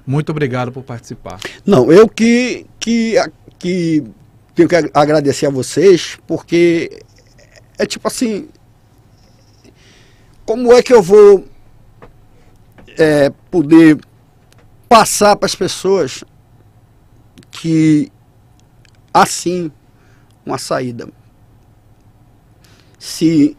Muito 0.09 0.31
obrigado 0.31 0.73
por 0.73 0.83
participar. 0.83 1.39
Não, 1.67 1.93
eu 1.93 2.09
que, 2.09 2.65
que, 2.81 3.17
que 3.59 4.03
tenho 4.55 4.67
que 4.67 4.75
agradecer 4.95 5.45
a 5.45 5.51
vocês, 5.51 6.19
porque 6.27 7.03
é 7.77 7.85
tipo 7.85 8.09
assim, 8.09 8.49
como 10.47 10.73
é 10.73 10.83
que 10.83 10.95
eu 10.95 11.03
vou 11.03 11.45
é, 12.97 13.29
poder 13.51 13.99
passar 14.89 15.37
para 15.37 15.45
as 15.45 15.55
pessoas 15.55 16.25
que 17.51 18.11
assim 19.13 19.71
uma 20.47 20.57
saída 20.57 21.07
se 22.99 23.55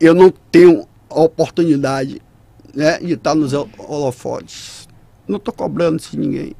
eu 0.00 0.14
não 0.14 0.30
tenho 0.50 0.88
a 1.10 1.20
oportunidade 1.20 2.22
né, 2.74 2.98
de 3.00 3.12
estar 3.12 3.34
nos 3.34 3.52
holofotes 3.52 4.85
não 5.26 5.36
estou 5.36 5.52
cobrando 5.52 5.98
isso 5.98 6.12
de 6.12 6.18
ninguém. 6.18 6.54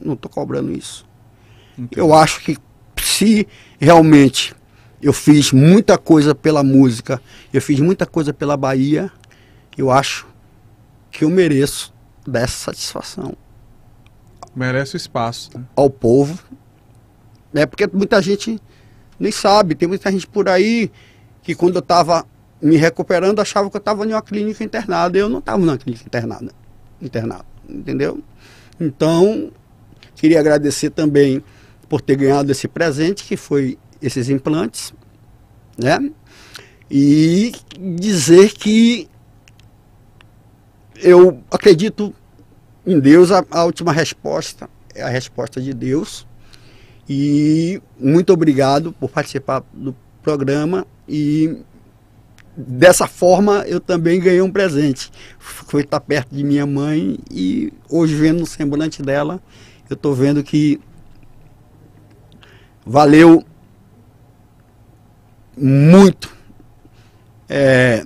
Não 0.00 0.14
estou 0.14 0.30
cobrando 0.30 0.72
isso. 0.72 1.06
Entendi. 1.78 2.00
Eu 2.00 2.14
acho 2.14 2.40
que 2.40 2.56
se 3.02 3.46
realmente 3.78 4.54
eu 5.00 5.12
fiz 5.12 5.52
muita 5.52 5.98
coisa 5.98 6.34
pela 6.34 6.62
música, 6.62 7.20
eu 7.52 7.60
fiz 7.60 7.78
muita 7.80 8.06
coisa 8.06 8.32
pela 8.32 8.56
Bahia, 8.56 9.10
eu 9.76 9.90
acho 9.90 10.26
que 11.10 11.24
eu 11.24 11.30
mereço 11.30 11.92
dessa 12.26 12.72
satisfação. 12.72 13.34
Merece 14.54 14.94
o 14.94 14.96
espaço. 14.96 15.50
Né? 15.56 15.64
Ao 15.76 15.90
povo. 15.90 16.42
É 17.54 17.66
porque 17.66 17.86
muita 17.86 18.20
gente 18.20 18.60
nem 19.18 19.32
sabe, 19.32 19.74
tem 19.74 19.88
muita 19.88 20.10
gente 20.10 20.26
por 20.26 20.48
aí 20.48 20.90
que 21.42 21.54
quando 21.54 21.76
eu 21.76 21.80
estava 21.80 22.26
me 22.60 22.76
recuperando 22.76 23.40
achava 23.40 23.70
que 23.70 23.76
eu 23.76 23.78
estava 23.78 24.04
em 24.04 24.12
uma 24.12 24.22
clínica 24.22 24.64
internada. 24.64 25.16
Eu 25.16 25.28
não 25.28 25.38
estava 25.38 25.58
numa 25.58 25.78
clínica 25.78 26.04
internada. 26.06 26.52
internada 27.00 27.55
entendeu? 27.68 28.22
Então, 28.80 29.50
queria 30.14 30.40
agradecer 30.40 30.90
também 30.90 31.42
por 31.88 32.00
ter 32.00 32.16
ganhado 32.16 32.50
esse 32.50 32.68
presente, 32.68 33.24
que 33.24 33.36
foi 33.36 33.78
esses 34.02 34.28
implantes, 34.28 34.92
né? 35.78 36.10
E 36.90 37.52
dizer 37.98 38.52
que 38.52 39.08
eu 40.96 41.40
acredito 41.50 42.14
em 42.86 43.00
Deus, 43.00 43.32
a, 43.32 43.44
a 43.50 43.64
última 43.64 43.92
resposta 43.92 44.68
é 44.94 45.02
a 45.02 45.08
resposta 45.08 45.60
de 45.60 45.74
Deus. 45.74 46.26
E 47.08 47.80
muito 47.98 48.32
obrigado 48.32 48.92
por 48.92 49.10
participar 49.10 49.62
do 49.72 49.94
programa 50.22 50.86
e 51.08 51.58
dessa 52.56 53.06
forma 53.06 53.64
eu 53.66 53.80
também 53.80 54.20
ganhei 54.20 54.40
um 54.40 54.50
presente. 54.50 55.10
Foi 55.38 55.82
estar 55.82 56.00
perto 56.00 56.34
de 56.34 56.42
minha 56.42 56.66
mãe 56.66 57.18
e 57.30 57.72
hoje 57.88 58.14
vendo 58.14 58.42
o 58.42 58.46
semblante 58.46 59.02
dela, 59.02 59.40
eu 59.90 59.94
estou 59.94 60.14
vendo 60.14 60.42
que 60.42 60.80
valeu 62.84 63.44
muito 65.56 66.34
é, 67.48 68.04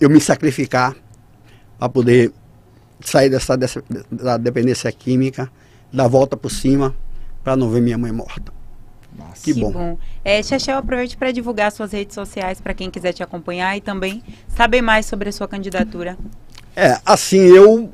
eu 0.00 0.08
me 0.08 0.20
sacrificar 0.20 0.94
para 1.78 1.88
poder 1.88 2.32
sair 3.00 3.30
dessa, 3.30 3.56
dessa 3.56 3.82
da 4.10 4.36
dependência 4.36 4.90
química, 4.92 5.50
dar 5.92 6.08
volta 6.08 6.36
por 6.36 6.50
cima 6.50 6.94
para 7.42 7.56
não 7.56 7.70
ver 7.70 7.80
minha 7.80 7.98
mãe 7.98 8.12
morta. 8.12 8.59
Nossa. 9.18 9.42
Que, 9.42 9.54
que 9.54 9.60
bom. 9.60 9.72
bom. 9.72 9.98
É, 10.24 10.42
Chechel, 10.42 10.78
aproveite 10.78 11.16
para 11.16 11.32
divulgar 11.32 11.72
suas 11.72 11.92
redes 11.92 12.14
sociais 12.14 12.60
para 12.60 12.74
quem 12.74 12.90
quiser 12.90 13.12
te 13.12 13.22
acompanhar 13.22 13.76
e 13.76 13.80
também 13.80 14.22
saber 14.48 14.82
mais 14.82 15.06
sobre 15.06 15.28
a 15.28 15.32
sua 15.32 15.48
candidatura. 15.48 16.16
É, 16.76 16.98
assim, 17.04 17.38
eu, 17.38 17.90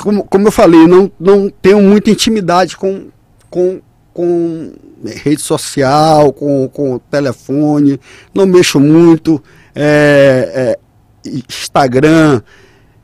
como, 0.00 0.24
como 0.24 0.48
eu 0.48 0.52
falei, 0.52 0.86
não, 0.86 1.10
não 1.18 1.50
tenho 1.50 1.80
muita 1.80 2.10
intimidade 2.10 2.76
com, 2.76 3.08
com, 3.50 3.80
com 4.12 4.72
rede 5.04 5.40
social, 5.40 6.32
com, 6.32 6.68
com 6.68 6.98
telefone, 6.98 8.00
não 8.34 8.46
mexo 8.46 8.80
muito. 8.80 9.42
É, 9.74 10.76
é, 11.24 11.30
Instagram, 11.48 12.40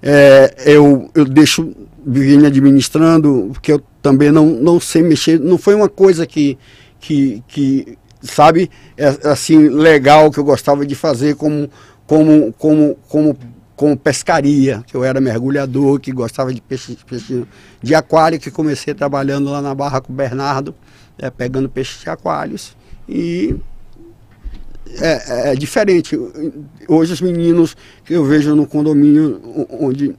é, 0.02 0.54
eu, 0.64 1.10
eu 1.14 1.24
deixo 1.24 1.72
vir 2.04 2.44
administrando, 2.44 3.50
porque 3.52 3.72
eu 3.72 3.82
também 4.00 4.30
não, 4.30 4.46
não 4.46 4.80
sei 4.80 5.02
mexer. 5.02 5.38
Não 5.38 5.58
foi 5.58 5.74
uma 5.74 5.88
coisa 5.88 6.26
que, 6.26 6.58
que, 7.02 7.42
que 7.48 7.98
sabe, 8.22 8.70
é, 8.96 9.08
assim, 9.28 9.68
legal 9.68 10.30
que 10.30 10.38
eu 10.38 10.44
gostava 10.44 10.86
de 10.86 10.94
fazer 10.94 11.34
como, 11.34 11.68
como, 12.06 12.52
como, 12.52 12.96
como, 13.08 13.38
como 13.74 13.96
pescaria, 13.96 14.82
que 14.86 14.94
eu 14.94 15.02
era 15.02 15.20
mergulhador, 15.20 15.98
que 15.98 16.12
gostava 16.12 16.54
de 16.54 16.60
peixe, 16.60 16.96
peixe 17.04 17.44
de 17.82 17.94
aquário, 17.94 18.38
que 18.38 18.50
comecei 18.50 18.94
trabalhando 18.94 19.50
lá 19.50 19.60
na 19.60 19.74
Barra 19.74 20.00
com 20.00 20.12
o 20.12 20.16
Bernardo, 20.16 20.74
é, 21.18 21.28
pegando 21.28 21.68
peixes 21.68 22.00
de 22.00 22.08
aquários. 22.08 22.76
E 23.08 23.56
é, 25.00 25.48
é, 25.48 25.52
é, 25.52 25.56
diferente. 25.56 26.16
Hoje 26.86 27.12
os 27.12 27.20
meninos 27.20 27.76
que 28.04 28.14
eu 28.14 28.24
vejo 28.24 28.54
no 28.54 28.64
condomínio 28.64 29.66
onde 29.68 30.14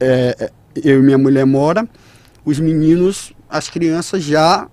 é, 0.00 0.36
é, 0.38 0.50
eu 0.76 1.00
e 1.00 1.02
minha 1.02 1.18
mulher 1.18 1.44
mora, 1.44 1.88
os 2.44 2.60
meninos, 2.60 3.32
as 3.50 3.68
crianças 3.68 4.22
já 4.22 4.68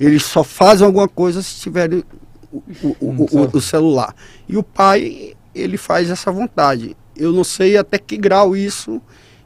eles 0.00 0.24
só 0.24 0.42
fazem 0.42 0.86
alguma 0.86 1.06
coisa 1.06 1.42
se 1.42 1.60
tiverem 1.60 2.02
o, 2.50 2.62
o, 2.82 2.96
o, 3.00 3.50
o, 3.52 3.60
celular. 3.60 4.14
E 4.48 4.56
o 4.56 4.62
pai, 4.62 5.34
ele 5.54 5.76
faz 5.76 6.10
essa 6.10 6.32
vontade. 6.32 6.96
Eu 7.14 7.32
não 7.32 7.44
sei 7.44 7.76
até 7.76 7.98
que 7.98 8.16
grau 8.16 8.56
isso 8.56 9.00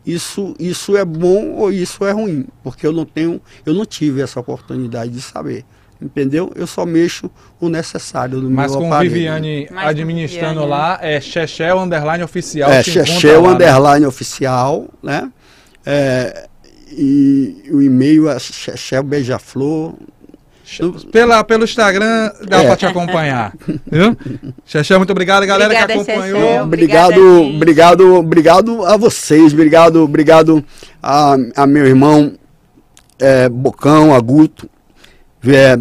isso 0.07 0.55
isso 0.59 0.97
é 0.97 1.05
bom 1.05 1.53
ou 1.53 1.73
isso 1.73 2.05
é 2.05 2.13
ruim, 2.13 2.47
porque 2.63 2.87
eu 2.87 2.93
não 2.93 3.07
tenho, 3.07 3.41
eu 3.65 3.73
não 3.73 3.87
tive 3.87 4.21
essa 4.21 4.39
oportunidade 4.39 5.11
de 5.11 5.21
saber. 5.21 5.65
Entendeu? 6.01 6.53
Eu 6.55 6.67
só 6.67 6.85
mexo 6.85 7.31
o 7.59 7.69
necessário 7.69 8.39
no 8.39 8.51
Mas 8.51 8.73
meu 8.73 8.81
com 8.81 8.87
aparelho. 8.89 9.15
Viviane 9.15 9.69
Mas 9.71 9.87
administrando 9.87 10.61
Viviane. 10.61 10.71
lá, 10.71 10.99
é 11.01 11.21
Chechel 11.21 11.81
Underline 11.81 12.23
Oficial. 12.23 12.71
É, 12.71 12.83
Chechel 12.83 13.43
né? 13.43 13.49
Underline 13.49 14.01
né? 14.03 14.09
Oficial, 14.09 14.89
né? 15.03 15.33
É, 15.87 16.47
e 16.91 17.71
o 17.71 17.81
e-mail 17.81 18.29
é 18.29 18.39
Chechel 18.39 19.03
Beija-Flor 19.03 19.95
pela, 21.13 21.45
pelo 21.45 21.65
Instagram 21.65 22.33
dá 22.49 22.63
é. 22.63 22.67
para 22.67 22.77
te 22.77 22.87
acompanhar. 22.87 23.53
Viu? 23.91 24.17
Xexé, 24.65 24.97
muito 24.97 25.11
obrigado, 25.11 25.47
galera 25.47 25.67
Obrigada, 25.75 25.93
que 25.93 26.11
acompanhou. 26.11 26.41
Xexé, 26.41 26.63
obrigado, 26.63 27.43
obrigado, 27.43 28.15
obrigado 28.15 28.85
a 28.87 28.97
vocês, 28.97 29.53
obrigado, 29.53 30.03
obrigado 30.03 30.65
a, 31.03 31.37
a 31.57 31.67
meu 31.67 31.87
irmão 31.87 32.33
é, 33.19 33.49
Bocão, 33.49 34.15
a 34.15 34.21
Guto. 34.21 34.69
É, 35.47 35.77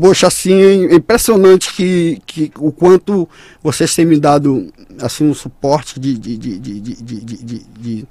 poxa, 0.00 0.26
assim, 0.26 0.86
é 0.88 0.94
impressionante 0.94 1.72
que, 1.74 2.20
que 2.26 2.50
o 2.58 2.72
quanto 2.72 3.28
vocês 3.62 3.94
têm 3.94 4.06
me 4.06 4.18
dado 4.18 4.72
assim, 5.00 5.28
um 5.28 5.34
suporte 5.34 6.00
de 6.00 6.12
estar 6.12 6.28
de, 6.28 6.58
de, 6.58 6.80
de, 6.80 6.80
de, 6.80 7.20
de, 7.20 7.58
de, 7.78 8.08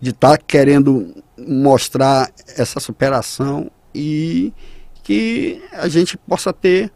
de 0.00 0.12
tá 0.12 0.38
querendo 0.38 1.14
mostrar 1.38 2.30
essa 2.56 2.80
superação 2.80 3.70
e 3.94 4.52
que 5.06 5.62
a 5.70 5.86
gente 5.86 6.16
possa 6.16 6.52
ter 6.52 6.90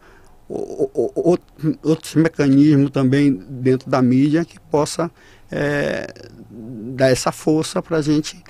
outros 1.81 2.13
mecanismos 2.15 2.91
também 2.91 3.31
dentro 3.31 3.89
da 3.89 4.01
mídia 4.01 4.43
que 4.43 4.59
possa 4.59 5.09
é, 5.49 6.13
dar 6.49 7.09
essa 7.09 7.31
força 7.31 7.81
para 7.81 7.95
a 7.95 8.01
gente 8.01 8.43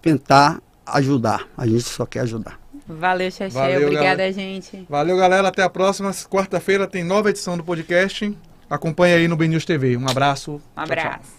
tentar 0.00 0.62
ajudar. 0.86 1.48
A 1.56 1.66
gente 1.66 1.82
só 1.82 2.06
quer 2.06 2.20
ajudar. 2.20 2.60
Valeu, 2.86 3.28
Xaxé. 3.28 3.76
Obrigada, 3.76 4.04
galera. 4.04 4.32
gente. 4.32 4.86
Valeu, 4.88 5.16
galera. 5.16 5.48
Até 5.48 5.64
a 5.64 5.68
próxima. 5.68 6.12
Quarta-feira 6.30 6.86
tem 6.86 7.02
nova 7.02 7.28
edição 7.28 7.56
do 7.56 7.64
podcast. 7.64 8.32
Acompanhe 8.70 9.14
aí 9.14 9.26
no 9.26 9.36
BNews 9.36 9.64
TV. 9.64 9.96
Um 9.96 10.08
abraço. 10.08 10.62
Um 10.76 10.80
abraço. 10.80 11.08
Tchau, 11.08 11.18
tchau. 11.18 11.37